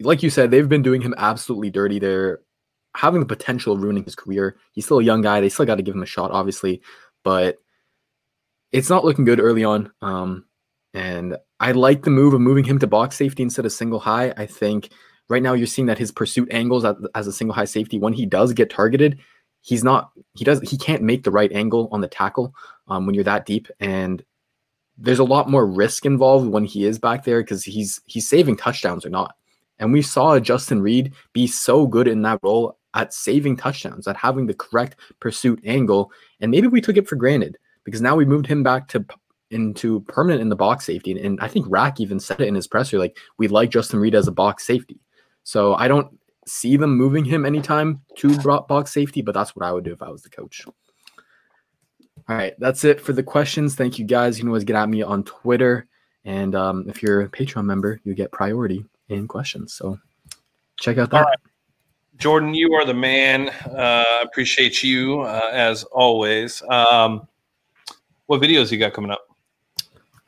like 0.00 0.22
you 0.22 0.30
said, 0.30 0.50
they've 0.50 0.68
been 0.68 0.82
doing 0.82 1.00
him 1.00 1.14
absolutely 1.16 1.70
dirty. 1.70 1.98
They're 1.98 2.40
having 2.96 3.20
the 3.20 3.26
potential 3.26 3.74
of 3.74 3.82
ruining 3.82 4.04
his 4.04 4.14
career. 4.14 4.56
He's 4.72 4.84
still 4.84 4.98
a 4.98 5.04
young 5.04 5.22
guy. 5.22 5.40
They 5.40 5.48
still 5.48 5.66
got 5.66 5.76
to 5.76 5.82
give 5.82 5.94
him 5.94 6.02
a 6.02 6.06
shot, 6.06 6.30
obviously, 6.30 6.82
but 7.24 7.58
it's 8.72 8.90
not 8.90 9.04
looking 9.04 9.24
good 9.24 9.40
early 9.40 9.64
on. 9.64 9.92
Um, 10.02 10.44
and 10.94 11.36
I 11.60 11.72
like 11.72 12.02
the 12.02 12.10
move 12.10 12.34
of 12.34 12.40
moving 12.40 12.64
him 12.64 12.78
to 12.78 12.86
box 12.86 13.16
safety 13.16 13.42
instead 13.42 13.66
of 13.66 13.72
single 13.72 13.98
high. 13.98 14.32
I 14.36 14.46
think 14.46 14.90
right 15.28 15.42
now 15.42 15.52
you're 15.52 15.66
seeing 15.66 15.86
that 15.86 15.98
his 15.98 16.12
pursuit 16.12 16.48
angles 16.50 16.84
as 17.14 17.26
a 17.26 17.32
single 17.32 17.54
high 17.54 17.64
safety, 17.64 17.98
when 17.98 18.12
he 18.12 18.26
does 18.26 18.52
get 18.52 18.70
targeted, 18.70 19.18
he's 19.60 19.84
not, 19.84 20.10
he 20.36 20.44
does, 20.44 20.60
he 20.60 20.78
can't 20.78 21.02
make 21.02 21.24
the 21.24 21.30
right 21.30 21.52
angle 21.52 21.88
on 21.92 22.00
the 22.00 22.08
tackle 22.08 22.54
um, 22.88 23.06
when 23.06 23.14
you're 23.14 23.24
that 23.24 23.46
deep. 23.46 23.68
And 23.80 24.24
there's 24.98 25.18
a 25.18 25.24
lot 25.24 25.50
more 25.50 25.66
risk 25.66 26.06
involved 26.06 26.48
when 26.48 26.64
he 26.64 26.84
is 26.84 26.98
back 26.98 27.24
there 27.24 27.42
because 27.42 27.64
he's 27.64 28.00
he's 28.06 28.28
saving 28.28 28.56
touchdowns 28.56 29.04
or 29.04 29.10
not. 29.10 29.34
And 29.78 29.92
we 29.92 30.02
saw 30.02 30.38
Justin 30.38 30.80
Reid 30.80 31.12
be 31.32 31.46
so 31.46 31.86
good 31.86 32.08
in 32.08 32.22
that 32.22 32.40
role 32.42 32.78
at 32.94 33.12
saving 33.12 33.56
touchdowns, 33.56 34.08
at 34.08 34.16
having 34.16 34.46
the 34.46 34.54
correct 34.54 34.96
pursuit 35.20 35.60
angle. 35.64 36.10
And 36.40 36.50
maybe 36.50 36.66
we 36.66 36.80
took 36.80 36.96
it 36.96 37.08
for 37.08 37.16
granted 37.16 37.58
because 37.84 38.00
now 38.00 38.16
we 38.16 38.24
moved 38.24 38.46
him 38.46 38.62
back 38.62 38.88
to 38.88 39.04
into 39.50 40.00
permanent 40.00 40.42
in 40.42 40.48
the 40.48 40.56
box 40.56 40.84
safety. 40.86 41.12
And, 41.12 41.20
and 41.20 41.40
I 41.40 41.48
think 41.48 41.66
Rack 41.68 42.00
even 42.00 42.18
said 42.18 42.40
it 42.40 42.48
in 42.48 42.54
his 42.54 42.66
presser, 42.66 42.98
like 42.98 43.16
we 43.38 43.48
like 43.48 43.70
Justin 43.70 44.00
Reid 44.00 44.14
as 44.14 44.26
a 44.26 44.32
box 44.32 44.66
safety. 44.66 44.98
So 45.44 45.74
I 45.74 45.86
don't 45.86 46.18
see 46.46 46.76
them 46.76 46.96
moving 46.96 47.24
him 47.24 47.46
anytime 47.46 48.00
to 48.16 48.36
box 48.62 48.92
safety, 48.92 49.22
but 49.22 49.34
that's 49.34 49.54
what 49.54 49.64
I 49.64 49.72
would 49.72 49.84
do 49.84 49.92
if 49.92 50.02
I 50.02 50.10
was 50.10 50.22
the 50.22 50.30
coach. 50.30 50.64
All 52.28 52.34
right, 52.36 52.54
that's 52.58 52.82
it 52.82 53.00
for 53.00 53.12
the 53.12 53.22
questions. 53.22 53.76
Thank 53.76 54.00
you 54.00 54.04
guys. 54.04 54.36
You 54.36 54.42
can 54.42 54.48
always 54.48 54.64
get 54.64 54.74
at 54.74 54.88
me 54.88 55.02
on 55.02 55.22
Twitter. 55.22 55.86
And 56.24 56.56
um, 56.56 56.88
if 56.88 57.02
you're 57.02 57.20
a 57.20 57.28
Patreon 57.28 57.64
member, 57.64 58.00
you 58.02 58.14
get 58.14 58.32
priority 58.32 58.84
in 59.08 59.28
questions. 59.28 59.74
So 59.74 59.98
check 60.78 60.98
out 60.98 61.10
that. 61.10 61.38
Jordan, 62.16 62.54
you 62.54 62.72
are 62.74 62.84
the 62.84 62.94
man. 62.94 63.50
Uh, 63.50 64.04
appreciate 64.22 64.82
you 64.82 65.20
uh, 65.20 65.50
as 65.52 65.84
always. 65.84 66.62
Um, 66.70 67.28
what 68.26 68.40
videos 68.40 68.72
you 68.72 68.78
got 68.78 68.94
coming 68.94 69.10
up? 69.10 69.26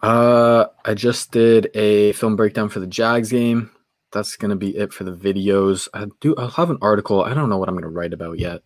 Uh, 0.02 0.66
I 0.84 0.94
just 0.94 1.32
did 1.32 1.70
a 1.74 2.12
film 2.12 2.36
breakdown 2.36 2.68
for 2.68 2.80
the 2.80 2.86
Jags 2.86 3.30
game. 3.30 3.70
That's 4.12 4.36
gonna 4.36 4.56
be 4.56 4.76
it 4.76 4.92
for 4.92 5.05
the 5.05 5.12
videos. 5.12 5.88
I 5.92 6.06
do. 6.20 6.34
I'll 6.36 6.48
have 6.50 6.70
an 6.70 6.78
article. 6.80 7.22
I 7.22 7.34
don't 7.34 7.48
know 7.48 7.59
what 7.59 7.68
I'm 7.68 7.74
gonna 7.74 7.88
write 7.88 8.12
about 8.12 8.38
yet, 8.38 8.62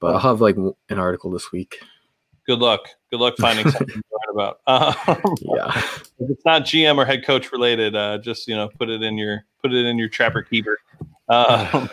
but 0.00 0.14
I'll 0.14 0.20
have 0.20 0.40
like 0.40 0.56
an 0.56 0.98
article 0.98 1.30
this 1.30 1.52
week 1.52 1.78
good 2.46 2.58
luck. 2.58 2.88
Good 3.10 3.20
luck 3.20 3.34
finding 3.38 3.70
something 3.70 3.88
to 3.88 4.02
write 4.12 4.32
about. 4.32 4.60
Um, 4.66 5.36
yeah, 5.40 5.76
if 5.76 6.30
it's 6.30 6.44
not 6.44 6.62
GM 6.62 6.96
or 6.96 7.04
head 7.04 7.24
coach 7.24 7.52
related, 7.52 7.94
uh, 7.94 8.18
just 8.18 8.48
you 8.48 8.56
know, 8.56 8.68
put 8.78 8.88
it 8.88 9.02
in 9.02 9.18
your 9.18 9.44
put 9.60 9.72
it 9.72 9.86
in 9.86 9.98
your 9.98 10.08
trapper 10.08 10.42
keeper. 10.42 10.78
Um, 11.28 11.46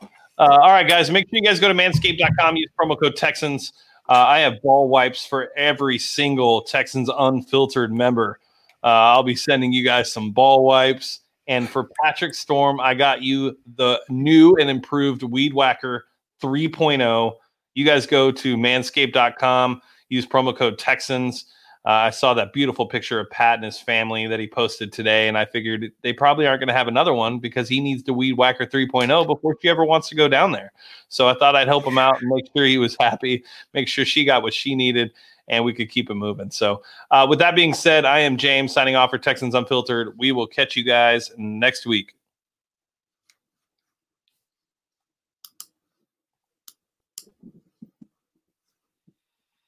uh, 0.00 0.06
all 0.38 0.70
right, 0.70 0.88
guys, 0.88 1.10
make 1.10 1.28
sure 1.28 1.38
you 1.38 1.42
guys 1.42 1.60
go 1.60 1.68
to 1.68 1.74
manscaped.com. 1.74 2.56
Use 2.56 2.70
promo 2.78 2.98
code 3.00 3.16
Texans. 3.16 3.72
Uh, 4.08 4.24
I 4.26 4.38
have 4.40 4.62
ball 4.62 4.88
wipes 4.88 5.26
for 5.26 5.50
every 5.56 5.98
single 5.98 6.62
Texans 6.62 7.10
unfiltered 7.16 7.92
member. 7.92 8.40
Uh, 8.82 8.86
I'll 8.86 9.22
be 9.22 9.36
sending 9.36 9.72
you 9.72 9.84
guys 9.84 10.10
some 10.12 10.32
ball 10.32 10.64
wipes. 10.64 11.20
And 11.46 11.68
for 11.68 11.88
Patrick 12.02 12.34
Storm, 12.34 12.78
I 12.80 12.94
got 12.94 13.22
you 13.22 13.58
the 13.76 14.00
new 14.08 14.54
and 14.56 14.70
improved 14.70 15.22
Weed 15.22 15.52
Whacker 15.54 16.04
3.0. 16.42 17.34
You 17.78 17.84
guys 17.84 18.08
go 18.08 18.32
to 18.32 18.56
manscaped.com, 18.56 19.82
use 20.08 20.26
promo 20.26 20.56
code 20.56 20.80
Texans. 20.80 21.44
Uh, 21.86 21.90
I 21.90 22.10
saw 22.10 22.34
that 22.34 22.52
beautiful 22.52 22.86
picture 22.86 23.20
of 23.20 23.30
Pat 23.30 23.54
and 23.54 23.64
his 23.64 23.78
family 23.78 24.26
that 24.26 24.40
he 24.40 24.48
posted 24.48 24.92
today, 24.92 25.28
and 25.28 25.38
I 25.38 25.44
figured 25.44 25.92
they 26.02 26.12
probably 26.12 26.44
aren't 26.48 26.58
going 26.58 26.70
to 26.70 26.74
have 26.74 26.88
another 26.88 27.14
one 27.14 27.38
because 27.38 27.68
he 27.68 27.78
needs 27.78 28.02
to 28.02 28.12
weed 28.12 28.32
whacker 28.32 28.66
3.0 28.66 29.28
before 29.28 29.56
she 29.62 29.68
ever 29.68 29.84
wants 29.84 30.08
to 30.08 30.16
go 30.16 30.26
down 30.26 30.50
there. 30.50 30.72
So 31.08 31.28
I 31.28 31.34
thought 31.34 31.54
I'd 31.54 31.68
help 31.68 31.86
him 31.86 31.98
out 31.98 32.20
and 32.20 32.28
make 32.28 32.46
sure 32.52 32.66
he 32.66 32.78
was 32.78 32.96
happy, 32.98 33.44
make 33.72 33.86
sure 33.86 34.04
she 34.04 34.24
got 34.24 34.42
what 34.42 34.54
she 34.54 34.74
needed, 34.74 35.12
and 35.46 35.64
we 35.64 35.72
could 35.72 35.88
keep 35.88 36.10
it 36.10 36.14
moving. 36.14 36.50
So, 36.50 36.82
uh, 37.12 37.28
with 37.30 37.38
that 37.38 37.54
being 37.54 37.74
said, 37.74 38.04
I 38.04 38.18
am 38.18 38.38
James 38.38 38.72
signing 38.72 38.96
off 38.96 39.10
for 39.10 39.18
Texans 39.18 39.54
Unfiltered. 39.54 40.18
We 40.18 40.32
will 40.32 40.48
catch 40.48 40.74
you 40.74 40.82
guys 40.82 41.30
next 41.36 41.86
week. 41.86 42.17